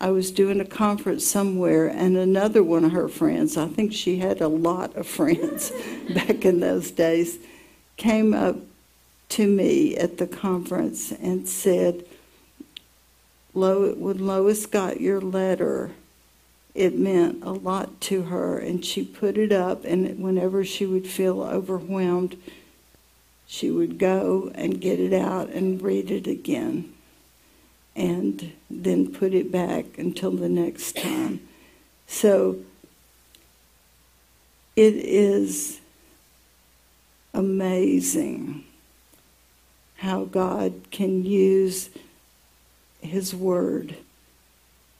I 0.00 0.10
was 0.10 0.30
doing 0.30 0.60
a 0.60 0.64
conference 0.64 1.26
somewhere, 1.26 1.86
and 1.86 2.16
another 2.16 2.62
one 2.62 2.84
of 2.84 2.92
her 2.92 3.08
friends, 3.08 3.56
I 3.56 3.68
think 3.68 3.92
she 3.92 4.18
had 4.18 4.40
a 4.40 4.48
lot 4.48 4.96
of 4.96 5.06
friends 5.06 5.72
back 6.14 6.44
in 6.44 6.60
those 6.60 6.90
days, 6.90 7.38
came 7.96 8.34
up 8.34 8.56
to 9.32 9.46
me 9.46 9.96
at 9.96 10.18
the 10.18 10.26
conference 10.26 11.10
and 11.10 11.48
said, 11.48 12.04
Lo, 13.54 13.94
when 13.94 14.26
Lois 14.26 14.66
got 14.66 15.00
your 15.00 15.22
letter, 15.22 15.92
it 16.74 16.98
meant 16.98 17.42
a 17.42 17.52
lot 17.52 17.98
to 18.02 18.24
her, 18.24 18.58
and 18.58 18.84
she 18.84 19.02
put 19.02 19.38
it 19.38 19.50
up. 19.50 19.84
And 19.84 20.18
whenever 20.18 20.64
she 20.64 20.84
would 20.84 21.06
feel 21.06 21.42
overwhelmed, 21.42 22.36
she 23.46 23.70
would 23.70 23.98
go 23.98 24.50
and 24.54 24.80
get 24.82 25.00
it 25.00 25.14
out 25.14 25.48
and 25.48 25.80
read 25.80 26.10
it 26.10 26.26
again, 26.26 26.92
and 27.96 28.52
then 28.70 29.14
put 29.14 29.32
it 29.32 29.50
back 29.50 29.96
until 29.96 30.32
the 30.32 30.48
next 30.48 30.94
time. 30.94 31.40
So 32.06 32.58
it 34.76 34.94
is 34.94 35.80
amazing 37.32 38.64
how 40.02 40.24
God 40.24 40.72
can 40.90 41.24
use 41.24 41.90
His 43.00 43.34
Word 43.34 43.96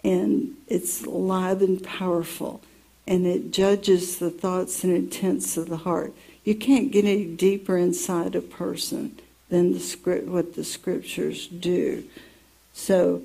and 0.05 0.55
it's 0.67 1.05
alive 1.05 1.63
and 1.63 1.83
powerful, 1.83 2.61
and 3.07 3.27
it 3.27 3.51
judges 3.51 4.19
the 4.19 4.31
thoughts 4.31 4.83
and 4.85 4.93
intents 4.93 5.57
of 5.57 5.69
the 5.69 5.79
heart. 5.79 6.13
You 6.45 6.55
can't 6.55 6.91
get 6.91 7.05
any 7.05 7.25
deeper 7.25 7.77
inside 7.77 8.35
a 8.35 8.41
person 8.41 9.19
than 9.49 9.73
the 9.73 9.81
script, 9.81 10.27
what 10.27 10.55
the 10.55 10.65
scriptures 10.65 11.47
do. 11.47 12.05
So, 12.73 13.23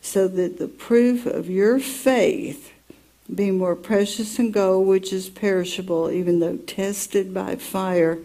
so 0.00 0.28
that 0.28 0.58
the 0.58 0.68
proof 0.68 1.24
of 1.24 1.48
your 1.48 1.78
faith 1.78 2.72
be 3.32 3.50
more 3.50 3.76
precious 3.76 4.36
than 4.36 4.50
gold, 4.50 4.86
which 4.86 5.12
is 5.12 5.30
perishable, 5.30 6.10
even 6.10 6.40
though 6.40 6.56
tested 6.56 7.32
by 7.32 7.56
fire, 7.56 8.18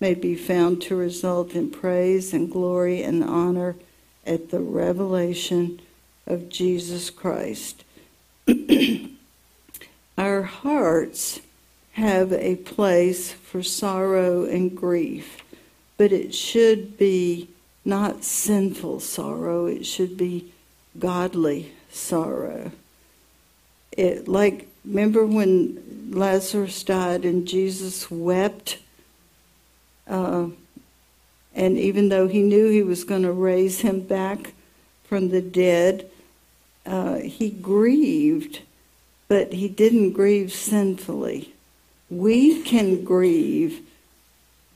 may 0.00 0.14
be 0.14 0.34
found 0.34 0.82
to 0.82 0.96
result 0.96 1.54
in 1.54 1.70
praise 1.70 2.32
and 2.32 2.50
glory 2.50 3.02
and 3.02 3.22
honor 3.22 3.76
at 4.26 4.50
the 4.50 4.60
revelation 4.60 5.80
of 6.26 6.48
Jesus 6.48 7.10
Christ. 7.10 7.84
Our 10.18 10.42
hearts 10.42 11.40
have 11.92 12.32
a 12.32 12.56
place 12.56 13.32
for 13.32 13.62
sorrow 13.62 14.44
and 14.44 14.76
grief, 14.76 15.44
but 15.96 16.12
it 16.12 16.34
should 16.34 16.98
be 16.98 17.48
not 17.84 18.24
sinful 18.24 19.00
sorrow, 19.00 19.66
it 19.66 19.84
should 19.84 20.16
be 20.16 20.52
godly 20.98 21.72
sorrow. 21.90 22.72
It 23.92 24.26
like 24.26 24.68
remember 24.84 25.24
when 25.24 26.10
Lazarus 26.10 26.82
died 26.82 27.24
and 27.24 27.46
Jesus 27.46 28.10
wept 28.10 28.78
uh, 30.08 30.48
and 31.54 31.78
even 31.78 32.08
though 32.08 32.28
he 32.28 32.42
knew 32.42 32.68
he 32.68 32.82
was 32.82 33.04
going 33.04 33.22
to 33.22 33.32
raise 33.32 33.80
him 33.80 34.00
back 34.00 34.52
from 35.04 35.28
the 35.28 35.40
dead, 35.40 36.10
uh, 36.84 37.16
he 37.16 37.50
grieved, 37.50 38.60
but 39.28 39.52
he 39.52 39.68
didn't 39.68 40.12
grieve 40.12 40.52
sinfully. 40.52 41.54
We 42.10 42.62
can 42.62 43.04
grieve, 43.04 43.80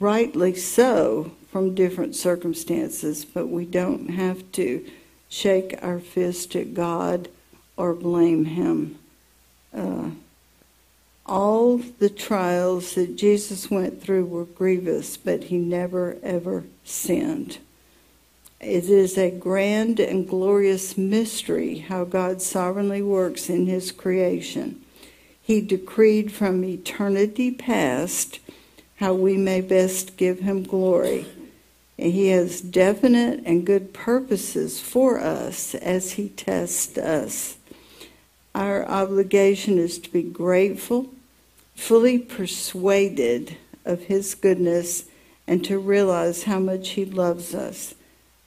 rightly 0.00 0.54
so, 0.54 1.32
from 1.50 1.74
different 1.74 2.14
circumstances, 2.14 3.24
but 3.24 3.48
we 3.48 3.64
don't 3.64 4.10
have 4.10 4.50
to 4.52 4.84
shake 5.28 5.78
our 5.82 5.98
fist 5.98 6.54
at 6.56 6.74
God 6.74 7.28
or 7.76 7.94
blame 7.94 8.44
Him. 8.46 8.98
Uh, 9.74 10.10
all 11.28 11.78
the 11.78 12.10
trials 12.10 12.94
that 12.94 13.16
Jesus 13.16 13.70
went 13.70 14.02
through 14.02 14.26
were 14.26 14.44
grievous, 14.44 15.16
but 15.16 15.44
He 15.44 15.58
never, 15.58 16.16
ever 16.22 16.64
sinned. 16.84 17.58
It 18.60 18.90
is 18.90 19.16
a 19.16 19.30
grand 19.30 20.00
and 20.00 20.28
glorious 20.28 20.98
mystery 20.98 21.78
how 21.78 22.04
God 22.04 22.42
sovereignly 22.42 23.02
works 23.02 23.48
in 23.48 23.66
his 23.66 23.92
creation. 23.92 24.80
He 25.40 25.60
decreed 25.60 26.32
from 26.32 26.64
eternity 26.64 27.52
past 27.52 28.40
how 28.96 29.14
we 29.14 29.36
may 29.36 29.60
best 29.60 30.16
give 30.16 30.40
him 30.40 30.64
glory. 30.64 31.26
And 31.96 32.12
he 32.12 32.28
has 32.28 32.60
definite 32.60 33.42
and 33.44 33.64
good 33.64 33.94
purposes 33.94 34.80
for 34.80 35.20
us 35.20 35.76
as 35.76 36.12
he 36.12 36.28
tests 36.28 36.98
us. 36.98 37.56
Our 38.56 38.84
obligation 38.86 39.78
is 39.78 40.00
to 40.00 40.10
be 40.10 40.22
grateful, 40.22 41.10
fully 41.78 42.18
persuaded 42.18 43.56
of 43.84 44.02
his 44.02 44.34
goodness, 44.34 45.04
and 45.46 45.64
to 45.64 45.78
realize 45.78 46.42
how 46.42 46.58
much 46.58 46.90
he 46.90 47.04
loves 47.04 47.54
us. 47.54 47.94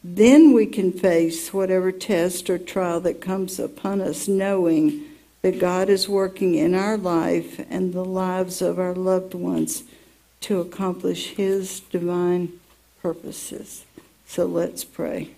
Then 0.03 0.51
we 0.51 0.65
can 0.67 0.91
face 0.91 1.53
whatever 1.53 1.91
test 1.91 2.49
or 2.49 2.59
trial 2.59 2.99
that 2.99 3.21
comes 3.21 3.57
upon 3.57 4.01
us, 4.01 4.27
knowing 4.27 5.05
that 5.41 5.59
God 5.59 5.89
is 5.89 6.09
working 6.09 6.55
in 6.55 6.75
our 6.75 6.97
life 6.97 7.59
and 7.69 7.93
the 7.93 8.05
lives 8.05 8.61
of 8.61 8.77
our 8.77 8.93
loved 8.93 9.33
ones 9.33 9.83
to 10.41 10.59
accomplish 10.59 11.29
His 11.29 11.79
divine 11.79 12.59
purposes. 13.01 13.85
So 14.27 14.45
let's 14.45 14.83
pray. 14.83 15.31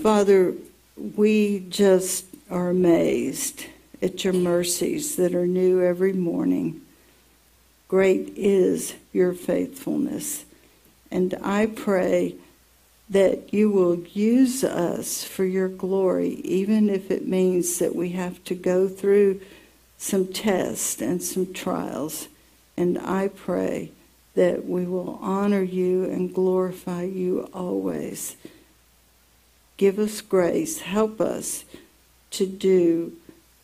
Father, 0.00 0.54
we 0.96 1.66
just 1.68 2.24
are 2.50 2.70
amazed 2.70 3.66
at 4.02 4.24
your 4.24 4.32
mercies 4.32 5.16
that 5.16 5.34
are 5.34 5.46
new 5.46 5.80
every 5.80 6.12
morning. 6.12 6.82
Great 7.86 8.32
is 8.36 8.94
your 9.12 9.32
faithfulness. 9.32 10.44
And 11.10 11.34
I 11.42 11.66
pray 11.66 12.34
that 13.08 13.52
you 13.52 13.70
will 13.70 14.00
use 14.00 14.64
us 14.64 15.22
for 15.22 15.44
your 15.44 15.68
glory, 15.68 16.40
even 16.44 16.88
if 16.88 17.10
it 17.10 17.28
means 17.28 17.78
that 17.78 17.94
we 17.94 18.10
have 18.10 18.42
to 18.44 18.54
go 18.54 18.88
through 18.88 19.40
some 19.98 20.26
tests 20.26 21.00
and 21.00 21.22
some 21.22 21.52
trials. 21.52 22.28
And 22.76 22.98
I 22.98 23.28
pray 23.28 23.92
that 24.34 24.66
we 24.66 24.86
will 24.86 25.18
honor 25.20 25.62
you 25.62 26.04
and 26.04 26.34
glorify 26.34 27.02
you 27.04 27.48
always. 27.52 28.36
Give 29.76 29.98
us 29.98 30.22
grace. 30.22 30.80
Help 30.80 31.20
us 31.20 31.64
to 32.30 32.46
do 32.46 33.12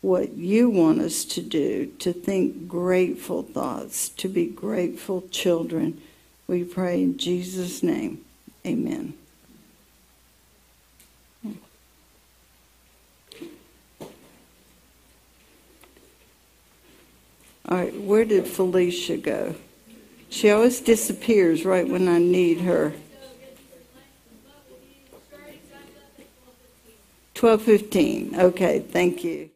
what 0.01 0.33
you 0.33 0.69
want 0.69 1.01
us 1.01 1.25
to 1.25 1.41
do, 1.41 1.87
to 1.99 2.13
think 2.13 2.67
grateful 2.67 3.43
thoughts, 3.43 4.09
to 4.09 4.27
be 4.29 4.45
grateful 4.45 5.23
children 5.29 6.01
we 6.47 6.63
pray 6.63 7.03
in 7.03 7.17
Jesus' 7.17 7.83
name. 7.83 8.25
Amen. 8.65 9.13
All 17.67 17.77
right, 17.77 17.95
where 18.01 18.25
did 18.25 18.47
Felicia 18.47 19.17
go? 19.17 19.53
She 20.31 20.49
always 20.49 20.81
disappears 20.81 21.65
right 21.65 21.87
when 21.87 22.07
I 22.07 22.17
need 22.17 22.61
her. 22.61 22.93
Twelve 27.35 27.61
fifteen. 27.61 28.35
Okay, 28.35 28.79
thank 28.79 29.23
you. 29.23 29.51